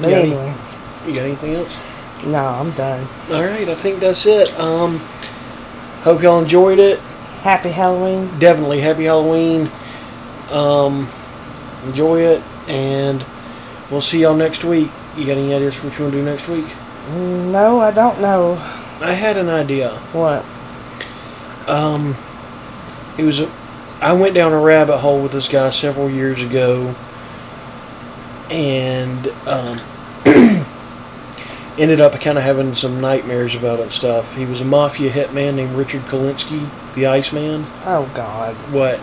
but 0.00 0.10
Yeah, 0.10 0.22
he- 0.22 0.32
anyway 0.32 0.54
you 1.06 1.14
got 1.14 1.24
anything 1.24 1.54
else? 1.54 1.74
No 2.24 2.44
I'm 2.44 2.70
done 2.72 3.06
All 3.30 3.42
right, 3.42 3.68
I 3.68 3.74
think 3.74 4.00
that's 4.00 4.26
it. 4.26 4.52
Um, 4.58 4.98
hope 6.02 6.22
y'all 6.22 6.40
enjoyed 6.40 6.78
it. 6.78 6.98
happy 7.42 7.70
Halloween 7.70 8.38
Definitely 8.38 8.80
happy 8.80 9.04
Halloween. 9.04 9.70
Um, 10.50 11.08
enjoy 11.84 12.20
it, 12.20 12.42
and 12.66 13.24
we'll 13.90 14.00
see 14.00 14.20
y'all 14.22 14.34
next 14.34 14.64
week. 14.64 14.90
You 15.16 15.26
got 15.26 15.36
any 15.36 15.52
ideas 15.52 15.74
for 15.74 15.88
what 15.88 15.98
you 15.98 16.04
want 16.04 16.14
to 16.14 16.20
do 16.20 16.24
next 16.24 16.48
week? 16.48 16.66
no 17.12 17.80
I 17.80 17.90
don't 17.90 18.20
know 18.20 18.54
I 19.00 19.12
had 19.12 19.36
an 19.36 19.48
idea. 19.48 19.90
what 20.12 20.44
Um, 21.68 22.16
it 23.16 23.24
was 23.24 23.40
a, 23.40 23.50
I 24.00 24.12
went 24.12 24.34
down 24.34 24.52
a 24.52 24.58
rabbit 24.60 24.98
hole 24.98 25.22
with 25.22 25.32
this 25.32 25.48
guy 25.48 25.70
several 25.70 26.10
years 26.10 26.42
ago, 26.42 26.94
and 28.50 29.28
um, 29.46 29.80
ended 31.78 32.00
up 32.00 32.18
kind 32.20 32.36
of 32.38 32.44
having 32.44 32.74
some 32.74 33.00
nightmares 33.00 33.54
about 33.54 33.78
it 33.78 33.82
and 33.84 33.92
stuff. 33.92 34.34
He 34.34 34.44
was 34.44 34.60
a 34.60 34.64
mafia 34.64 35.10
hitman 35.10 35.54
named 35.54 35.72
Richard 35.76 36.02
Kuklinski, 36.02 36.68
the 36.94 37.06
Iceman. 37.06 37.64
oh 37.86 38.10
god 38.14 38.54
What? 38.72 38.98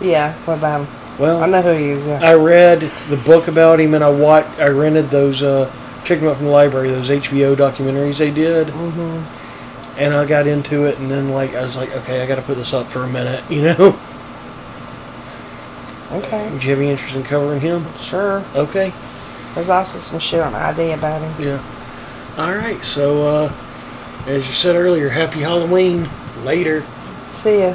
yeah 0.00 0.34
what 0.44 0.58
about 0.58 0.82
him 0.82 0.86
Well, 1.18 1.42
I 1.42 1.46
know 1.46 1.62
who 1.62 1.72
he 1.72 1.90
is 1.90 2.06
yeah 2.06 2.20
I 2.22 2.34
read 2.34 2.80
the 3.08 3.16
book 3.18 3.48
about 3.48 3.80
him, 3.80 3.94
and 3.94 4.02
I 4.04 4.10
watched. 4.10 4.58
I 4.60 4.68
rented 4.68 5.10
those. 5.10 5.42
Uh, 5.42 5.70
checked 6.04 6.20
them 6.20 6.30
out 6.30 6.36
from 6.36 6.46
the 6.46 6.52
library. 6.52 6.90
Those 6.90 7.08
HBO 7.10 7.54
documentaries 7.54 8.18
they 8.18 8.30
did, 8.30 8.68
mhm 8.68 9.24
and 9.98 10.14
I 10.14 10.24
got 10.24 10.46
into 10.46 10.86
it. 10.86 10.98
And 10.98 11.10
then, 11.10 11.28
like, 11.28 11.54
I 11.54 11.60
was 11.60 11.76
like, 11.76 11.94
okay, 11.94 12.22
I 12.22 12.26
got 12.26 12.36
to 12.36 12.42
put 12.42 12.56
this 12.56 12.72
up 12.72 12.86
for 12.86 13.02
a 13.04 13.08
minute. 13.08 13.44
You 13.50 13.62
know? 13.62 13.98
okay 16.12 16.50
Would 16.50 16.62
you 16.64 16.70
have 16.70 16.78
any 16.78 16.90
interest 16.90 17.14
in 17.14 17.22
covering 17.22 17.60
him? 17.60 17.86
sure 17.96 18.44
Okay. 18.54 18.92
there's 19.54 19.70
also 19.70 19.98
some 19.98 20.18
shit 20.18 20.40
on 20.40 20.54
ID 20.54 20.92
about 20.92 21.20
him 21.22 21.44
Yeah. 21.46 21.62
All 22.38 22.54
right. 22.54 22.82
So, 22.84 23.26
uh, 23.26 23.52
as 24.26 24.46
you 24.48 24.54
said 24.54 24.74
earlier, 24.76 25.08
happy 25.08 25.40
Halloween. 25.40 26.08
Later. 26.44 26.84
see 27.30 27.60
ya 27.60 27.74